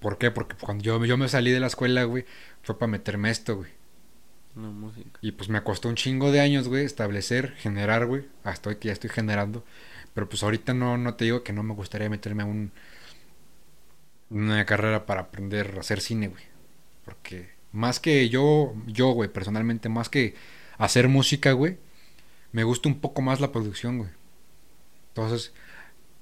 ¿Por 0.00 0.18
qué? 0.18 0.30
Porque 0.30 0.56
cuando 0.56 0.84
yo, 0.84 1.04
yo 1.04 1.16
me 1.16 1.28
salí 1.28 1.50
de 1.50 1.60
la 1.60 1.66
escuela, 1.66 2.04
güey, 2.04 2.24
fue 2.62 2.78
para 2.78 2.90
meterme 2.92 3.30
esto, 3.30 3.56
güey. 3.56 3.70
No, 4.54 4.72
música. 4.72 5.20
Y 5.20 5.32
pues 5.32 5.48
me 5.50 5.62
costó 5.62 5.88
un 5.88 5.96
chingo 5.96 6.32
de 6.32 6.40
años, 6.40 6.68
güey, 6.68 6.84
establecer, 6.84 7.52
generar, 7.56 8.06
güey. 8.06 8.26
Hasta 8.44 8.70
hoy 8.70 8.76
que 8.76 8.88
ya 8.88 8.92
estoy 8.92 9.10
generando. 9.10 9.64
Pero 10.16 10.28
pues 10.28 10.42
ahorita 10.42 10.74
no, 10.74 10.98
no 10.98 11.14
te 11.14 11.26
digo 11.26 11.44
que 11.44 11.52
no 11.54 11.62
me 11.62 11.74
gustaría 11.74 12.10
meterme 12.10 12.42
a 12.42 12.46
un 12.46 12.72
una 14.30 14.64
carrera 14.66 15.06
para 15.06 15.22
aprender 15.22 15.74
a 15.76 15.80
hacer 15.80 16.00
cine, 16.00 16.28
güey. 16.28 16.42
Porque 17.04 17.50
más 17.72 18.00
que 18.00 18.28
yo, 18.28 18.74
yo, 18.86 19.10
güey, 19.10 19.28
personalmente, 19.32 19.88
más 19.88 20.08
que 20.08 20.34
hacer 20.78 21.08
música, 21.08 21.52
güey, 21.52 21.78
me 22.52 22.64
gusta 22.64 22.88
un 22.88 23.00
poco 23.00 23.22
más 23.22 23.40
la 23.40 23.52
producción, 23.52 23.98
güey. 23.98 24.10
Entonces, 25.08 25.52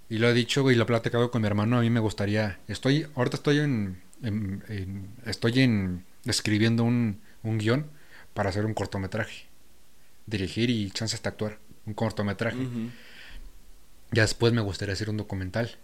y 0.08 0.18
lo 0.18 0.28
he 0.28 0.34
dicho, 0.34 0.62
güey, 0.62 0.76
lo 0.76 0.84
he 0.84 0.86
platicado 0.86 1.30
con 1.30 1.42
mi 1.42 1.46
hermano, 1.48 1.78
a 1.78 1.80
mí 1.80 1.90
me 1.90 2.00
gustaría, 2.00 2.58
estoy, 2.68 3.06
ahorita 3.14 3.36
estoy 3.36 3.58
en, 3.60 4.00
en- 4.22 5.08
estoy 5.26 5.60
en, 5.60 6.04
escribiendo 6.26 6.84
un, 6.84 7.20
un 7.42 7.58
guion 7.58 7.86
para 8.34 8.50
hacer 8.50 8.66
un 8.66 8.74
cortometraje. 8.74 9.46
dirigir 10.26 10.70
y 10.70 10.90
chance 10.90 11.16
hasta 11.16 11.30
actuar. 11.30 11.58
Un 11.86 11.94
cortometraje. 11.94 12.56
Ya 14.14 14.22
después 14.22 14.54
me 14.54 14.62
gustaría 14.62 14.94
hacer 14.94 15.10
un 15.10 15.18
documental. 15.18 15.78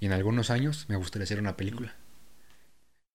Y 0.00 0.06
en 0.06 0.12
algunos 0.12 0.50
años 0.50 0.86
me 0.88 0.96
gustaría 0.96 1.24
hacer 1.24 1.40
una 1.40 1.56
película. 1.56 1.96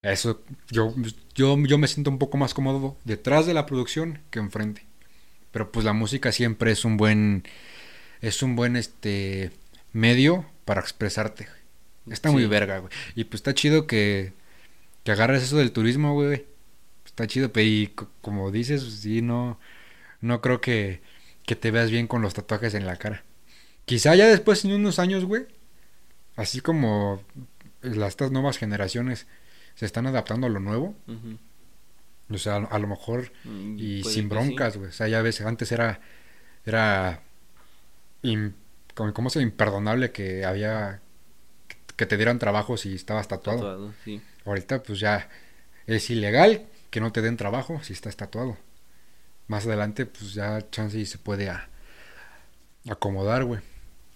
Eso, 0.02 0.42
yo, 0.70 0.94
yo, 1.34 1.56
yo 1.64 1.78
me 1.78 1.88
siento 1.88 2.10
un 2.10 2.18
poco 2.18 2.36
más 2.36 2.52
cómodo 2.52 2.98
detrás 3.04 3.46
de 3.46 3.54
la 3.54 3.64
producción 3.66 4.20
que 4.30 4.38
enfrente. 4.38 4.86
Pero 5.52 5.72
pues 5.72 5.84
la 5.86 5.94
música 5.94 6.32
siempre 6.32 6.72
es 6.72 6.84
un 6.84 6.96
buen, 6.98 7.44
es 8.22 8.42
un 8.42 8.56
buen 8.56 8.76
este 8.76 9.52
medio 9.92 10.46
para 10.66 10.80
expresarte. 10.82 11.48
Está 12.10 12.32
muy 12.32 12.46
verga, 12.46 12.78
güey. 12.80 12.92
Y 13.16 13.24
pues 13.24 13.40
está 13.40 13.54
chido 13.54 13.86
que, 13.86 14.34
que 15.04 15.12
agarres 15.12 15.42
eso 15.44 15.58
del 15.58 15.72
turismo, 15.72 16.14
güey. 16.14 16.46
Está 17.06 17.26
chido, 17.28 17.52
pero 17.52 17.66
y 17.68 17.88
co- 17.88 18.10
como 18.22 18.50
dices, 18.52 18.82
sí, 18.84 19.22
no, 19.22 19.60
no 20.22 20.40
creo 20.42 20.60
que, 20.60 21.02
que 21.46 21.56
te 21.56 21.70
veas 21.72 21.90
bien 21.90 22.06
con 22.08 22.22
los 22.22 22.34
tatuajes 22.34 22.74
en 22.74 22.86
la 22.86 22.96
cara. 22.98 23.24
Quizá 23.86 24.14
ya 24.14 24.26
después, 24.26 24.64
en 24.64 24.72
unos 24.72 24.98
años, 24.98 25.24
güey, 25.24 25.46
así 26.36 26.60
como 26.60 27.22
las, 27.82 28.10
estas 28.10 28.30
nuevas 28.30 28.56
generaciones 28.58 29.26
se 29.74 29.84
están 29.86 30.06
adaptando 30.06 30.46
a 30.46 30.50
lo 30.50 30.60
nuevo, 30.60 30.94
o 32.30 32.38
sea, 32.38 32.56
a, 32.56 32.60
lo- 32.60 32.72
a 32.72 32.78
lo 32.78 32.86
mejor 32.88 33.30
Mm, 33.44 33.76
y 33.78 34.02
puede 34.02 34.14
sin 34.14 34.28
broncas, 34.28 34.76
güey. 34.78 34.88
O 34.88 34.92
sea, 34.92 35.08
ya 35.08 35.20
ves, 35.20 35.40
antes 35.42 35.70
era, 35.72 36.00
era, 36.64 37.20
im- 38.22 38.54
¿cómo 38.94 39.12
cómo 39.12 39.28
se 39.30 39.42
imperdonable 39.42 40.12
que 40.12 40.44
había, 40.46 41.00
que 41.96 42.06
te 42.06 42.16
dieran 42.16 42.38
trabajo 42.38 42.76
si 42.78 42.94
estabas 42.94 43.28
tatuado. 43.28 43.58
Tatuado, 43.58 43.94
sí. 44.04 44.22
Ahorita 44.46 44.82
pues 44.82 45.00
ya 45.00 45.28
es 45.86 46.08
ilegal 46.10 46.66
que 46.90 47.00
no 47.00 47.12
te 47.12 47.20
den 47.22 47.36
trabajo 47.36 47.82
si 47.82 47.92
estás 47.92 48.16
tatuado. 48.16 48.56
Más 49.48 49.66
adelante 49.66 50.06
pues 50.06 50.32
ya 50.34 50.68
chance 50.70 50.98
y 50.98 51.04
se 51.06 51.18
puede 51.18 51.50
a- 51.50 51.68
acomodar, 52.88 53.44
güey. 53.44 53.60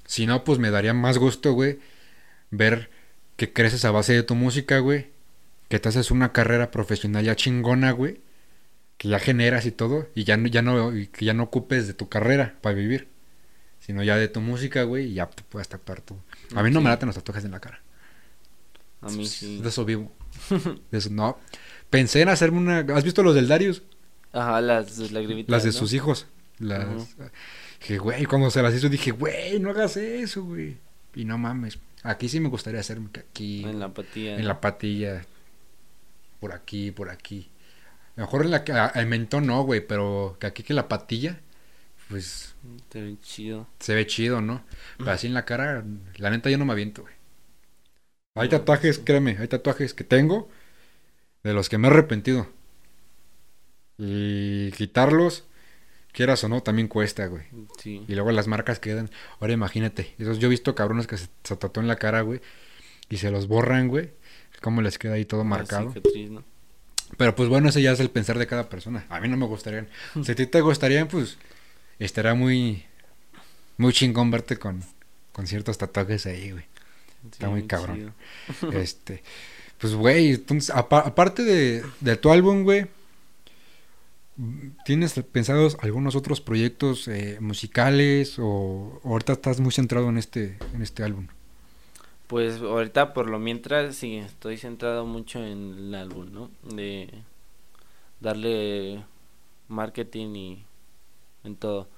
Si 0.09 0.27
no, 0.27 0.43
pues 0.43 0.59
me 0.59 0.71
daría 0.71 0.95
más 0.95 1.19
gusto, 1.19 1.53
güey, 1.53 1.81
ver 2.51 2.89
que 3.37 3.53
creces 3.53 3.85
a 3.85 3.91
base 3.91 4.15
de 4.15 4.23
tu 4.23 4.35
música, 4.35 4.79
güey. 4.79 5.11
Que 5.69 5.79
te 5.79 5.91
haces 5.91 6.11
una 6.11 6.33
carrera 6.33 6.71
profesional 6.71 7.23
ya 7.27 7.37
chingona, 7.37 7.91
güey. 7.93 8.23
Que 8.97 9.09
ya 9.09 9.19
generas 9.19 9.67
y 9.67 9.71
todo. 9.71 10.09
Y 10.15 10.25
ya 10.25 10.39
no, 10.39 10.49
ya 10.49 10.63
no, 10.63 10.97
y 10.97 11.09
que 11.09 11.27
ya 11.27 11.35
no 11.35 11.43
ocupes 11.43 11.87
de 11.87 11.93
tu 11.93 12.09
carrera 12.09 12.55
para 12.63 12.75
vivir. 12.75 13.09
Sino 13.81 14.03
ya 14.03 14.17
de 14.17 14.29
tu 14.29 14.41
música, 14.41 14.83
güey, 14.85 15.11
y 15.11 15.15
ya 15.15 15.27
te 15.27 15.43
puedes 15.43 15.69
tatuar 15.69 16.01
tú. 16.01 16.17
A 16.55 16.63
mí 16.63 16.71
no 16.71 16.81
me 16.81 16.89
laten 16.89 17.09
los 17.09 17.17
tatuajes 17.17 17.45
en 17.45 17.51
la 17.51 17.61
cara. 17.61 17.83
A 19.03 19.11
mí 19.11 19.27
sí. 19.27 19.61
De 19.61 19.69
eso 19.69 19.85
vivo. 19.85 20.11
De 20.91 20.97
eso, 20.97 21.11
no. 21.11 21.39
Pensé 21.91 22.23
en 22.23 22.31
hacerme 22.31 22.57
una. 22.57 22.79
¿Has 22.97 23.05
visto 23.05 23.23
los 23.23 23.35
del 23.35 23.47
Darius? 23.47 23.83
Ajá, 24.33 24.63
las 24.63 24.99
lagrimitas. 25.13 25.51
Las 25.51 25.65
de 25.65 25.71
¿no? 25.71 25.77
sus 25.77 25.93
hijos. 25.93 26.27
Las. 26.59 26.87
Dije, 27.81 27.99
güey, 27.99 28.25
cuando 28.27 28.51
se 28.51 28.63
las 28.63 28.75
hizo 28.75 28.89
dije, 28.89 29.13
güey, 29.13 29.61
no 29.61 29.71
hagas 29.71 29.97
eso, 29.97 30.45
güey. 30.45 30.77
Y 31.15 31.25
no 31.25 31.39
mames. 31.39 31.79
Aquí 32.03 32.29
sí 32.29 32.41
me 32.41 32.49
gustaría 32.49 32.81
hacerme 32.81 33.11
que 33.11 33.21
aquí. 33.21 33.65
En 33.65 33.81
la 33.81 33.93
patilla. 33.93 34.37
en 34.37 34.47
la 34.47 34.61
patilla. 34.61 35.25
Por 36.41 36.53
aquí, 36.53 36.91
por 36.91 37.11
aquí. 37.11 37.51
A 38.17 38.21
lo 38.21 38.27
mejor 38.27 38.45
en 38.45 38.51
la 38.51 38.65
que. 38.65 38.73
El 38.95 39.07
mentón 39.07 39.47
no, 39.47 39.63
güey, 39.63 39.87
pero 39.87 40.37
que 40.41 40.47
aquí 40.47 40.63
que 40.63 40.75
la 40.75 40.89
patilla. 40.89 41.41
Pues 42.09 42.55
Te 42.89 43.03
ve 43.03 43.17
chido. 43.21 43.67
se 43.81 43.95
ve 43.95 44.07
chido, 44.07 44.41
¿no? 44.41 44.65
Pero 44.97 45.11
así 45.11 45.27
en 45.27 45.35
la 45.35 45.45
cara, 45.45 45.85
la 46.17 46.31
neta 46.31 46.49
yo 46.49 46.57
no 46.57 46.65
me 46.65 46.73
aviento, 46.73 47.03
güey. 47.03 47.15
Hay 48.35 48.49
tatuajes, 48.49 49.01
créeme, 49.01 49.37
hay 49.39 49.49
tatuajes 49.49 49.95
que 49.95 50.05
tengo 50.05 50.49
de 51.43 51.53
los 51.53 51.69
que 51.69 51.77
me 51.77 51.89
he 51.89 51.91
arrepentido. 51.91 52.49
Y 53.99 54.71
quitarlos, 54.73 55.45
quieras 56.19 56.43
o 56.43 56.49
no, 56.49 56.61
también 56.63 56.89
cuesta, 56.89 57.27
güey. 57.27 57.45
Sí. 57.81 58.03
Y 58.09 58.15
luego 58.17 58.33
las 58.33 58.49
marcas 58.49 58.81
quedan. 58.81 59.09
Ahora 59.39 59.53
imagínate, 59.53 60.15
esos, 60.19 60.41
yo 60.41 60.49
he 60.49 60.51
visto 60.51 60.75
cabrones 60.75 61.07
que 61.07 61.17
se, 61.17 61.29
se 61.45 61.57
tatúan 61.57 61.87
la 61.87 61.95
cara, 61.95 62.23
güey, 62.23 62.41
y 63.09 63.19
se 63.19 63.31
los 63.31 63.47
borran, 63.47 63.87
güey. 63.87 64.11
Cómo 64.61 64.83
les 64.83 64.99
queda 64.99 65.15
ahí 65.15 65.25
todo 65.25 65.45
marcado. 65.45 65.93
cicatriz, 65.93 66.31
¿no? 66.31 66.43
Pero 67.17 67.37
pues 67.37 67.49
bueno, 67.49 67.69
ese 67.69 67.81
ya 67.83 67.93
es 67.93 68.01
el 68.01 68.11
pensar 68.11 68.37
de 68.37 68.49
cada 68.49 68.69
persona. 68.69 69.07
A 69.09 69.21
mí 69.21 69.29
no 69.29 69.37
me 69.37 69.47
gustarían. 69.47 69.87
Si 70.25 70.33
a 70.33 70.35
ti 70.35 70.47
te 70.47 70.61
gustarían, 70.61 71.07
pues 71.07 71.39
estaría 72.01 72.35
muy, 72.35 72.83
muy 73.77 73.93
chingón 73.93 74.31
verte 74.33 74.57
con, 74.59 74.83
con 75.33 75.47
ciertos 75.47 75.79
tatuajes 75.79 76.27
ahí, 76.27 76.51
güey. 76.51 76.65
Está 77.31 77.49
muy 77.49 77.63
cabrón. 77.69 78.13
Este, 78.73 79.23
pues 79.79 79.95
güey, 79.95 80.31
entonces, 80.33 80.71
apa- 80.75 81.01
aparte 81.07 81.45
de, 81.45 81.85
de 82.01 82.17
tu 82.17 82.31
álbum, 82.33 82.65
güey, 82.65 82.87
¿tienes 84.85 85.15
pensados 85.33 85.77
algunos 85.81 86.17
otros 86.17 86.41
proyectos 86.41 87.09
eh, 87.09 87.39
musicales 87.41 88.39
o, 88.39 89.01
o 89.03 89.09
ahorita 89.11 89.33
estás 89.33 89.61
muy 89.61 89.73
centrado 89.73 90.09
en 90.09 90.19
este, 90.19 90.59
en 90.75 90.83
este 90.83 91.03
álbum? 91.03 91.27
Pues 92.27 92.61
ahorita 92.61 93.15
por 93.15 93.29
lo 93.29 93.39
mientras 93.39 93.97
sí, 93.97 94.17
estoy 94.17 94.59
centrado 94.59 95.07
mucho 95.07 95.45
en 95.45 95.75
el 95.79 95.95
álbum, 95.95 96.33
¿no? 96.33 96.51
De 96.63 97.09
darle 98.21 99.03
marketing 99.69 100.35
y 100.35 100.65
en 101.45 101.57
todo. 101.57 101.89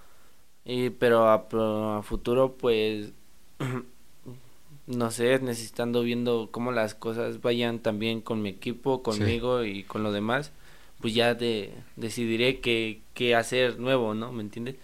Y 0.65 0.91
pero 0.91 1.29
a 1.29 2.03
futuro 2.03 2.57
pues 2.57 3.13
no 4.87 5.11
sé, 5.11 5.39
necesitando 5.41 6.03
viendo 6.03 6.49
cómo 6.51 6.73
las 6.73 6.95
cosas 6.95 7.41
vayan 7.41 7.79
también 7.79 8.21
con 8.21 8.43
mi 8.43 8.49
equipo, 8.51 9.03
conmigo 9.03 9.65
y 9.65 9.85
con 9.85 10.03
lo 10.03 10.13
demás, 10.13 10.53
pues 11.01 11.15
ya 11.15 11.35
de, 11.35 11.73
decidiré 11.97 12.61
qué, 12.61 13.01
qué 13.15 13.35
hacer 13.35 13.79
nuevo, 13.79 14.15
¿no? 14.15 14.33
¿Me 14.33 14.43
entiendes? 14.43 14.77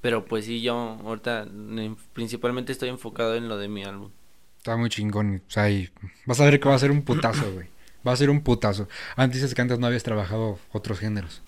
Pero 0.00 0.24
pues 0.24 0.46
sí, 0.46 0.62
yo 0.62 0.74
ahorita 0.74 1.42
en- 1.42 1.96
principalmente 2.14 2.72
estoy 2.72 2.88
enfocado 2.88 3.34
en 3.34 3.48
lo 3.48 3.58
de 3.58 3.68
mi 3.68 3.84
álbum. 3.84 4.10
Está 4.58 4.76
muy 4.76 4.88
chingón. 4.88 5.42
O 5.46 5.50
sea, 5.50 5.70
y 5.70 5.90
vas 6.24 6.40
a 6.40 6.44
ver 6.44 6.58
que 6.60 6.68
va 6.68 6.74
a 6.74 6.78
ser 6.78 6.90
un 6.90 7.02
putazo, 7.02 7.52
güey. 7.52 7.66
Va 8.06 8.12
a 8.12 8.16
ser 8.16 8.30
un 8.30 8.42
putazo. 8.42 8.88
Antes 9.16 9.40
dices 9.40 9.54
que 9.54 9.60
antes 9.62 9.78
no 9.78 9.86
habías 9.86 10.02
trabajado 10.02 10.58
otros 10.72 10.98
géneros. 10.98 11.42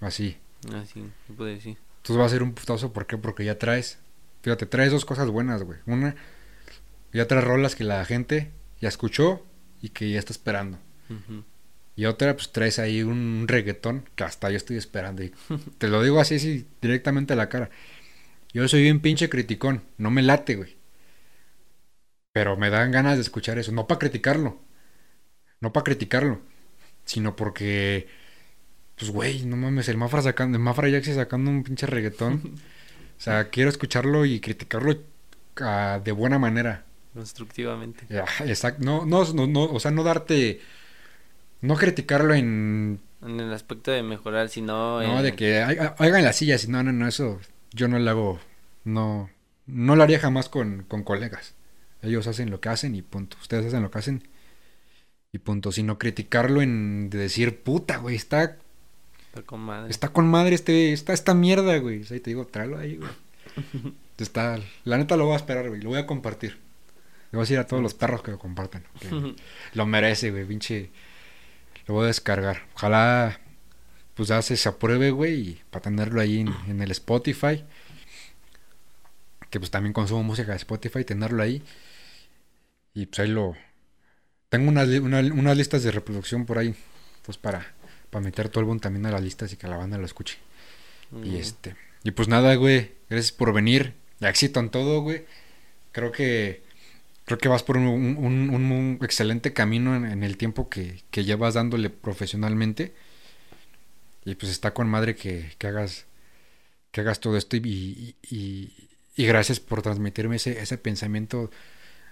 Así. 0.00 0.36
Así, 0.74 1.04
se 1.26 1.32
puede 1.34 1.54
decir. 1.54 1.76
Entonces 1.98 2.20
va 2.20 2.26
a 2.26 2.30
ser 2.30 2.42
un 2.42 2.54
putazo. 2.54 2.92
¿Por 2.92 3.06
qué? 3.06 3.18
Porque 3.18 3.44
ya 3.44 3.58
traes. 3.58 3.98
Fíjate, 4.42 4.66
traes 4.66 4.90
dos 4.90 5.04
cosas 5.04 5.28
buenas, 5.28 5.62
güey. 5.62 5.78
Una, 5.86 6.16
ya 7.12 7.28
traes 7.28 7.44
rolas 7.44 7.76
que 7.76 7.84
la 7.84 8.04
gente 8.04 8.50
ya 8.80 8.88
escuchó 8.88 9.44
y 9.82 9.90
que 9.90 10.10
ya 10.10 10.18
está 10.18 10.32
esperando. 10.32 10.78
Ujú. 11.10 11.44
Y 11.94 12.06
otra, 12.06 12.34
pues 12.34 12.52
traes 12.52 12.78
ahí 12.78 13.02
un 13.02 13.44
reggaetón 13.46 14.08
que 14.16 14.24
hasta 14.24 14.50
yo 14.50 14.56
estoy 14.56 14.76
esperando. 14.76 15.22
Y 15.22 15.32
te 15.78 15.88
lo 15.88 16.02
digo 16.02 16.20
así, 16.20 16.66
directamente 16.80 17.34
a 17.34 17.36
la 17.36 17.48
cara. 17.48 17.70
Yo 18.52 18.66
soy 18.68 18.82
bien 18.82 19.00
pinche 19.00 19.28
criticón. 19.28 19.82
No 19.98 20.10
me 20.10 20.22
late, 20.22 20.56
güey. 20.56 20.76
Pero 22.32 22.56
me 22.56 22.70
dan 22.70 22.92
ganas 22.92 23.16
de 23.16 23.22
escuchar 23.22 23.58
eso. 23.58 23.72
No 23.72 23.86
para 23.86 23.98
criticarlo. 23.98 24.58
No 25.60 25.72
para 25.72 25.84
criticarlo. 25.84 26.40
Sino 27.04 27.36
porque. 27.36 28.08
Pues, 28.96 29.10
güey, 29.10 29.44
no 29.44 29.56
mames, 29.56 29.88
el 29.88 29.96
Mafra 29.96 30.22
sacando. 30.22 30.56
El 30.56 30.64
Mafra 30.64 30.88
Jackson 30.88 31.14
sacando 31.14 31.50
un 31.50 31.62
pinche 31.62 31.86
reggaetón. 31.86 32.42
o 33.18 33.20
sea, 33.20 33.50
quiero 33.50 33.68
escucharlo 33.70 34.24
y 34.24 34.40
criticarlo 34.40 34.94
de 36.04 36.12
buena 36.12 36.38
manera. 36.38 36.84
Constructivamente. 37.14 38.06
Exacto. 38.46 38.82
No, 38.82 39.04
no, 39.04 39.24
no, 39.32 39.46
no, 39.46 39.64
o 39.64 39.80
sea, 39.80 39.90
no 39.90 40.02
darte. 40.02 40.60
No 41.62 41.76
criticarlo 41.76 42.34
en 42.34 43.00
En 43.22 43.40
el 43.40 43.52
aspecto 43.52 43.90
de 43.90 44.02
mejorar, 44.02 44.48
sino 44.50 45.00
No, 45.00 45.18
en- 45.18 45.22
de 45.24 45.34
que 45.34 45.60
ha- 45.62 45.94
hagan 45.98 46.24
las 46.24 46.36
sillas. 46.36 46.68
No, 46.68 46.82
no, 46.82 46.92
no, 46.92 47.08
eso 47.08 47.40
yo 47.72 47.88
no 47.88 47.98
lo 47.98 48.10
hago. 48.10 48.40
No, 48.84 49.30
no 49.66 49.96
lo 49.96 50.02
haría 50.02 50.18
jamás 50.18 50.48
con, 50.48 50.82
con 50.88 51.02
colegas. 51.04 51.54
Ellos 52.02 52.26
hacen 52.26 52.50
lo 52.50 52.60
que 52.60 52.68
hacen 52.68 52.94
y 52.94 53.02
punto. 53.02 53.36
Ustedes 53.40 53.66
hacen 53.66 53.82
lo 53.82 53.90
que 53.90 53.98
hacen 53.98 54.28
y 55.32 55.38
punto. 55.38 55.70
Sino 55.72 55.98
criticarlo 55.98 56.60
en 56.62 57.08
de 57.10 57.18
decir, 57.18 57.62
puta, 57.62 57.98
güey, 57.98 58.16
está, 58.16 58.56
está 59.28 59.42
con 59.42 59.60
madre. 59.60 59.88
está 59.90 60.08
con 60.08 60.26
madre 60.28 60.54
este, 60.56 60.92
está 60.92 61.12
esta 61.12 61.32
mierda, 61.34 61.78
güey. 61.78 62.02
O 62.02 62.04
sea, 62.04 62.16
y 62.16 62.20
te 62.20 62.30
digo, 62.30 62.44
tráelo 62.46 62.76
ahí, 62.78 62.96
güey. 62.96 63.10
Está, 64.18 64.60
la 64.84 64.98
neta 64.98 65.16
lo 65.16 65.24
voy 65.24 65.32
a 65.34 65.36
esperar, 65.36 65.68
güey. 65.68 65.80
Lo 65.80 65.88
voy 65.90 65.98
a 65.98 66.06
compartir. 66.06 66.52
Le 66.52 67.36
voy 67.36 67.40
a 67.40 67.42
decir 67.42 67.58
a 67.58 67.66
todos 67.66 67.82
los 67.82 67.92
perros 67.94 68.22
que 68.22 68.30
lo 68.30 68.38
compartan. 68.38 68.84
que 69.00 69.08
lo 69.74 69.86
merece, 69.86 70.30
güey, 70.30 70.44
pinche. 70.44 70.90
Lo 71.92 71.96
voy 71.98 72.04
a 72.04 72.06
descargar. 72.06 72.62
Ojalá, 72.74 73.38
pues 74.14 74.30
ya 74.30 74.40
se, 74.40 74.66
apruebe, 74.66 75.10
güey, 75.10 75.34
y 75.40 75.62
para 75.70 75.82
tenerlo 75.82 76.22
ahí 76.22 76.40
en, 76.40 76.48
en 76.66 76.80
el 76.80 76.90
Spotify. 76.92 77.64
Que 79.50 79.58
pues 79.60 79.70
también 79.70 79.92
consumo 79.92 80.22
música 80.22 80.52
de 80.52 80.56
Spotify, 80.56 81.04
tenerlo 81.04 81.42
ahí. 81.42 81.62
Y 82.94 83.04
pues 83.04 83.20
ahí 83.20 83.28
lo. 83.28 83.54
Tengo 84.48 84.70
unas, 84.70 84.88
una- 84.88 85.20
unas 85.20 85.56
listas 85.56 85.82
de 85.82 85.90
reproducción 85.90 86.46
por 86.46 86.56
ahí, 86.58 86.74
pues 87.26 87.36
para, 87.36 87.74
para 88.08 88.24
meter 88.24 88.50
el 88.52 88.58
álbum 88.58 88.80
también 88.80 89.04
a 89.04 89.10
las 89.10 89.22
listas 89.22 89.52
y 89.52 89.58
que 89.58 89.68
la 89.68 89.76
banda 89.76 89.98
lo 89.98 90.06
escuche. 90.06 90.38
Y 91.22 91.36
este. 91.36 91.76
Y 92.04 92.12
pues 92.12 92.28
nada, 92.28 92.54
güey. 92.54 92.92
Gracias 93.10 93.32
por 93.32 93.52
venir. 93.52 93.92
Éxito 94.20 94.60
en 94.60 94.70
todo, 94.70 95.02
güey. 95.02 95.26
Creo 95.92 96.10
que. 96.10 96.62
Creo 97.32 97.38
que 97.38 97.48
vas 97.48 97.62
por 97.62 97.76
un, 97.78 97.86
un- 97.86 98.16
un- 98.18 98.72
un 98.72 98.98
excelente 99.02 99.52
camino 99.54 99.96
en, 99.96 100.04
en 100.04 100.22
el 100.22 100.36
tiempo 100.36 100.68
que, 100.68 101.02
que 101.10 101.24
llevas 101.24 101.54
dándole 101.54 101.90
profesionalmente. 101.90 102.92
Y 104.24 104.34
pues 104.36 104.52
está 104.52 104.72
con 104.74 104.88
madre 104.88 105.16
que, 105.16 105.52
que 105.58 105.66
hagas 105.66 106.06
que 106.92 107.02
hagas 107.02 107.20
todo 107.20 107.36
esto 107.38 107.56
y, 107.56 107.60
y, 107.62 108.16
y, 108.30 108.72
y 109.16 109.26
gracias 109.26 109.60
por 109.60 109.82
transmitirme 109.82 110.36
ese, 110.36 110.60
ese 110.60 110.78
pensamiento 110.78 111.50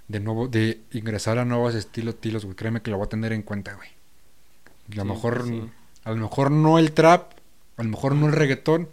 de 0.08 0.20
nuevo, 0.20 0.48
de 0.48 0.82
ingresar 0.92 1.38
a 1.38 1.44
nuevos 1.46 1.74
estilos, 1.74 2.14
estilos, 2.16 2.44
güey. 2.46 2.56
Créeme 2.56 2.82
que 2.82 2.90
lo 2.92 2.98
voy 2.98 3.06
a 3.06 3.10
tener 3.10 3.32
en 3.32 3.42
cuenta, 3.42 3.74
güey. 3.74 3.88
A 4.92 4.96
lo 4.96 5.04
Sí, 5.04 5.14
mejor, 5.14 5.44
sí. 5.46 5.70
a 6.04 6.10
lo 6.10 6.16
mejor 6.16 6.50
no 6.50 6.78
el 6.78 6.92
trap, 6.92 7.32
a 7.76 7.82
lo 7.82 7.90
mejor 7.90 8.14
no 8.14 8.26
el 8.26 8.32
reggaetón, 8.32 8.88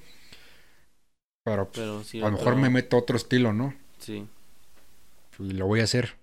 pero, 1.44 1.72
pues, 1.72 1.86
Pero 1.86 2.04
sí, 2.04 2.22
a 2.22 2.26
lo 2.26 2.32
mejor 2.38 2.56
me 2.56 2.70
meto 2.70 2.98
otro 2.98 3.18
estilo, 3.18 3.54
¿no? 3.54 3.74
Sí. 4.00 4.28
Y 5.40 5.52
lo 5.52 5.68
voy 5.68 5.82
a 5.82 5.86
hacer. 5.86 6.16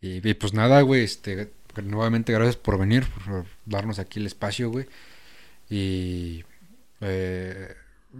Y, 0.00 0.28
y 0.28 0.34
pues 0.34 0.52
nada, 0.54 0.80
güey, 0.82 1.04
este, 1.04 1.52
nuevamente 1.80 2.32
gracias 2.32 2.56
por 2.56 2.78
venir, 2.78 3.06
por 3.08 3.46
darnos 3.64 3.98
aquí 3.98 4.20
el 4.20 4.26
espacio, 4.26 4.70
güey. 4.70 4.86
Y 5.70 6.44
eh, 7.00 7.74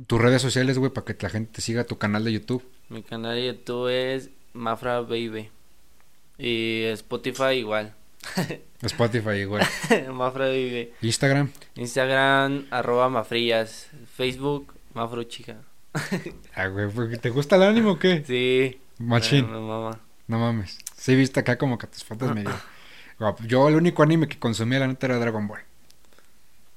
tus 0.06 0.20
redes 0.20 0.40
sociales, 0.40 0.78
güey, 0.78 0.90
para 0.90 1.04
que 1.04 1.16
la 1.20 1.28
gente 1.28 1.60
siga 1.60 1.84
tu 1.84 1.98
canal 1.98 2.24
de 2.24 2.32
YouTube. 2.32 2.64
Mi 2.88 3.02
canal 3.02 3.34
de 3.34 3.46
YouTube 3.46 3.88
es 3.88 4.30
Mafra 4.52 5.00
Baby. 5.00 5.50
Y 6.38 6.84
Spotify 6.92 7.54
igual. 7.56 7.94
Spotify 8.82 9.40
igual. 9.40 9.66
Mafra 10.12 10.46
Baby. 10.46 10.90
Instagram. 11.02 11.50
Instagram, 11.74 12.66
arroba 12.70 13.08
Mafrillas. 13.08 13.88
Facebook, 14.14 14.74
Mafro 14.94 15.24
Chica. 15.24 15.58
Ah, 16.54 16.68
güey, 16.68 17.18
¿te 17.18 17.28
gusta 17.28 17.56
el 17.56 17.64
ánimo 17.64 17.92
o 17.92 17.98
qué? 17.98 18.24
Sí. 18.26 18.80
Machín. 19.06 19.46
No 19.50 20.38
mames. 20.38 20.78
Sí, 20.96 21.14
viste 21.14 21.40
acá 21.40 21.58
como 21.58 21.78
que 21.78 21.86
tus 21.86 22.04
fotos 22.04 22.34
medio. 22.34 22.50
Yo 23.46 23.68
el 23.68 23.76
único 23.76 24.02
anime 24.02 24.28
que 24.28 24.38
consumía 24.38 24.80
la 24.80 24.88
neta 24.88 25.06
era 25.06 25.18
Dragon 25.18 25.46
Ball. 25.46 25.60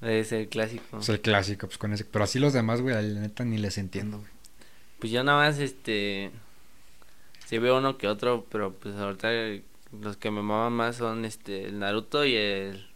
Es 0.02 0.32
el 0.32 0.48
clásico. 0.50 1.00
Es 1.00 1.10
el 1.10 1.22
clásico, 1.22 1.68
pues 1.68 1.78
con 1.78 1.94
ese. 1.94 2.06
Pero 2.06 2.24
así 2.24 2.38
los 2.38 2.54
demás, 2.54 2.82
güey, 2.82 2.96
la 2.96 3.22
neta 3.22 3.46
ni 3.46 3.58
les 3.58 3.78
entiendo, 3.78 4.20
güey. 4.20 4.30
Pues 5.00 5.12
yo 5.12 5.24
nada 5.24 5.40
más, 5.40 5.60
este... 5.60 6.32
Sí 7.46 7.58
veo 7.60 7.78
uno 7.78 7.98
que 7.98 8.08
otro, 8.08 8.46
pero 8.52 8.74
pues 8.74 8.96
ahorita 8.96 9.30
los 10.02 10.18
que 10.18 10.32
me 10.32 10.42
maman 10.42 10.74
más 10.74 10.96
son 10.96 11.26
este 11.26 11.66
el 11.66 11.80
Naruto 11.80 12.26
y 12.26 12.36
el 12.36 12.88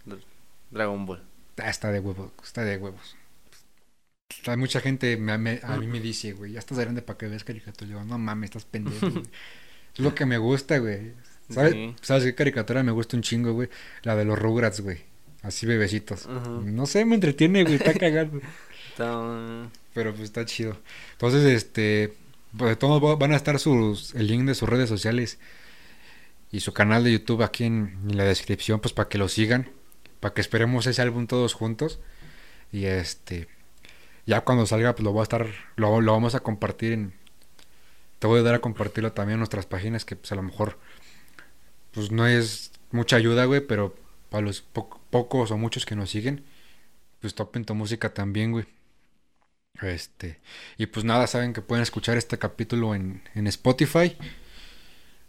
Dragon 0.71 1.05
Ball. 1.05 1.21
Ah, 1.57 1.69
está 1.69 1.91
de 1.91 1.99
huevos, 1.99 2.31
está 2.43 2.63
de 2.63 2.77
huevos. 2.77 3.15
Hay 4.45 4.57
mucha 4.57 4.79
gente 4.79 5.17
me- 5.17 5.37
me- 5.37 5.59
a 5.63 5.77
mí 5.77 5.87
me 5.87 5.99
dice, 5.99 6.33
güey, 6.33 6.53
ya 6.53 6.59
estás 6.59 6.77
grande 6.79 7.01
para 7.01 7.17
que 7.17 7.27
veas 7.27 7.43
caricatura. 7.43 7.89
Yo, 7.89 8.03
no 8.03 8.17
mames, 8.17 8.49
estás 8.49 8.65
pendejo, 8.71 9.09
güey. 9.09 9.23
Es 9.93 9.99
lo 9.99 10.13
que 10.15 10.25
me 10.25 10.37
gusta, 10.37 10.77
güey. 10.77 11.13
¿Sabes. 11.49 11.95
¿Sabes 12.01 12.23
qué 12.25 12.35
caricatura 12.35 12.83
me 12.83 12.91
gusta 12.91 13.17
un 13.17 13.23
chingo, 13.23 13.53
güey? 13.53 13.69
La 14.03 14.15
de 14.15 14.23
los 14.25 14.37
Rugrats, 14.37 14.81
güey. 14.81 14.99
Así 15.41 15.65
bebecitos. 15.65 16.27
No 16.27 16.85
sé, 16.85 17.05
me 17.05 17.15
entretiene, 17.15 17.63
güey, 17.63 17.75
está 17.75 17.93
cagado. 17.99 18.39
Está- 18.91 19.69
Pero 19.93 20.11
pues 20.11 20.25
está 20.25 20.45
chido. 20.45 20.77
Entonces, 21.13 21.43
este, 21.45 22.13
pues 22.55 22.69
de 22.69 22.75
todos 22.75 23.17
van 23.17 23.31
a 23.33 23.35
estar 23.35 23.57
sus, 23.59 24.13
el 24.15 24.27
link 24.27 24.45
de 24.45 24.53
sus 24.53 24.69
redes 24.69 24.89
sociales 24.89 25.39
y 26.51 26.59
su 26.59 26.71
canal 26.73 27.03
de 27.03 27.11
YouTube 27.13 27.41
aquí 27.43 27.63
en, 27.63 27.97
en 28.09 28.15
la 28.17 28.25
descripción, 28.25 28.79
pues 28.79 28.93
para 28.93 29.09
que 29.09 29.17
lo 29.17 29.27
sigan, 29.27 29.69
para 30.19 30.33
que 30.35 30.41
esperemos 30.41 30.85
ese 30.87 31.01
álbum 31.01 31.25
todos 31.25 31.53
juntos. 31.55 31.99
Y 32.71 32.85
este, 32.85 33.47
ya 34.25 34.41
cuando 34.41 34.65
salga, 34.65 34.93
pues 34.95 35.03
lo 35.03 35.11
voy 35.11 35.21
a 35.21 35.23
estar, 35.23 35.47
lo, 35.75 36.01
lo 36.01 36.11
vamos 36.13 36.35
a 36.35 36.41
compartir 36.41 36.93
en, 36.93 37.13
te 38.19 38.27
voy 38.27 38.39
a 38.39 38.43
dar 38.43 38.55
a 38.55 38.59
compartirlo 38.61 39.13
también 39.13 39.35
en 39.35 39.39
nuestras 39.39 39.65
páginas, 39.65 40.05
que 40.05 40.15
pues 40.15 40.31
a 40.31 40.35
lo 40.35 40.43
mejor, 40.43 40.77
pues 41.91 42.11
no 42.11 42.27
es 42.27 42.71
mucha 42.91 43.15
ayuda, 43.15 43.45
güey, 43.45 43.61
pero 43.61 43.95
para 44.29 44.45
los 44.45 44.61
po- 44.61 44.99
pocos 45.09 45.51
o 45.51 45.57
muchos 45.57 45.85
que 45.85 45.95
nos 45.95 46.09
siguen, 46.11 46.43
pues 47.21 47.35
topen 47.35 47.65
tu 47.65 47.75
música 47.75 48.13
también, 48.13 48.51
güey. 48.51 48.65
Este, 49.81 50.39
y 50.77 50.87
pues 50.87 51.05
nada, 51.05 51.25
saben 51.27 51.53
que 51.53 51.61
pueden 51.61 51.83
escuchar 51.83 52.17
este 52.17 52.37
capítulo 52.37 52.95
en, 52.95 53.21
en 53.33 53.47
Spotify, 53.47 54.17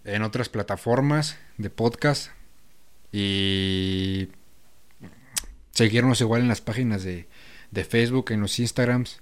en 0.04 0.22
otras 0.22 0.48
plataformas 0.48 1.38
de 1.58 1.70
podcast 1.70 2.30
y 3.12 4.28
seguirnos 5.72 6.20
igual 6.20 6.42
en 6.42 6.48
las 6.48 6.60
páginas 6.60 7.04
de, 7.04 7.28
de 7.70 7.84
Facebook, 7.84 8.32
en 8.32 8.40
los 8.40 8.58
Instagrams. 8.58 9.20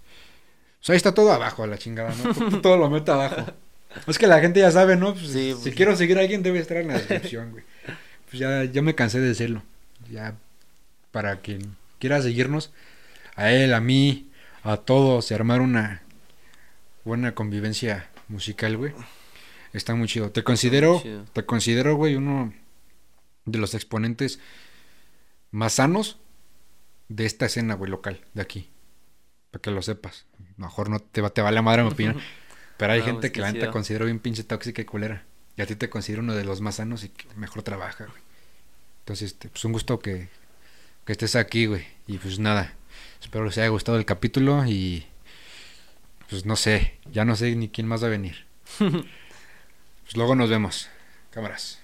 Pues 0.81 0.91
ahí 0.91 0.97
está 0.97 1.13
todo 1.13 1.33
abajo, 1.33 1.65
a 1.65 1.67
la 1.67 1.79
chingada, 1.79 2.15
¿no? 2.15 2.61
Todo- 2.61 2.77
lo 2.77 2.89
meto 2.91 3.13
abajo. 3.13 3.53
Es 4.07 4.19
que 4.19 4.27
la 4.27 4.41
gente 4.41 4.61
ya 4.61 4.71
sabe, 4.71 4.97
¿no? 4.97 5.15
Pues, 5.15 5.29
Sí, 5.29 5.55
si 5.55 5.63
pues. 5.63 5.75
quiero 5.75 5.97
seguir 5.97 6.19
a 6.19 6.21
alguien 6.21 6.43
debe 6.43 6.59
estar 6.61 6.77
en 6.77 6.89
la 6.89 6.95
descripción, 6.95 7.51
güey. 7.53 7.65
Pues 8.31 8.39
ya, 8.39 8.65
ya 8.65 8.83
me 8.83 8.95
cansé 8.95 9.19
de 9.21 9.29
decirlo. 9.29 9.63
Ya, 10.11 10.35
para 11.11 11.41
quien 11.41 11.77
quiera 11.99 12.21
seguirnos, 12.23 12.71
a 13.35 13.51
él, 13.51 13.73
a 13.75 13.81
mí, 13.81 14.29
a 14.63 14.77
todos, 14.77 15.31
y 15.31 15.35
armar 15.35 15.61
una 15.63 16.03
buena 17.05 17.35
convivencia 17.35 18.09
musical, 18.29 18.77
güey. 18.77 18.93
Está 19.73 19.95
muy 19.95 20.07
chido. 20.09 20.31
Te 20.31 20.45
considero, 20.45 21.01
chido. 21.03 21.25
te 21.33 21.45
considero, 21.45 21.97
güey, 21.97 22.15
uno 22.17 22.53
de 23.47 23.59
los 23.59 23.75
exponentes 23.75 24.39
más 25.51 25.75
sanos 25.75 26.19
de 27.09 27.27
esta 27.27 27.47
escena, 27.47 27.75
güey, 27.75 27.91
local, 27.91 28.21
de 28.35 28.43
aquí. 28.43 28.71
Para 29.51 29.63
que 29.63 29.71
lo 29.71 29.83
sepas. 29.83 30.27
A 30.39 30.43
lo 30.59 30.67
mejor 30.67 30.91
no 30.91 31.01
te, 31.01 31.21
va- 31.21 31.31
te 31.31 31.43
vale 31.43 31.63
madre 31.63 31.83
mi 31.83 31.91
opinión. 31.91 32.21
Pero 32.77 32.93
hay 32.93 33.01
No, 33.01 33.07
gente 33.07 33.33
que 33.33 33.41
la 33.41 33.53
neta 33.53 33.71
considero 33.71 34.05
bien 34.05 34.21
pinche 34.21 34.45
tóxica 34.45 34.83
y 34.83 34.85
culera. 34.85 35.25
Y 35.57 35.63
a 35.63 35.67
ti 35.67 35.75
te 35.75 35.91
considero 35.91 36.23
uno 36.23 36.35
de 36.35 36.45
los 36.45 36.61
más 36.61 36.77
sanos 36.77 37.03
y 37.05 37.09
que 37.09 37.27
mejor 37.35 37.63
trabaja, 37.63 38.05
güey. 38.07 38.23
Entonces, 39.01 39.33
este, 39.33 39.49
pues 39.49 39.65
un 39.65 39.73
gusto 39.73 39.99
que, 39.99 40.29
que 41.05 41.13
estés 41.13 41.35
aquí, 41.35 41.67
güey. 41.67 41.87
Y 42.07 42.19
pues 42.19 42.39
nada, 42.39 42.75
espero 43.21 43.45
les 43.47 43.59
haya 43.59 43.69
gustado 43.69 43.99
el 43.99 44.05
capítulo 44.05 44.65
y 44.67 45.07
pues 46.29 46.45
no 46.45 46.57
sé, 46.57 46.99
ya 47.11 47.25
no 47.25 47.35
sé 47.37 47.57
ni 47.57 47.69
quién 47.69 47.87
más 47.89 48.03
va 48.03 48.09
a 48.09 48.11
venir. 48.11 48.45
pues 48.79 50.17
luego 50.17 50.35
nos 50.35 50.51
vemos. 50.51 50.89
Cámaras. 51.31 51.81